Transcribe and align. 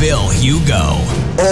Phil 0.00 0.14
Hugo. 0.14 0.96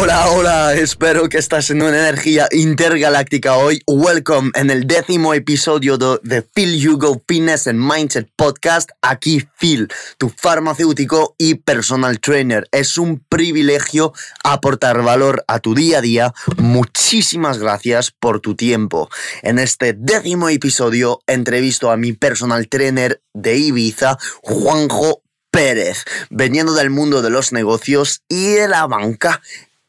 Hola, 0.00 0.30
hola, 0.30 0.72
espero 0.72 1.28
que 1.28 1.36
estás 1.36 1.68
en 1.68 1.82
una 1.82 1.98
energía 1.98 2.48
intergaláctica 2.50 3.58
hoy. 3.58 3.82
Welcome 3.86 4.52
en 4.54 4.70
el 4.70 4.86
décimo 4.86 5.34
episodio 5.34 5.98
de 5.98 6.40
Phil 6.40 6.88
Hugo 6.88 7.20
Fitness 7.28 7.66
and 7.66 7.78
Mindset 7.78 8.30
Podcast. 8.36 8.88
Aquí 9.02 9.46
Phil, 9.58 9.88
tu 10.16 10.30
farmacéutico 10.30 11.34
y 11.36 11.56
personal 11.56 12.20
trainer. 12.20 12.66
Es 12.72 12.96
un 12.96 13.22
privilegio 13.28 14.14
aportar 14.42 15.02
valor 15.02 15.44
a 15.46 15.58
tu 15.58 15.74
día 15.74 15.98
a 15.98 16.00
día. 16.00 16.32
Muchísimas 16.56 17.58
gracias 17.58 18.12
por 18.12 18.40
tu 18.40 18.54
tiempo. 18.54 19.10
En 19.42 19.58
este 19.58 19.92
décimo 19.92 20.48
episodio 20.48 21.20
entrevisto 21.26 21.90
a 21.90 21.98
mi 21.98 22.14
personal 22.14 22.66
trainer 22.68 23.20
de 23.34 23.58
Ibiza, 23.58 24.16
Juanjo 24.40 25.22
Pérez, 25.50 26.04
veniendo 26.30 26.74
del 26.74 26.90
mundo 26.90 27.22
de 27.22 27.30
los 27.30 27.52
negocios 27.52 28.22
y 28.28 28.54
de 28.54 28.68
la 28.68 28.86
banca. 28.86 29.40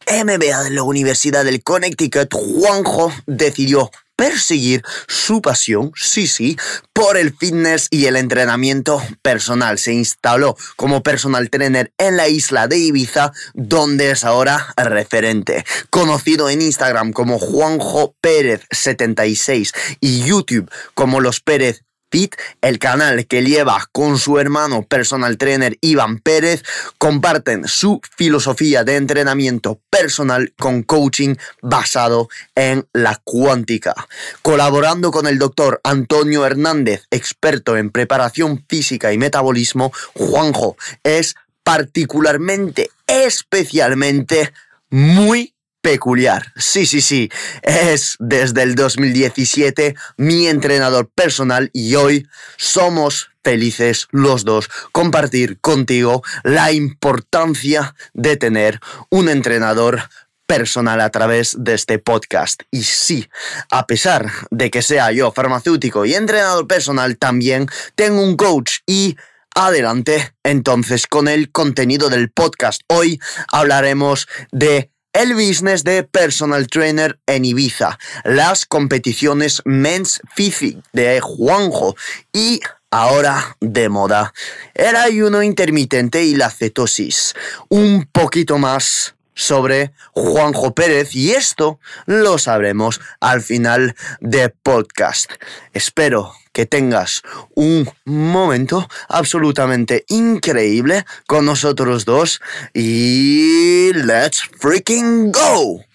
MBA 0.07 0.63
de 0.63 0.69
la 0.71 0.83
Universidad 0.83 1.45
del 1.45 1.61
Connecticut, 1.61 2.33
Juanjo 2.33 3.13
decidió 3.27 3.91
perseguir 4.19 4.83
su 5.07 5.41
pasión, 5.41 5.93
sí, 5.95 6.27
sí, 6.27 6.57
por 6.91 7.15
el 7.15 7.33
fitness 7.33 7.87
y 7.89 8.07
el 8.07 8.17
entrenamiento 8.17 9.01
personal. 9.21 9.79
Se 9.79 9.93
instaló 9.93 10.57
como 10.75 11.03
personal 11.03 11.49
trainer 11.49 11.93
en 11.97 12.17
la 12.17 12.27
isla 12.27 12.67
de 12.67 12.79
Ibiza, 12.79 13.31
donde 13.53 14.11
es 14.11 14.25
ahora 14.25 14.73
referente. 14.75 15.63
Conocido 15.89 16.49
en 16.49 16.61
Instagram 16.61 17.13
como 17.13 17.39
Juanjo 17.39 18.13
Pérez 18.19 18.65
76 18.71 19.71
y 20.01 20.25
YouTube 20.25 20.69
como 20.95 21.21
Los 21.21 21.39
Pérez 21.39 21.83
Fit, 22.11 22.35
el 22.61 22.79
canal 22.79 23.27
que 23.27 23.43
lleva 23.43 23.87
con 23.91 24.17
su 24.17 24.39
hermano 24.39 24.83
personal 24.83 25.37
trainer 25.37 25.77
Iván 25.81 26.19
Pérez, 26.19 26.63
comparten 26.97 27.67
su 27.67 28.01
filosofía 28.17 28.83
de 28.83 28.95
entrenamiento 28.95 29.79
personal 29.89 30.53
con 30.57 30.83
coaching 30.83 31.35
basado 31.61 32.29
en 32.55 32.87
la 32.93 33.21
cuántica. 33.23 33.93
Colaborando 34.41 35.11
con 35.11 35.27
el 35.27 35.39
doctor 35.39 35.81
Antonio 35.83 36.45
Hernández, 36.45 37.05
experto 37.11 37.77
en 37.77 37.91
preparación 37.91 38.65
física 38.67 39.13
y 39.13 39.17
metabolismo, 39.17 39.91
Juanjo 40.15 40.77
es 41.03 41.35
particularmente, 41.63 42.89
especialmente 43.05 44.51
muy 44.89 45.53
peculiar. 45.81 46.51
Sí, 46.55 46.85
sí, 46.85 47.01
sí. 47.01 47.29
Es 47.61 48.15
desde 48.19 48.63
el 48.63 48.75
2017 48.75 49.95
mi 50.17 50.47
entrenador 50.47 51.09
personal 51.09 51.69
y 51.73 51.95
hoy 51.95 52.27
somos 52.57 53.31
felices 53.43 54.07
los 54.11 54.43
dos 54.43 54.69
compartir 54.91 55.59
contigo 55.59 56.21
la 56.43 56.71
importancia 56.71 57.95
de 58.13 58.37
tener 58.37 58.79
un 59.09 59.29
entrenador 59.29 60.09
personal 60.45 60.99
a 60.99 61.11
través 61.11 61.55
de 61.59 61.75
este 61.75 61.99
podcast. 61.99 62.63
Y 62.71 62.83
sí, 62.83 63.29
a 63.69 63.85
pesar 63.85 64.31
de 64.49 64.71
que 64.71 64.81
sea 64.81 65.11
yo 65.11 65.31
farmacéutico 65.31 66.05
y 66.05 66.15
entrenador 66.15 66.67
personal, 66.67 67.17
también 67.17 67.67
tengo 67.95 68.21
un 68.21 68.35
coach 68.35 68.79
y 68.87 69.15
adelante 69.53 70.33
entonces 70.43 71.05
con 71.05 71.27
el 71.27 71.51
contenido 71.51 72.09
del 72.09 72.31
podcast. 72.31 72.81
Hoy 72.87 73.19
hablaremos 73.51 74.27
de 74.51 74.91
el 75.19 75.33
business 75.33 75.83
de 75.83 76.03
personal 76.03 76.67
trainer 76.67 77.19
en 77.27 77.43
Ibiza, 77.43 77.99
las 78.23 78.65
competiciones 78.65 79.61
Men's 79.65 80.21
Physique 80.33 80.81
de 80.93 81.19
Juanjo 81.19 81.97
y 82.31 82.61
ahora 82.89 83.57
de 83.59 83.89
moda, 83.89 84.33
el 84.73 84.95
ayuno 84.95 85.43
intermitente 85.43 86.23
y 86.23 86.35
la 86.35 86.49
cetosis. 86.49 87.35
Un 87.67 88.07
poquito 88.09 88.57
más 88.57 89.15
sobre 89.39 89.93
Juanjo 90.11 90.75
Pérez 90.75 91.15
y 91.15 91.31
esto 91.31 91.79
lo 92.05 92.37
sabremos 92.37 92.99
al 93.21 93.41
final 93.41 93.95
de 94.19 94.49
podcast. 94.49 95.31
Espero 95.73 96.33
que 96.51 96.65
tengas 96.65 97.21
un 97.55 97.89
momento 98.03 98.89
absolutamente 99.07 100.03
increíble 100.09 101.05
con 101.25 101.45
nosotros 101.45 102.03
dos 102.03 102.41
y 102.73 103.93
let's 103.93 104.43
freaking 104.59 105.31
go. 105.31 105.85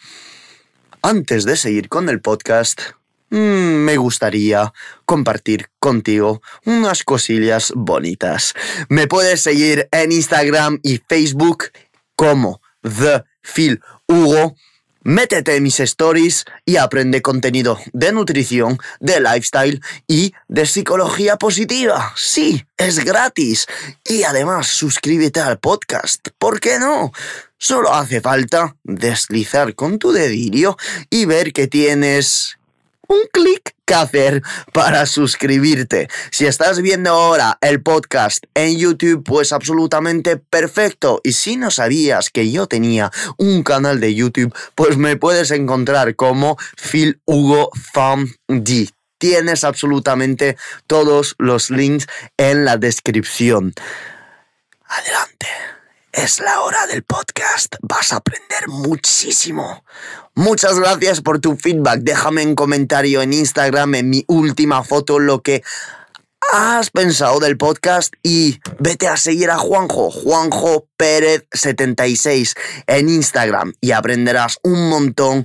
Antes 1.03 1.45
de 1.45 1.57
seguir 1.57 1.91
con 1.91 2.09
el 2.09 2.23
podcast, 2.23 2.81
mm, 3.29 3.37
me 3.37 3.99
gustaría 3.99 4.73
compartir 5.05 5.69
contigo 5.79 6.41
unas 6.65 7.05
cosillas 7.05 7.75
bonitas. 7.77 8.55
Me 8.89 9.07
puedes 9.07 9.43
seguir 9.43 9.87
en 9.93 10.13
Instagram 10.13 10.81
y 10.83 11.03
Facebook 11.07 11.65
como 12.17 12.63
The 12.85 13.25
Phil 13.43 13.81
Hugo. 14.07 14.55
Métete 15.07 15.57
en 15.57 15.63
mis 15.63 15.81
stories 15.81 16.47
y 16.65 16.77
aprende 16.77 17.21
contenido 17.21 17.79
de 17.93 18.11
nutrición, 18.11 18.79
de 19.01 19.21
lifestyle 19.21 19.83
y 20.07 20.33
de 20.49 20.65
psicología 20.65 21.37
positiva. 21.37 22.15
Sí, 22.17 22.65
es 22.79 23.05
gratis. 23.05 23.67
Y 24.03 24.23
además 24.23 24.67
suscríbete 24.69 25.41
al 25.41 25.59
podcast. 25.59 26.29
¿Por 26.39 26.59
qué 26.59 26.79
no? 26.79 27.13
Solo 27.59 27.93
hace 27.93 28.23
falta 28.23 28.77
deslizar 28.83 29.75
con 29.75 29.99
tu 29.99 30.11
dedillo 30.13 30.79
y 31.11 31.27
ver 31.27 31.53
que 31.53 31.67
tienes 31.67 32.57
un 33.15 33.29
clic 33.33 33.75
que 33.85 33.95
hacer 33.95 34.43
para 34.73 35.07
suscribirte. 35.07 36.09
Si 36.31 36.47
estás 36.47 36.81
viendo 36.81 37.11
ahora 37.11 37.59
el 37.61 37.83
podcast 37.83 38.45
en 38.55 38.79
YouTube, 38.79 39.23
pues 39.25 39.53
absolutamente 39.53 40.37
perfecto. 40.37 41.21
Y 41.23 41.33
si 41.33 41.57
no 41.57 41.71
sabías 41.71 42.31
que 42.31 42.51
yo 42.51 42.67
tenía 42.67 43.11
un 43.39 43.63
canal 43.63 44.01
de 44.01 44.15
YouTube, 44.15 44.55
pues 44.75 44.97
me 44.97 45.17
puedes 45.17 45.51
encontrar 45.51 46.17
como 46.17 46.57
Phil 46.77 47.21
Hugo 47.25 47.71
D. 48.49 48.91
Tienes 49.19 49.65
absolutamente 49.65 50.57
todos 50.87 51.35
los 51.39 51.71
links 51.71 52.07
en 52.37 52.65
la 52.65 52.77
descripción. 52.77 53.73
Adelante. 54.87 55.54
Es 56.17 56.39
la 56.39 56.61
hora 56.61 56.87
del 56.87 57.03
podcast. 57.03 57.75
Vas 57.83 58.13
a 58.13 58.17
aprender 58.17 58.69
muchísimo. 58.69 59.85
Muchas 60.37 60.79
gracias 60.79 61.21
por 61.21 61.41
tu 61.41 61.57
feedback. 61.57 62.03
Déjame 62.03 62.43
en 62.43 62.55
comentario 62.55 63.21
en 63.21 63.33
Instagram, 63.33 63.97
en 63.97 64.11
mi 64.11 64.25
última 64.29 64.85
foto, 64.85 65.19
lo 65.19 65.43
que 65.43 65.65
has 66.53 66.91
pensado 66.91 67.41
del 67.41 67.57
podcast 67.57 68.15
y 68.23 68.61
vete 68.79 69.09
a 69.09 69.17
seguir 69.17 69.51
a 69.51 69.59
Juanjo, 69.59 70.13
Juanjo 70.13 70.87
Pérez 70.97 71.47
76 71.51 72.55
en 72.87 73.09
Instagram 73.09 73.73
y 73.81 73.91
aprenderás 73.91 74.59
un 74.63 74.89
montón 74.89 75.45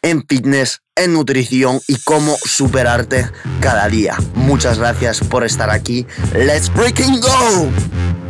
en 0.00 0.24
fitness, 0.26 0.80
en 0.96 1.12
nutrición 1.12 1.82
y 1.86 1.98
cómo 2.00 2.34
superarte 2.38 3.30
cada 3.60 3.86
día. 3.88 4.16
Muchas 4.34 4.78
gracias 4.78 5.20
por 5.20 5.44
estar 5.44 5.68
aquí. 5.68 6.06
Let's 6.32 6.70
freaking 6.70 7.20
go. 7.20 8.27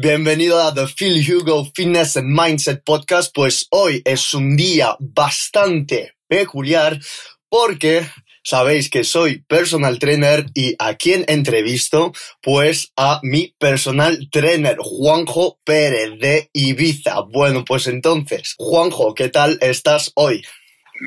Bienvenido 0.00 0.62
a 0.62 0.72
The 0.72 0.86
Phil 0.86 1.24
Hugo 1.28 1.64
Fitness 1.74 2.16
and 2.16 2.28
Mindset 2.28 2.84
Podcast. 2.84 3.34
Pues 3.34 3.66
hoy 3.70 4.00
es 4.04 4.32
un 4.32 4.56
día 4.56 4.96
bastante 5.00 6.14
peculiar 6.28 7.00
porque 7.48 8.06
sabéis 8.44 8.90
que 8.90 9.02
soy 9.02 9.40
personal 9.48 9.98
trainer 9.98 10.46
y 10.54 10.76
a 10.78 10.94
quien 10.94 11.24
entrevisto, 11.26 12.12
pues 12.40 12.92
a 12.96 13.18
mi 13.24 13.56
personal 13.58 14.28
trainer, 14.30 14.76
Juanjo 14.78 15.58
Pérez 15.64 16.16
de 16.20 16.48
Ibiza. 16.52 17.22
Bueno, 17.22 17.64
pues 17.64 17.88
entonces, 17.88 18.54
Juanjo, 18.56 19.14
¿qué 19.14 19.30
tal 19.30 19.58
estás 19.60 20.12
hoy? 20.14 20.44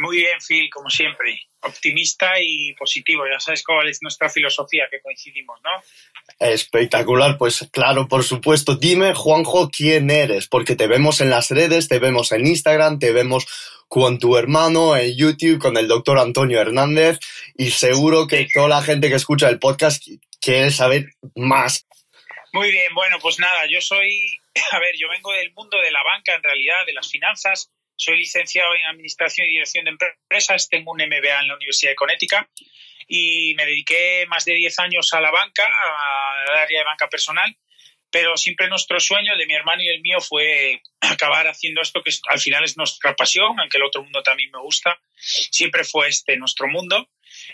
Muy 0.01 0.17
bien, 0.17 0.37
Phil, 0.45 0.69
como 0.69 0.89
siempre. 0.89 1.39
Optimista 1.63 2.39
y 2.39 2.73
positivo. 2.73 3.23
Ya 3.31 3.39
sabes 3.39 3.63
cuál 3.63 3.87
es 3.87 3.99
nuestra 4.01 4.29
filosofía, 4.29 4.87
que 4.89 5.01
coincidimos, 5.01 5.59
¿no? 5.63 5.69
Espectacular, 6.39 7.37
pues 7.37 7.69
claro, 7.71 8.07
por 8.07 8.23
supuesto. 8.23 8.75
Dime, 8.75 9.13
Juanjo, 9.13 9.69
quién 9.69 10.09
eres, 10.09 10.47
porque 10.47 10.75
te 10.75 10.87
vemos 10.87 11.21
en 11.21 11.29
las 11.29 11.51
redes, 11.51 11.87
te 11.87 11.99
vemos 11.99 12.31
en 12.31 12.47
Instagram, 12.47 12.99
te 12.99 13.11
vemos 13.11 13.45
con 13.87 14.19
tu 14.19 14.37
hermano 14.37 14.95
en 14.95 15.15
YouTube, 15.15 15.59
con 15.59 15.77
el 15.77 15.87
doctor 15.87 16.17
Antonio 16.17 16.61
Hernández, 16.61 17.19
y 17.57 17.71
seguro 17.71 18.25
que 18.25 18.47
toda 18.53 18.69
la 18.69 18.81
gente 18.81 19.09
que 19.09 19.15
escucha 19.15 19.49
el 19.49 19.59
podcast 19.59 20.03
quiere 20.39 20.71
saber 20.71 21.09
más. 21.35 21.85
Muy 22.53 22.71
bien, 22.71 22.93
bueno, 22.93 23.17
pues 23.21 23.39
nada, 23.39 23.65
yo 23.69 23.81
soy, 23.81 24.39
a 24.71 24.79
ver, 24.79 24.95
yo 24.97 25.07
vengo 25.09 25.31
del 25.33 25.53
mundo 25.53 25.77
de 25.81 25.91
la 25.91 26.03
banca, 26.03 26.33
en 26.35 26.43
realidad, 26.43 26.85
de 26.85 26.93
las 26.93 27.09
finanzas. 27.09 27.69
Soy 28.01 28.17
licenciado 28.17 28.73
en 28.73 28.83
Administración 28.85 29.45
y 29.45 29.51
Dirección 29.51 29.85
de 29.85 29.91
Empresas, 29.91 30.67
tengo 30.69 30.91
un 30.91 30.97
MBA 30.97 31.39
en 31.39 31.47
la 31.47 31.55
Universidad 31.55 31.91
de 31.91 31.95
Connecticut 31.95 32.47
y 33.07 33.53
me 33.53 33.63
dediqué 33.63 34.25
más 34.27 34.43
de 34.43 34.55
10 34.55 34.79
años 34.79 35.13
a 35.13 35.21
la 35.21 35.29
banca, 35.29 35.63
al 35.67 36.57
área 36.57 36.79
de 36.79 36.83
banca 36.83 37.07
personal, 37.09 37.55
pero 38.09 38.37
siempre 38.37 38.69
nuestro 38.69 38.99
sueño, 38.99 39.37
de 39.37 39.45
mi 39.45 39.53
hermano 39.53 39.83
y 39.83 39.89
el 39.89 40.01
mío, 40.01 40.19
fue 40.19 40.81
acabar 40.99 41.47
haciendo 41.47 41.83
esto 41.83 42.01
que 42.01 42.11
al 42.29 42.39
final 42.39 42.63
es 42.63 42.75
nuestra 42.75 43.15
pasión, 43.15 43.59
aunque 43.59 43.77
el 43.77 43.83
otro 43.83 44.01
mundo 44.01 44.23
también 44.23 44.49
me 44.49 44.61
gusta, 44.61 44.99
siempre 45.15 45.83
fue 45.83 46.07
este 46.07 46.37
nuestro 46.37 46.67
mundo. 46.69 47.07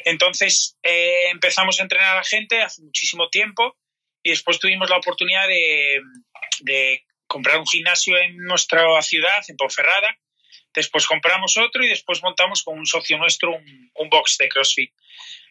Entonces 0.06 0.78
eh, 0.82 1.30
empezamos 1.30 1.78
a 1.78 1.84
entrenar 1.84 2.14
a 2.14 2.20
la 2.20 2.24
gente 2.24 2.62
hace 2.62 2.84
muchísimo 2.84 3.28
tiempo 3.30 3.76
y 4.24 4.30
después 4.30 4.60
tuvimos 4.60 4.90
la 4.90 4.96
oportunidad 4.96 5.46
de, 5.46 6.00
de 6.62 7.04
comprar 7.28 7.60
un 7.60 7.68
gimnasio 7.68 8.18
en 8.18 8.38
nuestra 8.38 9.02
ciudad, 9.02 9.44
en 9.50 9.58
Ponferrada. 9.58 10.18
Después 10.78 11.08
compramos 11.08 11.58
otro 11.58 11.84
y 11.84 11.88
después 11.88 12.22
montamos 12.22 12.62
con 12.62 12.78
un 12.78 12.86
socio 12.86 13.18
nuestro 13.18 13.52
un, 13.52 14.10
box 14.12 14.38
de 14.38 14.48
CrossFit. 14.48 14.94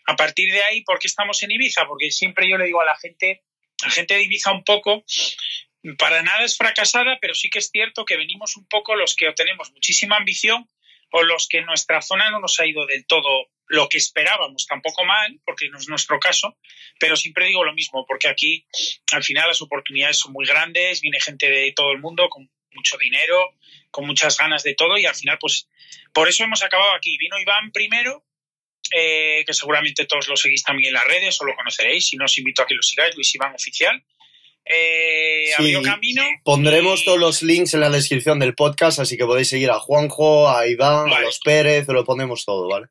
A 0.06 0.14
partir 0.14 0.52
de 0.52 0.62
ahí, 0.62 0.84
¿por 0.84 1.00
qué 1.00 1.08
estamos 1.08 1.42
en 1.42 1.50
Ibiza? 1.50 1.84
Porque 1.88 2.12
siempre 2.12 2.48
yo 2.48 2.56
le 2.56 2.66
digo 2.66 2.80
a 2.80 2.84
la 2.84 2.96
gente, 2.96 3.42
la 3.82 3.90
gente 3.90 4.14
de 4.14 4.22
Ibiza 4.22 4.52
un 4.52 4.62
poco, 4.62 5.04
para 5.98 6.22
nada 6.22 6.44
es 6.44 6.56
fracasada, 6.56 7.18
pero 7.20 7.34
sí 7.34 7.50
que 7.50 7.58
es 7.58 7.70
cierto 7.70 8.04
que 8.04 8.16
venimos 8.16 8.56
un 8.56 8.68
poco 8.68 8.94
los 8.94 9.16
que 9.16 9.32
tenemos 9.32 9.72
muchísima 9.72 10.16
ambición 10.16 10.70
o 11.10 11.24
los 11.24 11.48
que 11.48 11.58
en 11.58 11.66
nuestra 11.66 12.00
zona 12.02 12.30
no 12.30 12.38
nos 12.38 12.60
ha 12.60 12.66
ido 12.66 12.86
del 12.86 13.04
todo 13.04 13.48
lo 13.66 13.88
que 13.88 13.98
esperábamos, 13.98 14.68
tampoco 14.68 15.04
mal, 15.04 15.40
porque 15.44 15.68
no 15.70 15.78
es 15.78 15.88
nuestro 15.88 16.20
caso, 16.20 16.56
pero 17.00 17.16
siempre 17.16 17.46
digo 17.46 17.64
lo 17.64 17.74
mismo, 17.74 18.06
porque 18.06 18.28
aquí 18.28 18.64
al 19.10 19.24
final 19.24 19.48
las 19.48 19.60
oportunidades 19.60 20.18
son 20.18 20.32
muy 20.32 20.46
grandes, 20.46 21.00
viene 21.00 21.18
gente 21.18 21.50
de 21.50 21.72
todo 21.74 21.90
el 21.90 21.98
mundo 21.98 22.28
con 22.28 22.48
mucho 22.76 22.96
dinero, 22.98 23.54
con 23.90 24.06
muchas 24.06 24.36
ganas 24.36 24.62
de 24.62 24.74
todo 24.74 24.96
y 24.98 25.06
al 25.06 25.14
final 25.14 25.38
pues 25.40 25.68
por 26.12 26.28
eso 26.28 26.44
hemos 26.44 26.62
acabado 26.62 26.92
aquí. 26.94 27.16
Vino 27.18 27.38
Iván 27.38 27.72
primero, 27.72 28.24
eh, 28.92 29.42
que 29.46 29.54
seguramente 29.54 30.06
todos 30.06 30.28
lo 30.28 30.36
seguís 30.36 30.62
también 30.62 30.88
en 30.88 30.94
las 30.94 31.06
redes 31.06 31.40
o 31.40 31.44
lo 31.44 31.56
conoceréis, 31.56 32.08
si 32.08 32.16
no 32.16 32.26
os 32.26 32.38
invito 32.38 32.62
a 32.62 32.66
que 32.66 32.74
lo 32.74 32.82
sigáis, 32.82 33.14
Luis 33.16 33.34
Iván 33.34 33.54
Oficial. 33.54 34.02
Eh, 34.68 35.52
camino. 35.84 36.24
Pondremos 36.44 37.04
todos 37.04 37.18
los 37.18 37.42
links 37.42 37.74
en 37.74 37.80
la 37.80 37.90
descripción 37.90 38.38
del 38.40 38.54
podcast, 38.54 38.98
así 38.98 39.16
que 39.16 39.24
podéis 39.24 39.48
seguir 39.48 39.70
a 39.70 39.78
Juanjo, 39.78 40.48
a 40.48 40.66
Iván, 40.66 41.12
a 41.12 41.20
los 41.20 41.38
Pérez, 41.38 41.86
lo 41.88 42.04
ponemos 42.04 42.44
todo, 42.44 42.68
¿vale? 42.68 42.88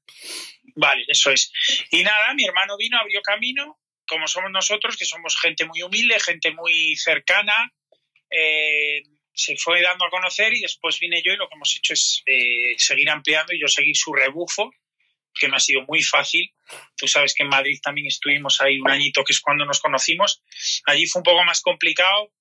Vale, 0.76 1.04
eso 1.08 1.32
es. 1.32 1.52
Y 1.92 2.04
nada, 2.04 2.34
mi 2.34 2.46
hermano 2.46 2.78
vino, 2.78 2.98
abrió 2.98 3.22
camino, 3.22 3.80
como 4.08 4.28
somos 4.28 4.52
nosotros, 4.52 4.96
que 4.98 5.06
somos 5.06 5.38
gente 5.40 5.66
muy 5.66 5.82
humilde, 5.82 6.20
gente 6.20 6.52
muy 6.52 6.96
cercana, 6.96 7.74
eh, 8.30 9.04
se 9.36 9.58
fue 9.58 9.82
dando 9.82 10.06
a 10.06 10.10
conocer 10.10 10.54
y 10.54 10.62
después 10.62 10.98
vine 11.00 11.22
yo 11.24 11.34
y 11.34 11.38
lo 11.38 11.48
que 11.50 11.56
hemos 11.56 11.76
hecho 11.76 11.94
es 11.94 12.24
eh, 12.26 12.76
seguir 12.78 13.10
ampliando 13.10 13.54
y 13.54 13.62
yo 13.62 13.68
seguir 13.68 13.96
su 13.96 14.14
rebufo, 14.14 14.72
que 15.34 15.50
me 15.50 15.58
ha 15.58 15.60
sido 15.60 15.82
muy 15.82 16.02
fácil. 16.02 16.50
Tú 16.96 17.08
sabes 17.08 17.36
que 17.36 17.44
en 17.44 17.50
Madrid 17.50 17.78
también 17.84 18.08
estuvimos 18.08 18.62
ahí 18.62 18.80
un 18.80 18.90
añito, 18.90 19.24
que 19.26 19.34
es 19.34 19.42
cuando 19.42 19.66
nos 19.66 19.82
conocimos. 19.82 20.42
Allí 20.86 21.06
fue 21.06 21.20
un 21.20 21.24
poco 21.24 21.44
más 21.44 21.62
complicado 21.62 22.32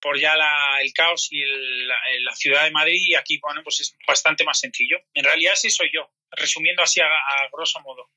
por 0.00 0.18
ya 0.18 0.34
el 0.80 0.92
caos 0.92 1.28
y 1.30 1.42
la, 1.44 2.34
ciudad 2.34 2.64
de 2.64 2.70
Madrid 2.70 3.00
y 3.00 3.14
aquí, 3.14 3.38
bueno, 3.42 3.62
pues 3.62 3.80
es 3.80 3.94
bastante 4.06 4.44
más 4.44 4.58
sencillo. 4.58 4.96
En 5.12 5.24
realidad 5.24 5.52
sí 5.56 5.70
soy 5.70 5.90
yo 5.92 6.10
resumiendo 6.30 6.82
así 6.82 7.00
a, 7.00 7.08
grosso 7.52 7.80
modo. 7.80 8.08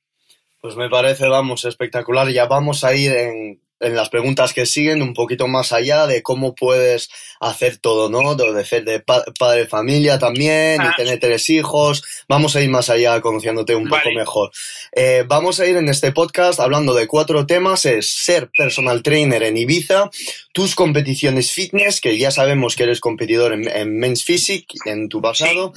Pues 0.62 0.75
me 0.75 0.89
parece, 0.89 1.28
vamos, 1.28 1.66
espectacular. 1.66 2.30
Ya 2.30 2.45
vamos 2.45 2.83
a 2.83 2.95
ir 2.95 3.12
en, 3.12 3.62
en 3.81 3.95
las 3.95 4.10
preguntas 4.10 4.54
que 4.54 4.66
siguen 4.66 5.01
un 5.01 5.13
poquito 5.13 5.48
más 5.48 5.72
allá 5.72 6.07
de 6.07 6.22
cómo 6.22 6.56
puedes 6.56 7.10
hacer 7.39 7.78
todo, 7.78 8.10
¿no? 8.10 8.36
De 8.36 8.66
ser 8.66 8.86
de 8.86 9.00
padre 9.01 9.62
de 9.62 9.68
familia 9.68 10.19
también 10.19 10.81
y 10.81 10.86
ah. 10.86 10.94
tener 10.95 11.19
tres 11.19 11.50
hijos. 11.50 12.04
Vamos 12.28 12.56
a 12.56 12.62
ir 12.62 12.69
más 12.69 12.89
allá 12.89 13.19
conociéndote 13.22 13.75
un 13.75 13.89
poco 13.89 14.12
mejor. 14.16 14.51
Eh, 14.94 15.25
vamos 15.28 15.60
a 15.60 15.66
ir 15.66 15.78
en 15.78 15.89
este 15.89 16.12
podcast 16.12 16.60
hablando 16.60 16.94
de 16.94 17.07
cuatro 17.07 17.45
temas. 17.45 17.86
Es 17.86 18.10
ser 18.10 18.50
personal 18.56 19.01
trainer 19.04 19.44
en 19.44 19.57
Ibiza, 19.57 20.10
tus 20.54 20.75
competiciones 20.75 21.51
fitness, 21.51 22.01
que 22.01 22.18
ya 22.18 22.31
sabemos 22.31 22.75
que 22.75 22.83
eres 22.83 23.00
competidor 23.00 23.54
en, 23.54 23.98
Men's 23.98 24.24
Physique 24.24 24.75
en 24.86 25.10
tu 25.10 25.22
pasado, 25.22 25.74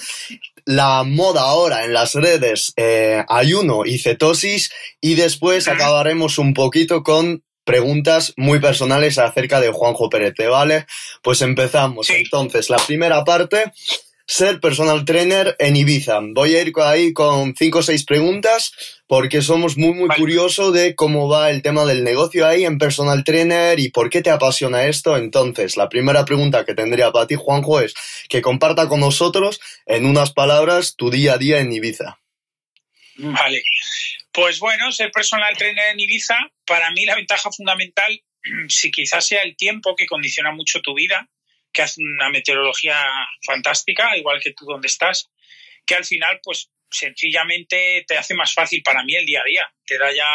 la 0.65 1.03
moda 1.05 1.43
ahora 1.43 1.85
en 1.85 1.93
las 1.93 2.15
redes, 2.15 2.73
eh, 2.77 3.25
ayuno 3.29 3.85
y 3.85 3.99
cetosis, 3.99 4.71
y 5.01 5.15
después 5.15 5.69
acabaremos 5.69 6.39
un 6.39 6.55
poquito 6.55 7.03
con 7.03 7.43
preguntas 7.65 8.33
muy 8.37 8.61
personales 8.61 9.19
acerca 9.19 9.61
de 9.61 9.71
Juanjo 9.71 10.09
Pérez, 10.09 10.35
¿vale? 10.49 10.87
Pues 11.23 11.43
empezamos. 11.43 12.11
Entonces, 12.11 12.71
la 12.71 12.79
primera 12.79 13.25
parte, 13.25 13.73
ser 14.27 14.61
personal 14.61 15.05
trainer 15.05 15.55
en 15.59 15.77
Ibiza. 15.77 16.19
Voy 16.23 16.57
a 16.57 16.63
ir 16.63 16.73
ahí 16.83 17.13
con 17.13 17.55
cinco 17.57 17.81
o 17.81 17.83
seis 17.83 18.05
preguntas 18.05 18.73
porque 19.07 19.43
somos 19.43 19.77
muy, 19.77 19.93
muy 19.93 20.09
curiosos 20.09 20.73
de 20.73 20.95
cómo 20.95 21.29
va 21.29 21.51
el 21.51 21.63
tema 21.63 21.85
del 21.85 22.05
negocio 22.05 22.47
ahí 22.47 22.65
en 22.65 22.79
personal 22.79 23.23
trainer 23.23 23.79
y 23.79 23.91
por 23.91 24.09
qué 24.09 24.23
te 24.23 24.31
apasiona 24.31 24.85
esto. 24.85 25.17
Entonces, 25.17 25.77
la 25.77 25.89
primera 25.89 26.25
pregunta 26.25 26.65
que 26.65 26.75
tendría 26.75 27.13
para 27.13 27.27
ti, 27.27 27.35
Juanjo, 27.35 27.81
es 27.81 27.95
que 28.29 28.41
comparta 28.41 28.89
con 28.89 29.01
nosotros 29.01 29.61
en 29.87 30.07
unas 30.07 30.33
palabras 30.33 30.97
tu 30.97 31.11
día 31.11 31.35
a 31.35 31.39
día 31.39 31.61
en 31.61 31.73
Ibiza. 31.73 32.19
Vale. 33.17 33.63
Pues 34.33 34.59
bueno, 34.59 34.91
ser 34.91 35.13
personal 35.13 35.57
trainer 35.57 35.93
en 35.93 36.01
Ibiza, 36.01 36.37
para 36.67 36.91
mí 36.91 37.05
la 37.05 37.17
ventaja 37.17 37.51
fundamental, 37.51 38.21
si 38.69 38.91
quizás 38.91 39.27
sea 39.27 39.43
el 39.43 39.57
tiempo 39.57 39.97
que 39.97 40.07
condiciona 40.07 40.53
mucho 40.53 40.81
tu 40.81 40.95
vida, 40.95 41.29
que 41.73 41.83
hace 41.83 42.01
una 42.03 42.31
meteorología 42.31 42.97
fantástica, 43.45 44.17
igual 44.17 44.41
que 44.41 44.53
tú 44.53 44.65
donde 44.65 44.87
estás, 44.87 45.31
que 45.87 45.95
al 45.95 46.05
final, 46.05 46.41
pues 46.43 46.71
sencillamente 46.91 48.05
te 48.07 48.17
hace 48.17 48.35
más 48.35 48.55
fácil 48.55 48.83
para 48.83 49.03
mí 49.03 49.15
el 49.15 49.27
día 49.27 49.41
a 49.41 49.45
día. 49.45 49.75
Te 49.85 49.99
da 49.99 50.13
ya 50.13 50.31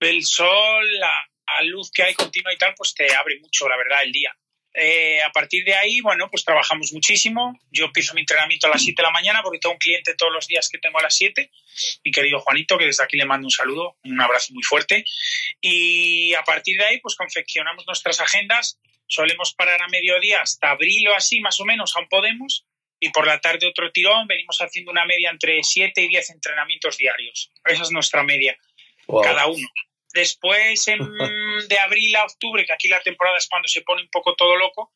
el 0.00 0.22
sol, 0.22 0.98
la, 0.98 1.26
la 1.46 1.62
luz 1.62 1.90
que 1.90 2.02
hay 2.02 2.14
continua 2.14 2.52
y 2.52 2.58
tal, 2.58 2.74
pues 2.76 2.94
te 2.94 3.14
abre 3.14 3.40
mucho, 3.40 3.68
la 3.68 3.76
verdad, 3.76 4.02
el 4.02 4.12
día. 4.12 4.36
Eh, 4.76 5.22
a 5.22 5.30
partir 5.30 5.64
de 5.64 5.74
ahí, 5.74 6.00
bueno, 6.00 6.28
pues 6.28 6.44
trabajamos 6.44 6.92
muchísimo. 6.92 7.58
Yo 7.70 7.84
empiezo 7.86 8.12
mi 8.12 8.22
entrenamiento 8.22 8.66
a 8.66 8.70
las 8.70 8.82
7 8.82 9.00
de 9.00 9.06
la 9.06 9.12
mañana 9.12 9.40
porque 9.42 9.60
tengo 9.60 9.74
un 9.74 9.78
cliente 9.78 10.14
todos 10.14 10.32
los 10.32 10.48
días 10.48 10.68
que 10.68 10.78
tengo 10.78 10.98
a 10.98 11.02
las 11.02 11.14
7. 11.14 11.48
Mi 12.04 12.10
querido 12.10 12.40
Juanito, 12.40 12.76
que 12.76 12.86
desde 12.86 13.04
aquí 13.04 13.16
le 13.16 13.24
mando 13.24 13.46
un 13.46 13.52
saludo, 13.52 13.96
un 14.02 14.20
abrazo 14.20 14.52
muy 14.52 14.64
fuerte. 14.64 15.04
Y 15.60 16.34
a 16.34 16.42
partir 16.42 16.76
de 16.76 16.86
ahí, 16.86 17.00
pues 17.00 17.14
confeccionamos 17.14 17.86
nuestras 17.86 18.20
agendas. 18.20 18.80
Solemos 19.06 19.54
parar 19.54 19.80
a 19.80 19.88
mediodía 19.88 20.42
hasta 20.42 20.70
abril 20.70 21.08
o 21.08 21.14
así, 21.14 21.40
más 21.40 21.60
o 21.60 21.64
menos, 21.64 21.94
aún 21.96 22.08
podemos. 22.08 22.66
Y 22.98 23.10
por 23.10 23.26
la 23.26 23.40
tarde 23.40 23.68
otro 23.68 23.92
tirón, 23.92 24.26
venimos 24.26 24.58
haciendo 24.60 24.90
una 24.90 25.04
media 25.04 25.30
entre 25.30 25.62
7 25.62 26.00
y 26.02 26.08
10 26.08 26.30
entrenamientos 26.30 26.96
diarios. 26.96 27.52
Esa 27.64 27.82
es 27.82 27.90
nuestra 27.92 28.24
media, 28.24 28.56
cada 29.22 29.46
uno. 29.46 29.68
Después, 30.14 30.84
de 31.68 31.78
abril 31.78 32.16
a 32.16 32.24
octubre, 32.24 32.64
que 32.64 32.72
aquí 32.72 32.88
la 32.88 33.02
temporada 33.02 33.36
es 33.36 33.48
cuando 33.48 33.68
se 33.68 33.82
pone 33.82 34.02
un 34.02 34.08
poco 34.08 34.34
todo 34.36 34.56
loco, 34.56 34.92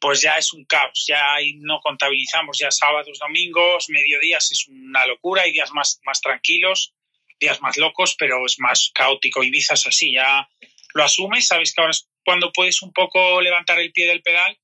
pues 0.00 0.20
ya 0.20 0.38
es 0.38 0.52
un 0.52 0.64
caos. 0.64 1.04
Ya 1.08 1.36
no 1.56 1.80
contabilizamos 1.80 2.58
ya 2.58 2.70
sábados, 2.70 3.18
domingos, 3.18 3.88
mediodías 3.88 4.52
es 4.52 4.68
una 4.68 5.04
locura. 5.06 5.42
Hay 5.42 5.52
días 5.52 5.72
más, 5.72 6.00
más 6.04 6.20
tranquilos, 6.20 6.94
días 7.40 7.60
más 7.60 7.76
locos, 7.76 8.14
pero 8.16 8.46
es 8.46 8.58
más 8.60 8.90
caótico. 8.94 9.42
Ibiza 9.42 9.74
es 9.74 9.86
así, 9.88 10.12
ya 10.12 10.48
lo 10.94 11.02
asumes, 11.02 11.48
sabes 11.48 11.74
que 11.74 11.80
ahora 11.80 11.90
es 11.90 12.08
cuando 12.24 12.52
puedes 12.52 12.80
un 12.82 12.92
poco 12.92 13.40
levantar 13.40 13.80
el 13.80 13.92
pie 13.92 14.06
del 14.06 14.22
pedal 14.22 14.56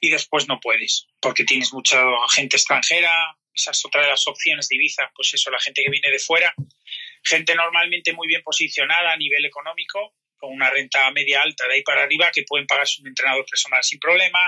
y 0.00 0.08
después 0.08 0.48
no 0.48 0.58
puedes, 0.58 1.06
porque 1.20 1.44
tienes 1.44 1.72
mucha 1.72 2.02
gente 2.30 2.56
extranjera. 2.56 3.36
Esa 3.52 3.72
es 3.72 3.84
otra 3.84 4.02
de 4.02 4.08
las 4.08 4.26
opciones 4.26 4.68
de 4.68 4.76
Ibiza, 4.76 5.10
pues 5.14 5.34
eso, 5.34 5.50
la 5.50 5.60
gente 5.60 5.82
que 5.82 5.90
viene 5.90 6.10
de 6.10 6.18
fuera 6.18 6.54
gente 7.24 7.54
normalmente 7.54 8.12
muy 8.12 8.28
bien 8.28 8.42
posicionada 8.42 9.12
a 9.12 9.16
nivel 9.16 9.44
económico, 9.44 10.14
con 10.36 10.52
una 10.52 10.70
renta 10.70 11.10
media 11.10 11.42
alta 11.42 11.66
de 11.66 11.74
ahí 11.74 11.82
para 11.82 12.02
arriba, 12.02 12.30
que 12.32 12.44
pueden 12.44 12.66
pagarse 12.66 13.02
un 13.02 13.08
entrenador 13.08 13.44
personal 13.44 13.82
sin 13.82 13.98
problema. 13.98 14.38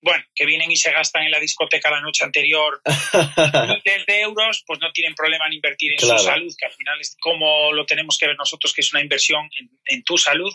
Bueno, 0.00 0.24
que 0.34 0.44
vienen 0.44 0.70
y 0.70 0.76
se 0.76 0.90
gastan 0.90 1.22
en 1.22 1.30
la 1.30 1.38
discoteca 1.38 1.88
la 1.88 2.00
noche 2.00 2.24
anterior 2.24 2.82
miles 3.84 4.06
de 4.06 4.20
euros, 4.20 4.64
pues 4.66 4.80
no 4.80 4.90
tienen 4.92 5.14
problema 5.14 5.46
en 5.46 5.52
invertir 5.52 5.92
en 5.92 6.00
su 6.00 6.18
salud, 6.18 6.52
que 6.58 6.66
al 6.66 6.72
final 6.72 7.00
es 7.00 7.16
como 7.20 7.72
lo 7.72 7.86
tenemos 7.86 8.18
que 8.18 8.26
ver 8.26 8.36
nosotros, 8.36 8.72
que 8.74 8.80
es 8.80 8.92
una 8.92 9.00
inversión 9.00 9.48
en, 9.86 10.02
tu 10.02 10.18
salud, 10.18 10.52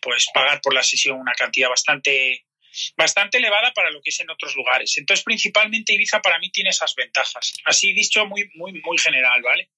pues 0.00 0.26
pagar 0.32 0.60
por 0.60 0.72
la 0.72 0.84
sesión 0.84 1.18
una 1.18 1.32
cantidad 1.32 1.68
bastante 1.68 2.44
bastante 2.96 3.38
elevada 3.38 3.72
para 3.72 3.90
lo 3.90 4.00
que 4.02 4.10
es 4.10 4.20
en 4.20 4.30
otros 4.30 4.54
lugares. 4.54 4.96
Entonces, 4.98 5.24
principalmente 5.24 5.94
Ibiza 5.94 6.20
para 6.20 6.38
mí 6.38 6.50
tiene 6.50 6.70
esas 6.70 6.94
ventajas. 6.94 7.54
Así 7.64 7.92
dicho, 7.92 8.24
muy, 8.26 8.50
muy, 8.54 8.80
muy 8.82 8.98
general, 8.98 9.42
¿vale? 9.42 9.70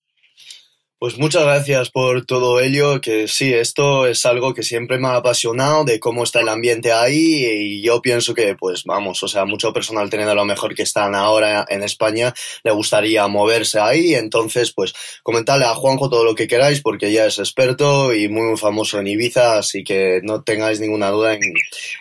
Pues 1.00 1.16
muchas 1.16 1.44
gracias 1.44 1.90
por 1.90 2.26
todo 2.26 2.58
ello, 2.58 3.00
que 3.00 3.28
sí, 3.28 3.54
esto 3.54 4.08
es 4.08 4.26
algo 4.26 4.52
que 4.52 4.64
siempre 4.64 4.98
me 4.98 5.06
ha 5.06 5.14
apasionado 5.14 5.84
de 5.84 6.00
cómo 6.00 6.24
está 6.24 6.40
el 6.40 6.48
ambiente 6.48 6.90
ahí 6.90 7.44
y 7.46 7.82
yo 7.82 8.02
pienso 8.02 8.34
que 8.34 8.56
pues 8.56 8.82
vamos, 8.82 9.22
o 9.22 9.28
sea, 9.28 9.44
mucho 9.44 9.72
personal 9.72 10.10
teniendo 10.10 10.34
lo 10.34 10.44
mejor 10.44 10.74
que 10.74 10.82
están 10.82 11.14
ahora 11.14 11.64
en 11.68 11.84
España 11.84 12.34
le 12.64 12.72
gustaría 12.72 13.28
moverse 13.28 13.78
ahí, 13.78 14.16
entonces 14.16 14.72
pues 14.72 14.92
comentarle 15.22 15.66
a 15.66 15.74
Juanjo 15.76 16.10
todo 16.10 16.24
lo 16.24 16.34
que 16.34 16.48
queráis 16.48 16.80
porque 16.80 17.12
ya 17.12 17.26
es 17.26 17.38
experto 17.38 18.12
y 18.12 18.28
muy 18.28 18.56
famoso 18.56 18.98
en 18.98 19.06
Ibiza, 19.06 19.56
así 19.56 19.84
que 19.84 20.18
no 20.24 20.42
tengáis 20.42 20.80
ninguna 20.80 21.10
duda 21.10 21.34
en, 21.34 21.42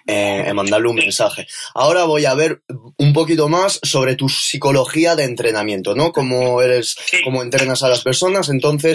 en 0.08 0.56
mandarle 0.56 0.88
un 0.88 0.96
mensaje. 0.96 1.46
Ahora 1.76 2.06
voy 2.06 2.26
a 2.26 2.34
ver 2.34 2.64
un 2.98 3.14
poquito 3.14 3.48
más 3.48 3.80
sobre 3.84 4.16
tu 4.16 4.28
psicología 4.28 5.16
de 5.16 5.26
entrenamiento, 5.26 5.94
¿no? 5.94 6.12
Cómo 6.12 6.64
eres, 6.64 6.98
cómo 7.24 7.44
entrenas 7.44 7.84
a 7.84 7.90
las 7.90 8.02
personas, 8.02 8.50
entonces 8.50 8.87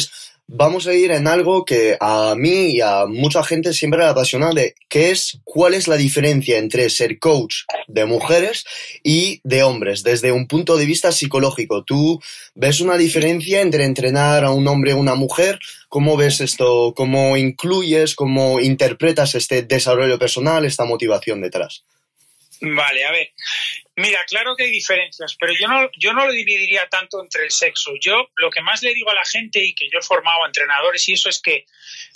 vamos 0.46 0.86
a 0.86 0.94
ir 0.94 1.10
en 1.12 1.26
algo 1.26 1.64
que 1.64 1.96
a 2.00 2.34
mí 2.36 2.76
y 2.76 2.80
a 2.80 3.06
mucha 3.06 3.42
gente 3.42 3.72
siempre 3.72 4.00
le 4.00 4.06
apasiona 4.06 4.52
de 4.52 4.74
qué 4.88 5.10
es, 5.10 5.38
cuál 5.44 5.74
es 5.74 5.88
la 5.88 5.96
diferencia 5.96 6.58
entre 6.58 6.90
ser 6.90 7.18
coach 7.18 7.62
de 7.88 8.04
mujeres 8.04 8.64
y 9.02 9.40
de 9.44 9.62
hombres, 9.62 10.02
desde 10.02 10.32
un 10.32 10.46
punto 10.46 10.76
de 10.76 10.86
vista 10.86 11.10
psicológico. 11.12 11.84
¿Tú 11.84 12.20
ves 12.54 12.80
una 12.80 12.96
diferencia 12.96 13.60
entre 13.60 13.84
entrenar 13.84 14.44
a 14.44 14.50
un 14.50 14.66
hombre 14.68 14.92
o 14.92 14.98
una 14.98 15.14
mujer? 15.14 15.58
¿Cómo 15.88 16.16
ves 16.16 16.40
esto? 16.40 16.92
¿Cómo 16.94 17.36
incluyes, 17.36 18.14
cómo 18.14 18.60
interpretas 18.60 19.34
este 19.34 19.62
desarrollo 19.62 20.18
personal, 20.18 20.64
esta 20.64 20.84
motivación 20.84 21.40
detrás? 21.40 21.82
Vale, 22.64 23.04
a 23.04 23.10
ver. 23.10 23.32
Mira, 23.96 24.24
claro 24.26 24.54
que 24.54 24.64
hay 24.64 24.70
diferencias, 24.70 25.36
pero 25.38 25.52
yo 25.52 25.66
no, 25.66 25.90
yo 25.98 26.12
no 26.12 26.26
lo 26.26 26.32
dividiría 26.32 26.88
tanto 26.88 27.20
entre 27.20 27.44
el 27.44 27.50
sexo. 27.50 27.92
Yo 28.00 28.30
lo 28.36 28.50
que 28.50 28.62
más 28.62 28.82
le 28.82 28.94
digo 28.94 29.10
a 29.10 29.14
la 29.14 29.24
gente 29.24 29.62
y 29.62 29.74
que 29.74 29.90
yo 29.90 29.98
he 29.98 30.02
formado 30.02 30.44
a 30.44 30.46
entrenadores 30.46 31.08
y 31.08 31.14
eso 31.14 31.28
es 31.28 31.42
que 31.42 31.66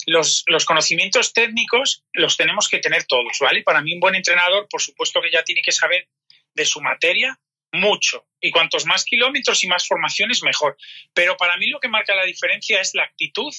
los, 0.06 0.44
los 0.46 0.64
conocimientos 0.64 1.32
técnicos 1.32 2.04
los 2.12 2.36
tenemos 2.36 2.68
que 2.68 2.78
tener 2.78 3.04
todos, 3.04 3.38
¿vale? 3.40 3.64
Para 3.64 3.80
mí 3.80 3.92
un 3.92 4.00
buen 4.00 4.14
entrenador, 4.14 4.68
por 4.70 4.80
supuesto 4.80 5.20
que 5.20 5.32
ya 5.32 5.42
tiene 5.42 5.62
que 5.62 5.72
saber 5.72 6.08
de 6.54 6.64
su 6.64 6.80
materia 6.80 7.36
mucho. 7.72 8.24
Y 8.40 8.52
cuantos 8.52 8.86
más 8.86 9.04
kilómetros 9.04 9.64
y 9.64 9.66
más 9.66 9.86
formaciones, 9.86 10.44
mejor. 10.44 10.76
Pero 11.12 11.36
para 11.36 11.56
mí 11.56 11.66
lo 11.66 11.80
que 11.80 11.88
marca 11.88 12.14
la 12.14 12.24
diferencia 12.24 12.80
es 12.80 12.94
la 12.94 13.02
actitud 13.02 13.52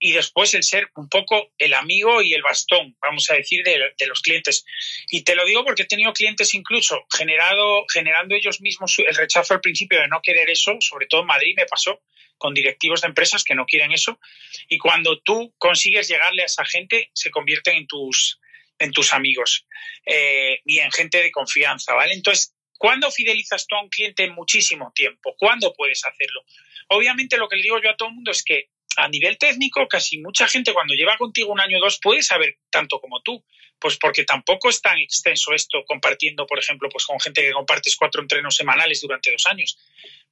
y 0.00 0.12
después 0.12 0.54
el 0.54 0.62
ser 0.62 0.90
un 0.96 1.08
poco 1.08 1.52
el 1.58 1.74
amigo 1.74 2.22
y 2.22 2.32
el 2.32 2.42
bastón, 2.42 2.96
vamos 3.00 3.28
a 3.30 3.34
decir, 3.34 3.64
de, 3.64 4.06
los 4.06 4.22
clientes. 4.22 4.64
Y 5.10 5.22
te 5.22 5.34
lo 5.34 5.44
digo 5.44 5.64
porque 5.64 5.82
he 5.82 5.86
tenido 5.86 6.12
clientes 6.12 6.54
incluso 6.54 7.04
generado, 7.16 7.84
generando 7.92 8.34
ellos 8.34 8.60
mismos 8.60 8.96
el 8.98 9.14
rechazo 9.14 9.54
al 9.54 9.60
principio 9.60 10.00
de 10.00 10.08
no 10.08 10.20
querer 10.22 10.50
eso, 10.50 10.76
sobre 10.80 11.06
todo 11.06 11.22
en 11.22 11.26
Madrid 11.26 11.54
me 11.56 11.66
pasó 11.66 12.02
con 12.36 12.54
directivos 12.54 13.00
de 13.00 13.08
empresas 13.08 13.42
que 13.42 13.56
no 13.56 13.66
quieren 13.66 13.92
eso. 13.92 14.20
Y 14.68 14.78
cuando 14.78 15.20
tú 15.20 15.52
consigues 15.58 16.08
llegarle 16.08 16.42
a 16.42 16.46
esa 16.46 16.64
gente, 16.64 17.10
se 17.12 17.30
convierten 17.30 17.76
en 17.76 17.86
tus, 17.88 18.38
en 18.78 18.92
tus 18.92 19.12
amigos 19.12 19.66
eh, 20.06 20.60
y 20.64 20.78
en 20.78 20.92
gente 20.92 21.20
de 21.20 21.32
confianza, 21.32 21.94
¿vale? 21.94 22.14
Entonces, 22.14 22.54
¿cuándo 22.78 23.10
fidelizas 23.10 23.66
tú 23.66 23.74
a 23.74 23.82
un 23.82 23.88
cliente 23.88 24.30
muchísimo 24.30 24.92
tiempo? 24.94 25.34
¿Cuándo 25.36 25.74
puedes 25.74 26.04
hacerlo? 26.04 26.44
Obviamente 26.90 27.36
lo 27.36 27.48
que 27.48 27.56
le 27.56 27.62
digo 27.62 27.82
yo 27.82 27.90
a 27.90 27.96
todo 27.96 28.08
el 28.08 28.14
mundo 28.14 28.30
es 28.30 28.44
que 28.44 28.70
a 28.98 29.08
nivel 29.08 29.38
técnico, 29.38 29.86
casi 29.86 30.18
mucha 30.18 30.48
gente 30.48 30.72
cuando 30.72 30.94
lleva 30.94 31.16
contigo 31.16 31.52
un 31.52 31.60
año 31.60 31.78
o 31.78 31.80
dos 31.80 31.98
puede 32.02 32.22
saber 32.22 32.58
tanto 32.70 33.00
como 33.00 33.22
tú. 33.22 33.44
Pues 33.80 33.96
porque 33.96 34.24
tampoco 34.24 34.68
es 34.70 34.82
tan 34.82 34.98
extenso 34.98 35.52
esto 35.54 35.84
compartiendo, 35.86 36.46
por 36.46 36.58
ejemplo, 36.58 36.88
pues 36.88 37.06
con 37.06 37.20
gente 37.20 37.42
que 37.42 37.52
compartes 37.52 37.94
cuatro 37.94 38.20
entrenos 38.20 38.56
semanales 38.56 39.00
durante 39.00 39.30
dos 39.30 39.46
años. 39.46 39.78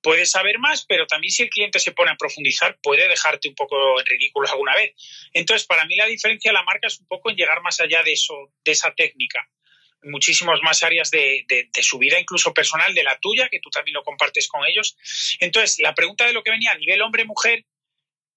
Puedes 0.02 0.32
saber 0.32 0.58
más, 0.58 0.84
pero 0.84 1.06
también 1.06 1.30
si 1.30 1.44
el 1.44 1.50
cliente 1.50 1.78
se 1.78 1.92
pone 1.92 2.10
a 2.10 2.16
profundizar, 2.16 2.76
puede 2.82 3.06
dejarte 3.06 3.48
un 3.48 3.54
poco 3.54 4.00
en 4.00 4.06
ridículo 4.06 4.48
alguna 4.50 4.74
vez. 4.74 4.94
Entonces, 5.32 5.64
para 5.64 5.84
mí 5.84 5.94
la 5.94 6.06
diferencia 6.06 6.50
de 6.50 6.54
la 6.54 6.64
marca 6.64 6.88
es 6.88 6.98
un 6.98 7.06
poco 7.06 7.30
en 7.30 7.36
llegar 7.36 7.62
más 7.62 7.78
allá 7.78 8.02
de 8.02 8.14
eso, 8.14 8.34
de 8.64 8.72
esa 8.72 8.92
técnica 8.92 9.48
muchísimas 10.02 10.60
más 10.62 10.82
áreas 10.82 11.10
de, 11.10 11.44
de, 11.48 11.82
su 11.82 11.98
vida, 11.98 12.20
incluso 12.20 12.54
personal, 12.54 12.94
de 12.94 13.02
la 13.02 13.18
tuya, 13.18 13.48
que 13.48 13.58
tú 13.60 13.70
también 13.70 13.94
lo 13.94 14.04
compartes 14.04 14.46
con 14.46 14.64
ellos. 14.64 14.96
Entonces, 15.40 15.78
la 15.80 15.94
pregunta 15.94 16.26
de 16.26 16.32
lo 16.32 16.42
que 16.42 16.50
venía 16.50 16.70
a 16.70 16.78
nivel 16.78 17.02
hombre-mujer, 17.02 17.64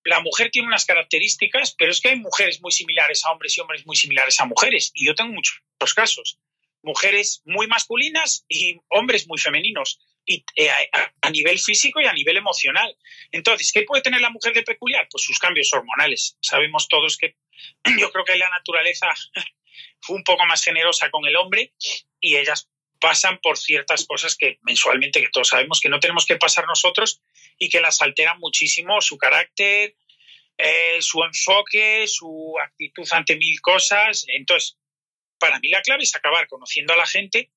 la 0.03 0.22
mujer 0.22 0.50
tiene 0.51 0.68
unas 0.68 0.86
características, 0.86 1.75
pero 1.77 1.91
es 1.91 2.01
que 2.01 2.10
hay 2.10 2.15
mujeres 2.15 2.62
muy 2.62 2.72
similares 2.72 3.25
a 3.25 3.32
hombres 3.32 3.58
y 3.58 3.62
hombres 3.62 3.86
muy 3.86 3.96
similares 3.96 4.39
a 4.39 4.46
mujeres. 4.46 4.91
Y 4.94 5.06
yo 5.06 5.15
tengo 5.15 5.34
muchos 5.34 5.62
casos. 5.94 6.39
Mujeres 6.82 7.41
muy 7.46 7.68
masculinas 7.68 8.46
y 8.48 8.79
hombres 8.89 9.27
muy 9.27 9.38
femeninos. 9.38 10.00
Y 10.25 10.46
eh, 10.56 10.70
a, 11.22 11.29
nivel 11.32 11.60
físico 11.60 12.00
y 12.00 12.06
a 12.06 12.13
nivel 12.13 12.38
emocional. 12.38 12.96
Entonces, 13.32 13.72
¿qué 13.72 13.84
puede 13.84 14.03
tener 14.03 14.22
la 14.22 14.29
mujer 14.29 14.53
de 14.53 14.63
peculiar? 14.63 15.08
Pues 15.12 15.24
sus 15.24 15.39
cambios 15.39 15.72
hormonales. 15.74 16.38
Sabemos 16.41 16.88
todos 16.88 17.18
que 17.18 17.36
yo 18.00 18.12
creo 18.12 18.25
que 18.25 18.38
la 18.38 18.50
naturaleza 18.50 19.08
fue 20.01 20.15
un 20.15 20.24
poco 20.24 20.46
más 20.46 20.63
generosa 20.63 21.10
con 21.10 21.25
el 21.25 21.36
hombre 21.36 21.74
y 22.22 22.38
ellas 22.38 22.70
pasan 23.00 23.39
por 23.41 23.58
ciertas 23.58 24.06
cosas 24.06 24.36
que 24.36 24.60
mensualmente, 24.62 25.22
que 25.22 25.29
todos 25.29 25.50
sabemos 25.50 25.79
que 25.79 25.89
no 25.89 26.00
tenemos 26.00 26.25
que 26.25 26.36
pasar 26.36 26.65
nosotros 26.65 27.22
y 27.58 27.70
que 27.70 27.82
las 27.82 28.01
alteran 28.01 28.39
muchísimo 28.39 29.01
su 29.01 29.18
carácter, 29.18 29.96
eh, 30.58 30.98
su 31.01 31.24
enfoque, 31.24 32.06
su 32.08 32.56
actitud 32.62 33.08
ante 33.12 33.36
mil 33.38 33.60
cosas. 33.62 34.25
Entonces, 34.27 34.77
para 35.38 35.60
mí 35.60 35.70
la 35.70 35.82
clave 35.82 36.03
es 36.03 36.15
acabar 36.15 36.48
conociendo 36.48 36.94
a 36.94 36.98
la 36.98 37.08
gente. 37.08 37.50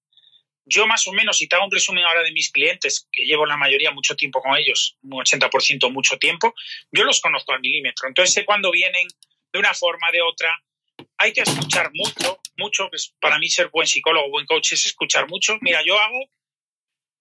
Yo 0.64 0.86
más 0.86 1.06
o 1.08 1.12
menos, 1.12 1.38
si 1.38 1.48
te 1.48 1.56
hago 1.56 1.64
un 1.64 1.72
resumen 1.72 2.04
ahora 2.04 2.22
de 2.22 2.30
mis 2.30 2.50
clientes, 2.52 3.08
que 3.10 3.24
llevo 3.24 3.46
la 3.46 3.56
mayoría 3.56 3.90
mucho 3.90 4.14
tiempo 4.14 4.40
con 4.40 4.56
ellos, 4.56 4.96
un 5.02 5.10
80% 5.12 5.90
mucho 5.90 6.18
tiempo, 6.18 6.54
yo 6.92 7.02
los 7.02 7.20
conozco 7.20 7.52
al 7.52 7.60
milímetro. 7.60 8.06
Entonces 8.06 8.32
sé 8.32 8.44
cuándo 8.44 8.70
vienen 8.70 9.08
de 9.52 9.58
una 9.58 9.74
forma, 9.74 10.06
de 10.12 10.22
otra, 10.22 10.56
hay 11.18 11.32
que 11.32 11.42
escuchar 11.42 11.90
mucho, 11.92 12.40
mucho, 12.56 12.88
pues 12.88 13.14
para 13.20 13.38
mí 13.38 13.48
ser 13.48 13.68
buen 13.68 13.86
psicólogo, 13.86 14.30
buen 14.30 14.46
coach 14.46 14.72
es 14.72 14.86
escuchar 14.86 15.28
mucho. 15.28 15.58
Mira, 15.60 15.82
yo 15.84 15.98
hago, 15.98 16.20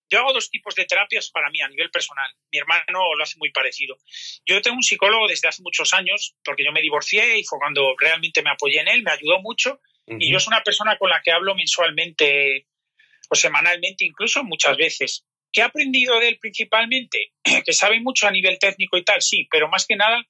yo 0.09 0.19
hago 0.19 0.33
dos 0.33 0.49
tipos 0.49 0.75
de 0.75 0.85
terapias 0.85 1.29
para 1.31 1.49
mí 1.49 1.61
a 1.61 1.67
nivel 1.67 1.89
personal. 1.89 2.29
Mi 2.51 2.59
hermano 2.59 3.15
lo 3.15 3.23
hace 3.23 3.37
muy 3.37 3.51
parecido. 3.51 3.97
Yo 4.45 4.61
tengo 4.61 4.77
un 4.77 4.83
psicólogo 4.83 5.27
desde 5.27 5.47
hace 5.47 5.61
muchos 5.61 5.93
años, 5.93 6.35
porque 6.43 6.63
yo 6.63 6.71
me 6.71 6.81
divorcié 6.81 7.39
y 7.39 7.43
fue 7.43 7.59
cuando 7.59 7.95
realmente 7.97 8.41
me 8.41 8.51
apoyé 8.51 8.81
en 8.81 8.87
él, 8.87 9.03
me 9.03 9.11
ayudó 9.11 9.39
mucho. 9.41 9.79
Y 10.07 10.29
yo 10.29 10.39
soy 10.39 10.53
una 10.53 10.63
persona 10.63 10.97
con 10.97 11.09
la 11.09 11.21
que 11.21 11.31
hablo 11.31 11.55
mensualmente 11.55 12.67
o 13.29 13.35
semanalmente, 13.35 14.03
incluso 14.03 14.43
muchas 14.43 14.75
veces. 14.75 15.25
¿Qué 15.53 15.61
he 15.61 15.63
aprendido 15.63 16.19
de 16.19 16.29
él 16.29 16.37
principalmente? 16.39 17.33
Que 17.65 17.73
sabe 17.73 17.99
mucho 17.99 18.27
a 18.27 18.31
nivel 18.31 18.57
técnico 18.59 18.97
y 18.97 19.03
tal, 19.03 19.21
sí, 19.21 19.47
pero 19.49 19.69
más 19.69 19.85
que 19.85 19.95
nada 19.95 20.21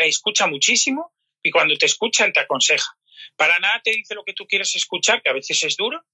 escucha 0.00 0.46
muchísimo 0.46 1.12
y 1.42 1.50
cuando 1.50 1.76
te 1.76 1.86
escucha, 1.86 2.24
él 2.24 2.32
te 2.32 2.40
aconseja. 2.40 2.97
Para 3.36 3.58
nada 3.58 3.80
te 3.82 3.90
dice 3.90 4.14
lo 4.14 4.24
que 4.24 4.32
tú 4.32 4.46
quieres 4.46 4.74
escuchar, 4.76 5.22
que 5.22 5.30
a 5.30 5.34
veces 5.34 5.62
es 5.62 5.76
duro. 5.76 6.04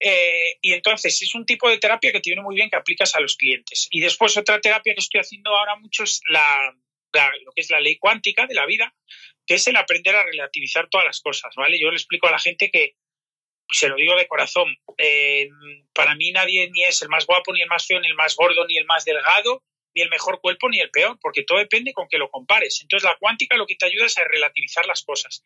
Eh, 0.00 0.58
y 0.60 0.72
entonces 0.72 1.20
es 1.22 1.34
un 1.34 1.46
tipo 1.46 1.68
de 1.68 1.78
terapia 1.78 2.12
que 2.12 2.20
te 2.20 2.30
viene 2.30 2.42
muy 2.42 2.56
bien 2.56 2.68
que 2.68 2.76
aplicas 2.76 3.14
a 3.14 3.20
los 3.20 3.36
clientes. 3.36 3.88
Y 3.90 4.00
después 4.00 4.36
otra 4.36 4.60
terapia 4.60 4.94
que 4.94 5.00
estoy 5.00 5.20
haciendo 5.20 5.56
ahora 5.56 5.76
mucho 5.76 6.04
es 6.04 6.20
la, 6.28 6.74
lo 7.44 7.52
que 7.52 7.60
es 7.60 7.70
la 7.70 7.80
ley 7.80 7.96
cuántica 7.96 8.46
de 8.46 8.54
la 8.54 8.66
vida, 8.66 8.94
que 9.46 9.54
es 9.54 9.66
el 9.68 9.76
aprender 9.76 10.16
a 10.16 10.24
relativizar 10.24 10.88
todas 10.88 11.06
las 11.06 11.20
cosas, 11.20 11.54
¿vale? 11.56 11.78
Yo 11.78 11.90
le 11.90 11.96
explico 11.96 12.26
a 12.26 12.32
la 12.32 12.38
gente 12.38 12.70
que, 12.70 12.96
se 13.70 13.88
lo 13.88 13.96
digo 13.96 14.16
de 14.16 14.26
corazón, 14.26 14.76
eh, 14.98 15.48
para 15.92 16.14
mí 16.14 16.32
nadie 16.32 16.70
ni 16.70 16.84
es 16.84 17.00
el 17.02 17.08
más 17.08 17.26
guapo, 17.26 17.52
ni 17.52 17.62
el 17.62 17.68
más 17.68 17.86
feo, 17.86 18.00
ni 18.00 18.08
el 18.08 18.14
más 18.14 18.36
gordo, 18.36 18.66
ni 18.66 18.76
el 18.76 18.84
más 18.84 19.04
delgado, 19.04 19.62
ni 19.94 20.02
el 20.02 20.10
mejor 20.10 20.40
cuerpo 20.40 20.68
ni 20.68 20.80
el 20.80 20.90
peor, 20.90 21.18
porque 21.20 21.44
todo 21.44 21.58
depende 21.58 21.92
con 21.92 22.08
que 22.08 22.18
lo 22.18 22.30
compares. 22.30 22.80
Entonces 22.82 23.08
la 23.08 23.16
cuántica 23.16 23.56
lo 23.56 23.66
que 23.66 23.76
te 23.76 23.86
ayuda 23.86 24.06
es 24.06 24.18
a 24.18 24.24
relativizar 24.24 24.86
las 24.86 25.02
cosas. 25.02 25.44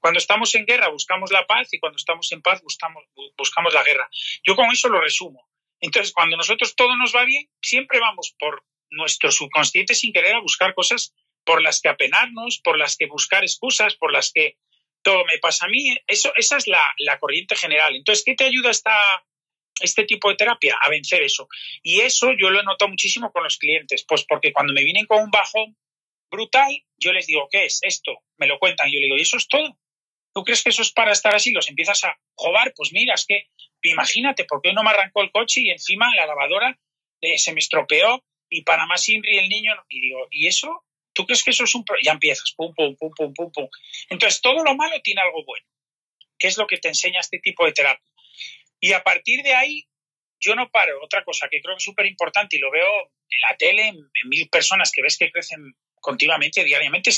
Cuando 0.00 0.18
estamos 0.18 0.54
en 0.54 0.66
guerra 0.66 0.88
buscamos 0.88 1.30
la 1.30 1.46
paz 1.46 1.72
y 1.72 1.78
cuando 1.78 1.96
estamos 1.96 2.30
en 2.32 2.42
paz 2.42 2.62
buscamos, 2.62 3.04
buscamos 3.36 3.74
la 3.74 3.82
guerra. 3.82 4.08
Yo 4.44 4.56
con 4.56 4.70
eso 4.70 4.88
lo 4.88 5.00
resumo. 5.00 5.48
Entonces 5.80 6.12
cuando 6.12 6.36
nosotros 6.36 6.74
todo 6.74 6.96
nos 6.96 7.14
va 7.14 7.24
bien, 7.24 7.48
siempre 7.60 8.00
vamos 8.00 8.34
por 8.38 8.64
nuestro 8.90 9.30
subconsciente 9.30 9.94
sin 9.94 10.12
querer 10.12 10.36
a 10.36 10.40
buscar 10.40 10.74
cosas 10.74 11.14
por 11.44 11.62
las 11.62 11.80
que 11.80 11.88
apenarnos, 11.88 12.60
por 12.62 12.78
las 12.78 12.96
que 12.96 13.06
buscar 13.06 13.42
excusas, 13.42 13.94
por 13.96 14.12
las 14.12 14.32
que 14.32 14.56
todo 15.02 15.24
me 15.24 15.38
pasa 15.38 15.66
a 15.66 15.68
mí. 15.68 15.96
Eso, 16.06 16.32
esa 16.36 16.56
es 16.56 16.66
la, 16.66 16.80
la 16.98 17.18
corriente 17.18 17.54
general. 17.56 17.94
Entonces, 17.94 18.24
¿qué 18.24 18.34
te 18.34 18.44
ayuda 18.44 18.70
esta, 18.70 18.96
este 19.80 20.04
tipo 20.04 20.28
de 20.28 20.36
terapia 20.36 20.76
a 20.80 20.88
vencer 20.88 21.22
eso. 21.22 21.48
Y 21.82 22.00
eso 22.00 22.32
yo 22.32 22.50
lo 22.50 22.60
he 22.60 22.64
notado 22.64 22.88
muchísimo 22.88 23.32
con 23.32 23.44
los 23.44 23.58
clientes, 23.58 24.04
pues 24.06 24.24
porque 24.24 24.52
cuando 24.52 24.72
me 24.72 24.84
vienen 24.84 25.06
con 25.06 25.22
un 25.22 25.30
bajón 25.30 25.76
brutal, 26.30 26.70
yo 26.96 27.12
les 27.12 27.26
digo, 27.26 27.48
¿qué 27.50 27.66
es 27.66 27.80
esto? 27.82 28.22
Me 28.36 28.46
lo 28.46 28.58
cuentan, 28.58 28.90
yo 28.90 28.98
le 28.98 29.06
digo, 29.06 29.16
¿y 29.16 29.22
eso 29.22 29.36
es 29.36 29.48
todo? 29.48 29.78
¿Tú 30.36 30.44
crees 30.44 30.62
que 30.62 30.68
eso 30.68 30.82
es 30.82 30.92
para 30.92 31.12
estar 31.12 31.34
así? 31.34 31.50
Los 31.50 31.66
empiezas 31.70 32.04
a 32.04 32.14
joder, 32.34 32.74
pues 32.76 32.92
mira, 32.92 33.14
es 33.14 33.24
que 33.24 33.46
imagínate, 33.80 34.44
porque 34.44 34.74
no 34.74 34.82
me 34.82 34.90
arrancó 34.90 35.22
el 35.22 35.30
coche 35.30 35.62
y 35.62 35.70
encima 35.70 36.14
la 36.14 36.26
lavadora 36.26 36.78
eh, 37.22 37.38
se 37.38 37.54
me 37.54 37.60
estropeó 37.60 38.22
y 38.50 38.60
para 38.60 38.84
más 38.84 39.08
Inri 39.08 39.38
el 39.38 39.48
niño, 39.48 39.72
y 39.88 39.98
digo, 39.98 40.28
¿y 40.30 40.46
eso? 40.46 40.84
¿Tú 41.14 41.24
crees 41.24 41.42
que 41.42 41.52
eso 41.52 41.64
es 41.64 41.74
un... 41.74 41.86
Ya 42.02 42.12
empiezas, 42.12 42.52
pum, 42.54 42.74
pum, 42.74 42.94
pum, 42.96 43.10
pum, 43.16 43.32
pum, 43.32 43.50
pum. 43.50 43.68
Entonces, 44.10 44.42
todo 44.42 44.62
lo 44.62 44.74
malo 44.74 45.00
tiene 45.02 45.22
algo 45.22 45.42
bueno. 45.42 45.64
¿Qué 46.38 46.48
es 46.48 46.58
lo 46.58 46.66
que 46.66 46.76
te 46.76 46.88
enseña 46.88 47.20
este 47.20 47.38
tipo 47.38 47.64
de 47.64 47.72
terapia? 47.72 48.12
Y 48.78 48.92
a 48.92 49.02
partir 49.02 49.42
de 49.42 49.54
ahí, 49.54 49.88
yo 50.38 50.54
no 50.54 50.68
paro. 50.70 51.02
Otra 51.02 51.24
cosa 51.24 51.48
que 51.50 51.62
creo 51.62 51.76
que 51.76 51.78
es 51.78 51.84
súper 51.84 52.04
importante 52.04 52.56
y 52.56 52.58
lo 52.58 52.70
veo 52.70 53.10
en 53.30 53.40
la 53.40 53.56
tele, 53.56 53.88
en, 53.88 54.10
mil 54.26 54.50
personas 54.50 54.92
que 54.92 55.00
ves 55.00 55.16
que 55.16 55.32
crecen 55.32 55.74
continuamente, 56.06 56.62
diariamente, 56.62 57.10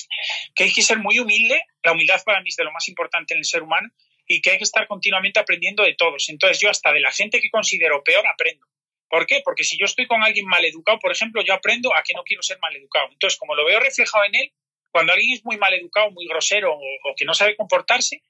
que 0.54 0.64
hay 0.64 0.72
que 0.72 0.80
ser 0.80 0.98
muy 0.98 1.18
humilde. 1.18 1.62
La 1.84 1.92
humildad 1.92 2.22
para 2.24 2.40
mí 2.40 2.48
es 2.48 2.56
de 2.56 2.64
lo 2.64 2.72
más 2.72 2.88
importante 2.88 3.34
en 3.34 3.40
el 3.40 3.44
ser 3.44 3.62
humano 3.62 3.90
y 4.26 4.40
que 4.40 4.52
hay 4.52 4.58
que 4.58 4.64
estar 4.64 4.86
continuamente 4.88 5.38
aprendiendo 5.38 5.82
de 5.84 5.94
todos. 5.94 6.28
Entonces 6.30 6.58
yo 6.58 6.70
hasta 6.70 6.90
de 6.90 7.00
la 7.00 7.12
gente 7.12 7.40
que 7.40 7.50
considero 7.50 8.02
peor 8.02 8.26
aprendo. 8.26 8.66
¿Por 9.10 9.26
qué? 9.26 9.42
Porque 9.44 9.64
si 9.64 9.78
yo 9.78 9.84
estoy 9.84 10.06
con 10.06 10.22
alguien 10.22 10.46
mal 10.46 10.64
educado, 10.64 10.98
por 10.98 11.12
ejemplo, 11.12 11.42
yo 11.42 11.52
aprendo 11.52 11.94
a 11.94 12.02
que 12.02 12.14
no 12.14 12.22
quiero 12.22 12.42
ser 12.42 12.58
mal 12.60 12.74
educado. 12.74 13.08
Entonces, 13.12 13.38
como 13.38 13.54
lo 13.54 13.64
veo 13.66 13.78
reflejado 13.80 14.24
en 14.24 14.34
él, 14.34 14.52
cuando 14.90 15.12
alguien 15.12 15.34
es 15.34 15.44
muy 15.44 15.58
mal 15.58 15.72
educado, 15.74 16.10
muy 16.10 16.26
grosero 16.26 16.72
o, 16.74 17.14
que 17.16 17.26
no 17.26 17.34
sabe 17.34 17.56
comportarse, 17.56 18.22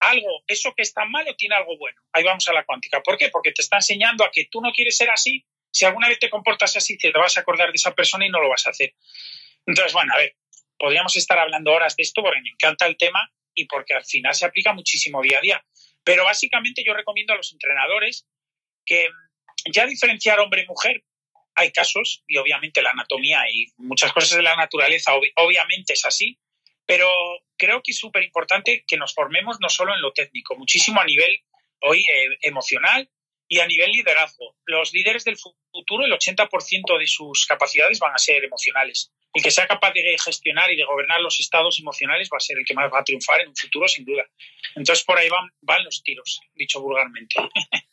algo, 0.00 0.42
eso 0.48 0.74
que 0.76 0.82
está 0.82 1.04
malo 1.04 1.34
tiene 1.36 1.54
algo 1.54 1.78
bueno. 1.78 2.00
Ahí 2.12 2.24
vamos 2.24 2.48
a 2.48 2.52
la 2.52 2.64
cuántica. 2.64 3.00
¿Por 3.02 3.16
qué? 3.16 3.28
Porque 3.30 3.52
te 3.52 3.62
está 3.62 3.76
enseñando 3.76 4.24
a 4.24 4.30
que 4.32 4.46
tú 4.50 4.60
no 4.60 4.72
quieres 4.72 4.96
ser 4.96 5.10
así. 5.10 5.44
Si 5.70 5.84
alguna 5.84 6.08
vez 6.08 6.18
te 6.18 6.28
comportas 6.28 6.76
así, 6.76 6.98
te 6.98 7.10
vas 7.12 7.36
a 7.36 7.40
acordar 7.40 7.68
de 7.68 7.76
esa 7.76 7.94
persona 7.94 8.26
y 8.26 8.28
no 8.28 8.40
lo 8.40 8.48
vas 8.48 8.66
a 8.66 8.70
hacer. 8.70 8.94
Entonces, 9.66 9.92
bueno, 9.92 10.12
a 10.14 10.18
ver, 10.18 10.36
podríamos 10.78 11.16
estar 11.16 11.38
hablando 11.38 11.72
horas 11.72 11.96
de 11.96 12.02
esto 12.02 12.22
porque 12.22 12.40
me 12.40 12.50
encanta 12.50 12.86
el 12.86 12.96
tema 12.96 13.30
y 13.54 13.66
porque 13.66 13.94
al 13.94 14.04
final 14.04 14.34
se 14.34 14.46
aplica 14.46 14.72
muchísimo 14.72 15.22
día 15.22 15.38
a 15.38 15.42
día. 15.42 15.64
Pero 16.04 16.24
básicamente 16.24 16.82
yo 16.84 16.94
recomiendo 16.94 17.32
a 17.32 17.36
los 17.36 17.52
entrenadores 17.52 18.26
que 18.84 19.08
ya 19.72 19.86
diferenciar 19.86 20.40
hombre 20.40 20.62
y 20.62 20.66
mujer, 20.66 21.04
hay 21.54 21.70
casos, 21.70 22.24
y 22.26 22.38
obviamente 22.38 22.82
la 22.82 22.90
anatomía 22.90 23.42
y 23.50 23.66
muchas 23.76 24.12
cosas 24.12 24.36
de 24.36 24.42
la 24.42 24.56
naturaleza 24.56 25.12
obviamente 25.36 25.92
es 25.92 26.04
así, 26.04 26.38
pero 26.86 27.08
creo 27.56 27.82
que 27.82 27.92
es 27.92 27.98
súper 27.98 28.22
importante 28.24 28.84
que 28.86 28.96
nos 28.96 29.14
formemos 29.14 29.58
no 29.60 29.68
solo 29.68 29.94
en 29.94 30.00
lo 30.00 30.12
técnico, 30.12 30.56
muchísimo 30.56 31.00
a 31.00 31.04
nivel 31.04 31.38
hoy 31.80 32.00
eh, 32.00 32.38
emocional 32.40 33.08
y 33.52 33.60
a 33.60 33.66
nivel 33.66 33.90
liderazgo. 33.90 34.56
Los 34.64 34.94
líderes 34.94 35.24
del 35.24 35.36
futuro, 35.36 36.06
el 36.06 36.12
80% 36.12 36.98
de 36.98 37.06
sus 37.06 37.44
capacidades 37.44 37.98
van 37.98 38.14
a 38.14 38.18
ser 38.18 38.42
emocionales. 38.42 39.12
El 39.34 39.42
que 39.42 39.50
sea 39.50 39.66
capaz 39.66 39.92
de 39.92 40.16
gestionar 40.24 40.72
y 40.72 40.76
de 40.76 40.84
gobernar 40.84 41.20
los 41.20 41.38
estados 41.38 41.78
emocionales 41.78 42.30
va 42.32 42.38
a 42.38 42.40
ser 42.40 42.56
el 42.56 42.64
que 42.64 42.72
más 42.72 42.90
va 42.90 43.00
a 43.00 43.04
triunfar 43.04 43.42
en 43.42 43.48
un 43.48 43.54
futuro, 43.54 43.86
sin 43.88 44.06
duda. 44.06 44.24
Entonces, 44.74 45.04
por 45.04 45.18
ahí 45.18 45.28
van, 45.28 45.50
van 45.60 45.84
los 45.84 46.02
tiros, 46.02 46.40
dicho 46.54 46.80
vulgarmente. 46.80 47.34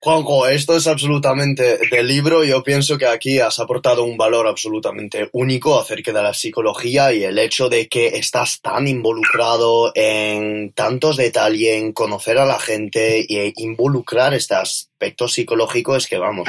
Juanjo, 0.00 0.46
esto 0.46 0.76
es 0.76 0.86
absolutamente 0.86 1.80
del 1.90 2.06
libro. 2.06 2.44
Yo 2.44 2.62
pienso 2.62 2.96
que 2.96 3.06
aquí 3.06 3.40
has 3.40 3.58
aportado 3.58 4.04
un 4.04 4.16
valor 4.16 4.46
absolutamente 4.46 5.28
único 5.32 5.80
acerca 5.80 6.12
de 6.12 6.22
la 6.22 6.32
psicología 6.32 7.12
y 7.12 7.24
el 7.24 7.36
hecho 7.36 7.68
de 7.68 7.88
que 7.88 8.06
estás 8.06 8.60
tan 8.60 8.86
involucrado 8.86 9.90
en 9.96 10.70
tantos 10.72 11.16
detalles, 11.16 11.82
en 11.82 11.92
conocer 11.92 12.38
a 12.38 12.46
la 12.46 12.60
gente 12.60 13.26
e 13.28 13.52
involucrar 13.56 14.34
este 14.34 14.54
aspecto 14.54 15.26
psicológico 15.26 15.96
es 15.96 16.06
que, 16.06 16.18
vamos, 16.18 16.48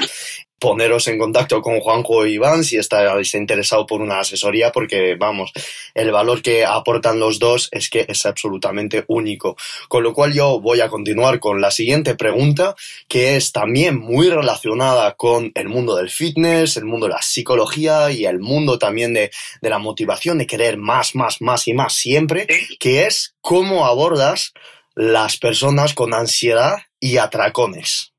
poneros 0.59 1.07
en 1.07 1.17
contacto 1.17 1.61
con 1.61 1.79
Juanjo 1.79 2.25
y 2.25 2.33
Iván 2.33 2.63
si 2.63 2.77
estáis 2.77 3.33
interesado 3.33 3.85
por 3.85 4.01
una 4.01 4.19
asesoría 4.19 4.71
porque 4.71 5.15
vamos, 5.15 5.51
el 5.93 6.11
valor 6.11 6.41
que 6.41 6.65
aportan 6.65 7.19
los 7.19 7.39
dos 7.39 7.69
es 7.71 7.89
que 7.89 8.05
es 8.07 8.25
absolutamente 8.25 9.03
único. 9.07 9.55
Con 9.87 10.03
lo 10.03 10.13
cual 10.13 10.33
yo 10.33 10.59
voy 10.59 10.81
a 10.81 10.89
continuar 10.89 11.39
con 11.39 11.61
la 11.61 11.71
siguiente 11.71 12.15
pregunta 12.15 12.75
que 13.07 13.35
es 13.35 13.51
también 13.51 13.97
muy 13.97 14.29
relacionada 14.29 15.15
con 15.15 15.51
el 15.55 15.69
mundo 15.69 15.95
del 15.95 16.09
fitness, 16.09 16.77
el 16.77 16.85
mundo 16.85 17.07
de 17.07 17.13
la 17.13 17.21
psicología 17.21 18.11
y 18.11 18.25
el 18.25 18.39
mundo 18.39 18.77
también 18.77 19.13
de, 19.13 19.31
de 19.61 19.69
la 19.69 19.79
motivación 19.79 20.37
de 20.37 20.47
querer 20.47 20.77
más, 20.77 21.15
más, 21.15 21.41
más 21.41 21.67
y 21.67 21.73
más 21.73 21.93
siempre, 21.93 22.47
que 22.79 23.05
es 23.05 23.35
cómo 23.41 23.85
abordas 23.85 24.53
las 24.95 25.37
personas 25.37 25.93
con 25.93 26.13
ansiedad 26.13 26.77
y 26.99 27.17
atracones. 27.17 28.13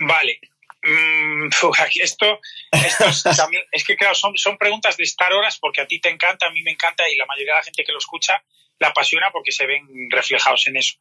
Vale, 0.00 0.40
Mm, 0.82 1.48
esto, 1.96 2.40
es 3.72 3.84
que 3.84 3.96
claro, 3.96 4.14
son, 4.14 4.36
son 4.38 4.56
preguntas 4.56 4.96
de 4.96 5.04
estar 5.04 5.32
horas 5.32 5.58
porque 5.58 5.82
a 5.82 5.86
ti 5.86 6.00
te 6.00 6.08
encanta, 6.08 6.46
a 6.46 6.50
mí 6.50 6.62
me 6.62 6.70
encanta 6.70 7.08
y 7.08 7.16
la 7.16 7.26
mayoría 7.26 7.52
de 7.52 7.58
la 7.58 7.64
gente 7.64 7.84
que 7.84 7.92
lo 7.92 7.98
escucha 7.98 8.42
la 8.78 8.88
apasiona 8.88 9.30
porque 9.30 9.52
se 9.52 9.66
ven 9.66 9.86
reflejados 10.10 10.66
en 10.66 10.76
eso. 10.76 10.94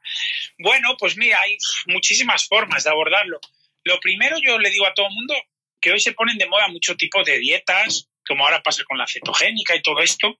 Bueno, 0.57 0.95
pues 0.97 1.17
mira, 1.17 1.39
hay 1.41 1.57
muchísimas 1.87 2.45
formas 2.45 2.83
de 2.83 2.89
abordarlo. 2.89 3.39
Lo 3.85 3.99
primero 4.01 4.37
yo 4.43 4.59
le 4.59 4.69
digo 4.69 4.85
a 4.85 4.93
todo 4.93 5.07
el 5.07 5.13
mundo 5.13 5.33
que 5.79 5.91
hoy 5.91 5.99
se 5.99 6.11
ponen 6.11 6.37
de 6.37 6.47
moda 6.47 6.67
mucho 6.67 6.95
tipo 6.97 7.23
de 7.23 7.39
dietas, 7.39 8.09
como 8.27 8.43
ahora 8.43 8.61
pasa 8.61 8.83
con 8.83 8.97
la 8.97 9.07
cetogénica 9.07 9.75
y 9.75 9.81
todo 9.81 10.01
esto. 10.01 10.37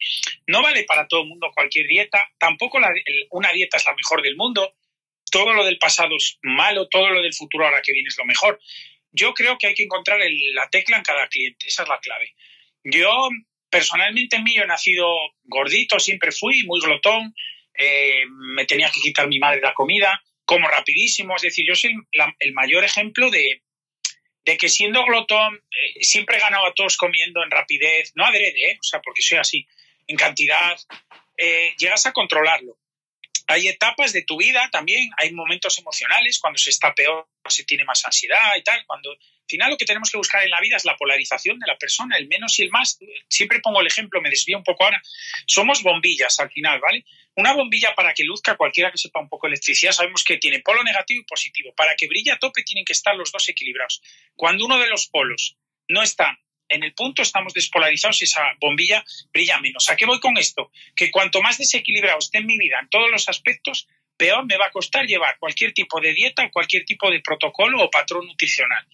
No 0.48 0.62
vale 0.62 0.84
para 0.84 1.08
todo 1.08 1.22
el 1.22 1.30
mundo 1.30 1.50
cualquier 1.56 1.88
dieta, 1.88 2.30
tampoco 2.38 2.78
una 3.32 3.52
dieta 3.54 3.78
es 3.78 3.86
la 3.86 3.96
mejor 3.96 4.22
del 4.22 4.36
mundo. 4.36 4.74
Todo 5.32 5.54
lo 5.54 5.64
del 5.64 5.78
pasado 5.78 6.16
es 6.18 6.40
malo, 6.42 6.88
todo 6.90 7.10
lo 7.10 7.22
del 7.22 7.34
futuro 7.34 7.66
ahora 7.66 7.82
que 7.82 7.94
viene 7.94 8.10
es 8.10 8.18
lo 8.18 8.26
mejor. 8.26 8.60
Yo 9.12 9.34
creo 9.34 9.58
que 9.58 9.68
hay 9.68 9.74
que 9.74 9.84
encontrar 9.84 10.20
la 10.54 10.70
tecla 10.70 10.98
en 10.98 11.04
cada 11.04 11.28
cliente, 11.28 11.68
esa 11.68 11.84
es 11.84 11.90
la 11.90 12.00
clave. 12.00 12.36
Yo, 12.84 13.30
personalmente, 13.70 14.36
en 14.36 14.44
mí, 14.44 14.56
he 14.56 14.66
nacido 14.66 15.08
gordito, 15.44 16.00
siempre 16.00 16.32
fui 16.32 16.64
muy 16.64 16.80
glotón, 16.80 17.34
eh, 17.78 18.24
me 18.56 18.66
tenía 18.66 18.90
que 18.92 19.02
quitar 19.02 19.28
mi 19.28 19.40
madre 19.40 19.62
la 19.62 19.74
comida, 19.74 20.22
como 20.46 20.68
rapidísimo, 20.68 21.36
es 21.36 21.44
decir, 21.44 21.66
yo 21.68 21.76
soy 21.76 21.94
el 22.40 22.54
mayor 22.54 22.84
ejemplo 22.84 23.30
de, 23.30 23.62
que 24.44 24.70
siendo 24.70 25.06
glotón 25.06 25.56
eh, 25.56 26.04
siempre 26.04 26.38
he 26.38 26.40
ganado 26.40 26.66
a 26.66 26.74
todos 26.74 26.98
comiendo 26.98 27.44
en 27.44 27.52
rapidez, 27.52 28.14
no 28.16 28.26
adrede, 28.26 28.72
¿eh? 28.72 28.78
o 28.80 28.84
sea, 28.84 29.00
porque 29.00 29.22
soy 29.22 29.38
así, 29.38 29.68
en 30.08 30.18
cantidad, 30.18 30.76
llegas 31.78 32.06
a 32.08 32.14
controlarlo 32.14 32.79
hay 33.50 33.68
etapas 33.68 34.14
de 34.14 34.22
tu 34.22 34.38
vida 34.38 34.70
también, 34.72 35.10
hay 35.18 35.34
momentos 35.34 35.80
emocionales, 35.80 36.40
cuando 36.40 36.60
se 36.60 36.70
está 36.70 36.94
peor 36.94 37.28
se 37.48 37.64
tiene 37.64 37.84
más 37.84 38.06
ansiedad 38.06 38.56
y 38.56 38.62
tal, 38.62 38.86
cuando 38.86 39.10
al 39.10 39.18
final 39.48 39.72
lo 39.72 39.78
que 39.78 39.86
tenemos 39.86 40.12
que 40.12 40.18
buscar 40.18 40.44
en 40.44 40.52
la 40.52 40.62
vida 40.62 40.78
es 40.78 40.86
la 40.86 40.96
polarización 40.96 41.58
de 41.58 41.66
la 41.66 41.76
persona, 41.76 42.16
el 42.18 42.28
menos 42.28 42.60
y 42.60 42.62
el 42.62 42.70
más. 42.70 43.00
Siempre 43.28 43.60
pongo 43.60 43.82
el 43.82 43.88
ejemplo, 43.88 44.22
me 44.22 44.30
desvío 44.30 44.56
un 44.56 44.64
poco 44.64 44.84
ahora, 44.84 45.02
somos 45.48 45.82
bombillas 45.82 46.40
al 46.40 46.52
final, 46.52 46.80
¿vale? 46.80 47.04
Una 47.38 47.54
bombilla 47.54 47.96
para 47.96 48.14
que 48.14 48.24
luzca 48.24 48.56
cualquiera 48.56 48.92
que 48.92 49.00
sepa 49.00 49.20
un 49.20 49.30
poco 49.30 49.48
electricidad, 49.48 49.94
sabemos 49.94 50.24
que 50.24 50.38
tiene 50.38 50.60
polo 50.60 50.84
negativo 50.84 51.22
y 51.22 51.26
positivo. 51.26 51.74
Para 51.76 51.96
que 51.96 52.06
brille 52.06 52.32
a 52.32 52.38
tope 52.38 52.62
tienen 52.62 52.86
que 52.86 52.94
estar 52.94 53.16
los 53.16 53.32
dos 53.32 53.50
equilibrados. 53.50 54.00
Cuando 54.36 54.64
uno 54.64 54.78
de 54.78 54.90
los 54.90 55.08
polos 55.08 55.58
no 55.88 56.04
está 56.04 56.38
en 56.70 56.84
el 56.84 56.94
punto 56.94 57.22
estamos 57.22 57.54
despolarizados 57.54 58.22
y 58.22 58.26
esa 58.26 58.44
bombilla 58.60 59.04
brilla 59.34 59.60
menos. 59.60 59.90
¿A 59.90 59.96
qué 59.96 60.06
voy 60.06 60.20
con 60.20 60.38
esto? 60.38 60.72
Que 60.96 61.12
cuanto 61.12 61.42
más 61.42 61.58
desequilibrado 61.58 62.20
esté 62.20 62.38
en 62.38 62.46
mi 62.46 62.58
vida 62.58 62.78
en 62.82 62.90
todos 62.90 63.12
los 63.12 63.28
aspectos, 63.28 63.88
peor 64.18 64.46
me 64.46 64.58
va 64.58 64.68
a 64.68 64.72
costar 64.72 65.06
llevar 65.06 65.38
cualquier 65.40 65.74
tipo 65.74 66.00
de 66.00 66.14
dieta 66.14 66.46
o 66.46 66.52
cualquier 66.52 66.86
tipo 66.86 67.10
de 67.10 67.22
protocolo 67.22 67.84
o 67.84 67.90
patrón 67.90 68.28
nutricional. 68.28 68.86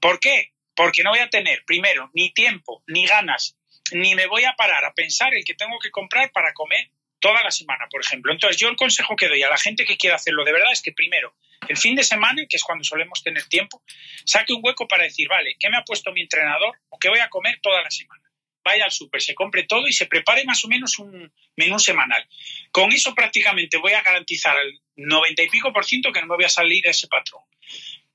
¿Por 0.00 0.20
qué? 0.20 0.52
Porque 0.74 1.02
no 1.02 1.10
voy 1.10 1.20
a 1.20 1.30
tener, 1.30 1.64
primero, 1.64 2.10
ni 2.14 2.32
tiempo, 2.32 2.82
ni 2.86 3.06
ganas, 3.06 3.56
ni 3.92 4.14
me 4.14 4.26
voy 4.26 4.44
a 4.44 4.54
parar 4.54 4.84
a 4.84 4.92
pensar 4.92 5.34
el 5.34 5.44
que 5.44 5.54
tengo 5.54 5.78
que 5.78 5.90
comprar 5.90 6.30
para 6.32 6.52
comer 6.52 6.90
toda 7.24 7.42
la 7.42 7.50
semana, 7.50 7.88
por 7.90 8.02
ejemplo. 8.02 8.32
Entonces, 8.32 8.60
yo 8.60 8.68
el 8.68 8.76
consejo 8.76 9.16
que 9.16 9.28
doy 9.28 9.42
a 9.42 9.48
la 9.48 9.56
gente 9.56 9.86
que 9.86 9.96
quiera 9.96 10.16
hacerlo 10.16 10.44
de 10.44 10.52
verdad 10.52 10.70
es 10.70 10.82
que 10.82 10.92
primero, 10.92 11.34
el 11.66 11.78
fin 11.78 11.96
de 11.96 12.02
semana, 12.02 12.42
que 12.46 12.58
es 12.58 12.62
cuando 12.62 12.84
solemos 12.84 13.22
tener 13.22 13.44
tiempo, 13.44 13.82
saque 14.26 14.52
un 14.52 14.60
hueco 14.62 14.86
para 14.86 15.04
decir, 15.04 15.26
vale, 15.26 15.56
¿qué 15.58 15.70
me 15.70 15.78
ha 15.78 15.84
puesto 15.84 16.12
mi 16.12 16.20
entrenador 16.20 16.78
o 16.90 16.98
qué 16.98 17.08
voy 17.08 17.20
a 17.20 17.30
comer 17.30 17.60
toda 17.62 17.80
la 17.80 17.90
semana? 17.90 18.20
Vaya 18.62 18.84
al 18.84 18.92
súper, 18.92 19.22
se 19.22 19.34
compre 19.34 19.62
todo 19.62 19.88
y 19.88 19.94
se 19.94 20.04
prepare 20.04 20.44
más 20.44 20.62
o 20.66 20.68
menos 20.68 20.98
un 20.98 21.32
menú 21.56 21.78
semanal. 21.78 22.28
Con 22.70 22.92
eso 22.92 23.14
prácticamente 23.14 23.78
voy 23.78 23.92
a 23.92 24.02
garantizar 24.02 24.54
al 24.58 24.78
90 24.96 25.44
y 25.44 25.48
pico 25.48 25.72
por 25.72 25.86
ciento 25.86 26.12
que 26.12 26.20
no 26.20 26.26
me 26.26 26.36
voy 26.36 26.44
a 26.44 26.50
salir 26.50 26.82
de 26.82 26.90
ese 26.90 27.08
patrón. 27.08 27.40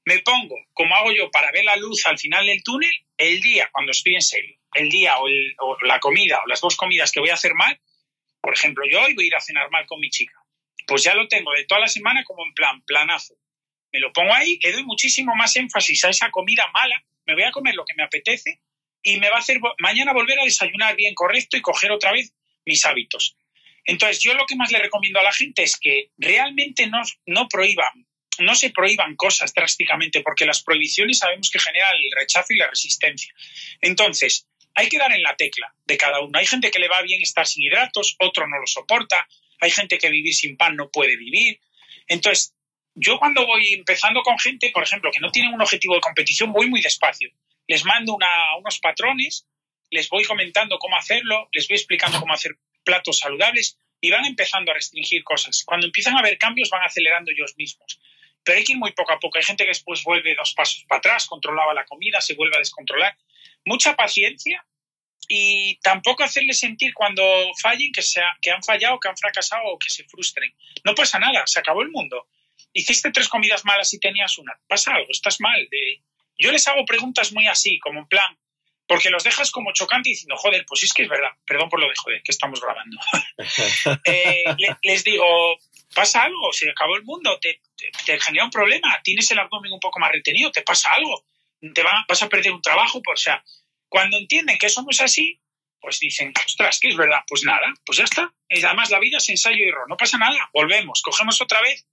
Me 0.06 0.20
pongo, 0.20 0.56
como 0.74 0.96
hago 0.96 1.12
yo, 1.12 1.32
para 1.32 1.52
ver 1.52 1.64
la 1.64 1.78
luz 1.78 2.06
al 2.06 2.20
final 2.20 2.46
del 2.46 2.62
túnel, 2.62 2.94
el 3.18 3.42
día, 3.42 3.70
cuando 3.72 3.92
estoy 3.92 4.14
en 4.14 4.22
serio, 4.22 4.56
el 4.76 4.88
día 4.88 5.18
o, 5.18 5.26
o 5.26 5.78
la 5.82 6.00
comida 6.00 6.42
o 6.44 6.48
las 6.48 6.62
dos 6.62 6.76
comidas 6.76 7.12
que 7.12 7.20
voy 7.20 7.32
a 7.32 7.34
hacer 7.34 7.56
mal, 7.56 7.80
por 8.42 8.54
ejemplo, 8.54 8.84
yo 8.90 9.02
hoy 9.02 9.14
voy 9.14 9.26
a 9.26 9.28
ir 9.28 9.36
a 9.36 9.42
cenar 9.42 9.70
mal 9.72 9.86
con 9.86 10.00
mi 10.00 10.10
chica. 10.10 10.36
Pues 10.88 11.04
ya 11.04 11.14
lo 11.14 11.28
tengo 11.28 11.52
de 11.54 11.66
toda 11.66 11.82
la 11.82 11.88
semana 11.88 12.24
como 12.24 12.46
en 12.46 12.54
plan, 12.54 12.82
planazo. 12.84 13.36
Me 13.92 14.00
lo 14.00 14.12
pongo 14.12 14.34
ahí, 14.34 14.60
le 14.62 14.72
doy 14.72 14.84
muchísimo 14.84 15.36
más 15.36 15.56
énfasis 15.56 16.06
a 16.06 16.10
esa 16.10 16.32
comida 16.32 16.68
mala, 16.74 17.04
me 17.26 17.34
voy 17.36 17.44
a 17.44 17.52
comer 17.52 17.76
lo 17.76 17.86
que 17.86 17.94
me 17.96 18.04
apetece 18.04 18.62
y 19.04 19.18
me 19.18 19.30
va 19.30 19.38
a 19.38 19.40
hacer 19.40 19.60
mañana 19.80 20.14
volver 20.14 20.40
a 20.40 20.44
desayunar 20.44 20.96
bien 20.96 21.14
correcto 21.16 21.58
y 21.58 21.62
coger 21.62 21.92
otra 21.92 22.12
vez 22.12 22.34
mis 22.66 22.86
hábitos. 22.86 23.38
Entonces, 23.86 24.22
yo 24.22 24.34
lo 24.34 24.46
que 24.46 24.56
más 24.56 24.72
le 24.72 24.80
recomiendo 24.80 25.20
a 25.20 25.24
la 25.24 25.34
gente 25.34 25.64
es 25.64 25.78
que 25.78 26.12
realmente 26.18 26.88
no, 26.88 27.02
no 27.26 27.48
prohíban, 27.48 28.08
no 28.40 28.56
se 28.56 28.72
prohíban 28.72 29.16
cosas 29.16 29.54
drásticamente, 29.54 30.22
porque 30.22 30.46
las 30.46 30.64
prohibiciones 30.64 31.20
sabemos 31.20 31.50
que 31.50 31.60
generan 31.60 31.96
el 31.96 32.12
rechazo 32.16 32.54
y 32.54 32.58
la 32.58 32.70
resistencia. 32.70 33.34
Entonces, 33.82 34.48
hay 34.80 34.88
que 34.88 34.98
dar 34.98 35.12
en 35.12 35.22
la 35.22 35.36
tecla 35.36 35.74
de 35.86 35.98
cada 35.98 36.22
uno. 36.22 36.40
Hay 36.40 36.46
gente 36.46 36.72
que 36.72 36.80
le 36.80 36.88
va 36.88 37.02
bien 37.02 37.22
estar 37.22 37.46
sin 37.46 37.66
hidratos, 37.66 38.16
otro 38.20 38.48
no 38.48 38.60
lo 38.60 38.66
soporta, 38.66 39.28
hay 39.60 39.72
gente 39.72 39.98
que 39.98 40.10
vivir 40.10 40.34
sin 40.34 40.56
pan 40.56 40.78
no 40.78 40.90
puede 40.90 41.18
vivir. 41.18 41.60
Entonces, 42.08 42.56
yo 42.96 43.20
cuando 43.20 43.46
voy 43.46 43.74
empezando 43.74 44.22
con 44.22 44.40
gente, 44.40 44.72
por 44.74 44.84
ejemplo, 44.84 45.12
que 45.12 45.20
no 45.20 45.32
tienen 45.32 45.54
un 45.54 45.62
objetivo 45.62 45.96
de 45.96 46.02
competición, 46.02 46.54
voy 46.54 46.70
muy 46.70 46.82
despacio. 46.82 47.30
Les 47.68 47.84
mando 47.84 48.18
unos 48.58 48.80
patrones, 48.80 49.46
les 49.92 50.08
voy 50.08 50.24
comentando 50.24 50.80
cómo 50.80 50.96
hacerlo, 50.96 51.50
les 51.52 51.68
voy 51.68 51.76
explicando 51.76 52.18
cómo 52.18 52.34
hacer 52.34 52.58
platos 52.86 53.20
saludables 53.20 53.78
y 54.00 54.10
van 54.12 54.24
empezando 54.24 54.72
a 54.72 54.76
restringir 54.76 55.26
cosas. 55.26 55.64
Cuando 55.66 55.88
empiezan 55.88 56.16
a 56.16 56.20
haber 56.20 56.38
cambios, 56.38 56.70
van 56.70 56.84
acelerando 56.84 57.32
ellos 57.32 57.54
mismos. 57.58 58.00
Pero 58.46 58.58
hay 58.58 58.64
que 58.64 58.78
muy 58.78 58.94
poco 58.94 59.12
a 59.12 59.20
poco. 59.20 59.38
Hay 59.38 59.44
gente 59.44 59.66
que 59.66 59.72
después 59.72 60.04
vuelve 60.06 60.36
dos 60.36 60.54
pasos 60.54 60.86
para 60.88 61.00
atrás, 61.00 61.26
controlaba 61.26 61.74
la 61.74 61.86
comida, 61.86 62.22
se 62.22 62.36
vuelve 62.36 62.56
a 62.56 62.60
descontrolar. 62.60 63.18
Mucha 63.66 63.96
paciencia 63.96 64.66
y 65.28 65.78
tampoco 65.82 66.24
hacerles 66.24 66.60
sentir 66.60 66.94
cuando 66.94 67.24
fallen 67.62 67.92
que, 67.92 68.02
sea, 68.02 68.30
que 68.42 68.52
han 68.52 68.64
fallado, 68.64 69.00
que 69.00 69.10
han 69.10 69.18
fracasado 69.18 69.64
o 69.66 69.78
que 69.78 69.90
se 69.90 70.04
frustren. 70.06 70.54
No 70.84 70.96
pasa 70.96 71.20
nada, 71.20 71.46
se 71.46 71.60
acabó 71.60 71.82
el 71.82 71.92
mundo. 71.92 72.28
Hiciste 72.74 73.12
tres 73.12 73.28
comidas 73.28 73.66
malas 73.66 73.94
y 73.94 74.00
tenías 74.00 74.38
una. 74.38 74.60
Pasa 74.68 74.94
algo, 74.96 75.08
estás 75.10 75.40
mal. 75.40 75.68
De... 75.70 76.02
Yo 76.38 76.52
les 76.52 76.68
hago 76.68 76.86
preguntas 76.86 77.32
muy 77.32 77.48
así, 77.48 77.80
como 77.80 78.00
en 78.00 78.08
plan, 78.08 78.38
porque 78.88 79.12
los 79.12 79.24
dejas 79.24 79.52
como 79.52 79.72
chocante 79.72 80.10
diciendo, 80.10 80.36
joder, 80.36 80.66
pues 80.68 80.82
es 80.84 80.94
que 80.94 81.04
es 81.04 81.10
verdad, 81.10 81.30
perdón 81.46 81.70
por 81.70 81.80
lo 81.80 81.88
de 81.88 81.96
joder, 81.96 82.24
que 82.24 82.32
estamos 82.32 82.60
grabando. 82.60 82.98
Eh, 84.06 84.44
les 84.82 85.04
digo, 85.04 85.26
pasa 85.94 86.24
algo, 86.24 86.52
se 86.52 86.70
acabó 86.70 86.96
el 86.96 87.04
mundo, 87.04 87.38
te, 87.40 87.62
te, 88.06 88.20
genera 88.20 88.46
un 88.46 88.52
problema, 88.52 89.00
tienes 89.04 89.30
el 89.32 89.40
abdomen 89.40 89.72
un 89.72 89.80
poco 89.80 90.00
más 90.00 90.12
retenido, 90.12 90.52
te 90.52 90.64
pasa 90.64 90.92
algo, 90.94 91.24
te 91.74 91.84
vas 91.84 92.24
a 92.24 92.30
perder 92.30 92.52
un 92.52 92.62
trabajo, 92.62 93.02
pues, 93.02 93.22
o 93.22 93.24
sea, 93.24 93.44
cuando 93.90 94.18
entienden 94.18 94.58
que 94.58 94.68
es 94.68 94.78
así, 95.02 95.40
pues 95.82 96.00
dicen, 96.00 96.34
ostras, 96.46 96.80
que 96.80 96.90
es 96.90 96.96
verdad, 96.96 97.20
pues 97.28 97.44
nada, 97.44 97.74
pues 97.86 97.98
ya 97.98 98.04
está. 98.04 98.34
Además 98.50 98.90
la 98.90 99.00
vida 99.00 99.18
es 99.18 99.30
ensayo 99.30 99.64
y 99.64 99.70
error, 99.70 99.88
no 99.90 99.98
pasa 99.98 100.18
nada, 100.18 100.50
volvemos, 100.54 101.02
cogemos 101.02 101.42
otra 101.42 101.62
vez 101.62 101.86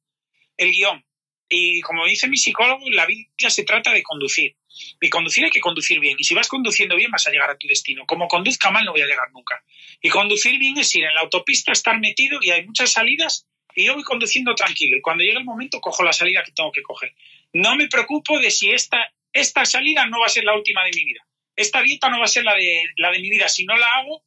el 0.56 0.72
guion. 0.72 1.04
Y 1.48 1.80
como 1.82 2.04
dice 2.06 2.28
mi 2.28 2.36
psicólogo, 2.36 2.90
la 2.90 3.06
vida 3.06 3.50
se 3.50 3.64
trata 3.64 3.92
de 3.92 4.02
conducir. 4.02 4.56
Y 5.00 5.08
conducir 5.08 5.44
hay 5.44 5.50
que 5.50 5.60
conducir 5.60 6.00
bien. 6.00 6.16
Y 6.18 6.24
si 6.24 6.34
vas 6.34 6.48
conduciendo 6.48 6.96
bien, 6.96 7.10
vas 7.10 7.26
a 7.28 7.30
llegar 7.30 7.48
a 7.48 7.56
tu 7.56 7.68
destino. 7.68 8.04
Como 8.04 8.26
conduzca 8.26 8.70
mal, 8.70 8.84
no 8.84 8.92
voy 8.92 9.02
a 9.02 9.06
llegar 9.06 9.30
nunca. 9.32 9.62
Y 10.02 10.08
conducir 10.08 10.58
bien 10.58 10.76
es 10.76 10.92
ir 10.94 11.04
en 11.04 11.14
la 11.14 11.20
autopista, 11.20 11.70
estar 11.72 11.98
metido 12.00 12.40
y 12.42 12.50
hay 12.50 12.66
muchas 12.66 12.90
salidas 12.90 13.46
y 13.76 13.84
yo 13.84 13.94
voy 13.94 14.02
conduciendo 14.02 14.54
tranquilo. 14.54 14.96
Y 14.96 15.00
cuando 15.02 15.22
llega 15.22 15.38
el 15.38 15.44
momento, 15.44 15.80
cojo 15.80 16.02
la 16.02 16.12
salida 16.12 16.42
que 16.42 16.52
tengo 16.52 16.72
que 16.72 16.82
coger. 16.82 17.14
No 17.52 17.76
me 17.76 17.88
preocupo 17.88 18.38
de 18.40 18.50
si 18.50 18.70
esta, 18.70 19.12
esta 19.32 19.64
salida 19.66 20.06
no 20.06 20.20
va 20.20 20.26
a 20.26 20.30
ser 20.30 20.44
la 20.44 20.56
última 20.56 20.82
de 20.84 20.90
mi 20.94 21.04
vida. 21.04 21.25
Esta 21.56 21.82
dieta 21.82 22.08
no 22.10 22.18
va 22.18 22.26
a 22.26 22.28
ser 22.28 22.44
la 22.44 22.54
de, 22.54 22.84
la 22.96 23.10
de 23.10 23.18
mi 23.18 23.30
vida. 23.30 23.48
Si 23.48 23.64
no 23.64 23.76
la 23.76 23.86
hago, 23.94 24.22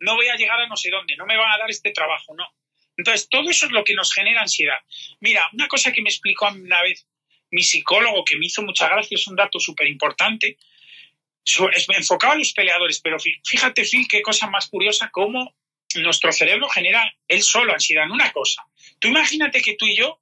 no 0.00 0.14
voy 0.14 0.28
a 0.28 0.36
llegar 0.36 0.60
a 0.60 0.68
no 0.68 0.76
sé 0.76 0.90
dónde. 0.90 1.16
No 1.16 1.26
me 1.26 1.36
van 1.36 1.50
a 1.50 1.58
dar 1.58 1.70
este 1.70 1.90
trabajo, 1.90 2.34
no. 2.36 2.46
Entonces, 2.96 3.28
todo 3.28 3.50
eso 3.50 3.66
es 3.66 3.72
lo 3.72 3.82
que 3.82 3.94
nos 3.94 4.12
genera 4.12 4.42
ansiedad. 4.42 4.78
Mira, 5.20 5.48
una 5.52 5.66
cosa 5.66 5.92
que 5.92 6.02
me 6.02 6.10
explicó 6.10 6.48
una 6.48 6.82
vez 6.82 7.06
mi 7.50 7.62
psicólogo, 7.62 8.24
que 8.24 8.36
me 8.36 8.46
hizo 8.46 8.62
mucha 8.62 8.88
gracia, 8.88 9.14
es 9.14 9.26
un 9.26 9.36
dato 9.36 9.58
súper 9.58 9.86
importante, 9.86 10.58
enfocado 11.96 12.32
a 12.32 12.36
los 12.36 12.52
peleadores, 12.52 13.00
pero 13.00 13.16
fíjate, 13.18 13.84
Phil, 13.84 14.08
qué 14.08 14.22
cosa 14.22 14.48
más 14.48 14.68
curiosa, 14.68 15.10
cómo 15.10 15.54
nuestro 15.96 16.32
cerebro 16.32 16.68
genera 16.68 17.14
él 17.28 17.42
solo 17.42 17.72
ansiedad 17.72 18.04
en 18.04 18.10
una 18.10 18.32
cosa. 18.32 18.66
Tú 18.98 19.08
imagínate 19.08 19.60
que 19.62 19.74
tú 19.74 19.86
y 19.86 19.96
yo 19.96 20.20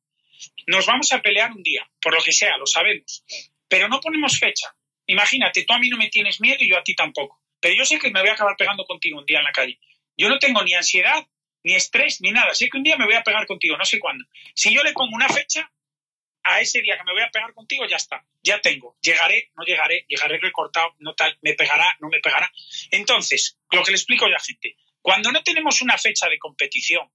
nos 0.66 0.86
vamos 0.86 1.12
a 1.12 1.22
pelear 1.22 1.52
un 1.52 1.62
día, 1.62 1.88
por 2.00 2.14
lo 2.14 2.22
que 2.22 2.32
sea, 2.32 2.56
lo 2.58 2.66
sabemos, 2.66 3.24
pero 3.68 3.88
no 3.88 4.00
ponemos 4.00 4.38
fecha. 4.38 4.74
Imagínate, 5.12 5.64
tú 5.64 5.74
a 5.74 5.78
mí 5.78 5.90
no 5.90 5.98
me 5.98 6.08
tienes 6.08 6.40
miedo 6.40 6.56
y 6.60 6.70
yo 6.70 6.78
a 6.78 6.82
ti 6.82 6.94
tampoco, 6.94 7.42
pero 7.60 7.74
yo 7.74 7.84
sé 7.84 7.98
que 7.98 8.10
me 8.10 8.20
voy 8.20 8.30
a 8.30 8.32
acabar 8.32 8.56
pegando 8.56 8.84
contigo 8.84 9.18
un 9.18 9.26
día 9.26 9.40
en 9.40 9.44
la 9.44 9.52
calle. 9.52 9.78
Yo 10.16 10.30
no 10.30 10.38
tengo 10.38 10.62
ni 10.62 10.72
ansiedad, 10.72 11.26
ni 11.64 11.74
estrés, 11.74 12.22
ni 12.22 12.32
nada. 12.32 12.54
Sé 12.54 12.70
que 12.70 12.78
un 12.78 12.82
día 12.82 12.96
me 12.96 13.04
voy 13.04 13.14
a 13.14 13.22
pegar 13.22 13.46
contigo, 13.46 13.76
no 13.76 13.84
sé 13.84 13.98
cuándo. 13.98 14.24
Si 14.54 14.74
yo 14.74 14.82
le 14.82 14.92
pongo 14.92 15.14
una 15.14 15.28
fecha, 15.28 15.70
a 16.44 16.60
ese 16.60 16.80
día 16.80 16.96
que 16.96 17.04
me 17.04 17.12
voy 17.12 17.22
a 17.22 17.30
pegar 17.30 17.52
contigo, 17.52 17.86
ya 17.86 17.96
está. 17.96 18.24
Ya 18.42 18.58
tengo. 18.60 18.96
Llegaré, 19.02 19.50
no 19.54 19.64
llegaré, 19.64 20.06
llegaré 20.08 20.38
recortado, 20.38 20.94
no 21.00 21.14
tal, 21.14 21.38
me 21.42 21.52
pegará, 21.52 21.94
no 22.00 22.08
me 22.08 22.20
pegará. 22.20 22.50
Entonces, 22.90 23.58
lo 23.70 23.84
que 23.84 23.90
le 23.90 23.98
explico 23.98 24.24
a 24.24 24.30
la 24.30 24.40
gente, 24.40 24.76
cuando 25.02 25.30
no 25.30 25.42
tenemos 25.42 25.82
una 25.82 25.98
fecha 25.98 26.26
de 26.28 26.38
competición, 26.38 27.06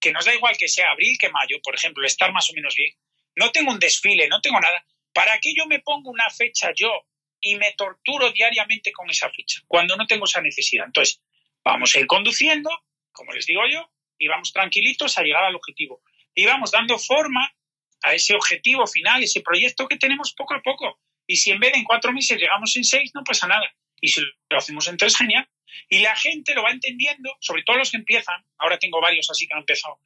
que 0.00 0.12
nos 0.12 0.24
da 0.24 0.34
igual 0.34 0.56
que 0.56 0.68
sea 0.68 0.90
abril 0.90 1.16
que 1.18 1.30
mayo, 1.30 1.60
por 1.62 1.76
ejemplo, 1.76 2.04
estar 2.04 2.32
más 2.32 2.50
o 2.50 2.52
menos 2.54 2.74
bien, 2.74 2.92
no 3.36 3.52
tengo 3.52 3.70
un 3.70 3.78
desfile, 3.78 4.28
no 4.28 4.40
tengo 4.40 4.60
nada, 4.60 4.84
¿para 5.12 5.38
qué 5.38 5.54
yo 5.56 5.66
me 5.66 5.78
pongo 5.78 6.10
una 6.10 6.28
fecha 6.30 6.72
yo 6.74 7.06
y 7.44 7.56
me 7.56 7.72
torturo 7.72 8.32
diariamente 8.32 8.90
con 8.90 9.08
esa 9.10 9.30
fecha 9.30 9.60
cuando 9.68 9.96
no 9.96 10.06
tengo 10.06 10.24
esa 10.24 10.40
necesidad? 10.40 10.86
Entonces, 10.86 11.20
vamos 11.62 11.94
a 11.94 12.00
ir 12.00 12.06
conduciendo, 12.06 12.70
como 13.12 13.32
les 13.32 13.46
digo 13.46 13.62
yo, 13.70 13.90
y 14.18 14.28
vamos 14.28 14.52
tranquilitos 14.52 15.18
a 15.18 15.22
llegar 15.22 15.44
al 15.44 15.54
objetivo. 15.54 16.02
Y 16.34 16.46
vamos 16.46 16.70
dando 16.70 16.98
forma 16.98 17.54
a 18.02 18.14
ese 18.14 18.34
objetivo 18.34 18.86
final, 18.86 19.22
ese 19.22 19.42
proyecto 19.42 19.86
que 19.86 19.96
tenemos 19.96 20.32
poco 20.32 20.54
a 20.54 20.62
poco. 20.62 21.00
Y 21.26 21.36
si 21.36 21.50
en 21.50 21.60
vez 21.60 21.72
de 21.72 21.78
en 21.78 21.84
cuatro 21.84 22.12
meses 22.12 22.38
llegamos 22.38 22.74
en 22.76 22.84
seis, 22.84 23.10
no 23.14 23.22
pasa 23.22 23.46
nada. 23.46 23.70
Y 24.00 24.08
si 24.08 24.22
lo 24.22 24.58
hacemos 24.58 24.88
en 24.88 24.96
tres, 24.96 25.16
genial. 25.16 25.48
Y 25.88 25.98
la 26.00 26.16
gente 26.16 26.54
lo 26.54 26.62
va 26.62 26.70
entendiendo, 26.70 27.36
sobre 27.40 27.62
todo 27.62 27.76
los 27.76 27.90
que 27.90 27.98
empiezan, 27.98 28.42
ahora 28.58 28.78
tengo 28.78 29.00
varios 29.00 29.28
así 29.30 29.46
que 29.46 29.54
han 29.54 29.60
empezado, 29.60 30.00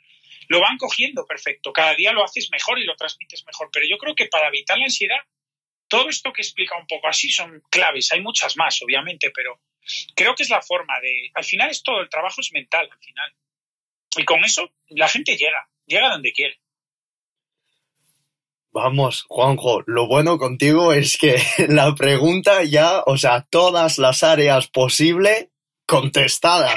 lo 0.49 0.61
van 0.61 0.79
cogiendo 0.79 1.27
perfecto. 1.27 1.73
Cada 1.73 1.95
día 1.95 2.13
lo 2.13 2.25
haces 2.25 2.49
mejor 2.51 2.79
y 2.79 2.85
lo 2.85 2.97
transmites 2.97 3.45
mejor. 3.47 3.69
Pero 3.73 3.87
yo 3.89 3.99
creo 3.99 4.15
que 4.15 4.27
para 4.27 4.49
evitar 4.49 4.79
la 4.79 4.85
ansiedad, 4.85 5.21
todo 5.89 6.09
esto 6.09 6.33
que 6.33 6.43
explica 6.43 6.79
un 6.79 6.87
poco 6.87 7.09
así 7.09 7.31
son 7.31 7.63
claves. 7.71 8.13
Hay 8.13 8.21
muchas 8.21 8.57
más, 8.57 8.81
obviamente, 8.83 9.31
pero 9.35 9.61
creo 10.15 10.35
que 10.35 10.43
es 10.43 10.51
la 10.51 10.63
forma 10.63 10.95
de... 11.01 11.31
Al 11.35 11.45
final 11.45 11.71
es 11.71 11.83
todo, 11.83 12.01
el 12.01 12.09
trabajo 12.09 12.41
es 12.41 12.53
mental, 12.53 12.89
al 12.91 12.99
final. 12.99 13.33
Y 14.17 14.25
con 14.25 14.45
eso 14.45 14.71
la 14.91 15.09
gente 15.09 15.37
llega, 15.37 15.69
llega 15.87 16.11
donde 16.11 16.33
quiere. 16.33 16.61
Vamos, 18.71 19.25
Juanjo, 19.29 19.83
lo 19.87 20.07
bueno 20.07 20.39
contigo 20.39 20.93
es 20.93 21.17
que 21.17 21.37
la 21.69 21.95
pregunta 21.95 22.63
ya, 22.65 23.03
o 23.07 23.17
sea, 23.17 23.43
todas 23.49 23.99
las 23.99 24.23
áreas 24.23 24.69
posibles 24.69 25.49
contestadas. 25.89 26.75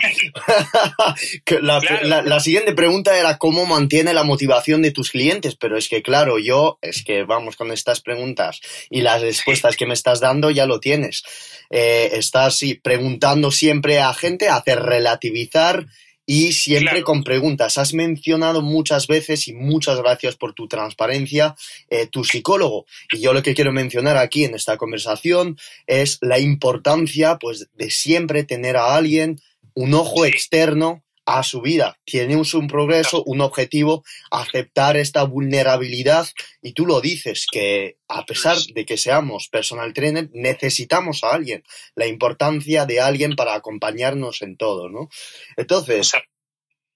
la, 1.61 2.21
la, 2.21 2.39
siguiente 2.39 2.71
pregunta 2.71 3.19
era 3.19 3.37
cómo 3.37 3.65
mantiene 3.65 4.13
la 4.13 4.23
motivación 4.23 4.81
de 4.81 4.91
tus 4.91 5.11
clientes, 5.11 5.57
pero 5.57 5.77
es 5.77 5.89
que 5.89 6.01
claro, 6.01 6.39
yo, 6.39 6.79
es 6.81 7.03
que 7.03 7.23
vamos 7.23 7.57
con 7.57 7.73
estas 7.73 7.99
preguntas 7.99 8.61
y 8.89 9.01
las 9.01 9.21
respuestas 9.21 9.75
que 9.75 9.85
me 9.85 9.95
estás 9.95 10.21
dando 10.21 10.49
ya 10.49 10.65
lo 10.65 10.79
tienes. 10.79 11.23
Eh, 11.69 12.11
estás 12.13 12.61
preguntando 12.81 13.51
siempre 13.51 13.99
a 13.99 14.13
gente, 14.13 14.47
hacer 14.47 14.79
relativizar 14.79 15.87
y 16.25 16.53
siempre 16.53 17.03
con 17.03 17.23
preguntas. 17.23 17.77
Has 17.77 17.93
mencionado 17.93 18.61
muchas 18.61 19.07
veces 19.07 19.47
y 19.47 19.53
muchas 19.53 19.97
gracias 19.97 20.35
por 20.35 20.53
tu 20.53 20.67
transparencia, 20.67 21.55
eh, 21.89 22.07
tu 22.07 22.23
psicólogo. 22.23 22.85
Y 23.11 23.19
yo 23.19 23.33
lo 23.33 23.43
que 23.43 23.53
quiero 23.53 23.71
mencionar 23.71 24.17
aquí 24.17 24.43
en 24.43 24.55
esta 24.55 24.77
conversación 24.77 25.57
es 25.87 26.17
la 26.21 26.39
importancia 26.39 27.37
pues, 27.39 27.69
de 27.75 27.89
siempre 27.89 28.43
tener 28.43 28.77
a 28.77 28.95
alguien, 28.95 29.41
un 29.73 29.93
ojo 29.93 30.25
externo 30.25 31.03
a 31.25 31.43
su 31.43 31.61
vida. 31.61 31.97
Tienes 32.03 32.53
un 32.53 32.67
progreso, 32.67 33.23
un 33.23 33.41
objetivo, 33.41 34.03
aceptar 34.29 34.97
esta 34.97 35.23
vulnerabilidad 35.23 36.27
y 36.61 36.73
tú 36.73 36.85
lo 36.85 37.01
dices, 37.01 37.45
que 37.51 37.97
a 38.07 38.25
pesar 38.25 38.57
de 38.73 38.85
que 38.85 38.97
seamos 38.97 39.47
personal 39.47 39.93
trainer, 39.93 40.29
necesitamos 40.33 41.23
a 41.23 41.33
alguien, 41.33 41.63
la 41.95 42.07
importancia 42.07 42.85
de 42.85 42.99
alguien 42.99 43.35
para 43.35 43.53
acompañarnos 43.53 44.41
en 44.41 44.57
todo, 44.57 44.89
¿no? 44.89 45.09
Entonces, 45.57 46.11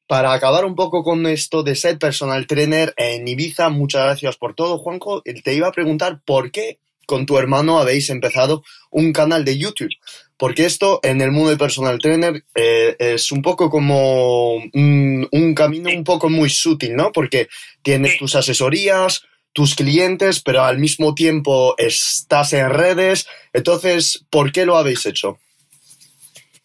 para 0.07 0.33
acabar 0.33 0.65
un 0.65 0.75
poco 0.75 1.03
con 1.03 1.25
esto 1.25 1.63
de 1.63 1.75
ser 1.75 1.97
personal 1.97 2.45
trainer 2.45 2.93
en 2.97 3.27
Ibiza, 3.27 3.69
muchas 3.69 4.03
gracias 4.03 4.37
por 4.37 4.53
todo, 4.53 4.77
Juanjo. 4.77 5.21
Te 5.21 5.53
iba 5.53 5.67
a 5.67 5.71
preguntar 5.71 6.21
por 6.23 6.51
qué 6.51 6.79
con 7.05 7.25
tu 7.25 7.37
hermano 7.37 7.79
habéis 7.79 8.09
empezado 8.09 8.63
un 8.89 9.13
canal 9.13 9.45
de 9.45 9.57
YouTube. 9.57 9.91
Porque 10.37 10.65
esto 10.65 10.99
en 11.03 11.21
el 11.21 11.31
mundo 11.31 11.49
de 11.49 11.57
personal 11.57 11.99
trainer 11.99 12.43
eh, 12.55 12.95
es 12.99 13.31
un 13.31 13.41
poco 13.41 13.69
como 13.69 14.55
un, 14.55 15.53
camino 15.55 15.89
un 15.89 16.03
poco 16.03 16.29
muy 16.29 16.49
sutil, 16.49 16.95
¿no? 16.95 17.11
Porque 17.13 17.47
tienes 17.81 18.17
tus 18.17 18.35
asesorías, 18.35 19.23
tus 19.53 19.75
clientes, 19.75 20.41
pero 20.41 20.63
al 20.63 20.77
mismo 20.77 21.15
tiempo 21.15 21.75
estás 21.77 22.51
en 22.51 22.69
redes. 22.69 23.27
Entonces, 23.53 24.25
¿por 24.29 24.51
qué 24.51 24.65
lo 24.65 24.77
habéis 24.77 25.05
hecho? 25.05 25.39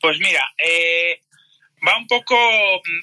Pues 0.00 0.18
mira, 0.18 0.42
eh, 0.58 1.20
va 1.86 1.96
un 1.96 2.08
poco 2.08 2.34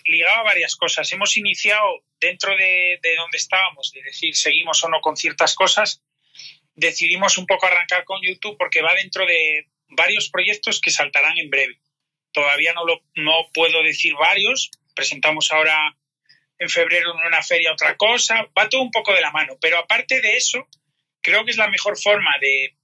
ligado 0.06 0.42
a 0.42 0.44
varias 0.44 0.76
cosas. 0.76 1.10
Hemos 1.14 1.38
iniciado 1.38 2.04
dentro 2.20 2.52
de, 2.58 3.00
de 3.02 3.16
donde 3.16 3.38
estábamos, 3.38 3.92
de 3.94 4.02
decir, 4.02 4.36
seguimos 4.36 4.84
o 4.84 4.90
no 4.90 5.00
con 5.00 5.16
ciertas 5.16 5.56
cosas, 5.56 6.02
decidimos 6.78 7.38
un 7.38 7.46
poco 7.46 7.66
arrancar 7.66 8.06
con 8.06 8.22
YouTube 8.22 8.56
porque 8.58 8.82
va 8.82 8.94
dentro 8.94 9.26
de 9.26 9.68
varios 9.90 10.30
proyectos 10.30 10.80
que 10.80 10.92
saltarán 10.92 11.38
en 11.38 11.50
breve. 11.50 11.82
Todavía 12.32 12.74
no, 12.74 12.86
lo, 12.86 13.02
no 13.16 13.50
puedo 13.54 13.84
decir 13.84 14.14
varios. 14.14 14.72
Presentamos 14.96 15.52
ahora 15.52 15.98
en 16.60 16.70
febrero 16.70 17.14
en 17.14 17.28
una 17.28 17.42
feria 17.42 17.74
otra 17.74 17.98
cosa. 17.98 18.48
Va 18.58 18.70
todo 18.70 18.82
un 18.82 18.92
poco 18.92 19.14
de 19.14 19.22
la 19.22 19.32
mano. 19.32 19.58
Pero 19.60 19.80
aparte 19.80 20.22
de 20.22 20.38
eso, 20.38 20.68
creo 21.22 21.44
que 21.44 21.52
es 21.52 21.58
la 21.58 21.68
mejor 21.68 22.00
forma 22.00 22.38
de... 22.40 22.76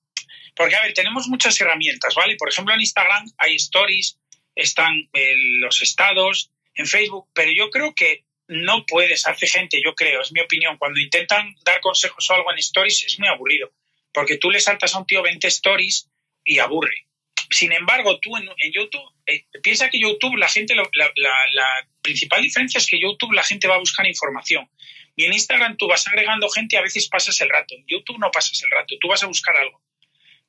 Porque, 0.56 0.76
a 0.76 0.82
ver, 0.82 0.94
tenemos 0.94 1.28
muchas 1.28 1.60
herramientas, 1.62 2.16
¿vale? 2.16 2.36
Por 2.36 2.50
ejemplo, 2.50 2.74
en 2.74 2.82
Instagram 2.82 3.26
hay 3.38 3.56
stories, 3.56 4.20
están 4.56 5.10
eh, 5.14 5.34
los 5.60 5.82
estados, 5.82 6.52
en 6.76 6.86
Facebook, 6.86 7.28
pero 7.34 7.52
yo 7.52 7.70
creo 7.70 7.94
que 7.96 8.26
no 8.48 8.86
puedes, 8.86 9.26
hace 9.28 9.48
gente, 9.48 9.82
yo 9.84 9.96
creo, 9.96 10.22
es 10.22 10.32
mi 10.32 10.42
opinión, 10.42 10.78
cuando 10.78 11.00
intentan 11.00 11.56
dar 11.64 11.80
consejos 11.82 12.30
o 12.30 12.34
algo 12.36 12.52
en 12.52 12.60
stories 12.60 13.04
es 13.04 13.18
muy 13.18 13.28
aburrido 13.28 13.72
porque 14.14 14.38
tú 14.38 14.52
le 14.52 14.60
saltas 14.60 14.94
a 14.94 15.00
un 15.00 15.06
tío 15.06 15.22
20 15.22 15.48
stories 15.48 16.10
y 16.46 16.60
aburre. 16.60 17.08
Sin 17.50 17.72
embargo, 17.72 18.20
tú 18.20 18.36
en, 18.38 18.48
YouTube, 18.72 19.04
eh, 19.26 19.46
piensa 19.62 19.90
que 19.90 20.00
YouTube, 20.00 20.38
la 20.38 20.48
gente, 20.48 20.76
la, 20.76 21.88
principal 22.02 22.42
diferencia 22.42 22.80
es 22.80 22.88
que 22.88 23.00
YouTube 23.00 23.32
la 23.32 23.44
gente 23.44 23.68
va 23.68 23.76
a 23.76 23.80
buscar 23.80 24.06
información. 24.06 24.70
Y 25.16 25.26
en 25.26 25.34
Instagram 25.34 25.78
tú 25.78 25.88
vas 25.88 26.06
agregando 26.08 26.50
gente 26.50 26.76
y 26.76 26.80
a 26.80 26.82
veces 26.82 27.08
pasas 27.08 27.40
el 27.42 27.50
rato. 27.50 27.76
En 27.76 27.86
YouTube 27.88 28.20
no 28.20 28.32
pasas 28.32 28.62
el 28.64 28.72
rato, 28.72 28.96
tú 29.00 29.08
vas 29.08 29.24
a 29.24 29.28
buscar 29.28 29.56
algo. 29.56 29.82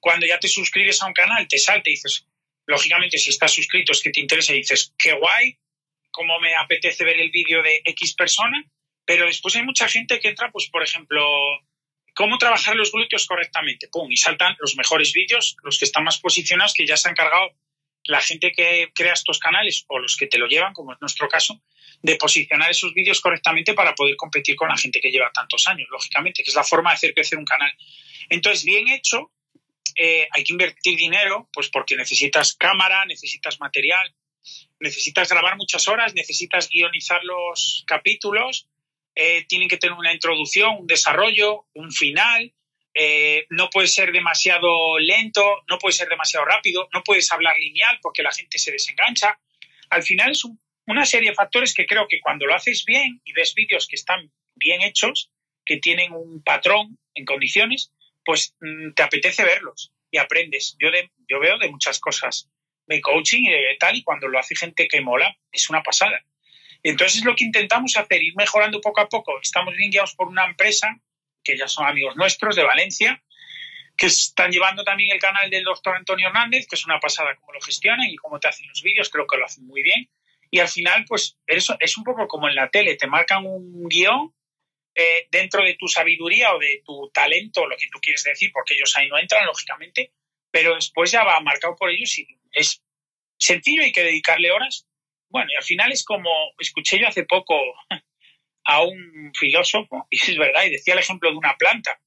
Cuando 0.00 0.27
ya 0.27 0.38
te 0.38 0.48
suscribes 0.48 1.00
a 1.03 1.07
un 1.07 1.12
canal, 1.12 1.46
te 1.46 1.59
salta 1.59 1.88
y 1.90 1.92
dices, 1.92 2.27
lógicamente, 2.66 3.18
si 3.18 3.31
estás 3.31 3.53
suscrito 3.53 3.92
es 3.92 4.03
que 4.03 4.11
te 4.11 4.20
interesa 4.20 4.53
y 4.53 4.59
dices, 4.59 4.94
qué 4.98 5.12
guay, 5.12 5.59
cómo 6.11 6.40
me 6.40 6.55
apetece 6.55 7.05
ver 7.05 7.20
el 7.20 7.31
vídeo 7.31 7.62
de 7.62 7.83
X 7.85 8.14
persona, 8.14 8.64
pero 9.05 9.27
después 9.27 9.55
hay 9.57 9.62
mucha 9.62 9.88
gente 9.88 10.18
que 10.20 10.29
entra, 10.29 10.50
pues, 10.50 10.68
por 10.70 10.83
ejemplo, 10.83 11.24
cómo 12.14 12.38
trabajar 12.38 12.77
los 12.77 12.92
glúteos 12.92 13.27
correctamente, 13.27 13.88
pum, 13.88 14.11
y 14.11 14.16
saltan 14.16 14.57
los 14.61 14.77
mejores 14.77 15.12
vídeos, 15.12 15.57
los 15.62 15.79
que 15.79 15.85
están 15.85 16.05
más 16.05 16.18
posicionados, 16.18 16.72
que 16.74 16.87
ya 16.87 16.96
se 16.96 17.09
han 17.09 17.14
cargado 17.14 17.50
la 18.05 18.20
gente 18.20 18.53
que 18.53 18.90
crea 18.94 19.14
estos 19.14 19.38
canales 19.38 19.85
o 19.88 19.98
los 19.98 20.16
que 20.16 20.27
te 20.27 20.38
lo 20.38 20.46
llevan, 20.46 20.72
como 20.72 20.92
es 20.92 21.00
nuestro 21.00 21.29
caso, 21.29 21.62
de 22.03 22.16
posicionar 22.16 22.70
esos 22.70 22.92
vídeos 22.92 23.20
correctamente 23.20 23.72
para 23.72 23.94
poder 23.94 24.14
competir 24.16 24.57
con 24.57 24.68
la 24.68 24.77
gente 24.77 25.00
que 25.00 25.11
lleva 25.11 25.31
tantos 25.33 25.66
años, 25.66 25.88
lógicamente, 25.90 26.42
que 26.42 26.50
es 26.50 26.55
la 26.55 26.64
forma 26.64 26.90
de 26.90 26.96
hacer 26.96 27.14
crecer 27.14 27.38
un 27.38 27.46
canal. 27.46 27.72
Entonces, 28.29 28.64
bien 28.64 28.88
hecho, 28.88 29.33
eh, 29.96 30.29
hay 30.31 30.44
que 30.44 30.53
invertir 30.53 30.98
dinero, 30.98 31.48
pues 31.53 31.68
porque 31.70 31.96
necesitas 31.96 32.55
cámara, 32.55 33.07
necesitas 33.07 33.59
material, 33.59 34.14
necesitas 34.81 35.29
grabar 35.29 35.57
muchas 35.57 35.88
horas, 35.88 36.14
necesitas 36.14 36.68
guionizar 36.68 37.24
los 37.24 37.85
capítulos, 37.87 38.68
eh, 39.14 39.44
tienen 39.46 39.68
que 39.68 39.77
tener 39.77 39.96
una 39.96 40.12
introducción, 40.12 40.77
un 40.81 40.87
desarrollo, 40.87 41.66
un 41.74 41.92
final, 41.92 42.53
eh, 42.94 43.46
no 43.50 43.70
puede 43.70 43.88
ser 43.88 44.12
demasiado 44.12 44.98
lento, 44.98 45.42
no 45.68 45.79
puede 45.79 45.94
ser 45.94 46.09
demasiado 46.09 46.46
rápido, 46.46 46.88
no 46.92 47.03
puedes 47.03 47.31
hablar 47.33 47.57
lineal 47.59 47.98
porque 48.00 48.22
la 48.22 48.33
gente 48.33 48.59
se 48.59 48.70
desengancha. 48.70 49.38
Al 49.90 50.03
final 50.03 50.31
es 50.31 50.44
una 50.87 51.05
serie 51.05 51.31
de 51.31 51.35
factores 51.35 51.74
que 51.74 51.87
creo 51.87 52.07
que 52.09 52.20
cuando 52.20 52.46
lo 52.46 52.55
haces 52.55 52.85
bien 52.85 53.20
y 53.24 53.33
ves 53.33 53.55
vídeos 53.55 53.88
que 53.88 53.96
están 53.96 54.31
bien 54.55 54.83
hechos, 54.83 55.31
que 55.64 55.79
tienen 55.79 56.12
un 56.12 56.42
patrón 56.42 56.98
en 57.14 57.24
condiciones, 57.24 57.92
pues 58.24 58.55
mm, 58.61 58.92
te 58.94 59.03
apetece 59.03 59.44
verlos 59.44 59.92
y 60.11 60.18
aprendes. 60.18 60.77
Yo, 60.79 61.40
veo 61.40 61.59
de 61.59 61.68
muchas 61.68 61.98
cosas 61.98 62.48
de 62.87 63.00
coaching 63.00 63.42
y 63.42 63.50
de 63.50 63.77
tal, 63.79 63.96
y 63.96 64.03
cuando 64.05 64.29
lo 64.29 64.38
hace 64.38 64.55
gente 64.55 64.87
que 64.87 65.00
mola, 65.00 65.37
es 65.50 65.68
una 65.70 65.83
pasada. 65.83 66.24
Entonces 66.85 67.18
es 67.18 67.25
lo 67.25 67.35
que 67.35 67.44
intentamos 67.44 67.97
hacer, 67.97 68.23
ir 68.23 68.35
mejorando 68.37 68.81
poco 68.81 69.01
a 69.01 69.09
poco. 69.09 69.40
Estamos 69.42 69.75
bien 69.75 69.90
guiados 69.90 70.14
por 70.14 70.29
una 70.29 70.44
empresa, 70.44 70.94
que 71.42 71.57
ya 71.57 71.66
son 71.66 71.87
amigos 71.87 72.14
nuestros 72.14 72.55
de 72.55 72.62
Valencia, 72.62 73.23
que 73.97 74.07
están 74.07 74.51
llevando 74.51 74.85
también 74.85 75.11
el 75.11 75.18
canal 75.18 75.49
del 75.49 75.64
doctor 75.64 75.97
Antonio 75.97 76.29
Hernández, 76.29 76.66
que 76.68 76.77
es 76.77 76.85
una 76.85 77.01
pasada 77.01 77.37
cómo 77.37 77.55
lo 77.55 77.61
gestionan 77.61 78.09
y 78.09 78.16
cómo 78.16 78.38
te 78.38 78.49
hacen 78.49 78.68
los 78.68 78.83
vídeos, 78.83 79.09
creo 79.09 79.27
que 79.27 79.38
lo 79.38 79.47
hacen 79.47 79.66
muy 79.66 79.83
bien. 79.83 80.11
Y 80.51 80.59
al 80.61 80.68
final, 80.68 81.05
pues 81.09 81.38
eso 81.47 81.77
es 81.81 81.97
un 81.97 82.05
poco 82.05 82.29
como 82.29 82.49
en 82.49 82.55
la 82.55 82.68
tele, 82.68 82.97
te 82.97 83.07
marcan 83.07 83.47
un 83.47 83.88
guion 83.88 84.35
eh, 84.94 85.27
dentro 85.31 85.64
de 85.64 85.75
tu 85.75 85.88
sabiduría 85.88 86.55
o 86.55 86.59
de 86.59 86.83
tu 86.85 87.11
talento, 87.12 87.66
lo 87.66 87.77
que 87.77 87.88
tú 87.90 87.99
quieres 88.01 88.23
decir, 88.23 88.51
porque 88.53 88.75
ellos 88.75 88.94
ahí 88.97 89.09
no 89.09 89.18
entran, 89.18 89.47
lógicamente, 89.47 90.12
pero 90.51 90.75
después 90.75 91.11
ya 91.11 91.25
va 91.25 91.40
marcado 91.40 91.75
por 91.75 91.90
ellos 91.90 92.16
y 92.18 92.29
es 92.53 92.83
sencillo, 93.38 93.83
hay 93.83 93.90
que 93.90 94.05
dedicarle 94.05 94.53
horas. 94.53 94.87
Bueno, 95.35 95.51
y 95.51 95.57
al 95.57 95.64
final 95.64 95.90
es 95.90 96.05
como, 96.05 96.31
escuché 96.61 97.01
yo 97.01 97.09
hace 97.09 97.25
poco 97.25 97.59
a 98.66 98.83
un 98.85 99.33
filósofo, 99.35 100.07
y 100.09 100.16
es 100.31 100.38
verdad, 100.38 100.62
y 100.64 100.70
decía 100.70 100.94
el 100.94 101.01
ejemplo 101.01 101.29
de 101.29 101.37
una 101.37 101.57
planta. 101.57 102.01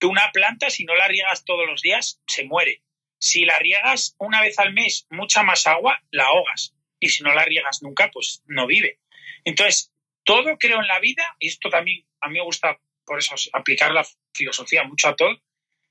Que 0.00 0.08
una 0.08 0.32
planta, 0.32 0.68
si 0.68 0.84
no 0.84 0.96
la 0.96 1.06
riegas 1.06 1.44
todos 1.44 1.64
los 1.64 1.80
días, 1.80 2.20
se 2.26 2.42
muere. 2.42 2.82
Si 3.20 3.44
la 3.44 3.56
riegas 3.60 4.16
una 4.18 4.40
vez 4.40 4.58
al 4.58 4.72
mes, 4.72 5.06
mucha 5.10 5.44
más 5.44 5.68
agua, 5.68 6.02
la 6.10 6.24
ahogas. 6.24 6.74
Y 6.98 7.10
si 7.10 7.22
no 7.22 7.32
la 7.32 7.44
riegas 7.44 7.84
nunca, 7.84 8.10
pues 8.10 8.42
no 8.46 8.66
vive. 8.66 8.98
Entonces, 9.44 9.92
todo 10.24 10.58
creo 10.58 10.80
en 10.80 10.88
la 10.88 10.98
vida, 10.98 11.36
y 11.38 11.46
esto 11.46 11.70
también 11.70 12.04
a 12.20 12.30
mí 12.30 12.38
me 12.40 12.44
gusta 12.44 12.80
por 13.04 13.20
eso 13.20 13.36
aplicar 13.52 13.92
la 13.92 14.04
filosofía 14.34 14.82
mucho 14.82 15.06
a 15.06 15.14
todo 15.14 15.40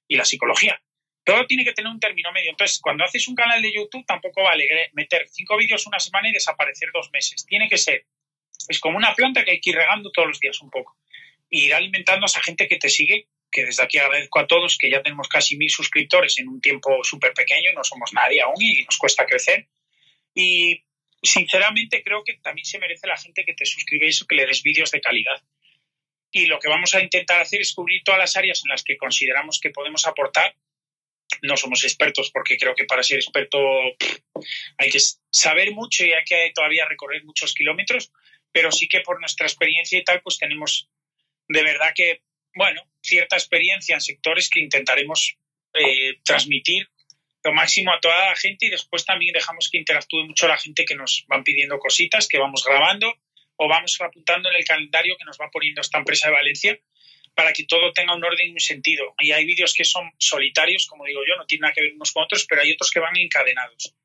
y 0.10 0.18
la 0.18 0.26
psicología. 0.26 0.82
Todo 1.24 1.46
tiene 1.46 1.64
que 1.64 1.74
tener 1.74 1.92
un 1.92 2.00
término 2.00 2.32
medio. 2.32 2.52
Entonces, 2.52 2.80
cuando 2.80 3.04
haces 3.04 3.28
un 3.28 3.36
canal 3.36 3.62
de 3.62 3.72
YouTube, 3.74 4.06
tampoco 4.06 4.44
vale 4.44 4.66
meter 4.94 5.28
cinco 5.30 5.58
vídeos 5.58 5.86
una 5.86 6.00
semana 6.00 6.30
y 6.30 6.34
desaparecer 6.34 6.90
dos 6.94 7.10
meses. 7.12 7.46
Tiene 7.46 7.70
que 7.70 7.78
ser, 7.78 8.06
es 8.68 8.80
como 8.80 8.98
una 8.98 9.14
planta 9.14 9.44
que 9.44 9.52
hay 9.52 9.62
que 9.62 9.72
ir 9.72 9.76
regando 9.76 10.12
todos 10.12 10.28
los 10.30 10.40
días 10.40 10.60
un 10.62 10.70
poco. 10.70 10.98
Y 11.50 11.66
ir 11.66 11.74
alimentando 11.74 12.26
a 12.26 12.28
esa 12.28 12.42
gente 12.42 12.68
que 12.68 12.78
te 12.78 12.90
sigue, 12.90 13.28
que 13.52 13.66
desde 13.66 13.84
aquí 13.84 13.98
agradezco 13.98 14.40
a 14.40 14.48
todos, 14.48 14.78
que 14.78 14.90
ya 14.90 15.04
tenemos 15.04 15.28
casi 15.28 15.58
mil 15.58 15.70
suscriptores 15.70 16.40
en 16.40 16.48
un 16.48 16.62
tiempo 16.62 17.04
súper 17.04 17.34
pequeño, 17.34 17.72
no 17.74 17.84
somos 17.84 18.14
nadie 18.14 18.42
aún 18.42 18.56
y 18.60 18.84
nos 18.84 18.98
cuesta 18.98 19.26
crecer. 19.26 19.68
Y 20.34 20.84
sinceramente 21.22 22.02
creo 22.04 22.24
que 22.24 22.36
también 22.36 22.66
se 22.66 22.80
merece 22.80 23.08
la 23.08 23.18
gente 23.18 23.44
que 23.44 23.54
te 23.54 23.66
suscribe 23.66 24.08
eso, 24.08 24.26
que 24.26 24.36
le 24.36 24.46
des 24.46 24.64
vídeos 24.64 24.90
de 24.92 25.02
calidad 25.02 25.44
y 26.32 26.46
lo 26.46 26.60
que 26.60 26.70
vamos 26.70 26.94
a 26.96 27.02
intentar 27.02 27.42
hacer 27.42 27.62
es 27.62 27.74
cubrir 27.74 28.04
todas 28.04 28.20
las 28.20 28.36
áreas 28.38 28.62
en 28.64 28.70
las 28.70 28.84
que 28.84 28.98
consideramos 28.98 29.60
que 29.60 29.70
podemos 29.70 30.08
aportar. 30.08 30.56
No 31.42 31.58
somos 31.58 31.84
expertos 31.84 32.32
porque 32.32 32.58
creo 32.58 32.76
que 32.76 32.86
para 32.86 33.04
ser 33.04 33.18
experto 33.18 33.60
hay 34.78 34.90
que 34.90 35.00
saber 35.32 35.72
mucho 35.72 36.06
y 36.06 36.14
hay 36.14 36.24
que 36.26 36.52
todavía 36.54 36.86
recorrer 36.86 37.24
muchos 37.24 37.54
kilómetros, 37.54 38.12
pero 38.52 38.72
sí 38.72 38.88
que 38.88 39.02
por 39.02 39.20
nuestra 39.20 39.46
experiencia 39.48 40.00
y 40.00 40.04
tal, 40.04 40.22
pues 40.22 40.38
tenemos 40.38 40.90
de 41.48 41.64
verdad 41.64 41.92
que, 41.96 42.22
bueno, 42.56 42.82
cierta 43.02 43.36
experiencia 43.36 43.96
en 43.96 44.02
sectores 44.02 44.50
que 44.50 44.62
intentaremos 44.62 45.38
eh, 45.74 46.20
transmitir 46.24 46.88
lo 47.44 47.54
máximo 47.54 47.92
a 47.92 48.00
toda 48.00 48.28
la 48.28 48.36
gente 48.36 48.68
y 48.68 48.70
después 48.70 49.06
también 49.06 49.34
dejamos 49.34 49.70
que 49.70 49.78
interactúe 49.78 50.26
mucho 50.26 50.48
la 50.48 50.58
gente 50.58 50.86
que 50.86 50.96
nos 50.96 51.26
van 51.28 51.44
pidiendo 51.44 51.80
cositas, 51.80 52.28
que 52.28 52.38
vamos 52.38 52.64
grabando 52.66 53.14
o 53.56 53.68
vamos 53.68 54.00
apuntando 54.00 54.50
en 54.50 54.56
el 54.58 54.66
calendario 54.66 55.18
que 55.18 55.26
nos 55.26 55.38
va 55.40 55.50
poniendo 55.52 55.82
esta 55.82 55.98
empresa 55.98 56.28
de 56.28 56.34
Valencia 56.34 56.80
para 57.34 57.54
que 57.54 57.66
todo 57.66 57.92
tenga 57.94 58.16
un 58.16 58.24
orden 58.24 58.50
y 58.50 58.52
un 58.52 58.60
sentido. 58.60 59.14
Y 59.20 59.32
hay 59.32 59.46
vídeos 59.46 59.74
que 59.74 59.86
son 59.86 60.12
solitarios, 60.18 60.88
como 60.88 61.06
digo 61.06 61.22
yo, 61.28 61.36
no 61.36 61.46
tienen 61.46 61.62
nada 61.62 61.74
que 61.74 61.82
ver 61.82 61.94
unos 61.94 62.12
con 62.12 62.24
otros, 62.24 62.46
pero 62.48 62.62
hay 62.62 62.72
otros 62.72 62.92
que 62.92 63.00
van 63.00 63.16
encadenados. 63.18 63.96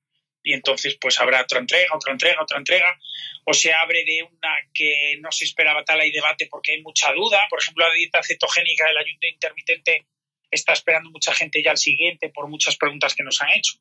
Y 0.42 0.52
entonces, 0.52 0.96
pues 1.00 1.18
habrá 1.18 1.42
otra 1.42 1.58
entrega, 1.58 1.88
otra 1.92 2.12
entrega, 2.12 2.40
otra 2.40 2.58
entrega, 2.58 2.96
o 3.44 3.52
se 3.52 3.72
abre 3.72 4.04
de 4.04 4.22
una 4.22 4.54
que 4.72 5.16
no 5.20 5.32
se 5.32 5.44
esperaba 5.44 5.84
tal, 5.84 6.00
hay 6.00 6.12
debate 6.12 6.46
porque 6.46 6.72
hay 6.72 6.82
mucha 6.82 7.12
duda. 7.12 7.40
Por 7.50 7.60
ejemplo, 7.60 7.88
la 7.88 7.94
dieta 7.94 8.22
cetogénica 8.22 8.86
del 8.86 8.98
ayuno 8.98 9.18
intermitente 9.22 10.06
está 10.48 10.72
esperando 10.72 11.10
mucha 11.10 11.34
gente 11.34 11.60
ya 11.62 11.72
al 11.72 11.78
siguiente 11.78 12.28
por 12.28 12.48
muchas 12.48 12.76
preguntas 12.76 13.14
que 13.16 13.24
nos 13.24 13.42
han 13.42 13.50
hecho. 13.50 13.74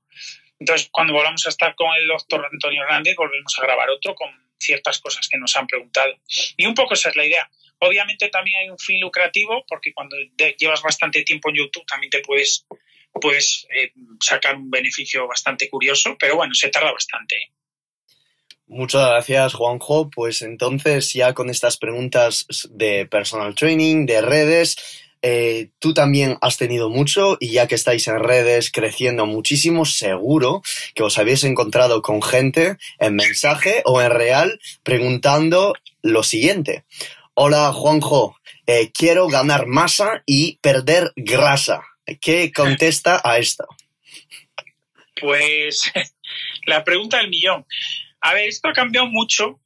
Entonces, 0.60 0.90
cuando 0.92 1.14
volvamos 1.14 1.46
a 1.46 1.50
estar 1.50 1.76
con 1.76 1.94
el 1.96 2.08
doctor 2.08 2.48
Antonio 2.52 2.82
Hernández, 2.82 3.16
volvemos 3.16 3.58
a 3.60 3.62
grabar 3.62 3.90
otro 3.92 4.16
con 4.16 4.30
ciertas 4.60 5.00
cosas 5.00 5.28
que 5.28 5.38
nos 5.38 5.56
han 5.56 5.68
preguntado. 5.68 6.18
Y 6.58 6.66
un 6.66 6.74
poco 6.74 6.96
esa 6.96 7.10
es 7.10 7.16
la 7.16 7.26
idea. 7.26 7.50
Obviamente 7.80 8.30
también 8.30 8.62
hay 8.62 8.70
un 8.70 8.78
fin 8.78 9.00
lucrativo 9.00 9.64
porque 9.68 9.94
cuando 9.94 10.16
llevas 10.58 10.82
bastante 10.82 11.24
tiempo 11.24 11.50
en 11.50 11.56
YouTube 11.58 11.86
también 11.86 12.10
te 12.10 12.22
puedes, 12.22 12.66
puedes 13.14 13.68
eh, 13.76 13.92
sacar 14.20 14.56
un 14.56 14.70
beneficio 14.70 15.28
bastante 15.28 15.70
curioso, 15.70 16.16
pero 16.20 16.36
bueno, 16.36 16.54
se 16.54 16.70
tarda 16.70 16.92
bastante. 16.92 17.36
¿eh? 17.36 17.52
Muchas 18.68 19.08
gracias, 19.08 19.54
Juanjo. 19.54 20.10
Pues 20.10 20.42
entonces, 20.42 21.14
ya 21.14 21.34
con 21.34 21.50
estas 21.50 21.78
preguntas 21.78 22.48
de 22.72 23.06
personal 23.06 23.54
training, 23.54 24.06
de 24.06 24.22
redes, 24.22 24.76
eh, 25.28 25.70
tú 25.80 25.94
también 25.94 26.38
has 26.42 26.58
tenido 26.58 26.90
mucho 26.90 27.38
y 27.40 27.52
ya 27.52 27.68
que 27.68 27.74
estáis 27.74 28.08
en 28.08 28.20
redes 28.20 28.72
creciendo 28.72 29.26
muchísimo, 29.26 29.86
seguro 29.86 30.62
que 30.94 31.02
os 31.02 31.18
habéis 31.18 31.44
encontrado 31.44 32.02
con 32.02 32.22
gente 32.22 32.78
en 33.00 33.16
mensaje 33.16 33.82
o 33.86 34.02
en 34.02 34.12
real 34.12 34.60
preguntando 34.84 35.74
lo 36.04 36.22
siguiente. 36.22 36.86
Hola 37.36 37.72
Juanjo, 37.74 38.40
eh, 38.66 38.92
quiero 38.92 39.28
ganar 39.28 39.68
masa 39.68 40.24
y 40.26 40.58
perder 40.58 41.12
grasa. 41.16 41.84
¿Qué 42.22 42.52
contesta 42.52 43.22
a 43.24 43.38
esto? 43.38 43.68
Pues 45.20 45.92
la 46.66 46.84
pregunta 46.84 47.18
del 47.18 47.30
millón. 47.30 47.66
A 48.22 48.34
ver, 48.34 48.50
esto 48.50 48.70
ha 48.70 48.74
cambiado 48.74 49.08
mucho. 49.08 49.60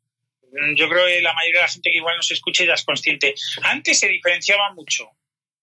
Yo 0.76 0.90
creo 0.90 1.06
que 1.06 1.22
la 1.22 1.34
mayoría 1.34 1.62
de 1.62 1.66
la 1.68 1.72
gente 1.72 1.92
que 1.92 1.98
igual 1.98 2.18
nos 2.18 2.32
escucha 2.32 2.66
ya 2.66 2.74
es 2.74 2.84
consciente. 2.84 3.36
Antes 3.64 4.00
se 4.00 4.08
diferenciaba 4.08 4.74
mucho 4.74 5.10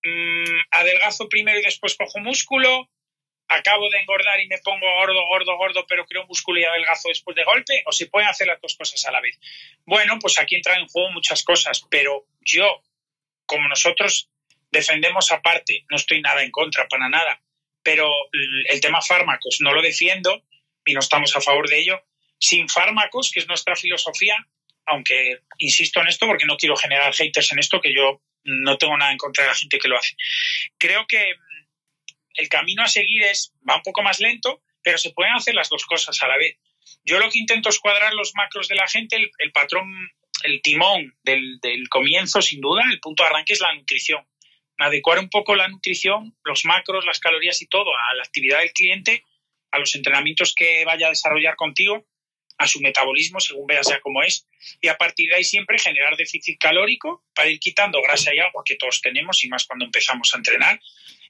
Mm, 0.06 0.60
adelgazo 0.70 1.28
primero 1.28 1.58
y 1.58 1.62
después 1.62 1.96
cojo 1.96 2.20
músculo, 2.20 2.88
acabo 3.48 3.88
de 3.90 3.98
engordar 3.98 4.40
y 4.40 4.48
me 4.48 4.58
pongo 4.58 4.86
gordo, 4.98 5.26
gordo, 5.26 5.56
gordo, 5.56 5.86
pero 5.88 6.04
creo 6.06 6.26
músculo 6.26 6.60
y 6.60 6.64
adelgazo 6.64 7.08
después 7.08 7.36
de 7.36 7.44
golpe, 7.44 7.82
o 7.86 7.92
se 7.92 8.06
pueden 8.06 8.28
hacer 8.28 8.46
las 8.46 8.60
dos 8.60 8.76
cosas 8.76 9.04
a 9.06 9.12
la 9.12 9.20
vez. 9.20 9.38
Bueno, 9.84 10.18
pues 10.20 10.38
aquí 10.38 10.56
entran 10.56 10.80
en 10.80 10.88
juego 10.88 11.10
muchas 11.12 11.42
cosas, 11.42 11.84
pero 11.90 12.26
yo, 12.40 12.82
como 13.46 13.68
nosotros 13.68 14.28
defendemos 14.70 15.30
aparte, 15.32 15.84
no 15.90 15.96
estoy 15.96 16.20
nada 16.20 16.42
en 16.42 16.50
contra, 16.50 16.88
para 16.88 17.08
nada, 17.08 17.40
pero 17.82 18.10
el 18.32 18.80
tema 18.80 19.00
fármacos 19.00 19.58
no 19.60 19.72
lo 19.72 19.80
defiendo 19.80 20.42
y 20.84 20.92
no 20.92 21.00
estamos 21.00 21.34
a 21.36 21.40
favor 21.40 21.68
de 21.68 21.78
ello. 21.78 22.02
Sin 22.38 22.68
fármacos, 22.68 23.30
que 23.30 23.40
es 23.40 23.46
nuestra 23.46 23.76
filosofía, 23.76 24.36
aunque 24.86 25.40
insisto 25.58 26.00
en 26.00 26.08
esto 26.08 26.26
porque 26.26 26.46
no 26.46 26.56
quiero 26.56 26.76
generar 26.76 27.14
haters 27.14 27.52
en 27.52 27.60
esto, 27.60 27.80
que 27.80 27.94
yo 27.94 28.20
no 28.44 28.76
tengo 28.78 28.96
nada 28.96 29.12
en 29.12 29.18
contra 29.18 29.44
de 29.44 29.50
la 29.50 29.56
gente 29.56 29.78
que 29.78 29.88
lo 29.88 29.98
hace. 29.98 30.16
Creo 30.78 31.06
que 31.06 31.34
el 32.36 32.48
camino 32.48 32.82
a 32.82 32.88
seguir 32.88 33.22
es, 33.22 33.52
va 33.68 33.76
un 33.76 33.82
poco 33.82 34.02
más 34.02 34.20
lento, 34.20 34.62
pero 34.82 34.98
se 34.98 35.10
pueden 35.10 35.34
hacer 35.34 35.54
las 35.54 35.68
dos 35.68 35.84
cosas 35.84 36.22
a 36.22 36.28
la 36.28 36.36
vez. 36.36 36.56
Yo 37.04 37.18
lo 37.18 37.30
que 37.30 37.38
intento 37.38 37.68
es 37.68 37.78
cuadrar 37.78 38.14
los 38.14 38.34
macros 38.34 38.68
de 38.68 38.76
la 38.76 38.86
gente, 38.86 39.16
el, 39.16 39.52
patrón, 39.52 40.10
el 40.44 40.62
timón 40.62 41.16
del, 41.22 41.58
comienzo, 41.88 42.42
sin 42.42 42.60
duda, 42.60 42.84
el 42.90 43.00
punto 43.00 43.22
de 43.22 43.28
arranque 43.28 43.52
es 43.52 43.60
la 43.60 43.74
nutrición. 43.74 44.26
Adecuar 44.78 45.18
un 45.18 45.30
poco 45.30 45.56
la 45.56 45.68
nutrición, 45.68 46.36
los 46.44 46.64
macros, 46.64 47.06
las 47.06 47.18
calorías 47.18 47.60
y 47.62 47.66
todo 47.66 47.90
a 47.96 48.14
la 48.14 48.22
actividad 48.22 48.58
del 48.58 48.72
cliente 48.72 49.24
a 49.76 49.78
los 49.78 49.94
entrenamientos 49.94 50.54
que 50.54 50.84
vaya 50.84 51.06
a 51.06 51.10
desarrollar 51.10 51.56
contigo, 51.56 52.06
a 52.58 52.66
su 52.66 52.80
metabolismo, 52.80 53.38
según 53.40 53.66
veas 53.66 53.88
ya 53.88 54.00
cómo 54.00 54.22
es, 54.22 54.46
y 54.80 54.88
a 54.88 54.96
partir 54.96 55.28
de 55.28 55.36
ahí 55.36 55.44
siempre 55.44 55.78
generar 55.78 56.16
déficit 56.16 56.58
calórico 56.58 57.22
para 57.34 57.50
ir 57.50 57.60
quitando 57.60 58.00
grasa 58.00 58.34
y 58.34 58.38
agua 58.38 58.62
que 58.64 58.76
todos 58.76 59.00
tenemos, 59.02 59.44
y 59.44 59.48
más 59.48 59.66
cuando 59.66 59.84
empezamos 59.84 60.32
a 60.32 60.38
entrenar. 60.38 60.80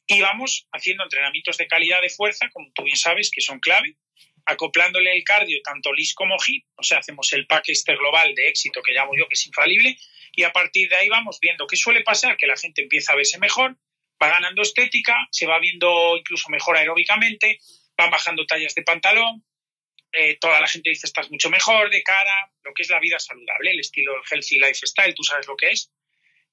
Y 0.07 0.21
vamos 0.21 0.67
haciendo 0.73 1.03
entrenamientos 1.05 1.57
de 1.57 1.67
calidad 1.67 2.01
de 2.01 2.11
fuerza, 2.11 2.49
como 2.51 2.71
tú 2.75 2.85
bien 2.85 2.97
sabes, 2.97 3.31
que 3.31 3.41
son 3.41 3.59
clave, 3.59 3.97
acoplándole 4.45 5.15
el 5.15 5.25
cardio 5.25 5.61
tanto 5.63 5.93
LIS 5.93 6.15
como 6.15 6.37
HIIT, 6.39 6.65
o 6.77 6.83
sea, 6.83 6.99
hacemos 6.99 7.33
el 7.33 7.47
pack 7.47 7.69
este 7.69 7.97
global 7.97 8.35
de 8.35 8.49
éxito 8.49 8.81
que 8.83 8.93
llamo 8.93 9.13
yo, 9.17 9.27
que 9.29 9.35
es 9.35 9.47
infalible, 9.47 9.99
y 10.33 10.45
a 10.45 10.53
partir 10.53 10.89
de 10.89 10.97
ahí 10.97 11.09
vamos 11.09 11.39
viendo 11.41 11.67
qué 11.67 11.77
suele 11.77 12.03
pasar, 12.03 12.37
que 12.37 12.47
la 12.47 12.57
gente 12.57 12.83
empieza 12.83 13.13
a 13.13 13.17
verse 13.17 13.39
mejor, 13.39 13.77
va 14.23 14.29
ganando 14.29 14.63
estética, 14.63 15.17
se 15.31 15.47
va 15.47 15.59
viendo 15.59 16.17
incluso 16.17 16.49
mejor 16.51 16.77
aeróbicamente, 16.77 17.59
van 17.97 18.11
bajando 18.11 18.47
tallas 18.47 18.75
de 18.75 18.83
pantalón, 18.83 19.45
eh, 20.13 20.39
toda 20.41 20.61
la 20.61 20.69
gente 20.69 20.91
dice 20.91 21.07
estás 21.07 21.31
mucho 21.31 21.51
mejor 21.51 21.91
de 21.91 22.03
cara, 22.03 22.51
lo 22.63 22.73
que 22.73 22.83
es 22.83 22.91
la 22.91 23.01
vida 23.01 23.19
saludable, 23.19 23.73
el 23.73 23.81
estilo 23.81 24.13
healthy 24.31 24.59
lifestyle, 24.59 25.15
tú 25.15 25.25
sabes 25.25 25.47
lo 25.47 25.57
que 25.57 25.71
es. 25.71 25.91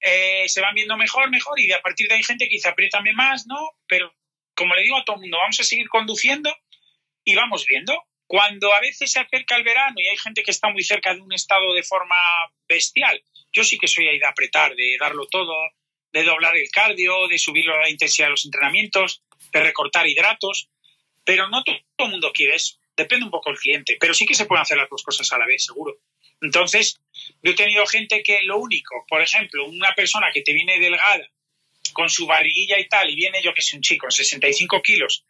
Eh, 0.06 0.50
se 0.50 0.60
van 0.60 0.76
viendo 0.76 0.98
mejor, 0.98 1.30
mejor, 1.30 1.58
y 1.60 1.72
a 1.72 1.82
partir 1.82 2.10
de 2.10 2.16
ahí 2.16 2.24
gente 2.24 2.50
que 2.50 2.56
dice 2.56 2.68
apriétame 2.68 3.14
más, 3.14 3.48
¿no? 3.48 3.58
Pero 3.88 4.14
como 4.54 4.76
le 4.76 4.84
digo 4.84 4.98
a 4.98 5.06
todo 5.06 5.16
el 5.16 5.22
mundo, 5.22 5.38
vamos 5.38 5.60
a 5.62 5.64
seguir 5.64 5.88
conduciendo 5.88 6.54
y 7.24 7.36
vamos 7.36 7.66
viendo. 7.66 7.94
Cuando 8.28 8.74
a 8.74 8.82
veces 8.82 9.12
se 9.12 9.20
acerca 9.20 9.56
el 9.56 9.64
verano 9.64 9.96
y 9.98 10.08
hay 10.08 10.18
gente 10.18 10.44
que 10.44 10.52
está 10.52 10.70
muy 10.70 10.84
cerca 10.84 11.14
de 11.14 11.22
un 11.22 11.32
estado 11.32 11.74
de 11.74 11.84
forma 11.84 12.16
bestial, 12.68 13.24
yo 13.54 13.64
sí 13.64 13.78
que 13.78 13.88
soy 13.88 14.08
ahí 14.08 14.20
de 14.20 14.28
apretar, 14.28 14.76
de 14.76 14.98
darlo 15.00 15.26
todo, 15.28 15.54
de 16.12 16.24
doblar 16.24 16.58
el 16.58 16.70
cardio, 16.70 17.28
de 17.28 17.38
subir 17.38 17.66
la 17.66 17.90
intensidad 17.90 18.28
de 18.28 18.32
los 18.32 18.46
entrenamientos, 18.46 19.24
de 19.54 19.60
recortar 19.62 20.08
hidratos, 20.08 20.70
pero 21.24 21.48
no 21.48 21.64
todo 21.64 22.08
el 22.08 22.12
mundo 22.12 22.32
quiere 22.34 22.56
eso. 22.56 22.78
Depende 22.96 23.26
un 23.26 23.32
poco 23.32 23.50
del 23.50 23.60
cliente, 23.60 23.98
pero 24.00 24.14
sí 24.14 24.26
que 24.26 24.36
se 24.36 24.46
pueden 24.46 24.64
hacer 24.64 24.78
las 24.78 24.90
dos 24.90 25.04
cosas 25.04 25.32
a 25.32 25.38
la 25.38 25.46
vez, 25.46 25.66
seguro. 25.66 25.98
Entonces, 26.42 27.00
yo 27.42 27.52
he 27.52 27.56
tenido 27.56 27.86
gente 27.86 28.24
que 28.24 28.42
lo 28.44 28.58
único, 28.58 29.06
por 29.08 29.22
ejemplo, 29.22 29.66
una 29.66 29.94
persona 29.94 30.28
que 30.34 30.42
te 30.42 30.54
viene 30.54 30.80
delgada, 30.80 31.28
con 31.94 32.10
su 32.10 32.26
barriguilla 32.26 32.80
y 32.80 32.88
tal, 32.88 33.10
y 33.10 33.16
viene 33.16 33.42
yo 33.42 33.54
que 33.54 33.62
sé, 33.62 33.76
un 33.76 33.82
chico, 33.82 34.10
65 34.10 34.82
kilos, 34.82 35.26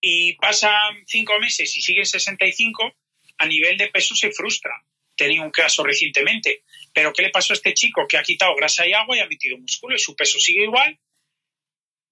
y 0.00 0.34
pasan 0.34 1.04
cinco 1.06 1.38
meses 1.38 1.76
y 1.76 1.80
sigue 1.80 2.00
en 2.00 2.06
65, 2.06 2.96
a 3.38 3.46
nivel 3.46 3.76
de 3.76 3.88
peso 3.88 4.14
se 4.14 4.32
frustra. 4.32 4.72
Tenía 5.14 5.42
un 5.42 5.50
caso 5.50 5.84
recientemente. 5.84 6.62
Pero 6.92 7.12
¿qué 7.12 7.22
le 7.22 7.30
pasó 7.30 7.52
a 7.52 7.56
este 7.56 7.74
chico 7.74 8.06
que 8.08 8.16
ha 8.16 8.22
quitado 8.22 8.54
grasa 8.56 8.86
y 8.86 8.92
agua 8.92 9.16
y 9.16 9.20
ha 9.20 9.26
metido 9.26 9.58
músculo 9.58 9.94
y 9.94 9.98
su 9.98 10.16
peso 10.16 10.38
sigue 10.38 10.64
igual? 10.64 10.98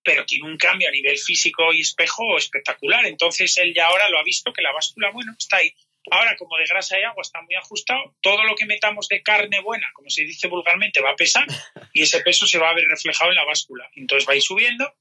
pero 0.02 0.24
tiene 0.24 0.48
un 0.48 0.56
cambio 0.56 0.88
a 0.88 0.92
nivel 0.92 1.18
físico 1.18 1.72
y 1.72 1.80
espejo 1.80 2.36
espectacular. 2.36 3.06
Entonces 3.06 3.56
él 3.58 3.74
ya 3.74 3.86
ahora 3.86 4.08
lo 4.08 4.18
ha 4.18 4.24
visto 4.24 4.52
que 4.52 4.62
la 4.62 4.72
báscula, 4.72 5.10
bueno, 5.10 5.34
está 5.38 5.58
ahí. 5.58 5.72
Ahora, 6.10 6.36
como 6.36 6.56
de 6.56 6.64
grasa 6.64 6.98
y 6.98 7.02
agua 7.02 7.22
está 7.22 7.42
muy 7.42 7.54
ajustado, 7.54 8.16
todo 8.22 8.42
lo 8.44 8.54
que 8.54 8.64
metamos 8.64 9.08
de 9.08 9.22
carne 9.22 9.60
buena, 9.60 9.90
como 9.92 10.08
se 10.08 10.24
dice 10.24 10.48
vulgarmente, 10.48 11.00
va 11.00 11.10
a 11.10 11.16
pesar 11.16 11.46
y 11.92 12.02
ese 12.02 12.20
peso 12.20 12.46
se 12.46 12.58
va 12.58 12.70
a 12.70 12.74
ver 12.74 12.86
reflejado 12.88 13.30
en 13.30 13.36
la 13.36 13.44
báscula. 13.44 13.88
Entonces 13.94 14.28
va 14.28 14.32
a 14.32 14.36
ir 14.36 14.42
subiendo. 14.42 14.94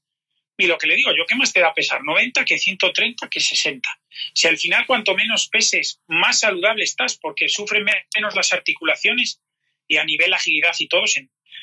Y 0.58 0.66
lo 0.66 0.76
que 0.76 0.86
le 0.86 0.96
digo, 0.96 1.10
yo, 1.16 1.24
¿qué 1.26 1.34
más 1.36 1.54
te 1.54 1.60
da 1.60 1.68
a 1.68 1.74
pesar? 1.74 2.02
90, 2.04 2.44
que 2.44 2.58
130, 2.58 3.28
que 3.30 3.40
60. 3.40 3.88
Si 4.34 4.46
al 4.46 4.58
final 4.58 4.86
cuanto 4.86 5.14
menos 5.14 5.48
peses, 5.48 6.02
más 6.06 6.40
saludable 6.40 6.84
estás 6.84 7.16
porque 7.16 7.48
sufren 7.48 7.86
menos 8.14 8.36
las 8.36 8.52
articulaciones 8.52 9.40
y 9.88 9.96
a 9.96 10.04
nivel 10.04 10.34
agilidad 10.34 10.74
y 10.78 10.86
todo, 10.86 11.04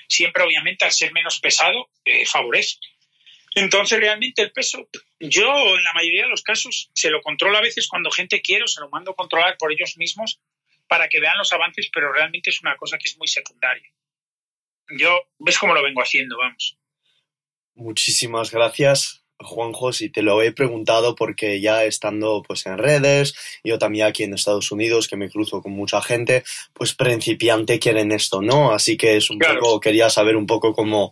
siempre 0.07 0.43
obviamente 0.43 0.83
al 0.83 0.91
ser 0.91 1.13
menos 1.13 1.39
pesado 1.39 1.91
eh, 2.05 2.25
favorece. 2.25 2.77
Entonces, 3.57 3.99
realmente 3.99 4.43
el 4.43 4.51
peso, 4.51 4.87
yo 5.19 5.77
en 5.77 5.83
la 5.83 5.93
mayoría 5.93 6.23
de 6.23 6.29
los 6.29 6.43
casos 6.43 6.91
se 6.93 7.09
lo 7.09 7.21
controlo 7.21 7.57
a 7.57 7.61
veces 7.61 7.87
cuando 7.87 8.11
gente 8.11 8.41
quiere, 8.41 8.67
se 8.67 8.81
lo 8.81 8.89
mando 8.89 9.11
a 9.11 9.15
controlar 9.15 9.57
por 9.57 9.71
ellos 9.71 9.97
mismos 9.97 10.39
para 10.87 11.09
que 11.09 11.19
vean 11.19 11.37
los 11.39 11.51
avances, 11.51 11.89
pero 11.91 12.13
realmente 12.13 12.51
es 12.51 12.61
una 12.61 12.77
cosa 12.77 12.99
que 12.99 13.07
es 13.07 13.17
muy 13.17 13.27
secundaria. 13.27 13.89
Yo, 14.99 15.19
ves 15.39 15.57
cómo 15.57 15.73
lo 15.73 15.81
vengo 15.81 16.01
haciendo, 16.01 16.37
vamos. 16.37 16.77
Muchísimas 17.73 18.51
gracias. 18.51 19.26
Juanjo, 19.39 19.93
si 19.93 20.09
te 20.09 20.23
lo 20.23 20.41
he 20.41 20.51
preguntado 20.51 21.15
porque 21.15 21.61
ya 21.61 21.83
estando 21.83 22.41
pues 22.45 22.65
en 22.65 22.77
redes, 22.77 23.35
yo 23.63 23.77
también 23.77 24.07
aquí 24.07 24.23
en 24.23 24.33
Estados 24.33 24.71
Unidos, 24.71 25.07
que 25.07 25.15
me 25.15 25.29
cruzo 25.29 25.61
con 25.61 25.73
mucha 25.73 26.01
gente, 26.01 26.43
pues 26.73 26.93
principiante 26.95 27.77
quieren 27.77 28.11
esto, 28.11 28.41
¿no? 28.41 28.71
Así 28.71 28.97
que 28.97 29.17
es 29.17 29.29
un 29.29 29.37
poco, 29.37 29.79
quería 29.79 30.09
saber 30.09 30.35
un 30.35 30.47
poco 30.47 30.73
cómo 30.73 31.11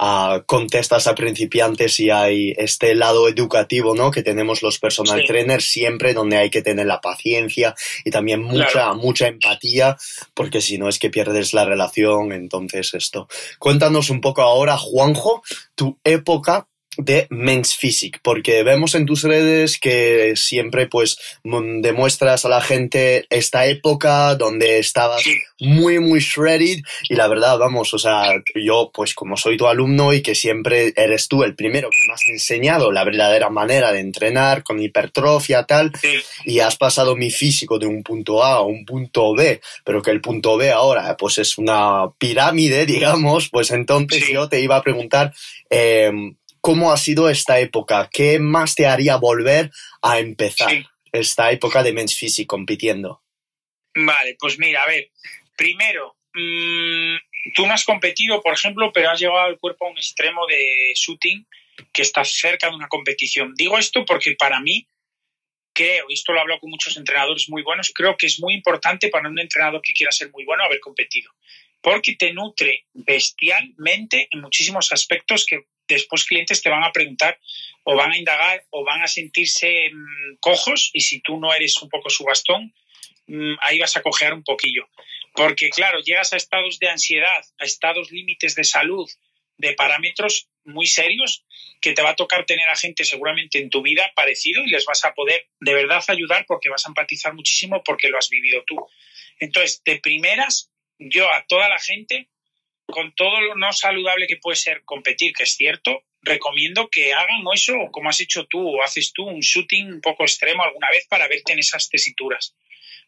uh, 0.00 0.42
contestas 0.44 1.06
a 1.06 1.14
principiantes 1.14 1.94
si 1.94 2.10
hay 2.10 2.52
este 2.58 2.94
lado 2.94 3.26
educativo, 3.28 3.94
¿no? 3.94 4.10
Que 4.10 4.22
tenemos 4.22 4.62
los 4.62 4.78
personal 4.78 5.24
trainers 5.26 5.64
siempre, 5.64 6.12
donde 6.12 6.36
hay 6.36 6.50
que 6.50 6.62
tener 6.62 6.86
la 6.86 7.00
paciencia 7.00 7.74
y 8.04 8.10
también 8.10 8.42
mucha, 8.42 8.92
mucha 8.92 9.28
empatía, 9.28 9.96
porque 10.34 10.60
si 10.60 10.76
no 10.76 10.88
es 10.88 10.98
que 10.98 11.08
pierdes 11.08 11.54
la 11.54 11.64
relación, 11.64 12.32
entonces 12.32 12.92
esto. 12.92 13.28
Cuéntanos 13.58 14.10
un 14.10 14.20
poco 14.20 14.42
ahora, 14.42 14.76
Juanjo, 14.76 15.42
tu 15.74 15.98
época 16.04 16.68
de 16.98 17.26
Men's 17.30 17.74
Physique, 17.74 18.20
porque 18.22 18.62
vemos 18.62 18.94
en 18.94 19.06
tus 19.06 19.22
redes 19.22 19.78
que 19.78 20.34
siempre 20.36 20.86
pues 20.86 21.16
demuestras 21.42 22.44
a 22.44 22.50
la 22.50 22.60
gente 22.60 23.26
esta 23.30 23.66
época 23.66 24.34
donde 24.34 24.78
estabas 24.78 25.24
muy 25.58 26.00
muy 26.00 26.20
shredded 26.20 26.82
y 27.08 27.14
la 27.14 27.28
verdad 27.28 27.56
vamos, 27.56 27.94
o 27.94 27.98
sea, 27.98 28.34
yo 28.54 28.90
pues 28.92 29.14
como 29.14 29.38
soy 29.38 29.56
tu 29.56 29.66
alumno 29.66 30.12
y 30.12 30.20
que 30.20 30.34
siempre 30.34 30.92
eres 30.94 31.28
tú 31.28 31.44
el 31.44 31.54
primero 31.54 31.88
que 31.88 32.06
me 32.06 32.12
has 32.12 32.26
enseñado 32.28 32.92
la 32.92 33.04
verdadera 33.04 33.48
manera 33.48 33.90
de 33.90 34.00
entrenar 34.00 34.62
con 34.62 34.82
hipertrofia 34.82 35.64
tal 35.64 35.92
y 36.44 36.58
has 36.58 36.76
pasado 36.76 37.16
mi 37.16 37.30
físico 37.30 37.78
de 37.78 37.86
un 37.86 38.02
punto 38.02 38.44
A 38.44 38.56
a 38.56 38.62
un 38.62 38.84
punto 38.84 39.34
B, 39.34 39.62
pero 39.82 40.02
que 40.02 40.10
el 40.10 40.20
punto 40.20 40.58
B 40.58 40.70
ahora 40.70 41.16
pues 41.16 41.38
es 41.38 41.56
una 41.56 42.10
pirámide 42.18 42.84
digamos, 42.92 43.48
pues 43.48 43.70
entonces 43.70 44.28
yo 44.28 44.50
te 44.50 44.60
iba 44.60 44.76
a 44.76 44.82
preguntar 44.82 45.32
eh, 45.70 46.12
¿Cómo 46.62 46.92
ha 46.92 46.96
sido 46.96 47.28
esta 47.28 47.58
época? 47.58 48.08
¿Qué 48.10 48.38
más 48.38 48.76
te 48.76 48.86
haría 48.86 49.16
volver 49.16 49.72
a 50.00 50.20
empezar 50.20 50.70
esta 51.10 51.50
época 51.50 51.82
de 51.82 51.92
Men's 51.92 52.16
Physique 52.16 52.46
compitiendo? 52.46 53.20
Vale, 53.96 54.36
pues 54.38 54.60
mira, 54.60 54.84
a 54.84 54.86
ver, 54.86 55.10
primero, 55.56 56.16
mm, 56.32 57.16
tú 57.56 57.66
no 57.66 57.74
has 57.74 57.84
competido, 57.84 58.40
por 58.40 58.54
ejemplo, 58.54 58.92
pero 58.92 59.10
has 59.10 59.18
llevado 59.18 59.50
el 59.50 59.58
cuerpo 59.58 59.86
a 59.86 59.90
un 59.90 59.98
extremo 59.98 60.46
de 60.46 60.92
shooting 60.94 61.44
que 61.92 62.02
está 62.02 62.24
cerca 62.24 62.70
de 62.70 62.76
una 62.76 62.86
competición. 62.86 63.54
Digo 63.56 63.76
esto 63.76 64.04
porque 64.04 64.36
para 64.38 64.60
mí, 64.60 64.86
creo, 65.74 66.06
y 66.08 66.14
esto 66.14 66.32
lo 66.32 66.42
hablo 66.42 66.60
con 66.60 66.70
muchos 66.70 66.96
entrenadores 66.96 67.48
muy 67.48 67.64
buenos, 67.64 67.90
creo 67.92 68.16
que 68.16 68.26
es 68.26 68.38
muy 68.38 68.54
importante 68.54 69.08
para 69.08 69.28
un 69.28 69.38
entrenador 69.40 69.82
que 69.82 69.94
quiera 69.94 70.12
ser 70.12 70.30
muy 70.30 70.44
bueno 70.44 70.62
haber 70.62 70.78
competido, 70.78 71.32
porque 71.80 72.14
te 72.14 72.32
nutre 72.32 72.86
bestialmente 72.92 74.28
en 74.30 74.42
muchísimos 74.42 74.92
aspectos 74.92 75.44
que 75.44 75.66
después 75.88 76.24
clientes 76.24 76.62
te 76.62 76.70
van 76.70 76.84
a 76.84 76.92
preguntar 76.92 77.38
o 77.84 77.96
van 77.96 78.12
a 78.12 78.18
indagar 78.18 78.64
o 78.70 78.84
van 78.84 79.02
a 79.02 79.08
sentirse 79.08 79.90
mm, 79.92 80.36
cojos 80.40 80.90
y 80.92 81.00
si 81.00 81.20
tú 81.20 81.38
no 81.38 81.52
eres 81.52 81.80
un 81.82 81.88
poco 81.88 82.10
su 82.10 82.24
bastón, 82.24 82.74
mm, 83.26 83.54
ahí 83.62 83.78
vas 83.78 83.96
a 83.96 84.02
cojear 84.02 84.34
un 84.34 84.42
poquillo. 84.42 84.88
Porque 85.34 85.70
claro, 85.70 86.00
llegas 86.00 86.32
a 86.32 86.36
estados 86.36 86.78
de 86.78 86.90
ansiedad, 86.90 87.44
a 87.58 87.64
estados 87.64 88.10
límites 88.10 88.54
de 88.54 88.64
salud, 88.64 89.08
de 89.56 89.72
parámetros 89.74 90.48
muy 90.64 90.86
serios 90.86 91.44
que 91.80 91.92
te 91.92 92.02
va 92.02 92.10
a 92.10 92.16
tocar 92.16 92.44
tener 92.46 92.68
a 92.68 92.76
gente 92.76 93.04
seguramente 93.04 93.58
en 93.58 93.70
tu 93.70 93.82
vida 93.82 94.12
parecido 94.14 94.62
y 94.62 94.70
les 94.70 94.84
vas 94.84 95.04
a 95.04 95.14
poder 95.14 95.48
de 95.60 95.74
verdad 95.74 96.02
ayudar 96.08 96.44
porque 96.46 96.68
vas 96.68 96.86
a 96.86 96.90
empatizar 96.90 97.34
muchísimo 97.34 97.82
porque 97.82 98.08
lo 98.08 98.18
has 98.18 98.28
vivido 98.28 98.62
tú. 98.66 98.76
Entonces, 99.40 99.82
de 99.84 99.98
primeras, 99.98 100.70
yo 100.98 101.32
a 101.32 101.44
toda 101.46 101.68
la 101.68 101.78
gente 101.78 102.28
con 102.86 103.14
todo 103.14 103.40
lo 103.40 103.54
no 103.56 103.72
saludable 103.72 104.26
que 104.26 104.36
puede 104.36 104.56
ser 104.56 104.82
competir, 104.84 105.32
que 105.32 105.44
es 105.44 105.56
cierto, 105.56 106.04
recomiendo 106.22 106.88
que 106.88 107.12
hagan 107.12 107.42
eso 107.52 107.74
como 107.90 108.08
has 108.08 108.20
hecho 108.20 108.46
tú 108.46 108.76
o 108.76 108.82
haces 108.82 109.12
tú, 109.12 109.24
un 109.24 109.40
shooting 109.40 109.94
un 109.94 110.00
poco 110.00 110.22
extremo 110.24 110.62
alguna 110.62 110.90
vez 110.90 111.06
para 111.08 111.28
verte 111.28 111.52
en 111.52 111.58
esas 111.58 111.88
tesituras. 111.88 112.54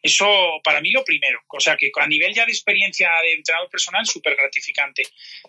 Eso 0.01 0.61
para 0.63 0.81
mí 0.81 0.91
lo 0.91 1.03
primero. 1.03 1.41
O 1.47 1.59
sea 1.59 1.77
que 1.77 1.91
a 1.95 2.07
nivel 2.07 2.33
ya 2.33 2.45
de 2.45 2.51
experiencia 2.51 3.09
de 3.21 3.33
entrenador 3.33 3.69
personal, 3.69 4.05
súper 4.05 4.35
gratificante. 4.35 5.03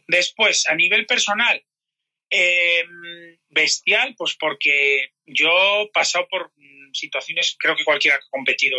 Después, 0.06 0.66
a 0.68 0.74
nivel 0.74 1.04
personal, 1.04 1.62
em, 2.30 3.36
bestial, 3.50 4.14
pues 4.16 4.34
porque 4.38 5.10
yo 5.26 5.82
he 5.82 5.88
pasado 5.92 6.26
por 6.28 6.52
situaciones, 6.92 7.56
creo 7.58 7.76
que 7.76 7.84
cualquiera 7.84 8.18
que 8.18 8.24
ha 8.24 8.30
competido 8.30 8.78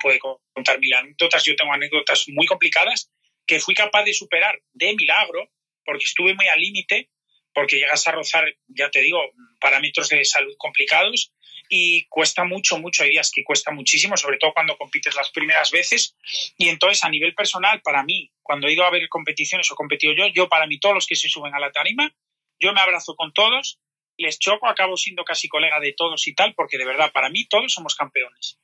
puede 0.00 0.18
contar 0.18 0.78
mil 0.80 0.92
anécdotas. 0.94 1.44
Yo 1.44 1.54
tengo 1.54 1.72
anécdotas 1.72 2.28
muy 2.28 2.46
complicadas 2.46 3.10
que 3.46 3.60
fui 3.60 3.74
capaz 3.74 4.04
de 4.04 4.12
superar 4.12 4.60
de 4.72 4.94
milagro, 4.94 5.50
porque 5.84 6.04
estuve 6.04 6.34
muy 6.34 6.46
al 6.48 6.60
límite, 6.60 7.10
porque 7.54 7.76
llegas 7.76 8.06
a 8.06 8.12
rozar, 8.12 8.44
ya 8.66 8.90
te 8.90 9.00
digo, 9.00 9.20
parámetros 9.60 10.08
de 10.08 10.24
salud 10.24 10.54
complicados 10.58 11.32
y 11.68 12.06
cuesta 12.08 12.44
mucho, 12.44 12.78
mucho, 12.78 13.02
hay 13.02 13.10
días 13.10 13.30
que 13.34 13.42
cuesta 13.42 13.72
muchísimo, 13.72 14.16
sobre 14.16 14.38
todo 14.38 14.52
cuando 14.52 14.76
compites 14.76 15.14
las 15.16 15.30
primeras 15.30 15.70
veces. 15.70 16.16
Y 16.58 16.68
entonces, 16.68 17.02
a 17.02 17.08
nivel 17.08 17.34
personal, 17.34 17.80
para 17.82 18.02
mí, 18.04 18.30
cuando 18.42 18.68
he 18.68 18.72
ido 18.72 18.84
a 18.84 18.90
ver 18.90 19.08
competiciones 19.08 19.70
o 19.70 19.74
competido 19.74 20.12
yo, 20.14 20.26
yo 20.28 20.48
para 20.48 20.66
mí, 20.66 20.78
todos 20.78 20.94
los 20.94 21.06
que 21.06 21.16
se 21.16 21.28
suben 21.28 21.54
a 21.54 21.60
la 21.60 21.72
tarima, 21.72 22.14
yo 22.58 22.72
me 22.72 22.80
abrazo 22.80 23.16
con 23.16 23.32
todos 23.32 23.80
les 24.18 24.38
choco, 24.38 24.68
acabo 24.68 24.96
siendo 24.96 25.24
casi 25.24 25.48
colega 25.48 25.80
de 25.80 25.92
todos 25.92 26.26
y 26.26 26.34
tal, 26.34 26.54
porque 26.54 26.78
de 26.78 26.86
verdad, 26.86 27.12
para 27.12 27.28
mí 27.28 27.46
todos 27.46 27.72
somos 27.72 27.94
campeones. 27.94 28.58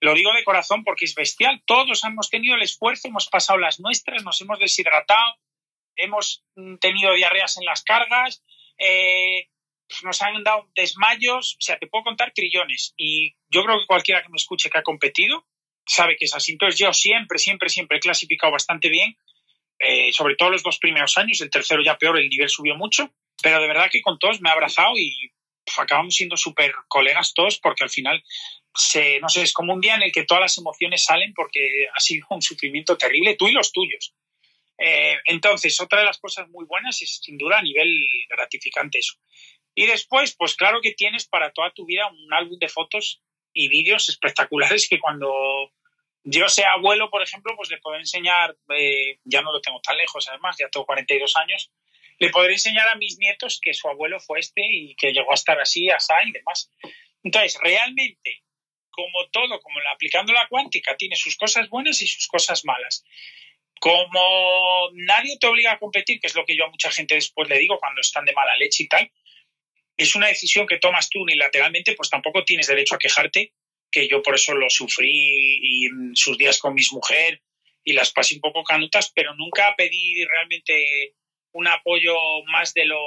Lo 0.00 0.14
digo 0.14 0.32
de 0.32 0.44
corazón 0.44 0.84
porque 0.84 1.04
es 1.04 1.14
bestial. 1.14 1.62
Todos 1.66 2.04
hemos 2.04 2.30
tenido 2.30 2.54
el 2.54 2.62
esfuerzo, 2.62 3.08
hemos 3.08 3.28
pasado 3.28 3.58
las 3.58 3.80
nuestras, 3.80 4.22
nos 4.22 4.40
hemos 4.40 4.58
deshidratado, 4.58 5.36
hemos 5.96 6.44
mm, 6.56 6.76
tenido 6.76 7.14
diarreas 7.14 7.56
en 7.56 7.64
las 7.64 7.82
cargas, 7.82 8.44
eh, 8.78 9.48
nos 10.04 10.22
han 10.22 10.42
dado 10.44 10.70
desmayos, 10.74 11.54
o 11.54 11.60
sea, 11.60 11.78
te 11.78 11.86
puedo 11.86 12.04
contar 12.04 12.32
trillones. 12.32 12.94
Y 12.96 13.34
yo 13.48 13.64
creo 13.64 13.80
que 13.80 13.86
cualquiera 13.86 14.22
que 14.22 14.28
me 14.28 14.36
escuche 14.36 14.70
que 14.70 14.78
ha 14.78 14.82
competido 14.82 15.46
sabe 15.86 16.16
que 16.16 16.26
es 16.26 16.34
así. 16.34 16.52
Entonces 16.52 16.78
yo 16.78 16.92
siempre, 16.92 17.38
siempre, 17.38 17.68
siempre 17.68 17.96
he 17.96 18.00
clasificado 18.00 18.52
bastante 18.52 18.88
bien, 18.88 19.16
eh, 19.78 20.12
sobre 20.12 20.36
todo 20.36 20.50
los 20.50 20.62
dos 20.62 20.78
primeros 20.78 21.16
años, 21.18 21.40
el 21.40 21.50
tercero 21.50 21.82
ya 21.82 21.96
peor, 21.96 22.18
el 22.18 22.28
nivel 22.28 22.48
subió 22.48 22.76
mucho, 22.76 23.10
pero 23.42 23.60
de 23.60 23.68
verdad 23.68 23.88
que 23.90 24.02
con 24.02 24.18
todos 24.18 24.40
me 24.40 24.50
he 24.50 24.52
abrazado 24.52 24.96
y 24.96 25.32
acabamos 25.76 26.14
siendo 26.14 26.36
súper 26.36 26.72
colegas 26.88 27.34
todos 27.34 27.58
porque 27.58 27.84
al 27.84 27.90
final 27.90 28.22
se, 28.74 29.20
no 29.20 29.28
sé, 29.28 29.42
es 29.42 29.52
como 29.52 29.74
un 29.74 29.80
día 29.80 29.96
en 29.96 30.02
el 30.02 30.12
que 30.12 30.24
todas 30.24 30.40
las 30.40 30.58
emociones 30.58 31.04
salen 31.04 31.32
porque 31.34 31.86
ha 31.94 32.00
sido 32.00 32.26
un 32.30 32.42
sufrimiento 32.42 32.96
terrible, 32.96 33.36
tú 33.36 33.48
y 33.48 33.52
los 33.52 33.72
tuyos. 33.72 34.14
Eh, 34.78 35.16
entonces, 35.24 35.80
otra 35.80 35.98
de 35.98 36.04
las 36.04 36.18
cosas 36.18 36.48
muy 36.50 36.64
buenas 36.64 37.02
es 37.02 37.20
sin 37.22 37.36
duda 37.36 37.58
a 37.58 37.62
nivel 37.62 38.00
gratificante 38.28 38.98
eso. 38.98 39.14
Y 39.74 39.86
después, 39.86 40.34
pues 40.36 40.54
claro 40.54 40.80
que 40.80 40.92
tienes 40.92 41.26
para 41.26 41.52
toda 41.52 41.72
tu 41.72 41.84
vida 41.84 42.06
un 42.06 42.32
álbum 42.32 42.58
de 42.58 42.68
fotos 42.68 43.22
y 43.52 43.68
vídeos 43.68 44.08
espectaculares 44.08 44.88
que 44.88 45.00
cuando 45.00 45.32
yo 46.24 46.48
sea 46.48 46.72
abuelo, 46.72 47.10
por 47.10 47.22
ejemplo, 47.22 47.54
pues 47.56 47.70
le 47.70 47.78
puedo 47.78 47.96
enseñar, 47.96 48.56
eh, 48.76 49.18
ya 49.24 49.42
no 49.42 49.52
lo 49.52 49.60
tengo 49.60 49.80
tan 49.80 49.96
lejos 49.96 50.28
además, 50.28 50.56
ya 50.58 50.68
tengo 50.68 50.86
42 50.86 51.36
años, 51.36 51.72
le 52.18 52.30
podré 52.30 52.54
enseñar 52.54 52.88
a 52.88 52.96
mis 52.96 53.18
nietos 53.18 53.60
que 53.62 53.74
su 53.74 53.88
abuelo 53.88 54.18
fue 54.20 54.40
este 54.40 54.62
y 54.66 54.94
que 54.96 55.12
llegó 55.12 55.30
a 55.30 55.34
estar 55.34 55.58
así, 55.60 55.88
así 55.90 56.12
y 56.26 56.32
demás. 56.32 56.70
Entonces, 57.22 57.58
realmente, 57.62 58.42
como 58.90 59.28
todo, 59.30 59.60
como 59.60 59.78
aplicando 59.94 60.32
la 60.32 60.48
cuántica, 60.48 60.96
tiene 60.96 61.16
sus 61.16 61.36
cosas 61.36 61.68
buenas 61.68 62.02
y 62.02 62.06
sus 62.06 62.26
cosas 62.26 62.64
malas. 62.64 63.04
Como 63.80 64.90
nadie 64.94 65.38
te 65.38 65.46
obliga 65.46 65.72
a 65.72 65.78
competir, 65.78 66.18
que 66.20 66.26
es 66.26 66.34
lo 66.34 66.44
que 66.44 66.56
yo 66.56 66.64
a 66.64 66.70
mucha 66.70 66.90
gente 66.90 67.14
después 67.14 67.48
le 67.48 67.58
digo 67.58 67.78
cuando 67.78 68.00
están 68.00 68.24
de 68.24 68.32
mala 68.32 68.56
leche 68.56 68.84
y 68.84 68.88
tal, 68.88 69.12
es 69.96 70.14
una 70.14 70.28
decisión 70.28 70.66
que 70.66 70.78
tomas 70.78 71.08
tú 71.10 71.22
unilateralmente, 71.22 71.94
pues 71.94 72.10
tampoco 72.10 72.44
tienes 72.44 72.66
derecho 72.66 72.96
a 72.96 72.98
quejarte, 72.98 73.52
que 73.90 74.08
yo 74.08 74.22
por 74.22 74.34
eso 74.34 74.54
lo 74.54 74.68
sufrí 74.68 75.10
y 75.10 75.86
en 75.86 76.16
sus 76.16 76.36
días 76.36 76.58
con 76.58 76.74
mis 76.74 76.92
mujer 76.92 77.42
y 77.84 77.92
las 77.92 78.12
pasé 78.12 78.34
un 78.34 78.40
poco 78.40 78.62
canutas, 78.64 79.12
pero 79.14 79.34
nunca 79.34 79.74
pedí 79.76 80.24
realmente 80.24 81.14
un 81.52 81.66
apoyo 81.66 82.14
más 82.46 82.74
de 82.74 82.84
lo 82.84 83.00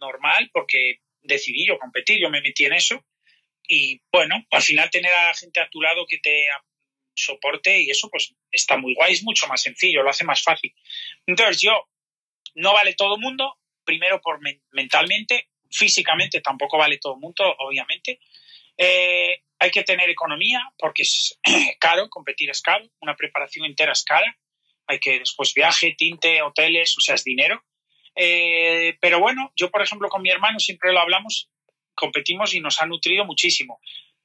normal 0.00 0.50
porque 0.52 1.00
decidí 1.22 1.66
yo 1.66 1.78
competir, 1.78 2.20
yo 2.20 2.30
me 2.30 2.40
metí 2.40 2.64
en 2.64 2.74
eso 2.74 3.04
y 3.66 4.00
bueno, 4.12 4.44
al 4.50 4.62
final 4.62 4.90
tener 4.90 5.12
a 5.12 5.28
la 5.28 5.34
gente 5.34 5.60
a 5.60 5.68
tu 5.68 5.80
lado 5.80 6.06
que 6.06 6.18
te 6.18 6.46
soporte 7.14 7.80
y 7.80 7.90
eso 7.90 8.08
pues 8.10 8.34
está 8.50 8.76
muy 8.76 8.94
guay, 8.94 9.12
es 9.12 9.22
mucho 9.22 9.46
más 9.46 9.62
sencillo, 9.62 10.02
lo 10.02 10.10
hace 10.10 10.24
más 10.24 10.42
fácil. 10.42 10.74
Entonces 11.26 11.62
yo, 11.62 11.88
no 12.56 12.72
vale 12.72 12.94
todo 12.94 13.14
el 13.16 13.20
mundo, 13.20 13.58
primero 13.84 14.20
por 14.20 14.40
mentalmente, 14.72 15.48
físicamente 15.70 16.40
tampoco 16.40 16.78
vale 16.78 16.98
todo 16.98 17.14
el 17.14 17.20
mundo, 17.20 17.44
obviamente. 17.58 18.20
Eh, 18.76 19.42
hay 19.58 19.70
que 19.70 19.84
tener 19.84 20.10
economía 20.10 20.60
porque 20.76 21.02
es 21.02 21.38
caro, 21.80 22.08
competir 22.10 22.50
es 22.50 22.60
caro, 22.60 22.84
una 23.00 23.16
preparación 23.16 23.66
entera 23.66 23.92
es 23.92 24.04
cara 24.04 24.36
hay 24.86 24.98
que 24.98 25.18
después 25.20 25.54
viaje, 25.54 25.94
tinte, 25.96 26.42
hoteles, 26.42 26.96
o 26.98 27.00
sea, 27.00 27.14
es 27.14 27.24
dinero. 27.24 27.62
Eh, 28.14 28.96
pero 29.00 29.18
bueno, 29.18 29.52
yo 29.56 29.70
por 29.70 29.82
ejemplo 29.82 30.08
con 30.08 30.22
mi 30.22 30.30
hermano 30.30 30.58
siempre 30.60 30.92
lo 30.92 31.00
hablamos, 31.00 31.50
competimos 31.94 32.54
y 32.54 32.60
nos 32.60 32.80
ha 32.80 32.86
nutrido 32.86 33.24
muchísimo. 33.24 33.80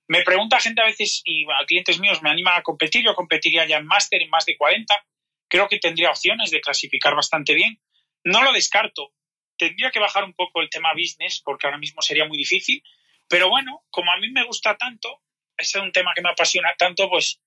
Me 0.07 0.24
pregunta 0.24 0.60
gente 0.60 0.82
a 0.82 0.86
veces, 0.86 1.22
y 1.24 1.45
a 1.45 1.66
clientes 1.66 1.99
míos 1.99 2.22
me 2.22 2.30
animan 2.30 2.57
a 2.57 2.64
competir, 2.64 3.03
yo 3.03 3.16
competiría 3.16 3.66
ya 3.66 3.78
en 3.78 3.86
máster 3.86 4.22
en 4.22 4.30
más 4.30 4.45
de 4.45 4.57
40, 4.57 5.05
creo 5.47 5.68
que 5.68 5.80
tendría 5.80 6.10
opciones 6.10 6.51
de 6.51 6.62
clasificar 6.62 7.16
bastante 7.16 7.53
bien. 7.53 7.80
No 8.24 8.43
lo 8.43 8.51
descarto, 8.51 9.14
tendría 9.57 9.91
que 9.91 9.99
bajar 9.99 10.24
un 10.24 10.34
poco 10.34 10.62
el 10.62 10.70
tema 10.70 10.93
business 10.93 11.41
porque 11.43 11.68
ahora 11.68 11.78
mismo 11.78 12.01
sería 12.01 12.26
muy 12.26 12.38
difícil, 12.38 12.84
pero 13.28 13.49
bueno, 13.49 13.84
como 13.91 14.12
a 14.12 14.18
mí 14.18 14.30
me 14.32 14.43
gusta 14.45 14.76
tanto, 14.78 15.22
ese 15.57 15.78
es 15.78 15.84
un 15.84 15.91
tema 15.91 16.14
que 16.16 16.22
me 16.22 16.30
apasiona 16.30 16.74
tanto, 16.78 17.07
pues 17.10 17.39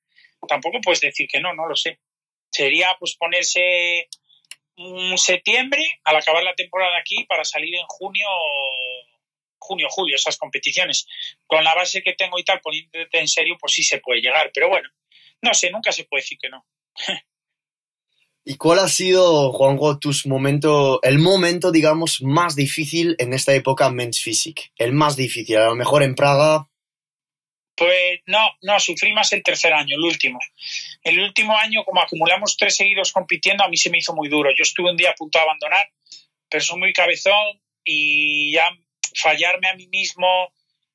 tampoco 0.48 0.80
puedes 0.80 1.00
decir 1.00 1.28
que 1.28 1.40
no, 1.40 1.54
no 1.54 1.66
lo 1.66 1.76
sé 1.76 2.00
sería 2.52 2.94
pues 2.98 3.16
ponerse 3.16 4.08
un 4.76 5.18
septiembre 5.18 5.84
al 6.04 6.16
acabar 6.16 6.42
la 6.44 6.54
temporada 6.54 6.96
aquí 6.98 7.24
para 7.24 7.44
salir 7.44 7.74
en 7.74 7.86
junio 7.86 8.26
junio, 9.62 9.86
julio, 9.90 10.16
esas 10.16 10.36
competiciones. 10.36 11.06
Con 11.46 11.64
la 11.64 11.74
base 11.74 12.02
que 12.02 12.14
tengo 12.14 12.38
y 12.38 12.44
tal, 12.44 12.60
poniéndote 12.60 13.18
en 13.18 13.28
serio, 13.28 13.56
pues 13.60 13.72
sí 13.72 13.82
se 13.82 13.98
puede 13.98 14.20
llegar. 14.20 14.50
Pero 14.52 14.68
bueno, 14.68 14.88
no 15.40 15.54
sé, 15.54 15.70
nunca 15.70 15.92
se 15.92 16.04
puede 16.04 16.22
decir 16.22 16.38
que 16.40 16.48
no. 16.48 16.66
¿Y 18.44 18.56
cuál 18.56 18.80
ha 18.80 18.88
sido, 18.88 19.52
Juanjo, 19.52 20.00
tus 20.00 20.26
momento, 20.26 21.00
el 21.02 21.20
momento, 21.20 21.70
digamos, 21.70 22.22
más 22.22 22.56
difícil 22.56 23.14
en 23.20 23.34
esta 23.34 23.54
época 23.54 23.88
Men's 23.88 24.20
Physique? 24.20 24.72
El 24.76 24.92
más 24.92 25.14
difícil, 25.14 25.58
a 25.58 25.66
lo 25.66 25.76
mejor 25.76 26.02
en 26.02 26.16
Praga, 26.16 26.66
pues 27.74 28.20
no, 28.26 28.38
no, 28.62 28.78
sufrí 28.78 29.12
más 29.12 29.32
el 29.32 29.42
tercer 29.42 29.72
año, 29.72 29.96
el 29.96 30.04
último. 30.04 30.38
El 31.02 31.20
último 31.20 31.56
año, 31.56 31.84
como 31.84 32.00
acumulamos 32.00 32.56
tres 32.56 32.76
seguidos 32.76 33.12
compitiendo, 33.12 33.64
a 33.64 33.68
mí 33.68 33.76
se 33.76 33.90
me 33.90 33.98
hizo 33.98 34.14
muy 34.14 34.28
duro. 34.28 34.50
Yo 34.50 34.62
estuve 34.62 34.90
un 34.90 34.96
día 34.96 35.10
a 35.10 35.14
punto 35.14 35.38
de 35.38 35.44
abandonar, 35.44 35.90
pero 36.48 36.62
soy 36.62 36.78
muy 36.78 36.92
cabezón 36.92 37.60
y 37.84 38.52
ya 38.52 38.70
fallarme 39.14 39.68
a 39.68 39.74
mí 39.74 39.88
mismo 39.88 40.52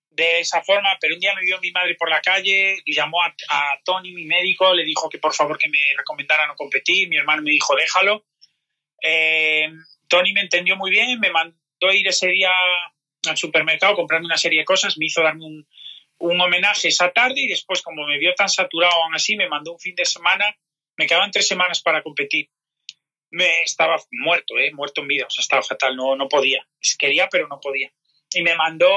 de 0.10 0.40
esa 0.40 0.64
forma, 0.64 0.98
pero 1.00 1.14
un 1.14 1.20
día 1.20 1.36
me 1.36 1.44
vio 1.44 1.60
mi 1.60 1.72
madre 1.72 1.94
por 1.94 2.10
la 2.10 2.22
calle, 2.22 2.82
llamó 2.88 3.22
a, 3.22 3.34
Tony, 3.84 4.12
mi 4.14 4.26
médico, 4.26 4.74
le 4.74 4.84
dijo 4.84 5.10
que 5.10 5.20
por 5.20 5.34
favor 5.34 5.60
que 5.60 5.70
me 5.70 5.78
recomendara 5.96 6.48
no 6.48 6.56
competir, 6.56 7.08
mi 7.08 7.18
hermano 7.18 7.44
me 7.44 7.52
dijo 7.52 7.76
déjalo. 7.76 8.26
Eh, 9.04 9.70
Tony 10.08 10.34
me 10.34 10.42
entendió 10.42 10.76
muy 10.76 10.90
bien, 10.90 11.20
me 11.20 11.30
mandó 11.30 11.94
ir 11.94 12.08
ese 12.08 12.30
día 12.30 12.50
al 13.28 13.38
supermercado, 13.38 13.96
comprarme 13.96 14.26
una 14.26 14.38
serie 14.38 14.60
de 14.60 14.66
cosas, 14.66 14.98
me 14.98 15.06
hizo 15.06 15.22
darme 15.22 15.46
un, 15.46 15.68
un 16.20 16.40
homenaje 16.42 16.88
esa 16.88 17.12
tarde 17.12 17.42
y 17.42 17.48
después, 17.48 17.82
como 17.82 18.06
me 18.06 18.18
vio 18.18 18.34
tan 18.34 18.50
saturado 18.50 18.94
aún 19.04 19.16
así, 19.16 19.36
me 19.36 19.50
mandó 19.50 19.74
un 19.74 19.80
fin 19.80 19.96
de 19.96 20.06
semana, 20.06 20.56
me 20.96 21.06
quedaban 21.06 21.32
tres 21.32 21.48
semanas 21.48 21.82
para 21.82 22.02
competir. 22.02 22.50
Me 23.30 23.62
estaba 23.64 23.98
muerto, 24.12 24.58
¿eh? 24.58 24.72
muerto 24.74 25.02
en 25.02 25.08
vida, 25.08 25.26
o 25.26 25.40
estaba 25.40 25.62
fatal, 25.62 25.96
no, 25.96 26.16
no 26.16 26.28
podía. 26.28 26.66
Quería, 26.98 27.28
pero 27.30 27.48
no 27.48 27.60
podía. 27.60 27.92
Y 28.34 28.42
me 28.42 28.56
mandó 28.56 28.88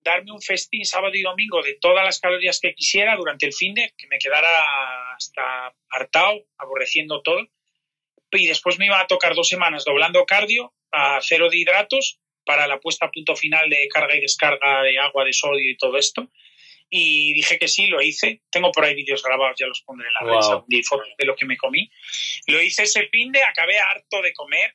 darme 0.00 0.32
un 0.32 0.40
festín 0.40 0.84
sábado 0.84 1.14
y 1.14 1.22
domingo 1.22 1.62
de 1.62 1.74
todas 1.80 2.04
las 2.04 2.20
calorías 2.20 2.60
que 2.60 2.74
quisiera 2.74 3.16
durante 3.16 3.46
el 3.46 3.52
fin 3.52 3.74
de 3.74 3.92
que 3.96 4.06
me 4.08 4.18
quedara 4.18 5.14
hasta 5.14 5.74
hartado, 5.90 6.44
aborreciendo 6.56 7.22
todo. 7.22 7.46
Y 8.32 8.46
después 8.46 8.78
me 8.78 8.86
iba 8.86 9.00
a 9.00 9.06
tocar 9.06 9.34
dos 9.34 9.48
semanas 9.48 9.84
doblando 9.84 10.26
cardio 10.26 10.74
a 10.92 11.20
cero 11.22 11.48
de 11.50 11.58
hidratos 11.58 12.20
para 12.48 12.66
la 12.66 12.80
puesta 12.80 13.04
a 13.04 13.10
punto 13.10 13.36
final 13.36 13.68
de 13.68 13.86
carga 13.88 14.16
y 14.16 14.22
descarga 14.22 14.82
de 14.82 14.98
agua, 14.98 15.22
de 15.22 15.34
sodio 15.34 15.70
y 15.70 15.76
todo 15.76 15.98
esto. 15.98 16.32
Y 16.88 17.34
dije 17.34 17.58
que 17.58 17.68
sí, 17.68 17.88
lo 17.88 18.00
hice. 18.00 18.40
Tengo 18.50 18.72
por 18.72 18.86
ahí 18.86 18.94
vídeos 18.94 19.22
grabados, 19.22 19.54
ya 19.60 19.66
los 19.66 19.82
pondré 19.82 20.08
en 20.08 20.14
la 20.14 20.20
red 20.20 20.62
de 21.18 21.26
lo 21.26 21.36
que 21.36 21.44
me 21.44 21.58
comí. 21.58 21.90
Lo 22.46 22.62
hice 22.62 22.84
ese 22.84 23.06
fin 23.08 23.32
de, 23.32 23.42
acabé 23.44 23.78
harto 23.78 24.22
de 24.22 24.32
comer, 24.32 24.74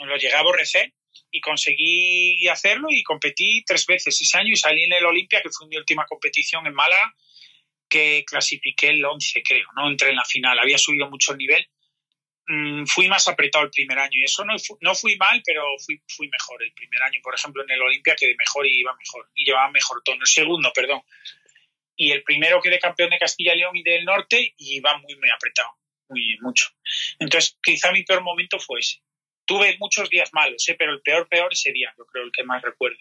lo 0.00 0.16
llegué 0.16 0.34
a 0.34 0.40
aborrecer 0.40 0.94
y 1.30 1.40
conseguí 1.40 2.48
hacerlo 2.48 2.88
y 2.90 3.04
competí 3.04 3.62
tres 3.64 3.86
veces 3.86 4.20
ese 4.20 4.38
año 4.38 4.52
y 4.52 4.56
salí 4.56 4.82
en 4.82 4.92
el 4.92 5.06
Olimpia, 5.06 5.42
que 5.42 5.50
fue 5.50 5.68
mi 5.68 5.76
última 5.76 6.04
competición 6.06 6.66
en 6.66 6.74
Málaga, 6.74 7.14
que 7.88 8.24
clasifiqué 8.26 8.88
el 8.88 9.04
11, 9.04 9.44
creo, 9.44 9.68
¿no? 9.76 9.88
Entré 9.88 10.10
en 10.10 10.16
la 10.16 10.24
final, 10.24 10.58
había 10.58 10.76
subido 10.76 11.08
mucho 11.08 11.30
el 11.30 11.38
nivel 11.38 11.64
Mm, 12.48 12.86
fui 12.86 13.06
más 13.06 13.28
apretado 13.28 13.64
el 13.64 13.70
primer 13.70 13.98
año 13.98 14.10
y 14.14 14.24
eso 14.24 14.44
no, 14.44 14.56
no 14.80 14.94
fui 14.96 15.16
mal, 15.16 15.40
pero 15.44 15.62
fui, 15.84 16.02
fui 16.08 16.28
mejor 16.28 16.60
el 16.62 16.72
primer 16.72 17.00
año, 17.02 17.20
por 17.22 17.34
ejemplo, 17.34 17.62
en 17.62 17.70
el 17.70 17.82
Olimpia 17.82 18.16
quedé 18.16 18.34
mejor 18.36 18.66
y 18.66 18.80
iba 18.80 18.92
mejor 18.96 19.30
y 19.34 19.44
llevaba 19.44 19.70
mejor 19.70 20.02
tono. 20.04 20.20
El 20.20 20.26
segundo, 20.26 20.72
perdón. 20.74 21.02
Y 21.94 22.10
el 22.10 22.24
primero 22.24 22.60
quedé 22.60 22.80
campeón 22.80 23.10
de 23.10 23.18
Castilla 23.18 23.54
y 23.54 23.58
León 23.58 23.76
y 23.76 23.82
del 23.82 24.04
Norte 24.04 24.54
y 24.56 24.76
iba 24.76 24.96
muy, 24.98 25.14
muy 25.16 25.30
apretado, 25.30 25.68
muy 26.08 26.36
mucho. 26.40 26.68
Entonces, 27.20 27.56
quizá 27.62 27.92
mi 27.92 28.02
peor 28.02 28.22
momento 28.22 28.58
fue 28.58 28.80
ese. 28.80 29.02
Tuve 29.44 29.76
muchos 29.78 30.10
días 30.10 30.30
malos, 30.32 30.68
¿eh? 30.68 30.74
pero 30.76 30.92
el 30.92 31.00
peor, 31.00 31.28
peor 31.28 31.52
ese 31.52 31.72
día, 31.72 31.94
yo 31.96 32.06
creo, 32.06 32.24
el 32.24 32.32
que 32.32 32.44
más 32.44 32.62
recuerdo. 32.62 32.98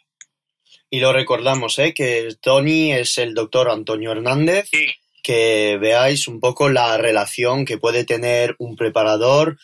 Y 0.90 1.00
lo 1.00 1.14
recordamos, 1.14 1.80
¿eh? 1.80 1.94
que 1.94 2.30
Tony 2.42 2.94
es 2.94 3.18
el 3.18 3.34
doctor 3.34 3.70
Antonio 3.70 4.12
Hernández. 4.12 4.70
Sí 4.70 4.94
que 5.24 5.78
veáis 5.80 6.28
un 6.28 6.40
poco 6.40 6.70
la 6.70 6.98
relación 6.98 7.66
que 7.66 7.78
puede 7.78 8.04
tener 8.04 8.56
un 8.60 8.76
preparador 8.76 9.58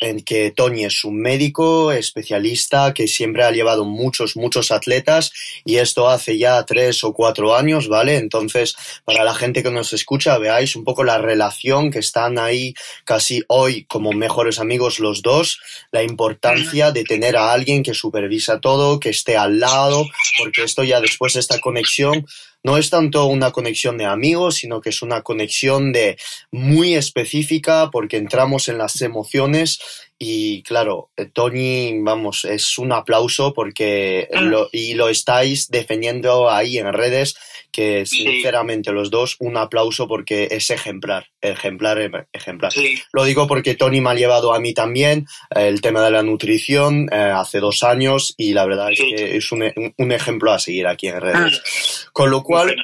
en 0.00 0.22
que 0.22 0.50
Tony 0.50 0.84
es 0.84 1.04
un 1.04 1.20
médico 1.20 1.92
especialista 1.92 2.94
que 2.94 3.06
siempre 3.06 3.44
ha 3.44 3.50
llevado 3.50 3.84
muchos, 3.84 4.34
muchos 4.34 4.70
atletas 4.70 5.30
y 5.64 5.76
esto 5.76 6.08
hace 6.08 6.38
ya 6.38 6.64
tres 6.64 7.04
o 7.04 7.12
cuatro 7.12 7.54
años, 7.54 7.86
¿vale? 7.86 8.16
Entonces, 8.16 8.74
para 9.04 9.24
la 9.24 9.34
gente 9.34 9.62
que 9.62 9.70
nos 9.70 9.92
escucha, 9.92 10.38
veáis 10.38 10.74
un 10.74 10.84
poco 10.84 11.04
la 11.04 11.18
relación 11.18 11.90
que 11.90 11.98
están 11.98 12.38
ahí 12.38 12.74
casi 13.04 13.44
hoy 13.48 13.84
como 13.84 14.12
mejores 14.12 14.58
amigos 14.58 15.00
los 15.00 15.20
dos, 15.20 15.60
la 15.92 16.02
importancia 16.02 16.92
de 16.92 17.04
tener 17.04 17.36
a 17.36 17.52
alguien 17.52 17.82
que 17.82 17.92
supervisa 17.92 18.58
todo, 18.58 19.00
que 19.00 19.10
esté 19.10 19.36
al 19.36 19.60
lado, 19.60 20.06
porque 20.38 20.64
esto 20.64 20.82
ya 20.82 21.00
después 21.00 21.34
de 21.34 21.40
esta 21.40 21.60
conexión 21.60 22.26
no 22.62 22.76
es 22.76 22.90
tanto 22.90 23.26
una 23.26 23.50
conexión 23.50 23.98
de 23.98 24.06
amigos, 24.06 24.56
sino 24.56 24.80
que 24.80 24.90
es 24.90 25.02
una 25.02 25.22
conexión 25.22 25.92
de 25.92 26.18
muy 26.50 26.94
específica 26.94 27.90
porque 27.90 28.16
entramos 28.16 28.68
en 28.68 28.78
las 28.78 29.00
emociones 29.00 29.80
y 30.22 30.62
claro, 30.64 31.10
eh, 31.16 31.24
Tony, 31.32 31.98
vamos, 32.02 32.44
es 32.44 32.76
un 32.76 32.92
aplauso 32.92 33.54
porque 33.54 34.28
Ah. 34.32 34.42
lo, 34.42 34.68
y 34.70 34.92
lo 34.92 35.08
estáis 35.08 35.68
defendiendo 35.70 36.50
ahí 36.50 36.76
en 36.76 36.92
redes, 36.92 37.36
que 37.72 38.04
sinceramente 38.04 38.92
los 38.92 39.10
dos, 39.10 39.36
un 39.38 39.56
aplauso 39.56 40.06
porque 40.06 40.48
es 40.50 40.68
ejemplar, 40.70 41.28
ejemplar, 41.40 41.98
em, 42.00 42.12
ejemplar. 42.32 42.70
Sí. 42.72 42.98
Lo 43.12 43.24
digo 43.24 43.46
porque 43.46 43.74
Tony 43.76 44.00
me 44.02 44.10
ha 44.10 44.14
llevado 44.14 44.52
a 44.52 44.60
mí 44.60 44.74
también 44.74 45.26
eh, 45.56 45.68
el 45.68 45.80
tema 45.80 46.04
de 46.04 46.10
la 46.10 46.22
nutrición 46.22 47.08
eh, 47.10 47.16
hace 47.16 47.58
dos 47.60 47.82
años 47.82 48.34
y 48.36 48.52
la 48.52 48.66
verdad 48.66 48.88
Sí. 48.94 49.14
es 49.14 49.20
que 49.22 49.36
es 49.38 49.52
un, 49.52 49.92
un- 49.96 50.12
ejemplo 50.12 50.52
a 50.52 50.58
seguir 50.58 50.86
aquí 50.86 51.06
en 51.08 51.14
Ah. 51.16 51.20
redes. 51.20 52.08
Con 52.12 52.30
lo 52.30 52.42
cual, 52.42 52.76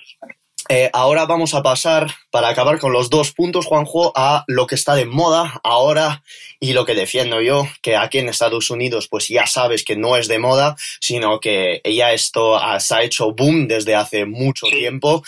eh, 0.69 0.91
ahora 0.93 1.27
vamos 1.27 1.55
a 1.55 1.63
pasar, 1.63 2.07
para 2.31 2.49
acabar 2.49 2.79
con 2.79 2.93
los 2.93 3.11
dos 3.11 3.33
puntos, 3.33 3.67
Juanjo, 3.67 4.13
a 4.17 4.45
lo 4.47 4.67
que 4.67 4.75
está 4.75 4.95
de 4.95 5.05
moda 5.07 5.61
ahora 5.63 6.23
y 6.61 6.73
lo 6.73 6.85
que 6.85 6.95
defiendo 6.95 7.41
yo, 7.41 7.67
que 7.83 7.97
aquí 7.97 8.19
en 8.19 8.29
Estados 8.29 8.71
Unidos 8.71 9.09
pues 9.09 9.29
ya 9.29 9.47
sabes 9.47 9.85
que 9.85 9.97
no 9.97 10.17
es 10.17 10.29
de 10.29 10.39
moda, 10.39 10.77
sino 11.01 11.41
que 11.41 11.81
ya 11.85 12.13
esto 12.13 12.57
ha- 12.57 12.81
se 12.81 12.95
ha 12.95 13.03
hecho 13.03 13.33
boom 13.33 13.69
desde 13.69 13.95
hace 13.95 14.25
mucho 14.27 14.67
tiempo. 14.67 15.23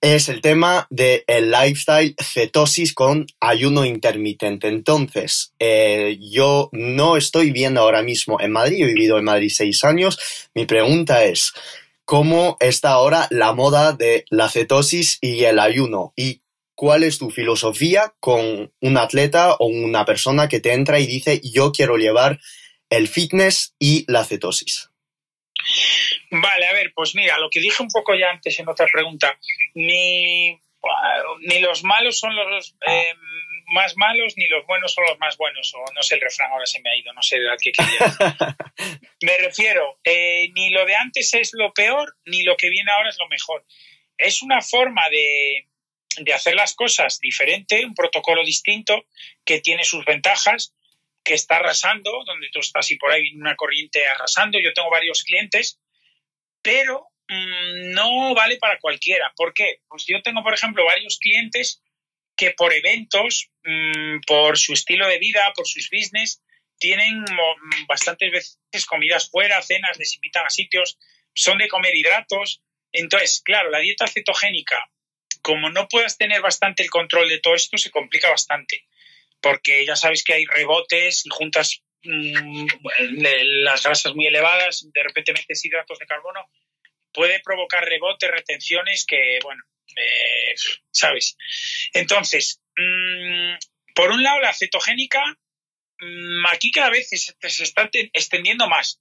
Es 0.00 0.28
el 0.28 0.42
tema 0.42 0.86
del 0.90 1.50
lifestyle 1.50 2.14
cetosis 2.22 2.92
con 2.92 3.26
ayuno 3.40 3.86
intermitente. 3.86 4.68
Entonces, 4.68 5.54
eh, 5.58 6.18
yo 6.20 6.68
no 6.72 7.16
estoy 7.16 7.52
viendo 7.52 7.80
ahora 7.80 8.02
mismo 8.02 8.38
en 8.38 8.52
Madrid, 8.52 8.82
he 8.82 8.86
vivido 8.86 9.16
en 9.16 9.24
Madrid 9.24 9.50
seis 9.50 9.82
años. 9.82 10.18
Mi 10.54 10.66
pregunta 10.66 11.24
es, 11.24 11.54
cómo 12.04 12.56
está 12.60 12.90
ahora 12.90 13.26
la 13.30 13.52
moda 13.52 13.92
de 13.92 14.24
la 14.30 14.48
cetosis 14.48 15.18
y 15.20 15.44
el 15.44 15.58
ayuno 15.58 16.12
y 16.16 16.42
cuál 16.74 17.04
es 17.04 17.18
tu 17.18 17.30
filosofía 17.30 18.14
con 18.20 18.72
un 18.80 18.98
atleta 18.98 19.54
o 19.54 19.66
una 19.66 20.04
persona 20.04 20.48
que 20.48 20.60
te 20.60 20.72
entra 20.72 20.98
y 20.98 21.06
dice 21.06 21.40
yo 21.42 21.72
quiero 21.72 21.96
llevar 21.96 22.40
el 22.90 23.08
fitness 23.08 23.74
y 23.78 24.04
la 24.10 24.24
cetosis. 24.24 24.90
Vale, 26.30 26.66
a 26.66 26.72
ver, 26.72 26.92
pues 26.94 27.14
mira, 27.14 27.38
lo 27.38 27.48
que 27.48 27.60
dije 27.60 27.82
un 27.82 27.88
poco 27.88 28.14
ya 28.14 28.30
antes 28.30 28.58
en 28.58 28.68
otra 28.68 28.86
pregunta, 28.92 29.38
ni, 29.74 30.50
ni 31.40 31.60
los 31.60 31.84
malos 31.84 32.18
son 32.18 32.34
los 32.34 32.74
eh, 32.86 33.14
más 33.66 33.96
malos, 33.96 34.34
ni 34.36 34.48
los 34.48 34.66
buenos 34.66 34.92
son 34.92 35.04
los 35.08 35.18
más 35.18 35.36
buenos, 35.36 35.72
o 35.74 35.84
no 35.94 36.02
sé 36.02 36.16
el 36.16 36.20
refrán, 36.20 36.50
ahora 36.50 36.66
se 36.66 36.80
me 36.80 36.90
ha 36.90 36.96
ido, 36.96 37.12
no 37.12 37.22
sé 37.22 37.36
al 37.36 37.58
que 37.58 37.72
quería. 37.72 38.56
me 39.22 39.38
refiero, 39.38 39.98
eh, 40.04 40.50
ni 40.54 40.70
lo 40.70 40.84
de 40.84 40.94
antes 40.94 41.32
es 41.34 41.50
lo 41.54 41.72
peor, 41.72 42.16
ni 42.26 42.42
lo 42.42 42.56
que 42.56 42.70
viene 42.70 42.90
ahora 42.90 43.10
es 43.10 43.18
lo 43.18 43.28
mejor. 43.28 43.64
Es 44.16 44.42
una 44.42 44.60
forma 44.60 45.08
de, 45.10 45.66
de 46.18 46.32
hacer 46.32 46.54
las 46.54 46.74
cosas 46.74 47.18
diferente, 47.20 47.84
un 47.84 47.94
protocolo 47.94 48.44
distinto 48.44 49.06
que 49.44 49.60
tiene 49.60 49.84
sus 49.84 50.04
ventajas, 50.04 50.74
que 51.24 51.34
está 51.34 51.56
arrasando, 51.56 52.22
donde 52.26 52.50
tú 52.52 52.60
estás 52.60 52.90
y 52.90 52.96
por 52.96 53.10
ahí 53.10 53.22
viene 53.22 53.40
una 53.40 53.56
corriente 53.56 54.06
arrasando. 54.06 54.58
Yo 54.60 54.72
tengo 54.74 54.90
varios 54.90 55.24
clientes, 55.24 55.80
pero 56.62 57.08
mmm, 57.28 57.92
no 57.92 58.34
vale 58.34 58.58
para 58.58 58.78
cualquiera. 58.78 59.32
¿Por 59.34 59.54
qué? 59.54 59.80
Pues 59.88 60.04
yo 60.06 60.20
tengo, 60.22 60.42
por 60.42 60.54
ejemplo, 60.54 60.84
varios 60.84 61.18
clientes 61.18 61.82
que 62.36 62.52
por 62.52 62.72
eventos, 62.72 63.50
mmm, 63.62 64.20
por 64.26 64.58
su 64.58 64.72
estilo 64.72 65.06
de 65.08 65.18
vida, 65.18 65.52
por 65.54 65.66
sus 65.66 65.88
business, 65.90 66.42
tienen 66.78 67.24
bastantes 67.88 68.30
veces 68.30 68.86
comidas 68.86 69.30
fuera, 69.30 69.62
cenas, 69.62 69.96
les 69.98 70.14
invitan 70.16 70.44
a 70.46 70.50
sitios, 70.50 70.98
son 71.34 71.58
de 71.58 71.68
comer 71.68 71.94
hidratos. 71.94 72.62
Entonces, 72.92 73.42
claro, 73.44 73.70
la 73.70 73.78
dieta 73.78 74.06
cetogénica, 74.06 74.90
como 75.42 75.70
no 75.70 75.88
puedas 75.88 76.18
tener 76.18 76.40
bastante 76.42 76.82
el 76.82 76.90
control 76.90 77.28
de 77.28 77.38
todo 77.38 77.54
esto, 77.54 77.78
se 77.78 77.90
complica 77.90 78.30
bastante 78.30 78.84
porque 79.44 79.84
ya 79.84 79.94
sabes 79.94 80.24
que 80.24 80.32
hay 80.32 80.46
rebotes 80.46 81.26
y 81.26 81.28
juntas 81.28 81.82
mmm, 82.02 82.66
las 83.64 83.82
grasas 83.82 84.14
muy 84.14 84.26
elevadas, 84.26 84.86
de 84.90 85.02
repente 85.02 85.34
metes 85.34 85.62
hidratos 85.62 85.98
de 85.98 86.06
carbono, 86.06 86.40
puede 87.14 87.40
provocar 87.40 87.84
rebotes, 87.84 88.30
retenciones 88.30 89.06
que, 89.06 89.38
bueno, 89.42 89.62
eh, 89.96 90.54
sabes. 90.90 91.36
Entonces, 91.94 92.60
mmm, 92.76 93.54
por 93.94 94.10
un 94.10 94.22
lado, 94.22 94.40
la 94.40 94.52
cetogénica, 94.52 95.22
mmm, 96.00 96.46
aquí 96.52 96.70
cada 96.70 96.90
vez 96.90 97.08
se, 97.08 97.16
se 97.16 97.62
está 97.62 97.88
extendiendo 98.12 98.68
más. 98.68 99.00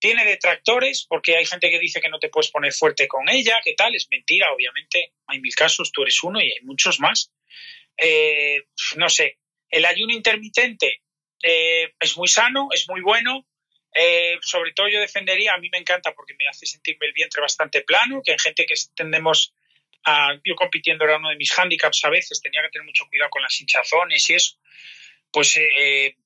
Tiene 0.00 0.24
detractores 0.24 1.06
porque 1.08 1.36
hay 1.36 1.46
gente 1.46 1.70
que 1.70 1.78
dice 1.78 2.00
que 2.00 2.08
no 2.08 2.18
te 2.18 2.28
puedes 2.28 2.50
poner 2.50 2.72
fuerte 2.72 3.06
con 3.06 3.28
ella, 3.28 3.60
¿qué 3.64 3.74
tal? 3.74 3.94
Es 3.94 4.08
mentira, 4.10 4.52
obviamente. 4.52 5.12
Hay 5.26 5.40
mil 5.40 5.54
casos, 5.54 5.92
tú 5.92 6.02
eres 6.02 6.22
uno 6.22 6.40
y 6.40 6.52
hay 6.52 6.60
muchos 6.62 6.98
más. 6.98 7.30
Eh, 7.96 8.64
no 8.96 9.08
sé, 9.08 9.38
el 9.70 9.84
ayuno 9.84 10.12
intermitente 10.12 11.02
eh, 11.42 11.94
es 12.00 12.16
muy 12.16 12.28
sano, 12.28 12.68
es 12.72 12.88
muy 12.88 13.00
bueno. 13.00 13.46
Eh, 13.94 14.38
sobre 14.42 14.72
todo 14.72 14.88
yo 14.88 15.00
defendería, 15.00 15.54
a 15.54 15.58
mí 15.58 15.68
me 15.70 15.78
encanta 15.78 16.12
porque 16.12 16.34
me 16.34 16.48
hace 16.48 16.66
sentirme 16.66 17.06
el 17.06 17.12
vientre 17.12 17.40
bastante 17.40 17.82
plano, 17.82 18.22
que 18.24 18.32
en 18.32 18.38
gente 18.38 18.66
que 18.66 18.74
tendemos 18.94 19.54
a... 20.04 20.34
Yo 20.44 20.56
compitiendo 20.56 21.04
era 21.04 21.16
uno 21.16 21.30
de 21.30 21.36
mis 21.36 21.56
handicaps 21.56 22.04
a 22.04 22.10
veces, 22.10 22.40
tenía 22.40 22.62
que 22.62 22.70
tener 22.70 22.86
mucho 22.86 23.06
cuidado 23.08 23.30
con 23.30 23.42
las 23.42 23.60
hinchazones 23.60 24.28
y 24.28 24.34
eso. 24.34 24.58
Pues 25.30 25.56
eh, 25.56 26.16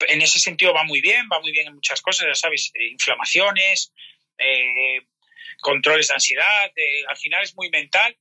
en 0.00 0.22
ese 0.22 0.38
sentido 0.38 0.74
va 0.74 0.84
muy 0.84 1.00
bien, 1.00 1.26
va 1.32 1.40
muy 1.40 1.52
bien 1.52 1.68
en 1.68 1.74
muchas 1.74 2.02
cosas, 2.02 2.26
ya 2.26 2.34
sabes, 2.34 2.70
eh, 2.74 2.88
inflamaciones, 2.88 3.92
eh, 4.36 5.00
controles 5.60 6.08
de 6.08 6.14
ansiedad, 6.14 6.72
eh, 6.76 7.04
al 7.08 7.16
final 7.16 7.42
es 7.42 7.54
muy 7.54 7.70
mental 7.70 8.16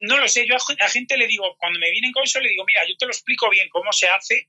no 0.00 0.18
lo 0.18 0.28
sé, 0.28 0.46
yo 0.46 0.54
a, 0.54 0.84
a, 0.84 0.88
gente 0.88 1.16
le 1.16 1.26
digo, 1.26 1.56
cuando 1.58 1.78
me 1.78 1.90
vienen 1.90 2.12
con 2.12 2.24
eso, 2.24 2.40
le 2.40 2.50
digo, 2.50 2.64
mira, 2.66 2.86
yo 2.86 2.96
te 2.98 3.06
lo 3.06 3.12
explico 3.12 3.48
bien 3.48 3.68
cómo 3.68 3.92
se 3.92 4.08
hace, 4.08 4.48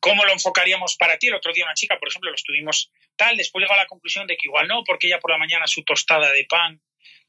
cómo 0.00 0.24
lo 0.24 0.32
enfocaríamos 0.32 0.96
para 0.96 1.18
ti. 1.18 1.28
El 1.28 1.34
otro 1.34 1.52
día 1.52 1.64
una 1.64 1.74
chica, 1.74 1.98
por 1.98 2.08
ejemplo, 2.08 2.30
lo 2.30 2.36
estuvimos 2.36 2.90
tal, 3.16 3.36
después 3.36 3.62
llegó 3.62 3.74
a 3.74 3.78
la 3.78 3.86
conclusión 3.86 4.26
de 4.26 4.36
que 4.36 4.46
igual 4.46 4.68
no, 4.68 4.82
porque 4.84 5.06
ella 5.06 5.20
por 5.20 5.30
la 5.30 5.38
mañana 5.38 5.66
su 5.66 5.82
tostada 5.84 6.30
de 6.32 6.44
pan 6.44 6.80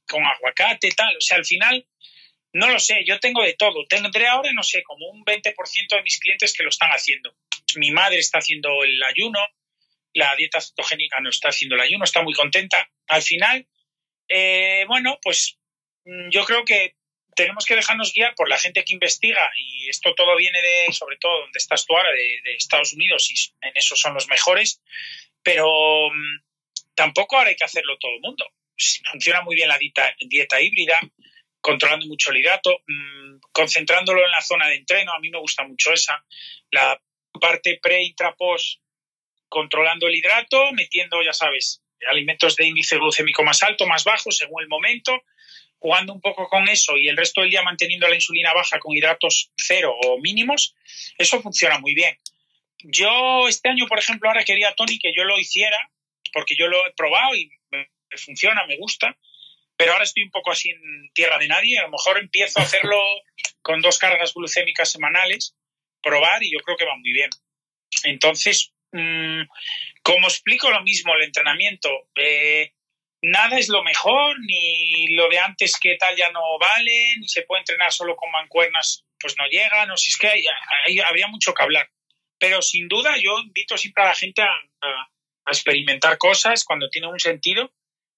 con 0.07 0.23
aguacate, 0.25 0.89
tal. 0.91 1.15
O 1.17 1.21
sea, 1.21 1.37
al 1.37 1.45
final, 1.45 1.85
no 2.53 2.69
lo 2.69 2.79
sé, 2.79 3.03
yo 3.05 3.19
tengo 3.19 3.43
de 3.43 3.53
todo. 3.53 3.85
Tendré 3.87 4.27
ahora, 4.27 4.51
no 4.53 4.63
sé, 4.63 4.83
como 4.83 5.07
un 5.07 5.23
20% 5.23 5.55
de 5.89 6.03
mis 6.03 6.19
clientes 6.19 6.53
que 6.53 6.63
lo 6.63 6.69
están 6.69 6.91
haciendo. 6.91 7.35
Mi 7.75 7.91
madre 7.91 8.19
está 8.19 8.39
haciendo 8.39 8.83
el 8.83 9.01
ayuno, 9.03 9.39
la 10.13 10.35
dieta 10.35 10.61
cetogénica 10.61 11.19
no 11.19 11.29
está 11.29 11.49
haciendo 11.49 11.75
el 11.75 11.81
ayuno, 11.81 12.03
está 12.03 12.21
muy 12.21 12.33
contenta. 12.33 12.87
Al 13.07 13.23
final, 13.23 13.67
eh, 14.27 14.85
bueno, 14.87 15.17
pues 15.21 15.57
yo 16.05 16.45
creo 16.45 16.65
que 16.65 16.95
tenemos 17.35 17.65
que 17.65 17.75
dejarnos 17.75 18.13
guiar 18.13 18.35
por 18.35 18.49
la 18.49 18.57
gente 18.57 18.83
que 18.83 18.93
investiga 18.93 19.51
y 19.57 19.89
esto 19.89 20.13
todo 20.15 20.35
viene 20.35 20.61
de, 20.61 20.93
sobre 20.93 21.17
todo, 21.17 21.41
donde 21.41 21.57
estás 21.57 21.85
tú 21.85 21.95
ahora, 21.95 22.11
de, 22.11 22.39
de 22.43 22.55
Estados 22.55 22.93
Unidos 22.93 23.29
y 23.31 23.67
en 23.67 23.73
eso 23.75 23.95
son 23.95 24.13
los 24.13 24.27
mejores, 24.27 24.81
pero 25.41 26.07
um, 26.07 26.41
tampoco 26.95 27.37
ahora 27.37 27.49
hay 27.49 27.55
que 27.55 27.65
hacerlo 27.65 27.97
todo 27.97 28.13
el 28.13 28.21
mundo. 28.21 28.45
Funciona 29.11 29.41
muy 29.41 29.55
bien 29.55 29.69
la 29.69 29.77
dieta, 29.77 30.61
híbrida, 30.61 30.99
controlando 31.61 32.05
mucho 32.07 32.31
el 32.31 32.37
hidrato, 32.37 32.81
mmm, 32.87 33.39
concentrándolo 33.51 34.25
en 34.25 34.31
la 34.31 34.41
zona 34.41 34.67
de 34.67 34.75
entreno, 34.75 35.13
a 35.13 35.19
mí 35.19 35.29
me 35.29 35.39
gusta 35.39 35.63
mucho 35.63 35.93
esa, 35.93 36.25
la 36.71 36.99
parte 37.39 37.79
pre, 37.81 38.03
intra, 38.03 38.35
post, 38.35 38.81
controlando 39.47 40.07
el 40.07 40.15
hidrato, 40.15 40.71
metiendo, 40.71 41.21
ya 41.21 41.33
sabes, 41.33 41.83
alimentos 42.07 42.55
de 42.55 42.65
índice 42.65 42.97
glucémico 42.97 43.43
más 43.43 43.61
alto, 43.63 43.85
más 43.85 44.03
bajo, 44.03 44.31
según 44.31 44.61
el 44.61 44.67
momento, 44.67 45.23
jugando 45.83 46.13
un 46.13 46.21
poco 46.21 46.47
con 46.47 46.69
eso 46.69 46.95
y 46.95 47.09
el 47.09 47.17
resto 47.17 47.41
del 47.41 47.49
día 47.49 47.61
manteniendo 47.61 48.07
la 48.07 48.15
insulina 48.15 48.53
baja 48.53 48.79
con 48.79 48.95
hidratos 48.95 49.51
cero 49.57 49.93
o 49.93 50.17
mínimos, 50.17 50.73
eso 51.17 51.41
funciona 51.41 51.77
muy 51.77 51.93
bien. 51.93 52.17
Yo 52.85 53.49
este 53.49 53.67
año, 53.67 53.85
por 53.85 53.99
ejemplo, 53.99 54.29
ahora 54.29 54.45
quería 54.45 54.73
Tony 54.75 54.97
que 54.97 55.13
yo 55.13 55.25
lo 55.25 55.37
hiciera, 55.37 55.77
porque 56.31 56.55
yo 56.57 56.67
lo 56.69 56.87
he 56.87 56.93
probado 56.93 57.35
y 57.35 57.51
me, 57.69 57.89
funciona, 58.15 58.65
me 58.65 58.77
gusta, 58.77 59.17
pero 59.75 59.91
ahora 59.91 60.05
estoy 60.05 60.23
un 60.23 60.31
poco 60.31 60.51
así 60.51 60.69
en 60.69 61.11
tierra 61.13 61.37
de 61.37 61.49
nadie. 61.49 61.77
A 61.77 61.83
lo 61.83 61.89
mejor 61.89 62.17
empiezo 62.17 62.61
a 62.61 62.63
hacerlo 62.63 62.97
con 63.61 63.81
dos 63.81 63.97
cargas 63.97 64.33
glucémicas 64.33 64.89
semanales, 64.89 65.53
probar 66.01 66.41
y 66.43 66.53
yo 66.53 66.59
creo 66.59 66.77
que 66.77 66.85
va 66.85 66.95
muy 66.95 67.11
bien. 67.11 67.29
Entonces, 68.05 68.71
mmm, 68.93 69.41
como 70.01 70.27
explico 70.27 70.71
lo 70.71 70.81
mismo, 70.81 71.13
el 71.13 71.23
entrenamiento, 71.23 71.89
eh, 72.15 72.71
nada 73.23 73.57
es 73.57 73.69
lo 73.69 73.83
mejor, 73.83 74.37
ni 74.41 75.15
lo 75.15 75.29
de 75.29 75.39
antes 75.39 75.79
que 75.79 75.95
tal 75.95 76.15
ya 76.15 76.29
no 76.31 76.41
vale, 76.59 77.15
ni 77.17 77.27
se 77.27 77.43
puede 77.43 77.61
entrenar 77.61 77.91
solo 77.91 78.15
con 78.15 78.29
mancuernas, 78.31 79.05
pues 79.17 79.35
no 79.37 79.47
llega, 79.47 79.85
no 79.85 79.95
sé, 79.97 80.09
es 80.09 80.17
que 80.17 80.27
hay, 80.27 80.45
hay, 80.85 80.99
habría 80.99 81.27
mucho 81.27 81.53
que 81.53 81.63
hablar. 81.63 81.89
Pero 82.37 82.61
sin 82.61 82.87
duda 82.89 83.15
yo 83.17 83.39
invito 83.39 83.77
siempre 83.77 84.03
a 84.03 84.07
la 84.07 84.15
gente 84.15 84.41
a, 84.41 84.49
experimentar 85.45 86.17
cosas 86.17 86.63
cuando 86.63 86.89
tiene 86.89 87.07
un 87.07 87.19
sentido 87.19 87.69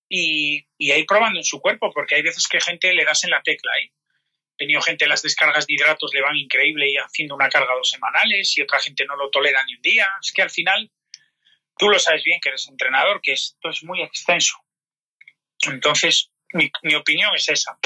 y, 0.08 0.64
y, 0.78 0.92
a 0.92 0.98
ir 0.98 1.08
probando 1.08 1.40
en 1.40 1.44
su 1.44 1.60
cuerpo, 1.60 1.92
porque 1.92 2.14
hay 2.14 2.22
veces 2.22 2.48
que 2.48 2.62
gente 2.62 2.94
le 2.94 3.04
das 3.04 3.24
en 3.24 3.32
la 3.32 3.42
tecla 3.42 3.72
ahí. 3.74 3.86
He 3.86 4.58
tenido 4.58 4.80
gente, 4.82 5.08
las 5.08 5.24
descargas 5.24 5.66
de 5.66 5.74
hidratos 5.74 6.12
le 6.14 6.22
van 6.22 6.36
increíble 6.36 6.88
y 6.88 6.98
haciendo 6.98 7.34
una 7.34 7.50
carga 7.50 7.74
dos 7.74 7.90
semanales 7.90 8.56
y 8.58 8.62
otra 8.62 8.80
gente 8.80 9.06
no 9.06 9.16
lo 9.16 9.32
tolera 9.32 9.64
ni 9.66 9.74
un 9.74 9.82
día. 9.82 10.08
Es 10.22 10.32
que 10.34 10.44
al 10.44 10.52
final, 10.52 10.92
tú 11.78 11.90
lo 11.90 11.98
sabes 11.98 12.24
bien 12.24 12.40
que 12.40 12.50
eres 12.50 12.68
entrenador, 12.68 13.22
que 13.22 13.34
esto 13.34 13.70
es 13.70 13.84
muy 13.84 14.04
extenso. 14.04 14.56
Entonces, 15.72 16.30
mi, 16.54 16.96
opinión 16.96 17.36
es 17.36 17.50
esa. 17.50 17.78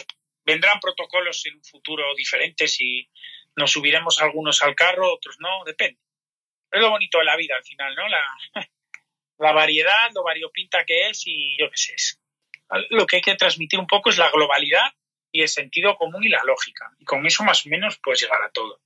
Vendrán 0.45 0.80
protocolos 0.80 1.45
en 1.45 1.55
un 1.55 1.63
futuro 1.63 2.03
diferentes 2.15 2.80
y 2.80 3.07
nos 3.55 3.71
subiremos 3.71 4.21
algunos 4.21 4.61
al 4.63 4.75
carro, 4.75 5.13
otros 5.13 5.38
no, 5.39 5.63
depende. 5.65 5.99
Es 6.71 6.80
lo 6.80 6.91
bonito 6.91 7.19
de 7.19 7.25
la 7.25 7.36
vida 7.36 7.55
al 7.55 7.63
final, 7.63 7.95
¿no? 7.95 8.07
La, 8.07 8.23
la 9.39 9.51
variedad, 9.51 10.11
lo 10.13 10.23
variopinta 10.23 10.84
que 10.86 11.09
es 11.09 11.23
y 11.25 11.57
yo 11.57 11.69
qué 11.69 11.77
sé. 11.77 11.95
Lo 12.91 13.05
que 13.05 13.17
hay 13.17 13.21
que 13.21 13.36
transmitir 13.36 13.80
un 13.80 13.88
poco 13.88 14.09
es 14.09 14.17
la 14.17 14.30
globalidad 14.30 14.93
y 15.32 15.41
el 15.41 15.49
sentido 15.49 15.95
común 15.95 16.23
y 16.23 16.30
la 16.30 16.43
lógica. 16.43 16.91
Y 16.99 17.05
con 17.05 17.25
eso 17.25 17.43
más 17.43 17.65
o 17.65 17.69
menos 17.69 17.99
puedes 18.03 18.21
llegar 18.21 18.41
a 18.43 18.51
todo. 18.51 18.80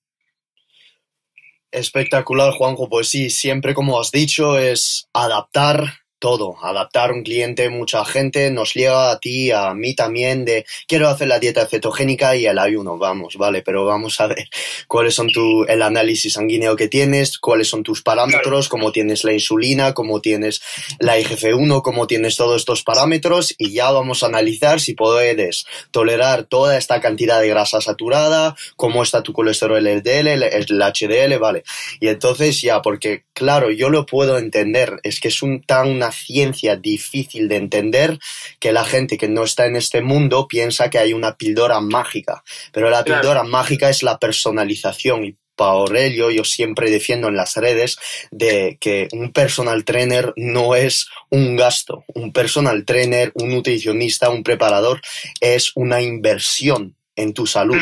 Espectacular, 1.71 2.53
Juanjo. 2.53 2.87
Pues 2.87 3.09
sí, 3.09 3.29
siempre 3.29 3.73
como 3.73 3.99
has 3.99 4.11
dicho, 4.11 4.57
es 4.57 5.09
adaptar 5.11 6.02
todo, 6.23 6.55
adaptar 6.61 7.11
un 7.11 7.21
cliente, 7.21 7.67
mucha 7.67 8.05
gente 8.05 8.49
nos 8.49 8.75
llega 8.75 9.11
a 9.11 9.19
ti, 9.19 9.51
a 9.51 9.73
mí 9.73 9.93
también, 9.93 10.45
de 10.45 10.65
quiero 10.87 11.09
hacer 11.09 11.27
la 11.27 11.37
dieta 11.37 11.67
cetogénica 11.67 12.37
y 12.37 12.45
el 12.45 12.59
ayuno, 12.59 12.97
vamos, 12.97 13.35
vale, 13.35 13.61
pero 13.61 13.83
vamos 13.83 14.21
a 14.21 14.27
ver 14.27 14.47
cuáles 14.87 15.15
son 15.15 15.27
tu, 15.27 15.65
el 15.65 15.81
análisis 15.81 16.31
sanguíneo 16.31 16.77
que 16.77 16.87
tienes, 16.87 17.37
cuáles 17.39 17.67
son 17.67 17.83
tus 17.83 18.01
parámetros, 18.01 18.69
cómo 18.69 18.93
tienes 18.93 19.25
la 19.25 19.33
insulina, 19.33 19.93
cómo 19.93 20.21
tienes 20.21 20.61
la 20.97 21.19
IGF-1, 21.19 21.81
cómo 21.81 22.07
tienes 22.07 22.37
todos 22.37 22.61
estos 22.61 22.83
parámetros 22.83 23.53
y 23.57 23.73
ya 23.73 23.91
vamos 23.91 24.23
a 24.23 24.27
analizar 24.27 24.79
si 24.79 24.93
puedes 24.93 25.65
tolerar 25.91 26.45
toda 26.45 26.77
esta 26.77 27.01
cantidad 27.01 27.41
de 27.41 27.49
grasa 27.49 27.81
saturada, 27.81 28.55
cómo 28.77 29.03
está 29.03 29.23
tu 29.23 29.33
colesterol 29.33 29.83
LDL, 29.83 30.27
el 30.27 30.81
HDL, 30.81 31.37
vale. 31.37 31.65
Y 31.99 32.07
entonces 32.07 32.61
ya, 32.61 32.81
porque 32.81 33.25
claro, 33.33 33.71
yo 33.71 33.89
lo 33.89 34.05
puedo 34.05 34.37
entender, 34.37 35.01
es 35.03 35.19
que 35.19 35.27
es 35.27 35.41
un 35.41 35.61
tan 35.63 35.89
una 35.89 36.12
ciencia 36.13 36.77
difícil 36.77 37.47
de 37.49 37.57
entender 37.57 38.19
que 38.59 38.71
la 38.71 38.85
gente 38.85 39.17
que 39.17 39.27
no 39.27 39.43
está 39.43 39.65
en 39.65 39.75
este 39.75 40.01
mundo 40.01 40.47
piensa 40.47 40.89
que 40.89 40.99
hay 40.99 41.13
una 41.13 41.35
píldora 41.35 41.81
mágica. 41.81 42.43
Pero 42.71 42.89
la 42.89 43.03
píldora 43.03 43.43
mágica 43.43 43.89
es 43.89 44.03
la 44.03 44.19
personalización 44.19 45.25
y 45.25 45.35
por 45.55 45.95
ello 45.95 46.31
yo 46.31 46.43
siempre 46.43 46.89
defiendo 46.89 47.27
en 47.27 47.35
las 47.35 47.55
redes 47.55 47.97
de 48.31 48.77
que 48.79 49.07
un 49.11 49.31
personal 49.31 49.85
trainer 49.85 50.33
no 50.35 50.75
es 50.75 51.07
un 51.29 51.55
gasto. 51.55 52.05
Un 52.07 52.31
personal 52.31 52.85
trainer, 52.85 53.31
un 53.35 53.49
nutricionista, 53.49 54.29
un 54.29 54.43
preparador 54.43 55.01
es 55.39 55.71
una 55.75 56.01
inversión 56.01 56.95
en 57.15 57.33
tu 57.33 57.45
salud, 57.45 57.79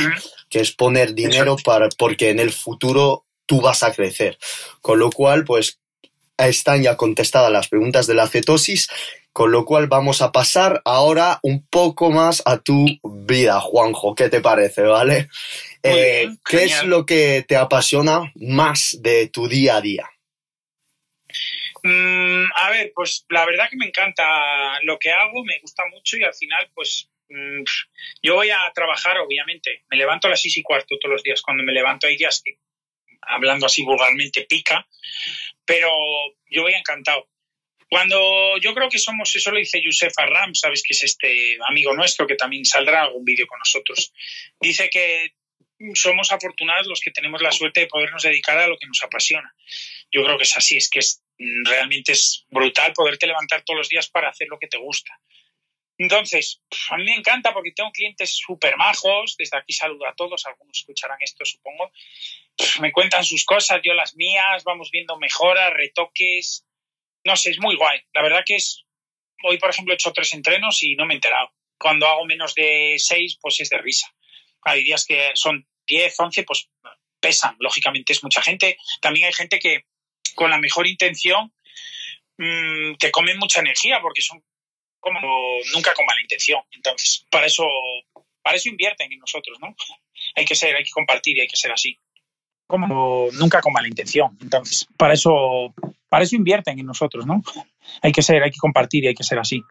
que 0.50 0.60
es 0.60 0.72
poner 0.72 1.14
dinero 1.14 1.56
para, 1.64 1.88
porque 1.98 2.30
en 2.30 2.40
el 2.40 2.52
futuro 2.52 3.26
tú 3.46 3.62
vas 3.62 3.84
a 3.84 3.94
crecer. 3.94 4.38
Con 4.82 5.00
lo 5.00 5.10
cual, 5.10 5.46
pues 5.46 5.81
están 6.48 6.84
ya 6.84 6.98
contestadas 6.98 7.52
las 7.52 7.68
preguntas 7.68 8.08
de 8.08 8.16
la 8.16 8.28
cetosis, 8.28 8.90
con 9.34 9.52
lo 9.52 9.66
cual 9.66 9.88
vamos 9.88 10.22
a 10.22 10.32
pasar 10.32 10.82
ahora 10.86 11.40
un 11.42 11.66
poco 11.68 12.12
más 12.12 12.44
a 12.46 12.58
tu 12.60 12.86
vida, 13.04 13.60
Juanjo. 13.62 14.14
¿Qué 14.16 14.30
te 14.30 14.42
parece, 14.42 14.82
vale? 14.82 15.30
Eh, 15.84 16.30
¿Qué 16.46 16.66
es 16.66 16.84
lo 16.84 17.06
que 17.06 17.44
te 17.48 17.56
apasiona 17.56 18.32
más 18.36 18.98
de 19.02 19.28
tu 19.30 19.48
día 19.48 19.78
a 19.78 19.82
día? 19.82 20.10
Mm, 21.84 22.46
a 22.56 22.70
ver, 22.70 22.92
pues 22.94 23.26
la 23.30 23.46
verdad 23.46 23.70
que 23.70 23.78
me 23.78 23.88
encanta 23.88 24.80
lo 24.84 25.00
que 25.00 25.12
hago, 25.12 25.44
me 25.44 25.60
gusta 25.60 25.84
mucho 25.88 26.18
y 26.18 26.24
al 26.24 26.34
final, 26.34 26.70
pues 26.76 27.10
mm, 27.30 27.64
yo 28.22 28.36
voy 28.36 28.50
a 28.52 28.60
trabajar, 28.76 29.18
obviamente. 29.20 29.84
Me 29.90 29.98
levanto 29.98 30.28
a 30.28 30.32
las 30.32 30.42
seis 30.42 30.58
y 30.58 30.64
cuarto 30.64 30.98
todos 31.00 31.14
los 31.14 31.24
días. 31.24 31.42
Cuando 31.42 31.64
me 31.64 31.72
levanto 31.72 32.06
hay 32.06 32.18
días 32.18 32.42
que, 32.44 32.58
hablando 33.22 33.66
así 33.66 33.84
vulgarmente, 33.84 34.46
pica 34.48 34.86
pero 35.66 35.90
yo 36.50 36.64
voy 36.64 36.74
encantado. 36.74 37.28
Cuando 37.90 38.58
yo 38.60 38.74
creo 38.74 38.90
que 38.90 39.00
somos, 39.00 39.36
eso 39.36 39.52
lo 39.52 39.58
dice 39.58 39.82
Yusef 39.82 40.14
Arram, 40.18 40.56
sabes 40.56 40.82
que 40.82 40.94
es 40.94 41.04
este 41.04 41.58
amigo 41.68 41.94
nuestro 41.94 42.26
que 42.26 42.36
también 42.36 42.64
saldrá 42.64 43.02
algún 43.02 43.26
vídeo 43.26 43.48
con 43.48 43.60
nosotros, 43.60 44.14
dice 44.62 44.90
que 44.90 45.34
somos 45.94 46.32
afortunados 46.32 46.88
los 46.88 47.02
que 47.02 47.12
tenemos 47.12 47.42
la 47.42 47.52
suerte 47.52 47.82
de 47.82 47.88
podernos 47.88 48.24
dedicar 48.24 48.58
a 48.58 48.68
lo 48.68 48.78
que 48.78 48.88
nos 48.88 49.04
apasiona. 49.04 49.54
Yo 50.12 50.24
creo 50.24 50.38
que 50.38 50.44
es 50.44 50.56
así, 50.56 50.78
es 50.78 50.90
que 50.90 51.00
es, 51.00 51.22
realmente 51.38 52.14
es 52.14 52.46
brutal 52.50 52.94
poderte 52.94 53.28
levantar 53.28 53.64
todos 53.64 53.80
los 53.80 53.90
días 53.90 54.10
para 54.10 54.30
hacer 54.30 54.48
lo 54.48 54.60
que 54.60 54.68
te 54.68 54.78
gusta. 54.78 55.20
Entonces, 56.02 56.60
a 56.90 56.98
mí 56.98 57.04
me 57.04 57.14
encanta 57.14 57.54
porque 57.54 57.74
tengo 57.74 57.92
clientes 57.92 58.36
súper 58.36 58.76
majos, 58.76 59.36
desde 59.38 59.56
aquí 59.58 59.72
saludo 59.72 60.08
a 60.08 60.16
todos, 60.16 60.48
algunos 60.48 60.76
escucharán 60.76 61.20
esto 61.22 61.46
supongo, 61.46 61.92
me 62.80 62.92
cuentan 62.92 63.24
sus 63.24 63.46
cosas, 63.46 63.82
yo 63.84 63.94
las 63.94 64.16
mías, 64.16 64.64
vamos 64.64 64.90
viendo 64.90 65.16
mejoras, 65.20 65.72
retoques, 65.72 66.66
no 67.24 67.36
sé, 67.36 67.52
es 67.52 67.60
muy 67.60 67.76
guay. 67.76 68.02
La 68.16 68.24
verdad 68.24 68.42
que 68.44 68.56
es, 68.56 68.84
hoy 69.44 69.60
por 69.60 69.70
ejemplo 69.70 69.94
he 69.94 69.96
hecho 69.96 70.12
tres 70.12 70.34
entrenos 70.34 70.82
y 70.82 70.96
no 70.96 71.06
me 71.06 71.14
he 71.14 71.18
enterado. 71.18 71.54
Cuando 71.78 72.08
hago 72.08 72.26
menos 72.26 72.56
de 72.56 72.96
seis, 72.98 73.38
pues 73.40 73.60
es 73.60 73.70
de 73.70 73.78
risa. 73.78 74.12
Hay 74.64 74.84
días 74.84 75.06
que 75.06 75.30
son 75.36 75.68
diez, 75.86 76.20
once, 76.20 76.42
pues 76.42 76.68
pesan, 77.20 77.56
lógicamente 77.60 78.14
es 78.14 78.24
mucha 78.24 78.42
gente. 78.42 78.76
También 79.02 79.28
hay 79.28 79.34
gente 79.34 79.60
que 79.60 79.86
con 80.34 80.50
la 80.50 80.58
mejor 80.58 80.88
intención 80.88 81.54
mmm, 82.38 82.96
te 82.96 83.12
comen 83.12 83.38
mucha 83.38 83.60
energía 83.60 84.00
porque 84.02 84.24
son 84.24 84.44
como 85.02 85.20
nunca 85.74 85.94
con 85.94 86.06
mala 86.06 86.22
intención. 86.22 86.62
Entonces, 86.72 87.26
para 87.30 87.48
eso, 87.48 87.66
para 88.42 88.56
eso 88.56 88.70
invierten 88.70 89.12
en 89.12 89.20
nosotros, 89.20 89.58
¿no? 89.60 89.76
Hay 90.36 90.46
que 90.46 90.56
ser, 90.56 90.76
hay 90.76 90.84
que 90.84 90.92
compartir 90.92 91.36
y 91.38 91.42
hay 91.42 91.48
que 91.48 91.58
ser 91.58 91.72
así. 91.72 91.98
Como 92.68 93.28
nunca 93.34 93.60
con 93.60 93.74
mala 93.74 93.88
intención. 93.88 94.38
Entonces, 94.40 94.88
para 94.96 95.14
eso, 95.14 95.74
para 96.08 96.24
eso 96.24 96.36
invierten 96.38 96.80
en 96.80 96.86
nosotros, 96.86 97.26
¿no? 97.26 97.42
Hay 98.02 98.14
que 98.14 98.22
ser, 98.22 98.42
hay 98.42 98.52
que 98.52 98.60
compartir 98.60 99.04
y 99.04 99.08
hay 99.08 99.16
que 99.16 99.24
ser 99.24 99.40
así. 99.40 99.62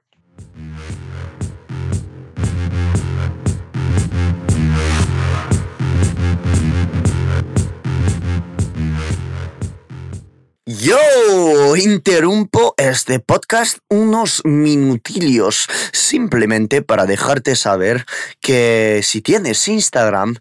Yo 10.81 11.77
interrumpo 11.77 12.73
este 12.79 13.21
podcast 13.21 13.81
unos 13.91 14.41
minutillos 14.45 15.69
simplemente 15.93 16.81
para 16.81 17.05
dejarte 17.05 17.55
saber 17.55 18.07
que 18.41 19.03
si 19.03 19.21
tienes 19.21 19.69
Instagram 19.69 20.37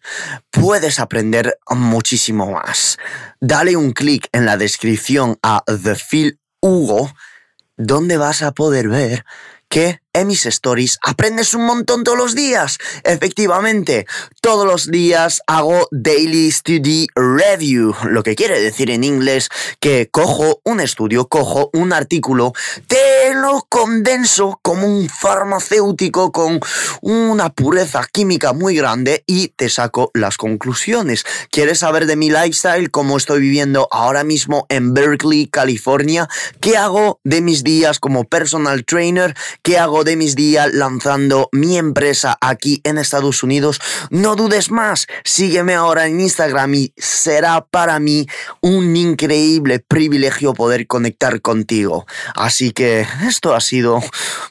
puedes 0.50 1.00
aprender 1.00 1.60
muchísimo 1.70 2.52
más. 2.52 2.98
Dale 3.42 3.76
un 3.76 3.92
clic 3.92 4.30
en 4.32 4.46
la 4.46 4.56
descripción 4.56 5.38
a 5.44 5.62
The 5.66 5.96
Phil 5.96 6.40
Hugo 6.62 7.12
donde 7.76 8.16
vas 8.16 8.42
a 8.42 8.54
poder 8.54 8.88
ver 8.88 9.26
que 9.68 10.00
en 10.14 10.28
mis 10.28 10.46
stories 10.46 10.98
aprendes 11.02 11.54
un 11.54 11.66
montón 11.66 12.04
todos 12.04 12.18
los 12.18 12.36
días. 12.36 12.78
Efectivamente, 13.04 14.08
todos 14.42 14.66
los 14.66 14.90
días 14.90 15.42
hago 15.48 15.88
Daily 15.92 16.52
Study 16.52 17.08
Review, 17.16 17.96
lo 18.06 18.24
que 18.24 18.36
quiere 18.36 18.60
decir 18.60 18.90
en 18.90 19.04
inglés 19.04 19.50
que 19.80 20.10
cojo 20.10 20.62
un 20.64 20.80
estudio, 20.80 21.28
cojo 21.28 21.70
un 21.74 21.94
artículo, 21.94 22.54
te 22.88 23.34
lo 23.36 23.66
condenso 23.70 24.60
como 24.62 24.88
un 24.88 25.10
farmacéutico 25.10 26.32
con 26.32 26.60
una 27.02 27.50
pureza 27.50 28.06
química 28.12 28.54
muy 28.54 28.76
grande 28.76 29.24
y 29.28 29.50
te 29.50 29.70
saco 29.70 30.12
las 30.14 30.38
conclusiones. 30.38 31.26
¿Quieres 31.52 31.80
saber 31.80 32.06
de 32.06 32.16
mi 32.16 32.30
lifestyle, 32.30 32.92
cómo 32.92 33.18
estoy 33.18 33.42
viviendo 33.42 33.88
ahora 33.92 34.24
mismo 34.24 34.66
en 34.70 34.94
Berkeley, 34.94 35.48
California? 35.48 36.28
¿Qué 36.60 36.78
hago 36.78 37.20
de 37.24 37.42
mis 37.42 37.64
días 37.64 38.00
como 38.00 38.24
personal 38.24 38.86
trainer? 38.86 39.36
¿Qué 39.62 39.78
hago 39.78 39.99
de 40.04 40.16
mis 40.16 40.36
días 40.36 40.74
lanzando 40.74 41.50
mi 41.52 41.78
empresa 41.78 42.38
aquí 42.42 42.82
en 42.84 42.98
Estados 42.98 43.44
Unidos? 43.44 43.80
No 44.10 44.36
dudes 44.36 44.72
más, 44.72 45.08
sígueme 45.24 45.76
ahora 45.76 46.08
en 46.08 46.20
Instagram 46.20 46.74
y 46.74 46.94
será 46.98 47.66
para 47.66 48.00
mí 48.00 48.28
un 48.62 48.96
increíble 48.96 49.80
privilegio 49.80 50.54
poder 50.54 50.88
conectar 50.88 51.42
contigo. 51.42 52.06
Así 52.36 52.72
que 52.72 53.06
esto 53.28 53.56
ha 53.56 53.62
sido 53.62 54.02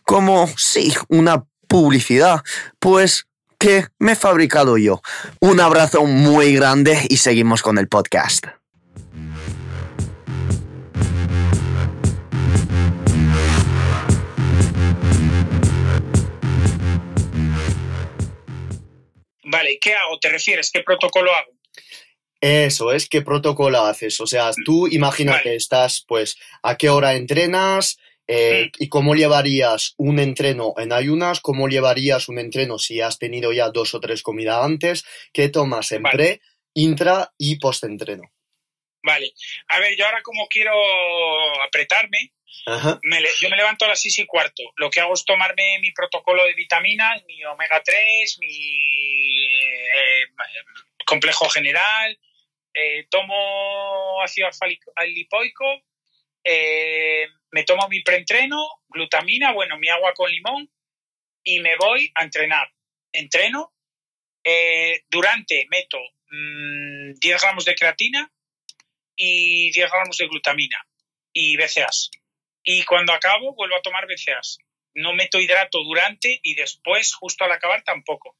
como, 0.04 0.48
sí, 0.56 0.94
una 1.08 1.44
publicidad, 1.68 2.42
pues 2.78 3.26
que 3.58 3.86
me 3.98 4.12
he 4.12 4.16
fabricado 4.16 4.78
yo. 4.78 5.02
Un 5.40 5.60
abrazo 5.60 6.04
muy 6.04 6.54
grande 6.54 7.06
y 7.08 7.18
seguimos 7.18 7.62
con 7.62 7.78
el 7.78 7.88
podcast. 7.88 8.46
Vale, 19.50 19.78
¿qué 19.80 19.94
hago? 19.94 20.18
¿Te 20.18 20.28
refieres? 20.28 20.70
¿Qué 20.70 20.82
protocolo 20.82 21.32
hago? 21.34 21.52
Eso 22.40 22.92
es, 22.92 23.08
¿qué 23.08 23.22
protocolo 23.22 23.80
haces? 23.80 24.20
O 24.20 24.26
sea, 24.26 24.50
tú 24.64 24.86
imagina 24.88 25.40
que 25.42 25.56
estás, 25.56 26.04
pues, 26.06 26.36
¿a 26.62 26.76
qué 26.76 26.88
hora 26.88 27.14
entrenas? 27.14 27.98
Eh, 28.28 28.66
mm. 28.66 28.82
¿Y 28.82 28.88
cómo 28.88 29.14
llevarías 29.14 29.94
un 29.96 30.18
entreno 30.18 30.74
en 30.76 30.92
ayunas? 30.92 31.40
¿Cómo 31.40 31.68
llevarías 31.68 32.28
un 32.28 32.38
entreno 32.38 32.78
si 32.78 33.00
has 33.00 33.18
tenido 33.18 33.52
ya 33.52 33.70
dos 33.70 33.94
o 33.94 34.00
tres 34.00 34.22
comidas 34.22 34.62
antes? 34.62 35.04
¿Qué 35.32 35.48
tomas 35.48 35.90
en 35.92 36.02
pre, 36.02 36.42
intra 36.74 37.32
y 37.38 37.56
post-entreno? 37.56 38.30
Vale. 39.02 39.32
A 39.68 39.80
ver, 39.80 39.96
yo 39.96 40.04
ahora 40.04 40.22
como 40.22 40.46
quiero 40.48 40.72
apretarme, 41.66 42.32
yo 42.66 43.50
me 43.50 43.56
levanto 43.56 43.84
a 43.84 43.88
las 43.88 44.00
seis 44.00 44.18
y 44.18 44.26
cuarto. 44.26 44.62
Lo 44.76 44.90
que 44.90 45.00
hago 45.00 45.14
es 45.14 45.24
tomarme 45.24 45.78
mi 45.80 45.92
protocolo 45.92 46.44
de 46.44 46.54
vitaminas, 46.54 47.24
mi 47.26 47.44
omega 47.44 47.82
3, 47.82 48.38
mi 48.40 49.46
eh, 49.46 50.26
complejo 51.06 51.48
general, 51.48 52.18
eh, 52.74 53.06
tomo 53.10 54.22
ácido 54.22 54.48
lipoico, 55.06 55.82
eh, 56.44 57.26
me 57.50 57.64
tomo 57.64 57.88
mi 57.88 58.02
preentreno, 58.02 58.82
glutamina, 58.88 59.52
bueno, 59.52 59.78
mi 59.78 59.88
agua 59.88 60.12
con 60.14 60.30
limón 60.30 60.70
y 61.42 61.60
me 61.60 61.76
voy 61.76 62.10
a 62.14 62.24
entrenar. 62.24 62.70
Entreno, 63.12 63.72
durante 65.08 65.66
meto 65.70 65.98
10 66.30 66.30
mm, 66.30 67.40
gramos 67.40 67.64
de 67.64 67.74
creatina 67.74 68.30
y 69.16 69.70
10 69.70 69.90
gramos 69.90 70.16
de 70.16 70.28
glutamina 70.28 70.78
y 71.32 71.56
BCAAs. 71.56 72.10
Y 72.70 72.82
cuando 72.82 73.14
acabo, 73.14 73.54
vuelvo 73.54 73.76
a 73.76 73.80
tomar 73.80 74.06
BCAAs. 74.06 74.58
No 74.92 75.14
meto 75.14 75.40
hidrato 75.40 75.82
durante 75.82 76.38
y 76.42 76.54
después, 76.54 77.14
justo 77.14 77.44
al 77.44 77.52
acabar, 77.52 77.82
tampoco. 77.82 78.36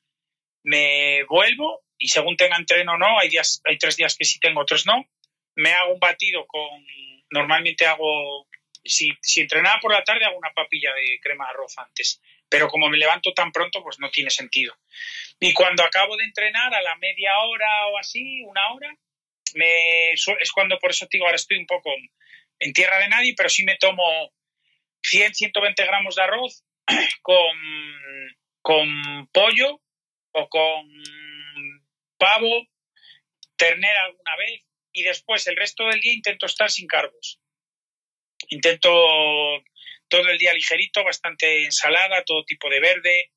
Me 0.64 1.24
vuelvo 1.24 1.81
y 1.97 2.09
según 2.09 2.37
tenga 2.37 2.59
entreno 2.59 2.93
o 2.93 2.99
no, 2.99 3.18
hay, 3.18 3.31
días, 3.31 3.62
hay 3.64 3.79
tres 3.79 3.97
días 3.97 4.16
que 4.18 4.26
sí 4.26 4.39
tengo, 4.39 4.61
otros 4.61 4.85
no. 4.85 5.09
Me 5.55 5.72
hago 5.72 5.95
un 5.95 5.99
batido 5.99 6.47
con. 6.47 6.68
Normalmente 7.31 7.87
hago. 7.87 8.47
Si, 8.85 9.11
si 9.22 9.41
entrenaba 9.41 9.81
por 9.81 9.93
la 9.93 10.05
tarde, 10.05 10.26
hago 10.26 10.37
una 10.37 10.53
papilla 10.53 10.93
de 10.93 11.18
crema 11.22 11.49
arroz 11.49 11.79
antes. 11.79 12.20
Pero 12.51 12.68
como 12.68 12.91
me 12.91 12.99
levanto 12.99 13.33
tan 13.33 13.51
pronto, 13.51 13.83
pues 13.83 13.99
no 13.99 14.11
tiene 14.11 14.29
sentido. 14.29 14.76
Y 15.41 15.55
cuando 15.55 15.83
acabo 15.85 16.18
de 16.18 16.24
entrenar, 16.24 16.74
a 16.74 16.83
la 16.83 16.97
media 16.97 17.39
hora 17.39 17.87
o 17.87 17.97
así, 17.97 18.43
una 18.43 18.61
hora, 18.74 18.95
me, 19.55 20.12
es 20.12 20.53
cuando 20.53 20.79
por 20.79 20.91
eso 20.91 21.09
digo, 21.11 21.24
ahora 21.24 21.37
estoy 21.37 21.57
un 21.57 21.66
poco 21.66 21.91
en 22.61 22.72
tierra 22.72 22.98
de 22.98 23.09
nadie, 23.09 23.34
pero 23.36 23.48
sí 23.48 23.64
me 23.64 23.76
tomo 23.76 24.32
100, 25.02 25.34
120 25.34 25.84
gramos 25.84 26.14
de 26.16 26.22
arroz 26.22 26.64
con, 27.22 27.56
con 28.62 29.28
pollo 29.32 29.80
o 30.32 30.48
con 30.48 30.88
pavo, 32.18 32.66
ternera 33.56 34.04
alguna 34.04 34.36
vez 34.36 34.64
y 34.92 35.02
después 35.02 35.46
el 35.46 35.56
resto 35.56 35.86
del 35.86 36.00
día 36.00 36.14
intento 36.14 36.46
estar 36.46 36.70
sin 36.70 36.86
cargos. 36.86 37.40
Intento 38.48 38.90
todo 40.09 40.28
el 40.28 40.38
día 40.38 40.54
ligerito, 40.54 41.04
bastante 41.04 41.64
ensalada, 41.64 42.24
todo 42.24 42.44
tipo 42.44 42.68
de 42.68 42.80
verde. 42.80 43.32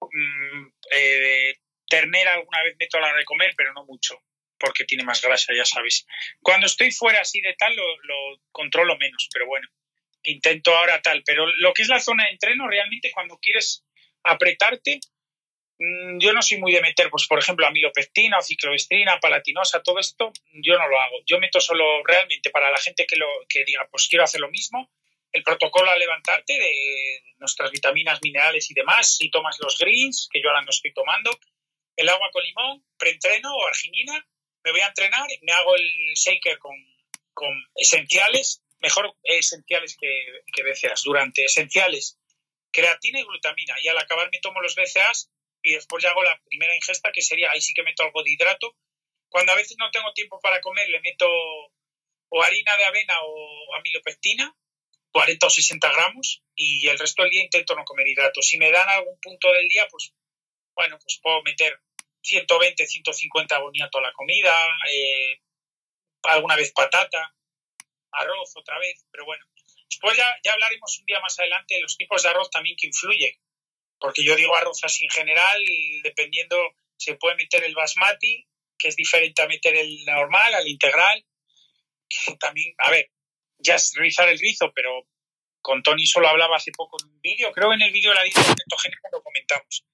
Mm, 0.00 0.66
eh, 0.90 1.54
ternera 1.88 2.34
alguna 2.34 2.62
vez 2.62 2.76
meto 2.78 2.98
a 2.98 3.00
la 3.00 3.14
de 3.14 3.24
comer, 3.24 3.52
pero 3.56 3.72
no 3.72 3.84
mucho 3.84 4.18
porque 4.64 4.84
tiene 4.84 5.04
más 5.04 5.20
grasa, 5.20 5.52
ya 5.54 5.64
sabes. 5.64 6.06
Cuando 6.40 6.66
estoy 6.66 6.90
fuera 6.90 7.20
así 7.20 7.40
de 7.40 7.54
tal, 7.54 7.74
lo, 7.76 7.84
controlo 8.50 8.96
menos, 8.96 9.28
pero 9.32 9.46
bueno, 9.46 9.68
intento 10.22 10.74
ahora 10.74 11.02
tal. 11.02 11.22
Pero 11.24 11.46
lo 11.46 11.74
que 11.74 11.82
es 11.82 11.88
la 11.88 12.00
zona 12.00 12.24
de 12.24 12.30
entreno, 12.30 12.66
realmente 12.68 13.10
cuando 13.12 13.38
quieres 13.38 13.84
apretarte, 14.22 15.00
mm, 15.78 16.18
yo 16.18 16.32
no 16.32 16.42
soy 16.42 16.58
muy 16.58 16.72
de 16.72 16.80
meter, 16.80 17.10
pues 17.10 17.26
por 17.26 17.38
ejemplo, 17.38 17.66
amilopectina 17.66 18.38
o 18.38 18.42
cicloestrina, 18.42 19.20
palatinosa, 19.20 19.82
todo 19.82 19.98
esto, 19.98 20.32
yo 20.52 20.78
no 20.78 20.88
lo 20.88 21.00
hago. 21.00 21.16
Yo 21.26 21.38
meto 21.38 21.60
solo 21.60 22.02
realmente 22.04 22.50
para 22.50 22.70
la 22.70 22.78
gente 22.78 23.06
que, 23.06 23.16
lo, 23.16 23.28
que 23.48 23.64
diga, 23.64 23.86
pues 23.90 24.08
quiero 24.08 24.24
hacer 24.24 24.40
lo 24.40 24.50
mismo, 24.50 24.90
el 25.32 25.42
protocolo 25.42 25.90
a 25.90 25.96
levantarte 25.96 26.52
de 26.54 27.22
nuestras 27.38 27.70
vitaminas, 27.72 28.20
minerales 28.22 28.70
y 28.70 28.74
demás, 28.74 29.16
si 29.16 29.30
tomas 29.30 29.58
los 29.60 29.76
greens, 29.78 30.28
que 30.32 30.40
yo 30.40 30.48
ahora 30.48 30.62
no 30.62 30.70
estoy 30.70 30.92
tomando, 30.92 31.36
el 31.96 32.08
agua 32.08 32.30
con 32.32 32.44
limón, 32.44 32.84
preentreno 32.96 33.52
o 33.54 33.66
arginina, 33.66 34.26
me 34.64 34.72
voy 34.72 34.80
a 34.80 34.88
entrenar, 34.88 35.28
me 35.42 35.52
hago 35.52 35.76
el 35.76 36.14
shaker 36.14 36.58
con, 36.58 36.74
esenciales, 37.74 38.62
mejor 38.80 39.14
esenciales 39.22 39.96
que, 40.00 40.08
que 40.52 40.62
BCAAs, 40.62 41.02
durante 41.02 41.44
esenciales, 41.44 42.18
creatina 42.72 43.20
y 43.20 43.24
glutamina. 43.24 43.74
Y 43.82 43.88
al 43.88 43.98
acabar 43.98 44.28
me 44.32 44.40
tomo 44.40 44.60
los 44.60 44.74
BCAAs 44.74 45.30
y 45.62 45.74
después 45.74 46.02
ya 46.02 46.10
hago 46.10 46.22
la 46.22 46.40
primera 46.46 46.74
ingesta, 46.74 47.12
que 47.12 47.22
sería, 47.22 47.50
ahí 47.50 47.60
sí 47.60 47.74
que 47.74 47.82
meto 47.82 48.02
algo 48.02 48.22
de 48.22 48.32
hidrato. 48.32 48.76
Cuando 49.28 49.52
a 49.52 49.56
veces 49.56 49.76
no 49.78 49.90
tengo 49.90 50.12
tiempo 50.12 50.40
para 50.40 50.60
comer, 50.60 50.88
le 50.88 51.00
meto 51.00 51.26
o 52.28 52.42
harina 52.42 52.76
de 52.76 52.84
avena 52.84 53.14
o 53.22 53.74
amilopectina, 53.76 54.56
40 55.10 55.46
o 55.46 55.50
60 55.50 55.92
gramos, 55.92 56.42
y 56.54 56.88
el 56.88 56.98
resto 56.98 57.22
del 57.22 57.30
día 57.30 57.42
intento 57.42 57.74
no 57.74 57.84
comer 57.84 58.08
hidrato. 58.08 58.42
Si 58.42 58.58
me 58.58 58.70
dan 58.70 58.88
algún 58.88 59.18
punto 59.20 59.52
del 59.52 59.68
día, 59.68 59.86
pues 59.90 60.12
bueno, 60.74 60.98
pues 60.98 61.20
puedo 61.22 61.42
meter 61.42 61.80
120, 62.24 62.86
150 62.86 63.58
boniato 63.58 63.98
a 63.98 64.02
la 64.02 64.12
comida, 64.12 64.52
eh, 64.90 65.40
alguna 66.22 66.56
vez 66.56 66.72
patata, 66.72 67.34
arroz 68.12 68.52
otra 68.56 68.78
vez, 68.78 69.04
pero 69.10 69.26
bueno. 69.26 69.44
Después 69.88 70.16
ya, 70.16 70.34
ya 70.42 70.54
hablaremos 70.54 70.98
un 70.98 71.04
día 71.04 71.20
más 71.20 71.38
adelante 71.38 71.74
de 71.74 71.82
los 71.82 71.96
tipos 71.96 72.22
de 72.22 72.30
arroz 72.30 72.50
también 72.50 72.76
que 72.76 72.86
influyen, 72.86 73.32
porque 73.98 74.24
yo 74.24 74.34
digo 74.34 74.56
arroz 74.56 74.82
así 74.84 75.04
en 75.04 75.10
general, 75.10 75.62
dependiendo, 76.02 76.56
se 76.96 77.14
puede 77.16 77.36
meter 77.36 77.62
el 77.62 77.74
basmati, 77.74 78.46
que 78.78 78.88
es 78.88 78.96
diferente 78.96 79.42
a 79.42 79.46
meter 79.46 79.76
el 79.76 80.04
normal, 80.06 80.54
al 80.54 80.66
integral, 80.66 81.24
que 82.08 82.36
también, 82.36 82.74
a 82.78 82.90
ver, 82.90 83.10
ya 83.58 83.74
es 83.74 83.92
rizar 83.94 84.28
el 84.28 84.38
rizo, 84.38 84.72
pero 84.74 85.06
con 85.60 85.82
Tony 85.82 86.06
solo 86.06 86.28
hablaba 86.28 86.56
hace 86.56 86.72
poco 86.72 86.96
en 87.02 87.10
un 87.10 87.20
vídeo, 87.20 87.52
creo 87.52 87.68
que 87.68 87.76
en 87.76 87.82
el 87.82 87.92
vídeo 87.92 88.10
de 88.10 88.16
la 88.16 88.22
dieta 88.22 88.42
cetogénica 88.42 89.08
lo 89.12 89.22
comentamos 89.22 89.84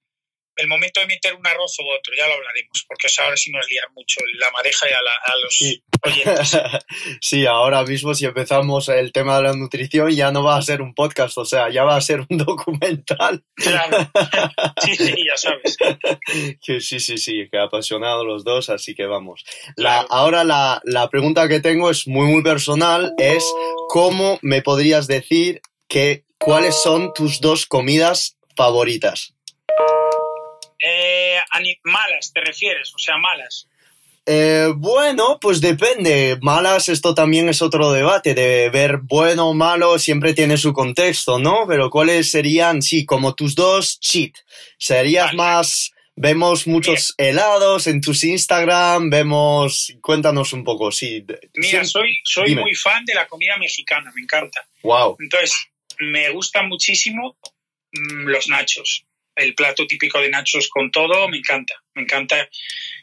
el 0.61 0.68
momento 0.68 1.00
de 1.00 1.06
meter 1.06 1.34
un 1.34 1.46
arroz 1.46 1.78
u 1.78 1.88
otro, 1.88 2.12
ya 2.16 2.26
lo 2.26 2.34
hablaremos, 2.34 2.84
porque 2.86 3.08
ahora 3.18 3.36
sí 3.36 3.50
nos 3.50 3.68
liar 3.68 3.86
mucho 3.94 4.20
la 4.38 4.50
madeja 4.50 4.86
y 4.88 4.92
a, 4.92 5.36
los 5.42 5.54
sí. 5.54 5.82
oyentes. 6.02 6.58
sí, 7.20 7.46
ahora 7.46 7.84
mismo 7.84 8.14
si 8.14 8.26
empezamos 8.26 8.88
el 8.88 9.12
tema 9.12 9.36
de 9.36 9.44
la 9.44 9.52
nutrición 9.54 10.11
ya 10.11 10.30
no 10.32 10.42
va 10.42 10.56
a 10.56 10.62
ser 10.62 10.82
un 10.82 10.94
podcast, 10.94 11.38
o 11.38 11.44
sea, 11.44 11.70
ya 11.70 11.84
va 11.84 11.96
a 11.96 12.00
ser 12.00 12.20
un 12.28 12.38
documental. 12.38 13.44
Claro, 13.54 14.11
sí, 14.82 14.96
sí, 14.96 15.24
ya 15.26 15.36
sabes. 15.36 15.76
que 16.61 16.80
sí, 16.80 17.00
sí, 17.00 17.18
sí, 17.18 17.48
que 17.50 17.58
apasionado 17.58 18.24
los 18.24 18.44
dos, 18.44 18.70
así 18.70 18.94
que 18.94 19.06
vamos. 19.06 19.44
La, 19.76 20.00
ahora 20.08 20.44
la, 20.44 20.80
la 20.84 21.08
pregunta 21.08 21.48
que 21.48 21.61
tengo 21.61 21.90
es 21.90 22.06
muy, 22.06 22.26
muy 22.26 22.42
personal, 22.42 23.14
es 23.18 23.44
¿cómo 23.88 24.38
me 24.42 24.62
podrías 24.62 25.06
decir 25.06 25.61
que 25.88 26.24
cuáles 26.38 26.74
son 26.74 27.12
tus 27.12 27.40
dos 27.40 27.66
comidas 27.66 28.36
favoritas? 28.56 29.34
Malas, 31.84 32.32
¿te 32.32 32.40
refieres? 32.40 32.92
O 32.94 32.98
sea, 32.98 33.16
malas. 33.18 33.68
Eh, 34.26 34.68
bueno, 34.76 35.38
pues 35.40 35.61
depende. 35.61 36.38
Malas, 36.42 36.88
esto 36.88 37.14
también 37.14 37.48
es 37.48 37.62
otro 37.62 37.92
debate. 37.92 38.34
De 38.34 38.70
ver 38.70 38.98
bueno 39.03 39.48
o 39.48 39.55
malo 39.55 39.98
siempre 39.98 40.34
tiene 40.34 40.57
su 40.57 40.72
contexto, 40.72 41.38
¿no? 41.38 41.64
Pero 41.66 41.90
¿cuáles 41.90 42.30
serían, 42.30 42.82
sí, 42.82 43.05
como 43.05 43.34
tus 43.34 43.55
dos 43.55 43.98
cheat? 44.01 44.32
¿Serías 44.78 45.34
más... 45.34 45.92
Vemos 46.22 46.66
muchos 46.66 47.14
helados 47.16 47.86
en 47.86 48.03
tus 48.03 48.24
Instagram, 48.24 49.09
vemos... 49.09 49.94
Cuéntanos 50.03 50.53
un 50.53 50.64
poco, 50.64 50.92
sí. 50.92 51.24
Mira, 51.55 51.82
soy, 51.84 52.20
soy 52.24 52.55
muy 52.57 52.74
fan 52.74 53.07
de 53.07 53.14
la 53.14 53.26
comida 53.26 53.57
mexicana, 53.57 54.12
me 54.14 54.20
encanta. 54.20 54.61
Wow. 54.82 55.16
Entonces, 55.18 55.55
me 55.98 56.28
gustan 56.30 56.68
muchísimo 56.68 57.38
mm, 57.92 58.26
los 58.26 58.48
nachos 58.48 59.07
el 59.41 59.55
plato 59.55 59.86
típico 59.86 60.20
de 60.20 60.28
nachos 60.28 60.68
con 60.68 60.91
todo, 60.91 61.28
me 61.28 61.38
encanta, 61.38 61.74
me 61.95 62.03
encanta. 62.03 62.49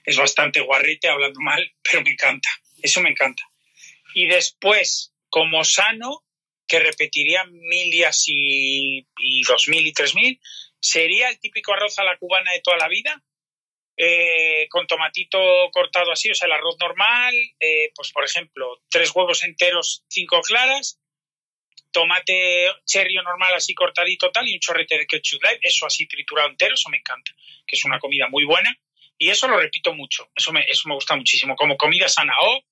Es 0.03 0.17
bastante 0.17 0.61
guarrete 0.61 1.09
hablando 1.09 1.39
mal, 1.41 1.71
pero 1.81 2.01
me 2.03 2.11
encanta, 2.11 2.49
eso 2.81 3.01
me 3.01 3.09
encanta. 3.09 3.43
Y 4.13 4.27
después, 4.27 5.13
como 5.29 5.63
sano, 5.63 6.23
que 6.67 6.79
repetiría 6.79 7.45
mil 7.45 7.91
días 7.91 8.25
y, 8.27 9.05
dos 9.47 9.67
mil 9.67 9.85
y 9.85 9.93
tres 9.93 10.15
mil, 10.15 10.39
sería 10.79 11.29
el 11.29 11.39
típico 11.39 11.73
arroz 11.73 11.97
a 11.99 12.03
la 12.03 12.17
cubana 12.17 12.51
de 12.51 12.61
toda 12.61 12.77
la 12.77 12.87
vida, 12.87 13.23
eh, 13.95 14.67
con 14.69 14.85
tomatito 14.85 15.39
cortado 15.71 16.11
así, 16.11 16.29
o 16.29 16.35
sea, 16.35 16.47
el 16.47 16.53
arroz 16.53 16.77
normal, 16.79 17.33
eh, 17.59 17.91
pues 17.95 18.11
por 18.11 18.25
ejemplo, 18.25 18.81
tres 18.89 19.11
huevos 19.15 19.43
enteros, 19.43 20.03
cinco 20.07 20.41
claras, 20.41 20.99
tomate 21.91 22.67
cherry 22.85 23.15
normal 23.15 23.53
así 23.55 23.73
cortadito 23.73 24.31
tal 24.31 24.47
y 24.47 24.53
un 24.53 24.59
chorrete 24.59 24.97
de 24.97 25.07
ketchup 25.07 25.41
eso 25.61 25.85
así 25.85 26.07
triturado 26.07 26.49
entero, 26.49 26.75
eso 26.75 26.89
me 26.89 26.97
encanta, 26.97 27.31
que 27.65 27.75
es 27.75 27.85
una 27.85 27.99
comida 27.99 28.27
muy 28.29 28.45
buena. 28.45 28.75
Y 29.19 29.29
eso 29.29 29.47
lo 29.47 29.59
repito 29.59 29.93
mucho, 29.93 30.29
eso 30.35 30.53
me, 30.53 30.61
eso 30.69 30.87
me 30.87 30.93
gusta 30.93 31.15
muchísimo, 31.15 31.55
como 31.55 31.75
comida 31.75 32.07
sana. 32.07 32.33
O 32.39 32.63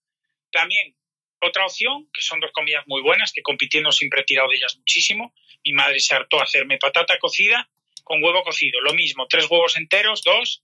también 0.52 0.96
otra 1.42 1.66
opción, 1.66 2.08
que 2.14 2.22
son 2.22 2.40
dos 2.40 2.52
comidas 2.52 2.84
muy 2.88 3.02
buenas, 3.02 3.32
que 3.32 3.42
compitiendo 3.42 3.92
siempre 3.92 4.22
he 4.22 4.26
tirado 4.26 4.50
de 4.50 4.58
ellas 4.58 4.78
muchísimo, 4.78 5.34
mi 5.64 5.74
madre 5.74 6.00
se 6.00 6.14
hartó 6.14 6.40
a 6.40 6.44
hacerme 6.44 6.78
patata 6.78 7.18
cocida 7.18 7.68
con 8.04 8.24
huevo 8.24 8.44
cocido, 8.44 8.80
lo 8.82 8.94
mismo, 8.94 9.28
tres 9.28 9.50
huevos 9.50 9.76
enteros, 9.76 10.22
dos, 10.22 10.64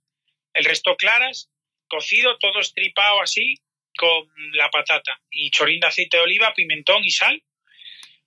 el 0.53 0.63
resto 0.63 0.95
claras, 0.95 1.49
cocido, 1.87 2.37
todo 2.37 2.59
estripado 2.59 3.19
así, 3.21 3.55
con 3.97 4.29
la 4.53 4.69
patata. 4.69 5.19
Y 5.29 5.49
chorín 5.49 5.79
de 5.79 5.87
aceite 5.87 6.17
de 6.17 6.23
oliva, 6.23 6.53
pimentón 6.53 7.03
y 7.03 7.09
sal, 7.09 7.43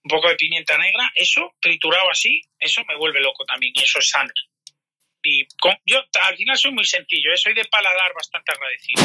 un 0.05 0.09
poco 0.09 0.29
de 0.29 0.37
pimienta 0.37 0.77
negra, 0.77 1.11
eso 1.15 1.55
triturado 1.61 2.11
así, 2.11 2.43
eso 2.59 2.83
me 2.87 2.97
vuelve 2.97 3.21
loco 3.21 3.45
también 3.45 3.73
y 3.75 3.83
eso 3.83 3.99
es 3.99 4.09
sano. 4.09 4.31
Y 5.23 5.47
yo 5.87 5.99
al 6.23 6.37
final 6.37 6.59
soy 6.59 6.73
muy 6.73 6.85
sencillo, 6.85 7.33
¿eh? 7.33 7.37
soy 7.39 7.55
de 7.55 7.65
paladar 7.65 8.13
bastante 8.15 8.53
agradecido. 8.53 9.03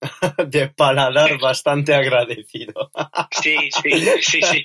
de 0.46 0.68
paladar 0.68 1.38
bastante 1.38 1.94
agradecido. 1.94 2.90
Sí, 3.42 3.56
sí, 3.82 3.90
sí, 4.22 4.40
sí. 4.42 4.64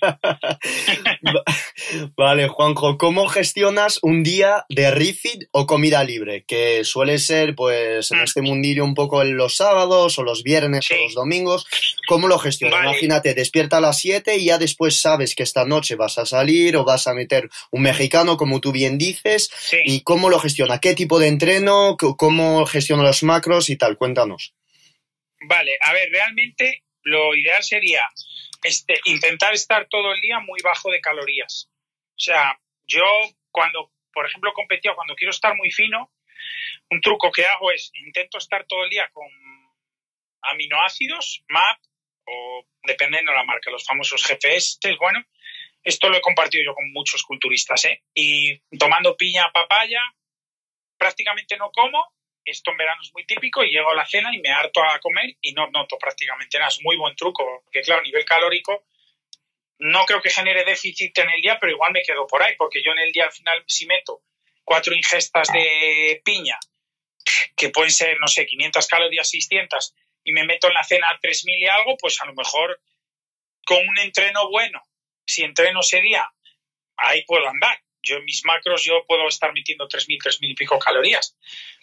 Vale, 2.16 2.48
Juanjo, 2.48 2.98
¿cómo 2.98 3.28
gestionas 3.28 4.00
un 4.02 4.24
día 4.24 4.66
de 4.70 4.92
refit 4.92 5.44
o 5.52 5.66
comida 5.66 6.04
libre? 6.04 6.46
Que 6.46 6.84
suele 6.84 7.18
ser, 7.20 7.54
pues, 7.56 8.12
en 8.12 8.20
mm. 8.20 8.24
este 8.24 8.42
mundillo 8.42 8.84
un 8.86 8.94
poco 8.94 9.22
en 9.22 9.36
los 9.36 9.56
sábados 9.56 10.18
o 10.18 10.24
los 10.24 10.44
viernes 10.44 10.90
o 10.92 10.96
los 10.96 11.14
domingos. 11.14 11.66
¿Cómo 12.08 12.28
lo 12.28 12.40
gestionas? 12.40 12.84
Imagínate, 12.84 13.34
despierta 13.34 13.78
a 13.78 13.82
las 13.82 14.00
7 14.00 14.38
y 14.38 14.46
ya 14.46 14.58
después 14.58 15.00
sabes 15.00 15.36
que 15.36 15.44
esta 15.44 15.66
noche 15.66 15.96
vas 15.96 16.18
a 16.18 16.26
salir 16.26 16.78
o 16.78 16.86
vas 16.86 17.08
a 17.08 17.14
meter 17.14 17.50
un 17.72 17.82
mexicano, 17.82 18.38
como 18.38 18.62
tú 18.62 18.72
bien 18.72 18.98
dices. 18.98 19.52
¿Y 19.86 20.02
cómo 20.02 20.30
lo 20.30 20.40
gestiona? 20.40 20.80
¿Qué 20.80 20.96
tipo 20.96 21.20
de 21.20 21.28
entreno? 21.28 21.98
¿Cómo 21.98 22.66
gestiona 22.66 23.04
los 23.04 23.24
macros 23.24 23.70
y 23.70 23.76
tal? 23.76 23.98
Cuéntanos. 23.98 24.54
Vale, 25.42 25.78
a 25.82 25.94
ver, 25.94 26.10
realmente 26.12 26.84
lo 27.04 27.36
ideal 27.36 27.64
sería 27.64 28.08
este, 28.64 29.00
intentar 29.06 29.54
estar 29.54 29.88
todo 29.90 30.14
el 30.14 30.22
día 30.22 30.40
muy 30.40 30.62
bajo 30.62 30.92
de 30.92 31.02
calorías. 31.02 31.70
O 32.16 32.20
sea, 32.20 32.60
yo 32.86 33.06
cuando, 33.50 33.92
por 34.14 34.26
ejemplo, 34.26 34.54
competía, 34.54 34.94
cuando 34.94 35.16
quiero 35.16 35.32
estar 35.32 35.56
muy 35.56 35.72
fino, 35.72 36.12
un 36.90 37.02
truco 37.02 37.32
que 37.32 37.46
hago 37.46 37.72
es 37.72 37.92
intento 37.94 38.38
estar 38.38 38.66
todo 38.68 38.84
el 38.84 38.90
día 38.90 39.10
con 39.12 39.28
aminoácidos, 40.44 41.44
MAP, 41.50 41.80
o 42.26 42.66
dependiendo 42.84 43.32
de 43.32 43.38
la 43.38 43.44
marca, 43.44 43.72
los 43.72 43.86
famosos 43.86 44.24
GPS, 44.24 44.78
bueno, 45.00 45.24
esto 45.84 46.10
lo 46.10 46.18
he 46.18 46.22
compartido 46.22 46.64
yo 46.64 46.76
con 46.76 46.92
muchos 46.92 47.24
culturistas, 47.24 47.86
¿eh? 47.86 48.04
Y 48.14 48.60
tomando 48.78 49.18
piña, 49.18 49.52
papaya, 49.52 50.02
prácticamente 50.98 51.58
no 51.58 51.72
como, 51.72 52.14
esto 52.46 52.72
en 52.72 52.78
verano 52.78 53.02
es 53.02 53.14
muy 53.14 53.26
típico 53.26 53.64
y 53.64 53.72
llego 53.72 53.92
a 53.92 53.96
la 53.96 54.06
cena 54.06 54.30
y 54.34 54.40
me 54.40 54.50
harto 54.50 54.84
a 54.84 55.00
comer 55.00 55.36
y 55.42 55.54
no 55.54 55.70
noto 55.70 55.98
prácticamente 55.98 56.58
nada. 56.58 56.70
Es 56.70 56.82
muy 56.82 56.98
buen 56.98 57.16
truco, 57.16 57.62
porque 57.64 57.82
claro, 57.82 58.02
a 58.02 58.04
nivel 58.04 58.26
calórico 58.26 58.86
no 59.80 60.06
creo 60.06 60.22
que 60.22 60.30
genere 60.30 60.64
déficit 60.64 61.18
en 61.18 61.30
el 61.32 61.42
día, 61.42 61.58
pero 61.60 61.72
igual 61.72 61.92
me 61.92 62.04
quedo 62.04 62.28
por 62.28 62.44
ahí, 62.44 62.56
porque 62.58 62.84
yo 62.84 62.92
en 62.92 63.00
el 63.00 63.12
día 63.12 63.26
al 63.26 63.32
final 63.32 63.64
si 63.68 63.86
meto 63.88 64.22
cuatro 64.64 64.94
ingestas 64.94 65.52
de 65.52 66.22
piña, 66.24 66.58
que 67.56 67.70
pueden 67.70 67.92
ser, 67.92 68.20
no 68.20 68.28
sé, 68.28 68.46
500 68.46 68.88
calorías, 68.88 69.30
600, 69.30 69.96
y 70.24 70.34
me 70.34 70.46
meto 70.46 70.68
en 70.68 70.76
la 70.76 70.84
cena 70.84 71.08
3.000 71.22 71.58
y 71.58 71.68
algo, 71.68 71.98
pues 71.98 72.22
a 72.22 72.26
lo 72.26 72.34
mejor 72.34 72.80
con 73.66 73.88
un 73.88 74.00
entreno 74.00 74.50
bueno, 74.50 74.84
si 75.26 75.44
entreno 75.44 75.80
ese 75.80 76.02
día, 76.02 76.32
ahí 76.98 77.24
puedo 77.26 77.48
andar. 77.48 77.82
Yo 78.04 78.18
en 78.18 78.26
mis 78.26 78.44
macros 78.46 78.84
yo 78.84 79.06
puedo 79.08 79.28
estar 79.28 79.54
metiendo 79.54 79.88
3.000, 79.88 80.18
3.000 80.24 80.52
y 80.52 80.56
pico 80.56 80.80
calorías 80.80 81.36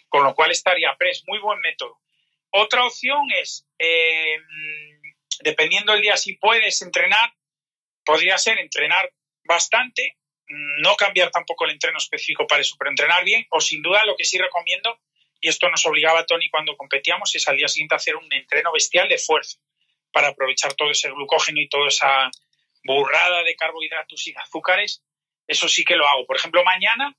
con 0.09 0.23
lo 0.23 0.35
cual 0.35 0.51
estaría 0.51 0.95
PRES, 0.97 1.23
muy 1.27 1.39
buen 1.39 1.59
método. 1.59 1.99
Otra 2.51 2.85
opción 2.85 3.21
es, 3.41 3.67
eh, 3.77 4.37
dependiendo 5.41 5.93
del 5.93 6.01
día 6.01 6.17
si 6.17 6.33
puedes 6.33 6.81
entrenar, 6.81 7.33
podría 8.03 8.37
ser 8.37 8.59
entrenar 8.59 9.11
bastante, 9.43 10.17
no 10.47 10.95
cambiar 10.95 11.29
tampoco 11.29 11.65
el 11.65 11.71
entreno 11.71 11.99
específico 11.99 12.47
para 12.47 12.61
eso, 12.61 12.75
pero 12.77 12.89
entrenar 12.89 13.23
bien, 13.23 13.45
o 13.51 13.61
sin 13.61 13.81
duda 13.83 14.03
lo 14.05 14.15
que 14.15 14.25
sí 14.25 14.37
recomiendo, 14.37 14.99
y 15.39 15.47
esto 15.47 15.69
nos 15.69 15.85
obligaba 15.85 16.21
a 16.21 16.25
Tony 16.25 16.49
cuando 16.49 16.75
competíamos, 16.75 17.33
es 17.35 17.47
al 17.47 17.57
día 17.57 17.67
siguiente 17.67 17.95
hacer 17.95 18.15
un 18.15 18.31
entreno 18.33 18.71
bestial 18.71 19.07
de 19.07 19.17
fuerza 19.17 19.59
para 20.11 20.29
aprovechar 20.29 20.73
todo 20.73 20.89
ese 20.89 21.09
glucógeno 21.11 21.61
y 21.61 21.69
toda 21.69 21.87
esa 21.87 22.29
burrada 22.83 23.43
de 23.43 23.55
carbohidratos 23.55 24.27
y 24.27 24.33
azúcares. 24.35 25.03
Eso 25.47 25.69
sí 25.69 25.83
que 25.83 25.95
lo 25.95 26.07
hago. 26.07 26.25
Por 26.25 26.35
ejemplo, 26.35 26.63
mañana 26.63 27.15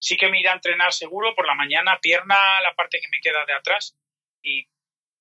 sí 0.00 0.16
que 0.16 0.28
me 0.28 0.40
iré 0.40 0.48
a 0.48 0.54
entrenar 0.54 0.92
seguro 0.92 1.34
por 1.34 1.46
la 1.46 1.54
mañana, 1.54 1.98
pierna, 2.00 2.60
la 2.62 2.74
parte 2.74 3.00
que 3.00 3.08
me 3.08 3.20
queda 3.20 3.44
de 3.46 3.52
atrás. 3.52 3.96
Y 4.42 4.66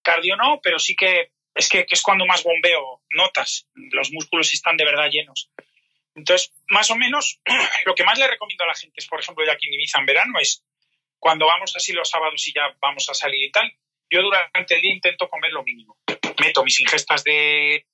cardio 0.01 0.35
no, 0.35 0.59
pero 0.63 0.79
sí 0.79 0.95
que 0.95 1.31
es 1.53 1.67
que, 1.67 1.85
es 1.89 2.01
cuando 2.01 2.25
más 2.25 2.43
bombeo, 2.43 3.01
notas, 3.09 3.67
los 3.73 4.11
músculos 4.11 4.53
están 4.53 4.77
de 4.77 4.85
verdad 4.85 5.09
llenos. 5.11 5.51
Entonces, 6.15 6.53
más 6.69 6.89
o 6.89 6.95
menos, 6.95 7.41
lo 7.85 7.95
que 7.95 8.03
más 8.03 8.17
le 8.17 8.27
recomiendo 8.27 8.63
a 8.63 8.67
la 8.67 8.75
gente 8.75 8.95
es, 8.97 9.07
por 9.07 9.19
ejemplo, 9.19 9.45
ya 9.45 9.53
aquí 9.53 9.67
en 9.67 9.73
Ibiza 9.73 9.99
en 9.99 10.05
verano, 10.05 10.39
es 10.39 10.63
cuando 11.19 11.45
vamos 11.45 11.75
así 11.75 11.91
los 11.91 12.09
sábados 12.09 12.47
y 12.47 12.53
ya 12.53 12.73
vamos 12.81 13.09
a 13.09 13.13
salir 13.13 13.43
y 13.43 13.51
tal, 13.51 13.71
yo 14.09 14.21
durante 14.21 14.75
el 14.75 14.81
día 14.81 14.93
intento 14.93 15.29
comer 15.29 15.51
lo 15.51 15.63
mínimo. 15.63 15.97
Meto 16.39 16.63
mis 16.63 16.79
ingestas 16.79 17.23
de 17.23 17.85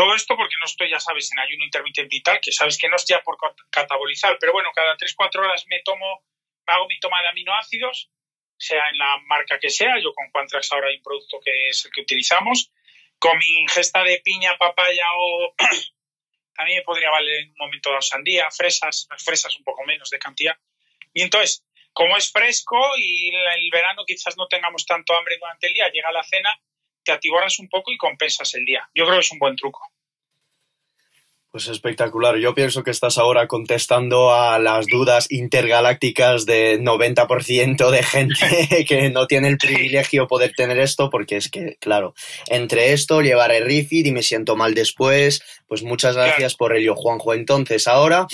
todo 0.00 0.14
esto 0.14 0.34
porque 0.34 0.54
no 0.58 0.64
estoy, 0.64 0.88
ya 0.88 0.98
sabes, 0.98 1.30
en 1.30 1.40
ayuno 1.40 1.62
intermitente 1.62 2.16
y 2.16 2.22
tal, 2.22 2.40
que 2.40 2.52
sabes 2.52 2.78
que 2.78 2.88
no 2.88 2.96
es 2.96 3.04
ya 3.04 3.20
por 3.20 3.36
catabolizar, 3.68 4.38
pero 4.40 4.50
bueno, 4.54 4.70
cada 4.74 4.96
3-4 4.96 5.40
horas 5.40 5.66
me 5.66 5.82
tomo, 5.82 6.24
hago 6.64 6.88
mi 6.88 6.98
toma 7.00 7.20
de 7.20 7.28
aminoácidos, 7.28 8.10
sea 8.56 8.88
en 8.88 8.96
la 8.96 9.18
marca 9.26 9.58
que 9.58 9.68
sea, 9.68 10.00
yo 10.02 10.14
con 10.14 10.30
Quantrax 10.30 10.72
ahora 10.72 10.88
hay 10.88 10.96
un 10.96 11.02
producto 11.02 11.38
que 11.44 11.68
es 11.68 11.84
el 11.84 11.92
que 11.92 12.00
utilizamos, 12.00 12.72
con 13.18 13.36
mi 13.36 13.60
ingesta 13.60 14.02
de 14.02 14.22
piña, 14.24 14.56
papaya 14.56 15.04
o 15.18 15.54
también 16.56 16.78
me 16.78 16.84
podría 16.84 17.10
valer 17.10 17.42
en 17.42 17.50
un 17.50 17.56
momento 17.58 17.90
dado 17.90 18.00
sandía, 18.00 18.50
fresas, 18.50 19.06
fresas 19.22 19.54
un 19.58 19.64
poco 19.64 19.84
menos 19.84 20.08
de 20.08 20.18
cantidad. 20.18 20.56
Y 21.12 21.20
entonces, 21.20 21.62
como 21.92 22.16
es 22.16 22.32
fresco 22.32 22.80
y 22.96 23.34
el 23.34 23.70
verano 23.70 24.06
quizás 24.06 24.34
no 24.38 24.48
tengamos 24.48 24.86
tanto 24.86 25.14
hambre 25.14 25.36
durante 25.38 25.66
el 25.66 25.74
día, 25.74 25.90
llega 25.90 26.10
la 26.10 26.22
cena, 26.22 26.58
te 27.10 27.16
atiborras 27.16 27.58
un 27.58 27.68
poco 27.68 27.92
y 27.92 27.96
compensas 27.96 28.54
el 28.54 28.64
día. 28.64 28.88
Yo 28.94 29.04
creo 29.04 29.16
que 29.16 29.20
es 29.20 29.32
un 29.32 29.38
buen 29.38 29.56
truco. 29.56 29.80
Pues 31.50 31.66
espectacular. 31.66 32.36
Yo 32.36 32.54
pienso 32.54 32.84
que 32.84 32.92
estás 32.92 33.18
ahora 33.18 33.48
contestando 33.48 34.32
a 34.32 34.60
las 34.60 34.86
dudas 34.86 35.26
intergalácticas 35.32 36.46
de 36.46 36.80
90% 36.80 37.90
de 37.90 38.02
gente 38.04 38.84
que 38.88 39.10
no 39.10 39.26
tiene 39.26 39.48
el 39.48 39.58
privilegio 39.58 40.22
de 40.22 40.28
poder 40.28 40.52
tener 40.56 40.78
esto, 40.78 41.10
porque 41.10 41.36
es 41.36 41.50
que, 41.50 41.76
claro, 41.80 42.14
entre 42.46 42.92
esto, 42.92 43.20
llevar 43.20 43.50
el 43.50 43.64
refit 43.64 44.06
y 44.06 44.12
me 44.12 44.22
siento 44.22 44.54
mal 44.54 44.74
después, 44.74 45.42
pues 45.66 45.82
muchas 45.82 46.14
gracias 46.14 46.54
por 46.54 46.76
ello, 46.76 46.94
Juanjo. 46.94 47.34
Entonces, 47.34 47.88
ahora 47.88 48.28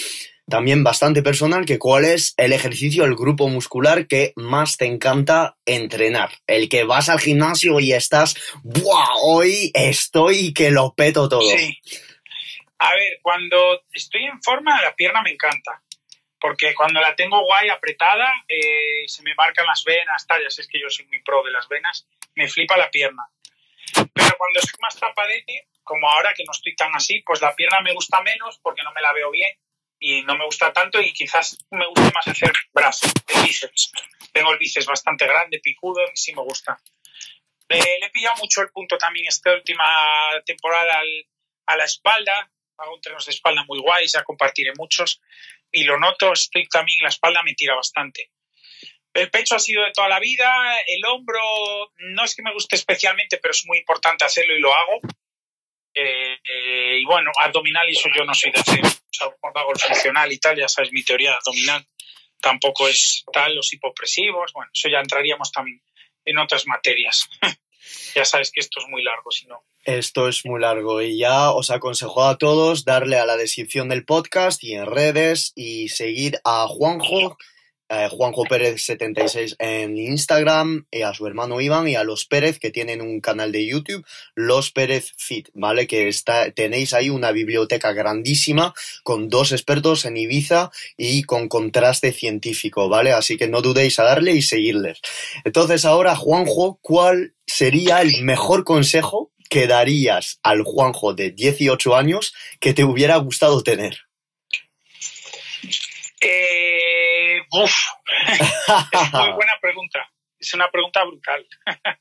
también 0.49 0.85
bastante 0.85 1.23
personal, 1.23 1.67
que 1.67 1.79
cuál 1.79 2.05
es 2.05 2.35
el 2.37 2.53
ejercicio, 2.53 3.05
el 3.05 3.17
grupo 3.17 3.49
muscular 3.49 4.07
que 4.07 4.33
más 4.37 4.77
te 4.77 4.87
encanta 4.87 5.57
entrenar. 5.67 6.31
El 6.47 6.69
que 6.69 6.85
vas 6.85 7.09
al 7.09 7.21
gimnasio 7.21 7.81
y 7.81 7.93
estás, 7.93 8.37
¡buah! 8.63 9.17
Hoy 9.23 9.71
estoy 9.75 10.55
que 10.55 10.71
lo 10.71 10.95
peto 10.95 11.29
todo. 11.29 11.41
Sí. 11.41 11.81
A 12.79 12.95
ver, 12.95 13.19
cuando 13.23 13.83
estoy 13.93 14.25
en 14.25 14.41
forma, 14.43 14.81
la 14.83 14.95
pierna 14.95 15.23
me 15.23 15.33
encanta. 15.33 15.83
Porque 16.39 16.75
cuando 16.75 17.01
la 17.01 17.17
tengo 17.17 17.43
guay, 17.45 17.71
apretada, 17.71 18.31
eh, 18.47 19.05
se 19.07 19.23
me 19.23 19.35
marcan 19.35 19.67
las 19.67 19.83
venas, 19.85 20.27
tal. 20.27 20.43
Ya 20.43 20.51
sé 20.51 20.63
que 20.71 20.79
yo 20.79 20.89
soy 20.91 21.07
muy 21.07 21.21
pro 21.23 21.43
de 21.43 21.51
las 21.51 21.67
venas, 21.69 22.07
me 22.35 22.47
flipa 22.47 22.77
la 22.77 22.91
pierna. 22.91 23.25
Pero 23.95 24.35
cuando 24.37 24.61
estoy 24.61 24.79
más 24.81 24.95
tapadete, 24.97 25.67
como 25.83 26.09
ahora 26.09 26.35
que 26.37 26.45
no 26.45 26.53
estoy 26.53 26.77
tan 26.77 26.95
así, 26.95 27.23
pues 27.25 27.41
la 27.41 27.55
pierna 27.57 27.81
me 27.81 27.95
gusta 27.95 28.21
menos 28.23 28.61
porque 28.63 28.83
no 28.83 28.93
me 28.93 29.01
la 29.01 29.13
veo 29.13 29.31
bien 29.31 29.51
y 29.99 30.23
no 30.23 30.37
me 30.37 30.45
gusta 30.45 30.73
tanto 30.73 31.01
y 31.01 31.13
quizás 31.13 31.57
me 31.71 31.87
guste 31.87 32.13
más 32.15 32.29
hacer 32.29 32.53
brazo, 32.73 33.07
bíceps. 33.43 33.93
Tengo 34.33 34.53
el 34.53 34.59
bíceps 34.59 34.87
bastante 34.87 35.27
grande, 35.27 35.61
picudo, 35.61 36.03
y 36.05 36.17
sí 36.17 36.35
me 36.35 36.43
gusta. 36.43 36.79
le 37.69 37.79
he 37.79 38.11
pillado 38.11 38.37
mucho 38.37 38.63
el 38.63 38.71
punto 38.71 38.99
también 38.99 39.27
esta 39.29 39.53
última 39.53 39.85
temporada 40.45 41.01
a 41.67 41.77
la 41.77 41.85
espalda. 41.85 42.51
Hago 42.79 42.97
entrenos 42.97 43.25
de 43.25 43.33
espalda 43.33 43.65
muy 43.67 43.81
guays, 43.81 44.13
ya 44.13 44.23
compartiré 44.23 44.73
muchos. 44.77 45.21
Y 45.73 45.85
lo 45.85 45.99
noto, 45.99 46.33
estoy 46.33 46.69
también 46.69 46.99
la 47.03 47.09
espalda 47.09 47.43
me 47.43 47.55
tira 47.55 47.75
bastante. 47.75 48.31
El 49.15 49.31
pecho 49.31 49.57
ha 49.57 49.59
sido 49.59 49.83
de 49.83 49.93
toda 49.93 50.09
la 50.09 50.21
vida, 50.21 50.79
el 50.87 51.03
hombro 51.07 51.41
no 51.97 52.23
es 52.23 52.35
que 52.35 52.43
me 52.43 52.53
guste 52.53 52.77
especialmente, 52.77 53.39
pero 53.39 53.53
es 53.53 53.65
muy 53.65 53.79
importante 53.79 54.27
hacerlo 54.27 54.55
y 54.55 54.61
lo 54.61 54.75
hago. 54.75 55.01
Eh, 55.99 56.99
y 57.01 57.05
bueno, 57.07 57.31
abdominal, 57.41 57.89
eso 57.89 58.09
yo 58.15 58.25
no 58.25 58.35
soy 58.35 58.53
de 58.53 58.61
hacer. 58.61 58.85
O 58.85 59.09
sea, 59.11 59.29
cuando 59.41 59.61
hago 59.61 59.73
el 59.73 59.81
funcional 59.81 60.31
y 60.31 60.39
tal, 60.39 60.59
ya 60.59 60.69
sabes, 60.69 60.93
mi 60.93 61.03
teoría 61.03 61.33
abdominal 61.33 61.87
tampoco 62.41 62.87
es 62.87 63.25
tal, 63.33 63.55
los 63.55 63.73
hipopresivos. 63.73 64.53
Bueno, 64.53 64.71
eso 64.75 64.89
ya 64.89 65.01
entraríamos 65.01 65.51
también 65.51 65.81
en 66.25 66.39
otras 66.39 66.67
materias. 66.67 67.27
ya 68.15 68.25
sabes 68.25 68.51
que 68.51 68.61
esto 68.61 68.81
es 68.81 68.89
muy 68.89 69.03
largo, 69.03 69.31
si 69.31 69.47
no. 69.47 69.65
Esto 69.85 70.29
es 70.29 70.45
muy 70.45 70.61
largo 70.61 71.01
y 71.01 71.17
ya 71.17 71.51
os 71.53 71.71
aconsejo 71.71 72.25
a 72.25 72.37
todos 72.37 72.85
darle 72.85 73.19
a 73.19 73.27
la 73.27 73.37
descripción 73.37 73.89
del 73.89 74.05
podcast 74.05 74.63
y 74.65 74.75
en 74.75 74.85
redes 74.85 75.53
y 75.55 75.89
seguir 75.89 76.41
a 76.45 76.67
Juanjo 76.69 77.39
eh, 77.89 78.09
Juanjo 78.11 78.45
Pérez 78.45 78.85
76 78.85 79.57
en 79.59 79.97
Instagram, 79.97 80.87
y 80.91 81.03
a 81.03 81.15
su 81.15 81.27
hermano 81.27 81.61
Iván 81.61 81.87
y 81.87 81.95
a 81.95 82.05
los 82.05 82.27
Pérez 82.27 82.59
que 82.59 82.71
tienen 82.71 83.01
un 83.01 83.21
canal 83.21 83.53
de 83.53 83.67
YouTube, 83.67 84.05
Los 84.35 84.73
Pérez 84.73 85.13
Fit, 85.17 85.49
¿vale? 85.55 85.87
Que 85.87 86.09
está, 86.09 86.51
tenéis 86.51 86.95
ahí 86.95 87.11
una 87.11 87.31
biblioteca 87.31 87.93
grandísima 87.93 88.75
con 89.05 89.29
dos 89.29 89.53
expertos 89.53 90.05
en 90.05 90.17
Ibiza 90.17 90.71
y 90.97 91.23
con 91.23 91.49
contraste 91.49 92.13
científico, 92.13 92.89
¿vale? 92.89 93.13
Así 93.13 93.37
que 93.37 93.49
no 93.49 93.63
dudéis 93.63 93.99
a 93.99 94.05
darle 94.05 94.33
y 94.33 94.43
seguirles. 94.43 95.01
Entonces 95.45 95.85
ahora, 95.85 96.17
Juanjo, 96.17 96.79
¿cuál 96.83 97.35
sería 97.47 98.03
el 98.03 98.23
mejor 98.23 98.65
consejo 98.65 99.31
que 99.49 99.67
darías 99.67 100.41
al 100.43 100.63
Juanjo 100.63 101.15
de 101.15 101.31
18 101.31 101.95
años 101.95 102.35
que 102.59 102.75
te 102.75 102.85
hubiera 102.85 103.17
gustado 103.19 103.63
tener? 103.63 104.07
Eh, 106.21 107.43
uf. 107.51 107.75
es 108.93 109.13
muy 109.13 109.33
buena 109.33 109.53
pregunta. 109.61 110.11
Es 110.39 110.55
una 110.55 110.71
pregunta 110.71 111.05
brutal. 111.05 111.47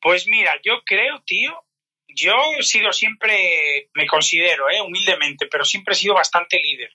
pues 0.00 0.26
mira, 0.26 0.58
yo 0.62 0.82
creo, 0.84 1.22
tío, 1.24 1.64
yo 2.08 2.34
he 2.58 2.62
sido 2.62 2.92
siempre, 2.92 3.90
me 3.94 4.06
considero, 4.06 4.70
eh, 4.70 4.80
humildemente, 4.80 5.46
pero 5.46 5.64
siempre 5.64 5.94
he 5.94 5.98
sido 5.98 6.14
bastante 6.14 6.60
líder. 6.60 6.90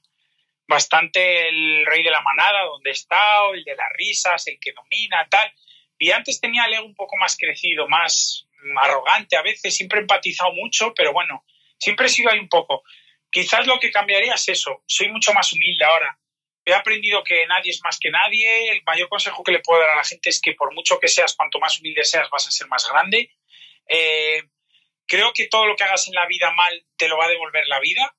Bastante 0.67 1.49
el 1.49 1.85
rey 1.85 2.03
de 2.03 2.11
la 2.11 2.21
manada, 2.21 2.63
donde 2.65 2.91
he 2.91 2.93
estado, 2.93 3.53
el 3.53 3.63
de 3.63 3.75
las 3.75 3.89
risas, 3.97 4.45
el 4.47 4.59
que 4.59 4.73
domina, 4.73 5.27
tal. 5.29 5.51
Y 5.97 6.11
antes 6.11 6.39
tenía 6.39 6.65
el 6.65 6.75
ego 6.75 6.85
un 6.85 6.95
poco 6.95 7.17
más 7.17 7.35
crecido, 7.37 7.87
más 7.87 8.47
arrogante 8.81 9.37
a 9.37 9.41
veces, 9.41 9.75
siempre 9.75 9.99
he 9.99 10.01
empatizado 10.01 10.53
mucho, 10.53 10.93
pero 10.93 11.11
bueno, 11.11 11.43
siempre 11.77 12.05
he 12.05 12.09
sido 12.09 12.31
ahí 12.31 12.39
un 12.39 12.49
poco. 12.49 12.83
Quizás 13.31 13.67
lo 13.67 13.79
que 13.79 13.91
cambiaría 13.91 14.33
es 14.33 14.49
eso, 14.49 14.83
soy 14.87 15.09
mucho 15.09 15.33
más 15.33 15.53
humilde 15.53 15.85
ahora. 15.85 16.17
He 16.65 16.73
aprendido 16.73 17.23
que 17.23 17.45
nadie 17.47 17.71
es 17.71 17.81
más 17.83 17.97
que 17.99 18.11
nadie. 18.11 18.71
El 18.71 18.83
mayor 18.83 19.09
consejo 19.09 19.43
que 19.43 19.51
le 19.51 19.59
puedo 19.59 19.81
dar 19.81 19.91
a 19.91 19.95
la 19.95 20.03
gente 20.03 20.29
es 20.29 20.39
que 20.41 20.53
por 20.53 20.73
mucho 20.73 20.99
que 20.99 21.07
seas, 21.07 21.35
cuanto 21.35 21.59
más 21.59 21.79
humilde 21.79 22.03
seas, 22.03 22.29
vas 22.29 22.47
a 22.47 22.51
ser 22.51 22.67
más 22.67 22.87
grande. 22.87 23.31
Eh, 23.87 24.43
creo 25.07 25.33
que 25.33 25.47
todo 25.47 25.65
lo 25.65 25.75
que 25.75 25.83
hagas 25.83 26.07
en 26.07 26.13
la 26.13 26.27
vida 26.27 26.51
mal 26.51 26.83
te 26.95 27.07
lo 27.07 27.17
va 27.17 27.25
a 27.25 27.29
devolver 27.29 27.65
la 27.67 27.79
vida 27.79 28.15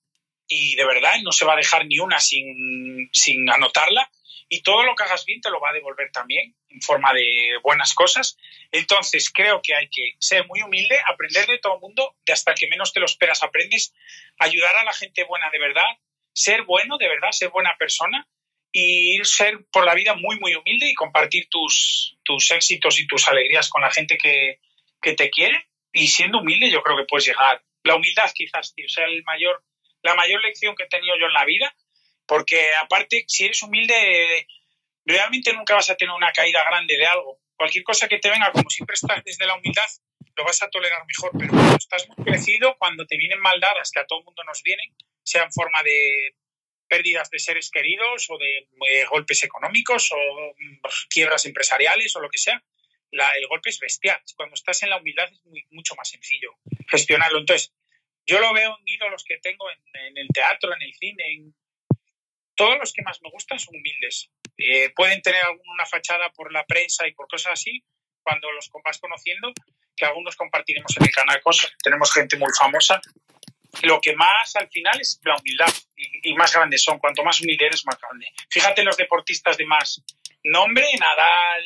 y 0.48 0.74
de 0.74 0.84
verdad 0.84 1.14
no 1.22 1.30
se 1.30 1.44
va 1.44 1.52
a 1.52 1.56
dejar 1.56 1.86
ni 1.86 2.00
una 2.00 2.18
sin, 2.18 3.08
sin 3.12 3.48
anotarla 3.48 4.10
y 4.52 4.62
todo 4.62 4.82
lo 4.82 4.96
que 4.96 5.04
hagas 5.04 5.24
bien 5.24 5.40
te 5.40 5.48
lo 5.48 5.60
va 5.60 5.70
a 5.70 5.72
devolver 5.72 6.10
también 6.10 6.56
en 6.68 6.82
forma 6.82 7.14
de 7.14 7.56
buenas 7.62 7.94
cosas. 7.94 8.36
Entonces 8.72 9.30
creo 9.32 9.62
que 9.62 9.76
hay 9.76 9.88
que 9.88 10.16
ser 10.18 10.44
muy 10.48 10.60
humilde, 10.60 10.98
aprender 11.06 11.46
de 11.46 11.58
todo 11.58 11.76
el 11.76 11.80
mundo, 11.80 12.16
de 12.26 12.32
hasta 12.32 12.52
que 12.54 12.66
menos 12.66 12.92
te 12.92 12.98
lo 12.98 13.06
esperas 13.06 13.44
aprendes, 13.44 13.94
ayudar 14.40 14.74
a 14.74 14.84
la 14.84 14.92
gente 14.92 15.22
buena 15.22 15.48
de 15.50 15.60
verdad, 15.60 15.86
ser 16.32 16.64
bueno 16.64 16.98
de 16.98 17.08
verdad, 17.08 17.30
ser 17.30 17.50
buena 17.50 17.76
persona 17.78 18.26
y 18.72 19.20
ser 19.22 19.64
por 19.70 19.86
la 19.86 19.94
vida 19.94 20.14
muy, 20.14 20.36
muy 20.40 20.56
humilde 20.56 20.90
y 20.90 20.94
compartir 20.94 21.46
tus, 21.48 22.18
tus 22.24 22.50
éxitos 22.50 22.98
y 22.98 23.06
tus 23.06 23.28
alegrías 23.28 23.68
con 23.68 23.82
la 23.82 23.92
gente 23.92 24.18
que, 24.18 24.58
que 25.00 25.14
te 25.14 25.30
quiere. 25.30 25.68
Y 25.92 26.08
siendo 26.08 26.40
humilde 26.40 26.72
yo 26.72 26.82
creo 26.82 26.96
que 26.96 27.04
puedes 27.04 27.26
llegar. 27.26 27.62
La 27.84 27.94
humildad 27.94 28.28
quizás, 28.34 28.74
tío, 28.74 28.88
sea 28.88 29.04
el 29.04 29.22
mayor, 29.22 29.62
la 30.02 30.16
mayor 30.16 30.42
lección 30.42 30.74
que 30.74 30.82
he 30.82 30.88
tenido 30.88 31.16
yo 31.20 31.26
en 31.26 31.34
la 31.34 31.44
vida 31.44 31.72
porque 32.30 32.64
aparte, 32.80 33.24
si 33.26 33.46
eres 33.46 33.60
humilde, 33.64 34.46
realmente 35.04 35.52
nunca 35.52 35.74
vas 35.74 35.90
a 35.90 35.96
tener 35.96 36.14
una 36.14 36.30
caída 36.30 36.62
grande 36.62 36.96
de 36.96 37.04
algo. 37.04 37.40
Cualquier 37.56 37.82
cosa 37.82 38.06
que 38.06 38.18
te 38.18 38.30
venga, 38.30 38.52
como 38.52 38.70
siempre 38.70 38.94
estás 38.94 39.24
desde 39.24 39.48
la 39.48 39.56
humildad, 39.56 39.90
lo 40.36 40.44
vas 40.44 40.62
a 40.62 40.70
tolerar 40.70 41.04
mejor. 41.06 41.32
Pero 41.36 41.50
cuando 41.50 41.74
estás 41.74 42.06
muy 42.06 42.24
crecido, 42.24 42.76
cuando 42.78 43.04
te 43.04 43.16
vienen 43.16 43.40
maldadas, 43.40 43.90
que 43.90 43.98
a 43.98 44.06
todo 44.06 44.20
el 44.20 44.26
mundo 44.26 44.44
nos 44.44 44.62
vienen, 44.62 44.94
sea 45.24 45.42
en 45.42 45.50
forma 45.50 45.82
de 45.82 46.36
pérdidas 46.86 47.30
de 47.30 47.40
seres 47.40 47.68
queridos 47.68 48.26
o 48.30 48.38
de 48.38 48.58
eh, 48.88 49.04
golpes 49.06 49.42
económicos 49.42 50.12
o 50.12 50.16
mm, 50.16 50.80
quiebras 51.08 51.46
empresariales 51.46 52.14
o 52.14 52.20
lo 52.20 52.30
que 52.30 52.38
sea, 52.38 52.62
el 53.10 53.46
golpe 53.48 53.70
es 53.70 53.80
bestial. 53.80 54.22
Cuando 54.36 54.54
estás 54.54 54.84
en 54.84 54.90
la 54.90 54.98
humildad 54.98 55.28
es 55.32 55.64
mucho 55.72 55.96
más 55.96 56.08
sencillo 56.08 56.54
gestionarlo. 56.88 57.40
Entonces, 57.40 57.74
yo 58.24 58.38
lo 58.38 58.54
veo 58.54 58.78
en 58.78 58.94
ídolos 58.94 59.24
que 59.24 59.38
tengo 59.38 59.68
en, 59.68 60.16
el 60.16 60.28
teatro, 60.28 60.72
en 60.72 60.82
el 60.82 60.94
cine, 60.94 61.24
en, 61.32 61.54
todos 62.60 62.78
los 62.78 62.92
que 62.92 63.00
más 63.00 63.18
me 63.22 63.30
gustan 63.30 63.58
son 63.58 63.74
humildes. 63.74 64.28
Eh, 64.58 64.90
pueden 64.90 65.22
tener 65.22 65.42
alguna 65.42 65.86
fachada 65.86 66.30
por 66.30 66.52
la 66.52 66.62
prensa 66.66 67.08
y 67.08 67.12
por 67.14 67.26
cosas 67.26 67.54
así, 67.54 67.82
cuando 68.22 68.52
los 68.52 68.68
vas 68.84 68.98
conociendo, 68.98 69.50
que 69.96 70.04
algunos 70.04 70.36
compartiremos 70.36 70.94
en 70.98 71.04
el 71.04 71.10
canal 71.10 71.40
cosas, 71.40 71.72
tenemos 71.82 72.12
gente 72.12 72.36
muy 72.36 72.52
famosa. 72.52 73.00
Lo 73.80 73.98
que 73.98 74.14
más 74.14 74.54
al 74.56 74.68
final 74.68 75.00
es 75.00 75.18
la 75.24 75.36
humildad 75.36 75.72
y, 75.96 76.34
más 76.34 76.52
grandes 76.52 76.82
son. 76.84 76.98
Cuanto 76.98 77.24
más 77.24 77.40
humilde 77.40 77.64
eres, 77.64 77.86
más 77.86 77.98
grande. 77.98 78.26
Fíjate 78.50 78.82
los 78.82 78.98
deportistas 78.98 79.56
de 79.56 79.64
más 79.64 80.02
nombre, 80.44 80.84
Nadal, 80.98 81.64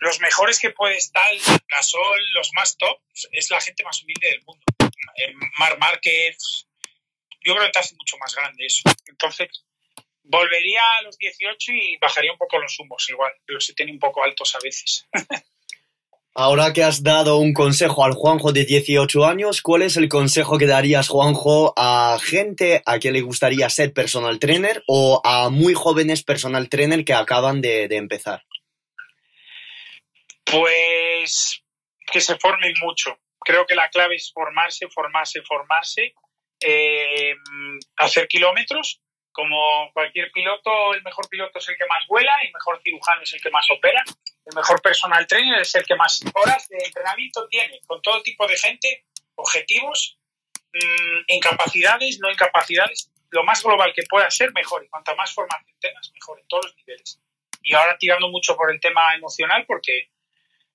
los 0.00 0.18
mejores 0.18 0.58
que 0.58 0.70
puede 0.70 0.96
estar, 0.96 1.30
Gasol, 1.68 2.32
los 2.32 2.50
más 2.54 2.76
top, 2.76 2.98
es 3.30 3.50
la 3.52 3.60
gente 3.60 3.84
más 3.84 4.02
humilde 4.02 4.30
del 4.30 4.42
mundo. 4.44 4.64
Eh, 5.14 5.32
Mar 5.58 5.78
Márquez, 5.78 6.66
yo 7.44 7.54
creo 7.54 7.66
que 7.66 7.72
te 7.72 7.78
hace 7.78 7.94
mucho 7.94 8.16
más 8.18 8.34
grande 8.34 8.66
eso. 8.66 8.82
Entonces, 9.06 9.48
volvería 10.28 10.80
a 10.98 11.02
los 11.02 11.16
18 11.18 11.72
y 11.72 11.96
bajaría 11.98 12.32
un 12.32 12.38
poco 12.38 12.58
los 12.58 12.78
humos, 12.78 13.08
igual, 13.08 13.32
los 13.46 13.68
he 13.68 13.74
tenido 13.74 13.94
un 13.94 14.00
poco 14.00 14.22
altos 14.22 14.54
a 14.54 14.58
veces. 14.62 15.08
Ahora 16.34 16.72
que 16.72 16.84
has 16.84 17.02
dado 17.02 17.38
un 17.38 17.52
consejo 17.52 18.04
al 18.04 18.12
Juanjo 18.12 18.52
de 18.52 18.64
18 18.64 19.26
años, 19.26 19.60
¿cuál 19.60 19.82
es 19.82 19.96
el 19.96 20.08
consejo 20.08 20.56
que 20.56 20.66
darías, 20.66 21.08
Juanjo, 21.08 21.72
a 21.76 22.16
gente 22.22 22.80
a 22.86 23.00
que 23.00 23.10
le 23.10 23.22
gustaría 23.22 23.68
ser 23.68 23.92
personal 23.92 24.38
trainer 24.38 24.84
o 24.86 25.20
a 25.24 25.50
muy 25.50 25.74
jóvenes 25.74 26.22
personal 26.22 26.68
trainer 26.68 27.04
que 27.04 27.14
acaban 27.14 27.60
de, 27.60 27.86
empezar? 27.90 28.44
Pues 30.44 31.64
que 32.12 32.20
se 32.20 32.36
formen 32.36 32.72
mucho. 32.82 33.18
Creo 33.40 33.66
que 33.66 33.74
la 33.74 33.88
clave 33.88 34.14
es 34.14 34.30
formarse, 34.32 34.86
formarse, 34.94 35.42
formarse, 35.42 36.14
eh, 36.60 37.34
hacer 37.96 38.28
kilómetros 38.28 39.00
como 39.38 39.88
cualquier 39.92 40.32
piloto, 40.32 40.94
el 40.94 41.02
mejor 41.04 41.28
piloto 41.28 41.60
es 41.60 41.68
el 41.68 41.76
que 41.76 41.86
más 41.86 42.04
vuela, 42.08 42.40
el 42.42 42.52
mejor 42.52 42.82
cirujano 42.82 43.22
es 43.22 43.32
el 43.34 43.40
que 43.40 43.50
más 43.50 43.70
opera, 43.70 44.02
el 44.44 44.52
mejor 44.52 44.82
personal 44.82 45.24
trainer 45.28 45.60
es 45.60 45.72
el 45.76 45.86
que 45.86 45.94
más 45.94 46.20
horas 46.34 46.68
de 46.68 46.76
entrenamiento 46.84 47.46
tiene, 47.46 47.78
con 47.86 48.02
todo 48.02 48.20
tipo 48.22 48.48
de 48.48 48.56
gente, 48.56 49.04
objetivos, 49.36 50.18
mm, 50.74 51.20
incapacidades, 51.28 52.18
no 52.18 52.32
incapacidades, 52.32 53.12
lo 53.30 53.44
más 53.44 53.62
global 53.62 53.92
que 53.94 54.02
pueda 54.10 54.28
ser, 54.28 54.52
mejor. 54.54 54.84
Y 54.84 54.88
cuanta 54.88 55.14
más 55.14 55.32
formación 55.32 55.78
tengas, 55.78 56.10
mejor 56.12 56.40
en 56.40 56.48
todos 56.48 56.64
los 56.66 56.76
niveles. 56.78 57.20
Y 57.62 57.76
ahora 57.76 57.96
tirando 57.96 58.28
mucho 58.30 58.56
por 58.56 58.72
el 58.72 58.80
tema 58.80 59.14
emocional, 59.14 59.64
porque 59.68 60.10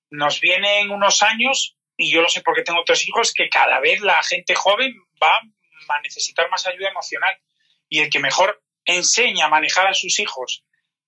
nos 0.08 0.40
vienen 0.40 0.90
unos 0.90 1.22
años, 1.22 1.76
y 1.98 2.10
yo 2.10 2.22
lo 2.22 2.30
sé 2.30 2.40
porque 2.40 2.62
tengo 2.62 2.82
tres 2.82 3.06
hijos, 3.06 3.34
que 3.34 3.50
cada 3.50 3.78
vez 3.80 4.00
la 4.00 4.22
gente 4.22 4.54
joven 4.54 4.94
va 5.22 5.36
a 5.36 6.00
necesitar 6.00 6.48
más 6.48 6.66
ayuda 6.66 6.88
emocional 6.88 7.38
y 7.88 8.00
el 8.00 8.10
que 8.10 8.18
mejor 8.18 8.62
enseña 8.84 9.46
a 9.46 9.48
manejar 9.48 9.86
a 9.86 9.94
sus 9.94 10.18
hijos 10.18 10.64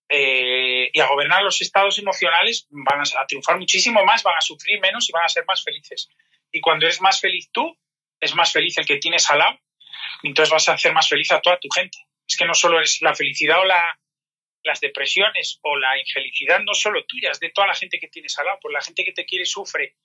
eh, 0.09 0.89
y 0.93 1.01
a 1.01 1.09
gobernar 1.09 1.43
los 1.43 1.61
estados 1.61 1.99
emocionales 1.99 2.66
van 2.70 3.01
a, 3.01 3.27
triunfar 3.27 3.59
muchísimo 3.59 4.05
más, 4.05 4.22
van 4.22 4.37
a 4.37 4.41
sufrir 4.41 4.81
menos 4.81 5.09
y 5.09 5.12
van 5.12 5.24
a 5.24 5.29
ser 5.29 5.45
más 5.47 5.62
felices. 5.62 6.09
Y 6.53 6.61
cuando 6.61 6.87
eres 6.87 7.01
más 7.01 7.20
feliz 7.20 7.51
tú, 7.53 7.77
es 8.20 8.35
más 8.35 8.53
feliz 8.53 8.79
el 8.79 8.87
que 8.87 8.99
tienes 8.99 9.29
al 9.31 9.39
lado, 9.39 9.59
entonces 10.22 10.53
vas 10.53 10.68
a 10.68 10.74
hacer 10.74 10.93
más 10.93 11.09
feliz 11.09 11.31
a 11.33 11.41
toda 11.41 11.59
tu 11.59 11.68
gente. 11.68 11.99
Es 12.27 12.37
que 12.37 12.47
no 12.47 12.55
solo 12.55 12.81
es 12.81 13.03
la 13.03 13.14
felicidad 13.14 13.61
o 13.61 13.64
la, 13.64 13.83
las 14.62 14.81
depresiones 14.81 15.59
o 15.62 15.77
la 15.77 15.99
infelicidad, 15.99 16.61
no 16.61 16.74
solo 16.74 17.05
tuyas, 17.05 17.41
de 17.41 17.51
toda 17.51 17.68
la 17.68 17.74
gente 17.74 17.99
que 17.99 18.09
tienes 18.09 18.39
al 18.39 18.47
lado, 18.47 18.59
pues 18.62 18.72
la 18.72 18.81
gente 18.81 19.05
que 19.05 19.12
te 19.12 19.24
quiere 19.24 19.45
sufre 19.45 19.97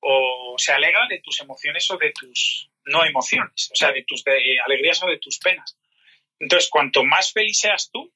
o 0.00 0.54
se 0.58 0.72
alegra 0.72 1.06
de 1.08 1.20
tus 1.20 1.40
emociones 1.40 1.90
o 1.90 1.96
de 1.96 2.12
tus 2.12 2.70
no 2.86 3.04
emociones, 3.04 3.70
o 3.72 3.76
sea, 3.76 3.92
de 3.92 4.04
tus 4.04 4.22
alegrías 4.64 5.02
o 5.02 5.06
de 5.06 5.18
tus 5.18 5.38
penas. 5.38 5.78
Entonces, 6.38 6.68
cuanto 6.70 7.04
más 7.04 7.32
feliz 7.32 7.60
seas 7.60 7.90
tú, 7.92 8.12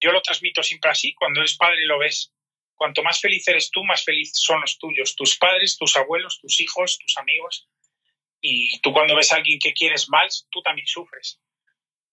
yo 0.00 0.12
lo 0.12 0.22
transmito 0.22 0.62
siempre 0.62 0.90
así, 0.90 1.14
cuando 1.14 1.40
eres 1.40 1.56
padre 1.56 1.86
lo 1.86 1.98
ves, 1.98 2.32
cuanto 2.74 3.02
más 3.02 3.20
feliz 3.20 3.46
eres 3.48 3.70
tú, 3.70 3.84
más 3.84 4.04
feliz 4.04 4.32
son 4.34 4.60
los 4.60 4.78
tuyos, 4.78 5.14
tus 5.14 5.36
padres, 5.36 5.76
tus 5.78 5.96
abuelos, 5.96 6.40
tus 6.40 6.60
hijos, 6.60 6.98
tus 6.98 7.16
amigos. 7.18 7.68
Y 8.40 8.78
tú 8.80 8.92
cuando 8.92 9.16
ves 9.16 9.32
a 9.32 9.36
alguien 9.36 9.58
que 9.58 9.72
quieres 9.72 10.08
mal, 10.08 10.28
tú 10.50 10.60
también 10.60 10.86
sufres. 10.86 11.40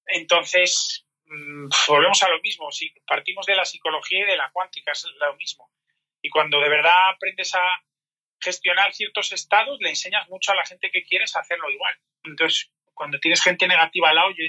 Entonces, 0.05 1.05
mm, 1.25 1.67
volvemos 1.88 2.23
a 2.23 2.29
lo 2.29 2.39
mismo, 2.41 2.71
si 2.71 2.89
partimos 3.05 3.45
de 3.45 3.55
la 3.55 3.65
psicología 3.65 4.19
y 4.19 4.29
de 4.29 4.38
la 4.38 4.49
cuántica, 4.51 4.91
es 4.91 5.05
lo 5.19 5.36
mismo. 5.36 5.71
Y 6.21 6.29
cuando 6.29 6.59
de 6.59 6.69
verdad 6.69 7.09
aprendes 7.13 7.53
a 7.55 7.61
gestionar 8.39 8.93
ciertos 8.93 9.32
estados, 9.32 9.79
le 9.82 9.89
enseñas 9.89 10.27
mucho 10.29 10.51
a 10.51 10.55
la 10.55 10.65
gente 10.65 10.91
que 10.91 11.03
quieres 11.03 11.36
hacerlo 11.36 11.69
igual. 11.69 11.95
Entonces, 12.23 12.71
cuando 13.02 13.18
tienes 13.18 13.41
gente 13.41 13.68
negativa 13.68 14.10
al 14.10 14.16
lado, 14.16 14.30
yo 14.30 14.45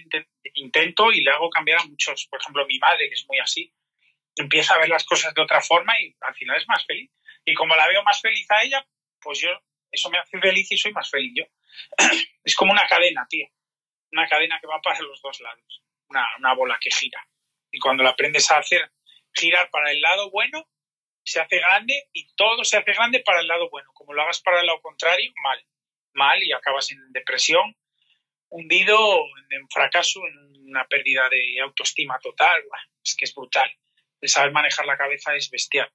intento 0.56 1.10
y 1.10 1.22
le 1.22 1.30
hago 1.30 1.48
cambiar 1.48 1.80
a 1.80 1.84
muchos. 1.84 2.26
Por 2.26 2.38
ejemplo, 2.38 2.66
mi 2.66 2.78
madre, 2.78 3.08
que 3.08 3.14
es 3.14 3.24
muy 3.26 3.38
así, 3.38 3.72
empieza 4.36 4.74
a 4.74 4.78
ver 4.78 4.90
las 4.90 5.06
cosas 5.06 5.32
de 5.32 5.40
otra 5.40 5.62
forma 5.62 5.98
y 5.98 6.14
al 6.20 6.34
final 6.34 6.58
es 6.58 6.68
más 6.68 6.84
feliz. 6.84 7.10
Y 7.46 7.54
como 7.54 7.74
la 7.74 7.88
veo 7.88 8.02
más 8.02 8.20
feliz 8.20 8.46
a 8.50 8.62
ella, 8.62 8.86
pues 9.22 9.40
yo, 9.40 9.48
eso 9.90 10.10
me 10.10 10.18
hace 10.18 10.38
feliz 10.38 10.70
y 10.70 10.76
soy 10.76 10.92
más 10.92 11.08
feliz 11.08 11.32
yo. 11.34 11.44
es 12.44 12.54
como 12.54 12.72
una 12.72 12.86
cadena, 12.86 13.26
tío. 13.26 13.46
Una 14.10 14.28
cadena 14.28 14.58
que 14.60 14.66
va 14.66 14.82
para 14.82 15.00
los 15.00 15.22
dos 15.22 15.40
lados. 15.40 15.82
Una, 16.10 16.26
una 16.36 16.52
bola 16.52 16.76
que 16.78 16.90
gira. 16.90 17.26
Y 17.70 17.78
cuando 17.78 18.02
la 18.02 18.10
aprendes 18.10 18.50
a 18.50 18.58
hacer 18.58 18.92
girar 19.32 19.70
para 19.70 19.92
el 19.92 20.02
lado 20.02 20.30
bueno, 20.30 20.68
se 21.24 21.40
hace 21.40 21.56
grande 21.56 22.10
y 22.12 22.30
todo 22.34 22.64
se 22.64 22.76
hace 22.76 22.92
grande 22.92 23.20
para 23.20 23.40
el 23.40 23.48
lado 23.48 23.70
bueno. 23.70 23.88
Como 23.94 24.12
lo 24.12 24.20
hagas 24.20 24.42
para 24.42 24.60
el 24.60 24.66
lado 24.66 24.82
contrario, 24.82 25.32
mal. 25.42 25.66
Mal 26.12 26.42
y 26.42 26.52
acabas 26.52 26.92
en 26.92 26.98
depresión 27.12 27.74
hundido 28.52 28.98
en 29.50 29.68
fracaso, 29.68 30.20
en 30.26 30.68
una 30.68 30.86
pérdida 30.86 31.28
de 31.28 31.60
autoestima 31.62 32.18
total. 32.22 32.62
es 33.04 33.16
que 33.16 33.24
es 33.24 33.34
brutal. 33.34 33.70
El 34.20 34.28
saber 34.28 34.52
manejar 34.52 34.86
la 34.86 34.96
cabeza 34.96 35.34
es 35.34 35.50
bestial. 35.50 35.90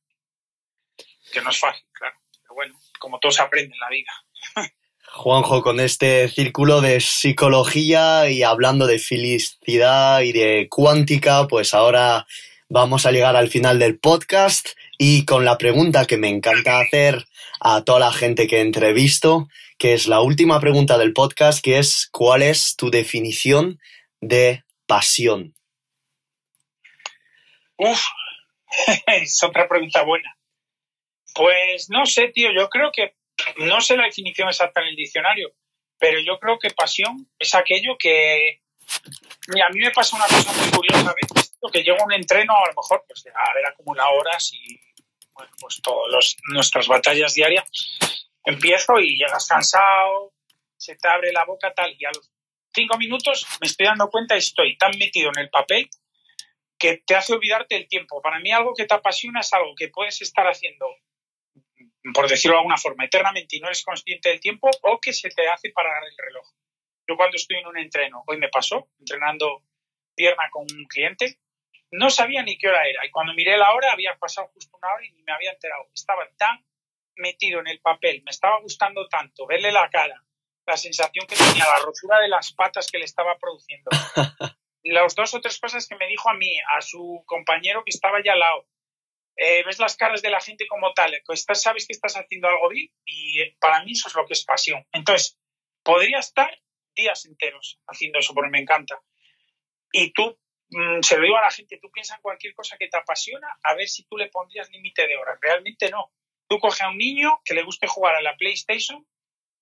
Que 1.31 1.41
no 1.41 1.49
es 1.49 1.59
fácil, 1.59 1.85
claro. 1.93 2.15
Pero 2.41 2.55
bueno, 2.55 2.79
como 2.99 3.19
todo 3.19 3.31
se 3.31 3.41
aprende 3.41 3.73
en 3.73 3.79
la 3.79 3.89
vida. 3.89 4.11
Juanjo, 5.13 5.61
con 5.61 5.79
este 5.79 6.27
círculo 6.29 6.81
de 6.81 6.99
psicología 6.99 8.29
y 8.29 8.43
hablando 8.43 8.85
de 8.87 8.99
felicidad 8.99 10.21
y 10.21 10.33
de 10.33 10.67
cuántica, 10.69 11.47
pues 11.47 11.73
ahora 11.73 12.27
vamos 12.69 13.05
a 13.05 13.11
llegar 13.11 13.35
al 13.35 13.49
final 13.49 13.79
del 13.79 13.97
podcast 13.99 14.69
y 14.97 15.25
con 15.25 15.45
la 15.45 15.57
pregunta 15.57 16.05
que 16.05 16.17
me 16.17 16.29
encanta 16.29 16.79
hacer 16.79 17.25
a 17.59 17.83
toda 17.83 17.99
la 17.99 18.11
gente 18.11 18.47
que 18.47 18.61
entrevisto, 18.61 19.47
que 19.77 19.93
es 19.93 20.07
la 20.07 20.21
última 20.21 20.59
pregunta 20.59 20.97
del 20.97 21.13
podcast, 21.13 21.63
que 21.63 21.77
es 21.77 22.09
¿cuál 22.11 22.41
es 22.41 22.75
tu 22.75 22.89
definición 22.89 23.79
de 24.21 24.63
pasión? 24.87 25.55
Uf, 27.77 28.01
es 29.07 29.43
otra 29.43 29.67
pregunta 29.67 30.03
buena. 30.03 30.35
Pues 31.35 31.89
no 31.89 32.05
sé, 32.05 32.29
tío, 32.29 32.49
yo 32.51 32.67
creo 32.69 32.91
que, 32.91 33.13
no 33.57 33.79
sé 33.81 33.95
la 33.95 34.05
definición 34.05 34.47
exacta 34.47 34.81
en 34.81 34.87
el 34.87 34.95
diccionario, 34.95 35.53
pero 35.99 36.19
yo 36.19 36.39
creo 36.39 36.57
que 36.57 36.71
pasión 36.71 37.29
es 37.37 37.53
aquello 37.53 37.95
que, 37.99 38.61
a 38.87 39.69
mí 39.69 39.79
me 39.79 39.91
pasa 39.91 40.15
una 40.15 40.25
cosa 40.25 40.51
muy 40.53 40.71
curiosa 40.71 41.11
a 41.11 41.13
veces, 41.13 41.53
que 41.71 41.83
llego 41.83 42.01
a 42.01 42.05
un 42.05 42.13
entreno, 42.13 42.55
a 42.55 42.67
lo 42.69 42.81
mejor, 42.81 43.03
pues 43.07 43.23
a 43.27 43.53
ver, 43.53 43.65
acumula 43.67 44.09
horas 44.09 44.51
y, 44.53 44.79
bueno, 45.33 45.51
pues 45.59 45.79
todas 45.83 46.35
nuestras 46.49 46.87
batallas 46.87 47.35
diarias, 47.35 47.69
empiezo 48.47 48.97
y 48.99 49.17
llegas 49.17 49.45
cansado, 49.45 50.33
se 50.77 50.95
te 50.95 51.07
abre 51.09 51.33
la 51.33 51.43
boca 51.43 51.73
tal, 51.73 51.93
y 51.99 52.05
a 52.05 52.11
los 52.11 52.31
cinco 52.73 52.97
minutos 52.97 53.45
me 53.59 53.67
estoy 53.67 53.87
dando 53.87 54.09
cuenta 54.09 54.35
y 54.35 54.39
estoy 54.39 54.77
tan 54.77 54.97
metido 54.97 55.29
en 55.35 55.41
el 55.41 55.49
papel 55.49 55.89
que 56.79 57.03
te 57.05 57.15
hace 57.15 57.33
olvidarte 57.33 57.75
el 57.75 57.87
tiempo. 57.87 58.21
Para 58.21 58.39
mí 58.39 58.51
algo 58.51 58.73
que 58.73 58.85
te 58.85 58.93
apasiona 58.93 59.41
es 59.41 59.51
algo 59.51 59.75
que 59.75 59.89
puedes 59.89 60.21
estar 60.21 60.45
haciendo, 60.47 60.85
por 62.13 62.29
decirlo 62.29 62.55
de 62.55 62.59
alguna 62.59 62.77
forma, 62.77 63.03
eternamente 63.03 63.57
y 63.57 63.59
no 63.59 63.67
eres 63.67 63.83
consciente 63.83 64.29
del 64.29 64.39
tiempo 64.39 64.69
o 64.81 64.99
que 65.01 65.11
se 65.11 65.29
te 65.29 65.47
hace 65.49 65.71
parar 65.71 66.03
el 66.05 66.15
reloj. 66.17 66.47
Yo 67.05 67.17
cuando 67.17 67.35
estoy 67.35 67.57
en 67.57 67.67
un 67.67 67.77
entreno, 67.77 68.23
hoy 68.27 68.37
me 68.37 68.47
pasó, 68.47 68.89
entrenando 68.99 69.63
pierna 70.15 70.43
con 70.51 70.65
un 70.71 70.85
cliente, 70.85 71.39
no 71.91 72.09
sabía 72.09 72.43
ni 72.43 72.57
qué 72.57 72.69
hora 72.69 72.87
era 72.87 73.05
y 73.05 73.11
cuando 73.11 73.33
miré 73.33 73.57
la 73.57 73.73
hora 73.73 73.91
había 73.91 74.15
pasado 74.17 74.47
justo 74.53 74.77
una 74.77 74.93
hora 74.93 75.05
y 75.05 75.11
ni 75.11 75.23
me 75.23 75.33
había 75.33 75.51
enterado. 75.51 75.89
Estaba 75.93 76.29
tan 76.37 76.65
metido 77.17 77.59
en 77.59 77.67
el 77.67 77.79
papel, 77.79 78.21
me 78.23 78.31
estaba 78.31 78.59
gustando 78.61 79.07
tanto 79.07 79.45
verle 79.45 79.71
la 79.71 79.89
cara, 79.89 80.23
la 80.65 80.77
sensación 80.77 81.25
que 81.27 81.35
tenía, 81.35 81.65
la 81.65 81.83
rotura 81.83 82.19
de 82.19 82.29
las 82.29 82.53
patas 82.53 82.87
que 82.87 82.99
le 82.99 83.05
estaba 83.05 83.37
produciendo. 83.37 83.89
las 84.83 85.15
dos 85.15 85.33
o 85.33 85.41
tres 85.41 85.59
cosas 85.59 85.87
que 85.87 85.95
me 85.95 86.07
dijo 86.07 86.29
a 86.29 86.33
mí, 86.33 86.57
a 86.75 86.81
su 86.81 87.23
compañero 87.25 87.83
que 87.83 87.91
estaba 87.91 88.17
allá 88.17 88.33
al 88.33 88.39
lado. 88.39 88.67
Eh, 89.35 89.63
ves 89.65 89.77
las 89.79 89.95
caras 89.95 90.21
de 90.21 90.31
la 90.31 90.41
gente 90.41 90.65
como 90.67 90.93
tal, 90.93 91.13
estás, 91.29 91.61
sabes 91.61 91.85
que 91.85 91.93
estás 91.93 92.15
haciendo 92.15 92.47
algo 92.47 92.69
bien 92.69 92.89
y 93.05 93.51
para 93.59 93.83
mí 93.83 93.91
eso 93.91 94.07
es 94.07 94.15
lo 94.15 94.25
que 94.25 94.33
es 94.33 94.43
pasión. 94.43 94.83
Entonces, 94.91 95.37
podría 95.83 96.19
estar 96.19 96.49
días 96.95 97.25
enteros 97.25 97.79
haciendo 97.87 98.17
eso 98.17 98.33
porque 98.33 98.49
me 98.49 98.59
encanta. 98.59 98.99
Y 99.91 100.11
tú, 100.11 100.39
mm, 100.69 101.01
se 101.01 101.17
lo 101.17 101.23
digo 101.23 101.37
a 101.37 101.41
la 101.41 101.51
gente, 101.51 101.77
tú 101.79 101.91
piensas 101.91 102.17
en 102.17 102.23
cualquier 102.23 102.55
cosa 102.55 102.77
que 102.77 102.87
te 102.87 102.97
apasiona, 102.97 103.47
a 103.63 103.75
ver 103.75 103.87
si 103.87 104.05
tú 104.05 104.17
le 104.17 104.27
pondrías 104.29 104.71
límite 104.71 105.07
de 105.07 105.17
horas. 105.17 105.37
Realmente 105.39 105.89
no. 105.91 106.11
Tú 106.47 106.59
coge 106.59 106.83
a 106.83 106.89
un 106.89 106.97
niño 106.97 107.41
que 107.43 107.53
le 107.53 107.63
guste 107.63 107.87
jugar 107.87 108.15
a 108.15 108.21
la 108.21 108.35
PlayStation, 108.37 109.05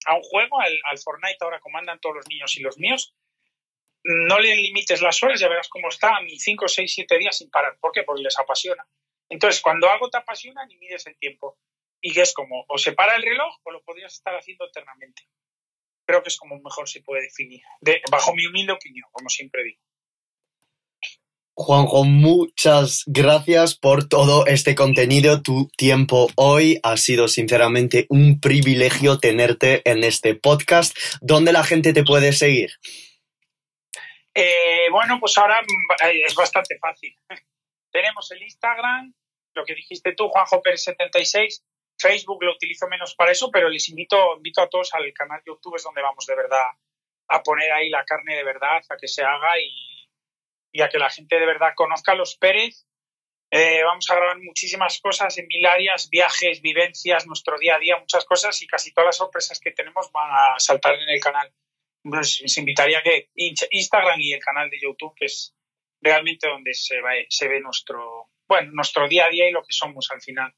a 0.05 0.15
un 0.15 0.21
juego, 0.21 0.59
al, 0.59 0.97
Fortnite 1.03 1.37
ahora 1.41 1.59
comandan 1.59 1.99
todos 1.99 2.15
los 2.17 2.27
niños 2.27 2.55
y 2.57 2.61
los 2.61 2.77
míos, 2.77 3.15
no 4.03 4.39
le 4.39 4.55
limites 4.55 5.01
las 5.01 5.21
horas, 5.23 5.39
ya 5.39 5.49
verás 5.49 5.67
cómo 5.67 5.89
están 5.89 6.27
5, 6.29 6.67
6, 6.67 6.93
7 6.93 7.17
días 7.17 7.37
sin 7.37 7.49
parar. 7.49 7.77
¿Por 7.79 7.91
qué? 7.91 8.03
Porque 8.03 8.21
les 8.21 8.37
apasiona. 8.37 8.87
Entonces, 9.29 9.61
cuando 9.61 9.89
algo 9.89 10.09
te 10.09 10.17
apasiona, 10.17 10.63
ni 10.67 10.77
mides 10.77 11.07
el 11.07 11.17
tiempo. 11.17 11.57
Y 12.01 12.19
es 12.19 12.33
como, 12.33 12.65
o 12.67 12.77
se 12.77 12.91
para 12.91 13.15
el 13.15 13.23
reloj 13.23 13.57
o 13.63 13.71
lo 13.71 13.81
podrías 13.83 14.13
estar 14.13 14.35
haciendo 14.35 14.67
eternamente. 14.67 15.23
Creo 16.05 16.21
que 16.21 16.29
es 16.29 16.37
como 16.37 16.59
mejor 16.59 16.87
se 16.87 17.01
puede 17.01 17.23
definir, 17.23 17.63
de, 17.81 17.99
bajo 18.11 18.35
mi 18.35 18.45
humilde 18.45 18.73
opinión, 18.73 19.09
como 19.11 19.27
siempre 19.27 19.63
digo. 19.63 19.81
Juanjo, 21.57 22.03
muchas 22.03 23.03
gracias 23.07 23.75
por 23.75 24.09
todo 24.09 24.45
este 24.45 24.75
contenido. 24.75 25.41
Tu 25.41 25.69
tiempo 25.77 26.27
hoy 26.35 26.81
ha 26.83 26.97
sido 26.97 27.29
sinceramente 27.29 28.07
un 28.09 28.41
privilegio 28.41 29.19
tenerte 29.19 29.81
en 29.89 30.03
este 30.03 30.35
podcast. 30.35 30.97
¿Dónde 31.21 31.53
la 31.53 31.63
gente 31.63 31.93
te 31.93 32.03
puede 32.03 32.33
seguir? 32.33 32.71
Eh, 34.33 34.89
bueno, 34.91 35.17
pues 35.17 35.37
ahora 35.37 35.61
mm, 35.61 36.25
es 36.27 36.35
bastante 36.35 36.77
fácil. 36.77 37.15
Tenemos 37.89 38.29
el 38.31 38.43
Instagram, 38.43 39.13
lo 39.53 39.63
que 39.63 39.75
dijiste 39.75 40.13
tú, 40.13 40.27
Juanjo 40.27 40.61
Pérez 40.61 40.83
76. 40.83 41.63
Facebook 41.97 42.43
lo 42.43 42.51
utilizo 42.51 42.85
menos 42.89 43.15
para 43.15 43.31
eso, 43.31 43.49
pero 43.49 43.69
les 43.69 43.87
invito, 43.87 44.35
invito 44.35 44.61
a 44.61 44.67
todos 44.67 44.93
al 44.93 45.13
canal 45.13 45.39
de 45.39 45.51
YouTube, 45.51 45.77
es 45.77 45.83
donde 45.83 46.01
vamos 46.01 46.25
de 46.25 46.35
verdad 46.35 46.67
a 47.29 47.41
poner 47.41 47.71
ahí 47.71 47.89
la 47.89 48.03
carne 48.03 48.35
de 48.35 48.43
verdad, 48.43 48.83
a 48.89 48.97
que 48.97 49.07
se 49.07 49.23
haga 49.23 49.57
y, 49.57 49.94
y 50.75 50.81
a 50.81 50.89
que 50.89 50.99
la 50.99 51.09
gente 51.09 51.39
de 51.39 51.45
verdad 51.45 51.73
conozca 51.73 52.11
a 52.11 52.15
los 52.15 52.35
Pérez. 52.35 52.85
Eh, 53.49 53.81
vamos 53.85 54.09
a 54.09 54.15
grabar 54.15 54.37
muchísimas 54.41 54.99
cosas 54.99 55.37
en 55.37 55.47
mil 55.47 55.65
áreas, 55.65 56.09
viajes, 56.09 56.61
vivencias, 56.61 57.25
nuestro 57.25 57.57
día 57.57 57.75
a 57.75 57.79
día, 57.79 57.97
muchas 57.97 58.25
cosas 58.25 58.61
y 58.61 58.67
casi 58.67 58.91
todas 58.91 59.07
las 59.07 59.17
sorpresas 59.17 59.59
que 59.59 59.71
tenemos 59.71 60.11
van 60.11 60.29
a 60.29 60.59
saltar 60.59 60.95
en 60.95 61.07
el 61.07 61.21
canal 61.21 61.49
les 62.05 62.57
invitaría 62.57 62.99
a 62.99 63.01
que 63.01 63.29
Instagram 63.35 64.19
y 64.21 64.33
el 64.33 64.39
canal 64.39 64.69
de 64.69 64.77
YouTube, 64.81 65.15
que 65.15 65.25
es 65.25 65.55
realmente 66.01 66.47
donde 66.47 66.73
se, 66.73 66.95
se 67.29 67.47
ve 67.47 67.59
nuestro, 67.61 68.29
bueno, 68.47 68.71
nuestro 68.73 69.07
día 69.07 69.25
a 69.25 69.29
día 69.29 69.49
y 69.49 69.51
lo 69.51 69.63
que 69.63 69.73
somos 69.73 70.09
al 70.11 70.21
final. 70.21 70.53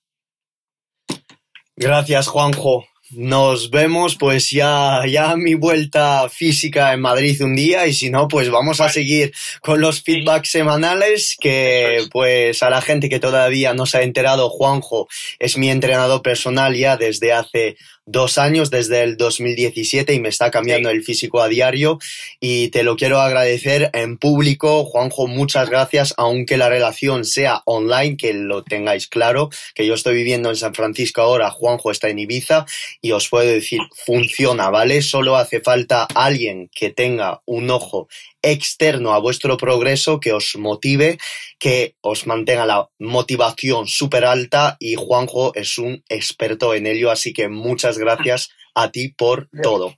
Gracias, 1.75 2.27
Juanjo. 2.27 2.85
Nos 3.11 3.69
vemos 3.69 4.17
pues 4.17 4.49
ya, 4.49 5.03
ya 5.07 5.37
mi 5.37 5.53
vuelta 5.53 6.27
física 6.29 6.91
en 6.91 6.99
Madrid 6.99 7.41
un 7.41 7.55
día 7.55 7.87
y 7.87 7.93
si 7.93 8.09
no 8.09 8.27
pues 8.27 8.49
vamos 8.49 8.81
a 8.81 8.89
seguir 8.89 9.33
con 9.61 9.79
los 9.79 10.03
feedbacks 10.03 10.51
semanales 10.51 11.37
que 11.39 12.05
pues 12.11 12.61
a 12.63 12.69
la 12.69 12.81
gente 12.81 13.07
que 13.07 13.21
todavía 13.21 13.73
no 13.73 13.85
se 13.85 13.99
ha 13.99 14.01
enterado 14.01 14.49
Juanjo 14.49 15.07
es 15.39 15.57
mi 15.57 15.69
entrenador 15.69 16.21
personal 16.21 16.75
ya 16.75 16.97
desde 16.97 17.31
hace 17.31 17.77
dos 18.07 18.37
años 18.37 18.71
desde 18.71 19.03
el 19.03 19.17
2017 19.17 20.13
y 20.13 20.19
me 20.19 20.29
está 20.29 20.49
cambiando 20.49 20.89
el 20.89 21.03
físico 21.03 21.41
a 21.41 21.49
diario 21.49 21.99
y 22.39 22.69
te 22.69 22.83
lo 22.83 22.95
quiero 22.95 23.19
agradecer 23.19 23.91
en 23.93 24.17
público. 24.17 24.85
Juanjo, 24.85 25.27
muchas 25.27 25.69
gracias, 25.69 26.13
aunque 26.17 26.57
la 26.57 26.69
relación 26.69 27.25
sea 27.25 27.61
online, 27.65 28.17
que 28.17 28.33
lo 28.33 28.63
tengáis 28.63 29.07
claro, 29.07 29.49
que 29.75 29.85
yo 29.85 29.93
estoy 29.93 30.15
viviendo 30.15 30.49
en 30.49 30.55
San 30.55 30.73
Francisco 30.73 31.21
ahora, 31.21 31.51
Juanjo 31.51 31.91
está 31.91 32.09
en 32.09 32.19
Ibiza 32.19 32.65
y 33.01 33.11
os 33.11 33.29
puedo 33.29 33.47
decir, 33.47 33.81
funciona, 34.05 34.69
¿vale? 34.69 35.01
Solo 35.01 35.35
hace 35.35 35.59
falta 35.59 36.07
alguien 36.15 36.69
que 36.73 36.89
tenga 36.89 37.41
un 37.45 37.69
ojo 37.69 38.07
externo 38.51 39.13
a 39.13 39.19
vuestro 39.19 39.57
progreso 39.57 40.19
que 40.19 40.33
os 40.33 40.55
motive, 40.55 41.17
que 41.59 41.95
os 42.01 42.27
mantenga 42.27 42.65
la 42.65 42.89
motivación 42.99 43.87
súper 43.87 44.25
alta 44.25 44.77
y 44.79 44.95
Juanjo 44.95 45.53
es 45.55 45.77
un 45.77 46.03
experto 46.09 46.73
en 46.73 46.87
ello, 46.87 47.11
así 47.11 47.33
que 47.33 47.47
muchas 47.47 47.97
gracias 47.97 48.49
a 48.73 48.91
ti 48.91 49.09
por 49.09 49.49
todo. 49.61 49.95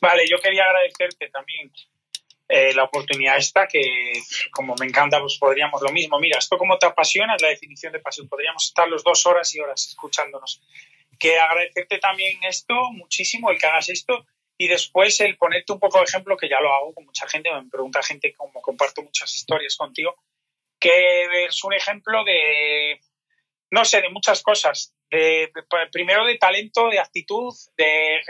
Vale, 0.00 0.24
yo 0.28 0.38
quería 0.38 0.64
agradecerte 0.64 1.28
también 1.28 1.70
eh, 2.48 2.74
la 2.74 2.84
oportunidad 2.84 3.36
esta, 3.36 3.68
que 3.68 3.80
como 4.50 4.74
me 4.80 4.86
encanta, 4.86 5.20
pues 5.20 5.36
podríamos 5.38 5.80
lo 5.82 5.90
mismo. 5.90 6.18
Mira, 6.18 6.38
esto 6.38 6.58
como 6.58 6.78
te 6.78 6.86
apasiona 6.86 7.36
es 7.36 7.42
la 7.42 7.48
definición 7.48 7.92
de 7.92 8.00
pasión. 8.00 8.28
Podríamos 8.28 8.64
estar 8.64 8.88
los 8.88 9.04
dos 9.04 9.24
horas 9.26 9.54
y 9.54 9.60
horas 9.60 9.86
escuchándonos. 9.88 10.60
Que 11.18 11.38
agradecerte 11.38 11.98
también 11.98 12.42
esto, 12.42 12.74
muchísimo, 12.92 13.50
el 13.50 13.58
que 13.58 13.66
hagas 13.66 13.90
esto 13.90 14.26
y 14.60 14.68
después 14.68 15.18
el 15.20 15.38
ponerte 15.38 15.72
un 15.72 15.80
poco 15.80 15.96
de 15.96 16.04
ejemplo, 16.04 16.36
que 16.36 16.46
ya 16.46 16.60
lo 16.60 16.70
hago 16.74 16.92
con 16.92 17.06
mucha 17.06 17.26
gente, 17.26 17.50
me 17.50 17.70
pregunta 17.70 18.02
gente 18.02 18.34
como 18.34 18.60
comparto 18.60 19.00
muchas 19.00 19.32
historias 19.32 19.74
contigo, 19.74 20.14
que 20.78 21.46
es 21.46 21.64
un 21.64 21.72
ejemplo 21.72 22.22
de, 22.24 23.00
no 23.70 23.86
sé, 23.86 24.02
de 24.02 24.10
muchas 24.10 24.42
cosas. 24.42 24.94
De, 25.08 25.50
primero 25.90 26.26
de 26.26 26.36
talento, 26.36 26.90
de 26.90 26.98
actitud, 26.98 27.54
de, 27.78 28.20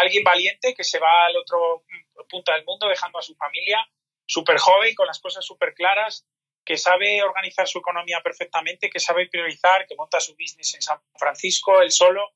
alguien 0.00 0.22
valiente 0.22 0.74
que 0.74 0.84
se 0.84 1.00
va 1.00 1.26
al 1.26 1.38
otro 1.38 1.82
punto 2.28 2.52
del 2.52 2.64
mundo 2.64 2.86
dejando 2.86 3.18
a 3.18 3.22
su 3.22 3.34
familia, 3.34 3.84
súper 4.24 4.58
joven, 4.58 4.94
con 4.94 5.08
las 5.08 5.18
cosas 5.18 5.44
súper 5.44 5.74
claras, 5.74 6.24
que 6.64 6.76
sabe 6.76 7.20
organizar 7.20 7.66
su 7.66 7.80
economía 7.80 8.20
perfectamente, 8.22 8.88
que 8.88 9.00
sabe 9.00 9.28
priorizar, 9.28 9.88
que 9.88 9.96
monta 9.96 10.20
su 10.20 10.36
business 10.36 10.76
en 10.76 10.82
San 10.82 11.00
Francisco, 11.18 11.82
él 11.82 11.90
solo. 11.90 12.30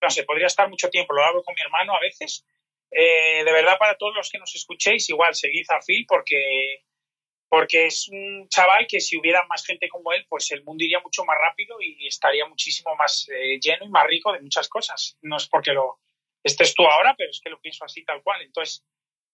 No 0.00 0.08
sé, 0.08 0.22
podría 0.22 0.46
estar 0.46 0.68
mucho 0.70 0.88
tiempo, 0.88 1.12
lo 1.12 1.24
hago 1.24 1.42
con 1.42 1.52
mi 1.56 1.62
hermano 1.62 1.96
a 1.96 2.00
veces, 2.00 2.46
eh, 2.90 3.44
de 3.44 3.52
verdad, 3.52 3.78
para 3.78 3.96
todos 3.96 4.14
los 4.14 4.30
que 4.30 4.38
nos 4.38 4.54
escuchéis, 4.54 5.08
igual 5.10 5.34
seguid 5.34 5.66
a 5.70 5.80
Phil 5.80 6.04
porque, 6.08 6.84
porque 7.48 7.86
es 7.86 8.08
un 8.08 8.48
chaval 8.48 8.86
que 8.88 9.00
si 9.00 9.16
hubiera 9.16 9.46
más 9.46 9.64
gente 9.64 9.88
como 9.88 10.12
él, 10.12 10.26
pues 10.28 10.50
el 10.50 10.64
mundo 10.64 10.84
iría 10.84 11.00
mucho 11.00 11.24
más 11.24 11.36
rápido 11.38 11.80
y 11.80 12.06
estaría 12.06 12.46
muchísimo 12.46 12.94
más 12.96 13.28
eh, 13.28 13.58
lleno 13.60 13.84
y 13.84 13.88
más 13.88 14.06
rico 14.06 14.32
de 14.32 14.40
muchas 14.40 14.68
cosas. 14.68 15.16
No 15.22 15.36
es 15.36 15.46
porque 15.46 15.72
lo 15.72 16.00
estés 16.42 16.74
tú 16.74 16.84
ahora, 16.84 17.14
pero 17.16 17.30
es 17.30 17.40
que 17.40 17.50
lo 17.50 17.60
pienso 17.60 17.84
así 17.84 18.04
tal 18.04 18.22
cual. 18.22 18.42
Entonces, 18.42 18.84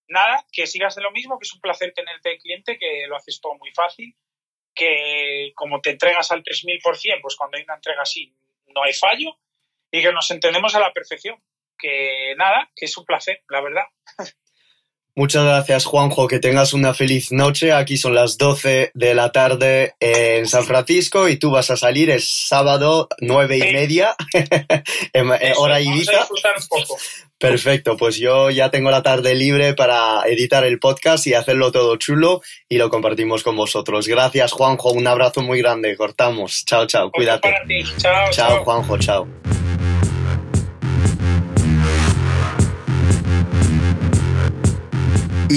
nada, 0.09 0.45
que 0.53 0.67
sigas 0.67 0.97
en 0.99 1.05
lo 1.05 1.11
mismo, 1.11 1.39
que 1.39 1.45
es 1.45 1.55
un 1.55 1.61
placer 1.61 1.93
tenerte 1.95 2.31
de 2.31 2.39
cliente, 2.39 2.79
que 2.79 3.07
lo 3.07 3.17
haces 3.17 3.41
todo 3.41 3.55
muy 3.55 3.71
fácil, 3.73 4.15
que 4.75 5.53
como 5.55 5.81
te 5.81 5.91
entregas 5.91 6.31
al 6.31 6.43
3000%, 6.43 7.21
pues 7.23 7.37
cuando 7.37 7.57
hay 7.57 7.65
una 7.65 7.77
entrega 7.77 8.03
así 8.03 8.37
no 8.67 8.83
hay 8.83 8.93
fallo 8.93 9.39
y 9.91 10.03
que 10.03 10.13
nos 10.13 10.31
entendemos 10.31 10.75
a 10.75 10.81
la 10.81 10.93
perfección 10.93 11.41
que 11.79 12.35
nada, 12.37 12.69
que 12.75 12.87
es 12.87 12.97
un 12.97 13.05
placer, 13.05 13.41
la 13.49 13.61
verdad. 13.61 13.85
Muchas 15.19 15.45
gracias, 15.45 15.87
Juanjo. 15.87 16.29
Que 16.29 16.41
tengas 16.41 16.75
una 16.75 16.93
feliz 16.93 17.33
noche. 17.33 17.73
Aquí 17.73 17.97
son 17.97 18.15
las 18.15 18.37
12 18.37 18.91
de 18.93 19.15
la 19.15 19.33
tarde 19.33 19.95
en 19.99 20.47
San 20.47 20.65
Francisco 20.65 21.31
y 21.31 21.39
tú 21.39 21.51
vas 21.51 21.71
a 21.71 21.79
salir 21.79 22.11
el 22.11 22.21
sábado 22.21 23.09
nueve 23.23 23.57
y 23.57 23.73
media, 23.73 24.15
en, 25.15 25.31
hora 25.57 25.81
Ibiza. 25.81 26.29
Perfecto, 27.39 27.97
pues 27.97 28.17
yo 28.17 28.51
ya 28.51 28.71
tengo 28.71 28.91
la 28.91 29.03
tarde 29.03 29.35
libre 29.35 29.73
para 29.73 30.23
editar 30.27 30.65
el 30.65 30.79
podcast 30.79 31.27
y 31.27 31.33
hacerlo 31.33 31.73
todo 31.73 31.97
chulo 31.97 32.43
y 32.69 32.77
lo 32.77 32.91
compartimos 32.91 33.43
con 33.43 33.57
vosotros. 33.57 34.07
Gracias, 34.07 34.53
Juanjo. 34.53 34.91
Un 34.93 35.07
abrazo 35.07 35.41
muy 35.41 35.63
grande. 35.63 35.97
Cortamos. 35.97 36.65
Chao, 36.67 36.87
chao. 36.87 37.11
Cuídate. 37.11 37.55
chao, 37.97 38.31
chao, 38.33 38.65
Juanjo. 38.65 38.99
Chao. 38.99 39.27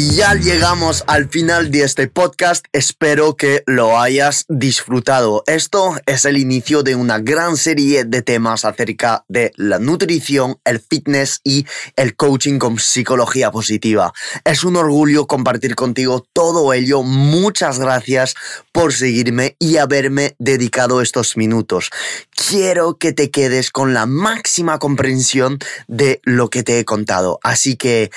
Y 0.02 0.12
ya 0.12 0.34
llegamos 0.34 1.04
al 1.08 1.28
final 1.28 1.72
de 1.72 1.84
este 1.84 2.08
podcast, 2.08 2.66
espero 2.72 3.36
que 3.36 3.64
lo 3.66 4.00
hayas 4.00 4.46
disfrutado. 4.48 5.44
Esto 5.46 5.94
es 6.06 6.24
el 6.24 6.38
inicio 6.38 6.84
de 6.84 6.96
una 6.96 7.20
gran 7.20 7.58
serie 7.58 8.06
de 8.06 8.22
temas 8.22 8.64
acerca 8.64 9.26
de 9.28 9.52
la 9.58 9.78
nutrición, 9.78 10.58
el 10.64 10.80
fitness 10.80 11.42
y 11.44 11.66
el 11.98 12.16
coaching 12.16 12.60
con 12.60 12.80
psicología 12.80 13.52
positiva. 13.52 14.14
Es 14.46 14.64
un 14.64 14.78
orgullo 14.78 15.28
compartir 15.28 15.76
contigo 15.76 16.26
todo 16.32 16.72
ello. 16.72 17.04
Muchas 17.04 17.78
gracias 17.78 18.36
por 18.72 18.94
seguirme 18.94 19.58
y 19.60 19.76
haberme 19.76 20.34
dedicado 20.40 21.02
estos 21.02 21.36
minutos. 21.36 21.90
Quiero 22.34 22.98
que 22.98 23.12
te 23.12 23.32
quedes 23.32 23.70
con 23.70 23.94
la 23.94 24.06
máxima 24.06 24.80
comprensión 24.80 25.60
de 25.90 26.22
lo 26.24 26.50
que 26.50 26.64
te 26.64 26.80
he 26.80 26.86
contado. 26.86 27.38
Así 27.44 27.76
que 27.76 28.12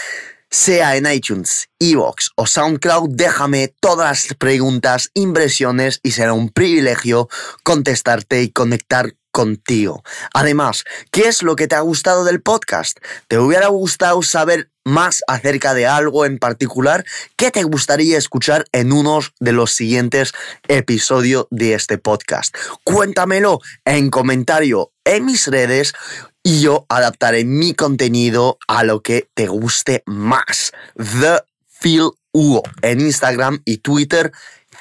sea 0.53 0.97
en 0.97 1.11
iTunes, 1.11 1.71
Evox 1.81 2.31
o 2.37 2.47
SoundCloud, 2.47 3.09
déjame 3.09 3.75
todas 3.81 4.29
las 4.29 4.37
preguntas, 4.37 5.11
impresiones 5.15 5.99
y 6.03 6.11
será 6.13 6.35
un 6.35 6.51
privilegio 6.51 7.29
contestarte 7.65 8.43
y 8.43 8.51
conectar 8.51 9.15
contigo. 9.33 10.05
Además, 10.35 10.85
¿qué 11.11 11.23
es 11.23 11.43
lo 11.43 11.57
que 11.57 11.67
te 11.67 11.75
ha 11.75 11.81
gustado 11.81 12.25
del 12.25 12.43
podcast? 12.43 12.99
¿Te 13.29 13.39
hubiera 13.39 13.69
gustado 13.69 14.23
saber 14.23 14.71
más 14.85 15.23
acerca 15.27 15.73
de 15.73 15.87
algo 15.87 16.27
en 16.27 16.39
particular? 16.39 17.05
¿Qué 17.37 17.51
te 17.51 17.63
gustaría 17.63 18.19
escuchar 18.19 18.67
en 18.73 18.93
uno 18.93 19.21
de 19.41 19.53
los 19.53 19.73
siguientes 19.73 20.33
episodios 20.69 21.47
de 21.51 21.73
este 21.73 21.97
podcast? 21.97 22.55
Cuéntamelo 22.85 23.61
en 23.87 24.11
comentario 24.11 24.93
en 25.05 25.25
mis 25.25 25.47
redes 25.47 25.95
y 26.43 26.61
yo 26.61 26.87
adaptaré 26.89 27.45
mi 27.45 27.75
contenido 27.75 28.59
a 28.67 28.85
lo 28.85 29.03
que 29.03 29.29
te 29.35 29.47
guste 29.47 30.03
más. 30.07 30.73
The 30.97 31.43
Phil 31.81 32.11
Hugo 32.33 32.63
en 32.83 33.01
Instagram 33.01 33.63
y 33.65 33.79
Twitter, 33.79 34.33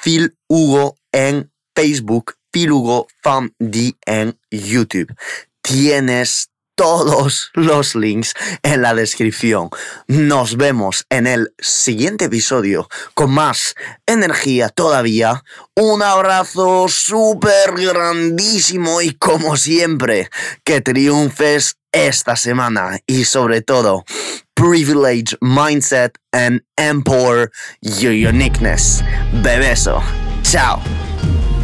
Phil 0.02 0.36
Hugo 0.48 0.96
en 1.12 1.50
Facebook, 1.74 2.36
Phil 2.50 2.72
Hugo 2.72 3.06
en 4.06 4.38
YouTube. 4.50 5.14
Tienes 5.62 6.51
todos 6.82 7.52
los 7.54 7.94
links 7.94 8.34
en 8.64 8.82
la 8.82 8.92
descripción. 8.92 9.70
Nos 10.08 10.56
vemos 10.56 11.06
en 11.10 11.28
el 11.28 11.54
siguiente 11.60 12.24
episodio 12.24 12.88
con 13.14 13.30
más 13.30 13.76
energía 14.04 14.68
todavía. 14.68 15.44
Un 15.76 16.02
abrazo 16.02 16.88
súper 16.88 17.74
grandísimo 17.76 19.00
y 19.00 19.14
como 19.14 19.56
siempre, 19.56 20.28
que 20.64 20.80
triunfes 20.80 21.76
esta 21.92 22.34
semana 22.34 22.98
y 23.06 23.26
sobre 23.26 23.62
todo, 23.62 24.04
privilege 24.54 25.36
mindset 25.40 26.18
and 26.32 26.62
empower 26.76 27.52
your 27.80 28.10
uniqueness. 28.12 29.04
Bebeso. 29.40 30.02
Chao. 30.42 30.82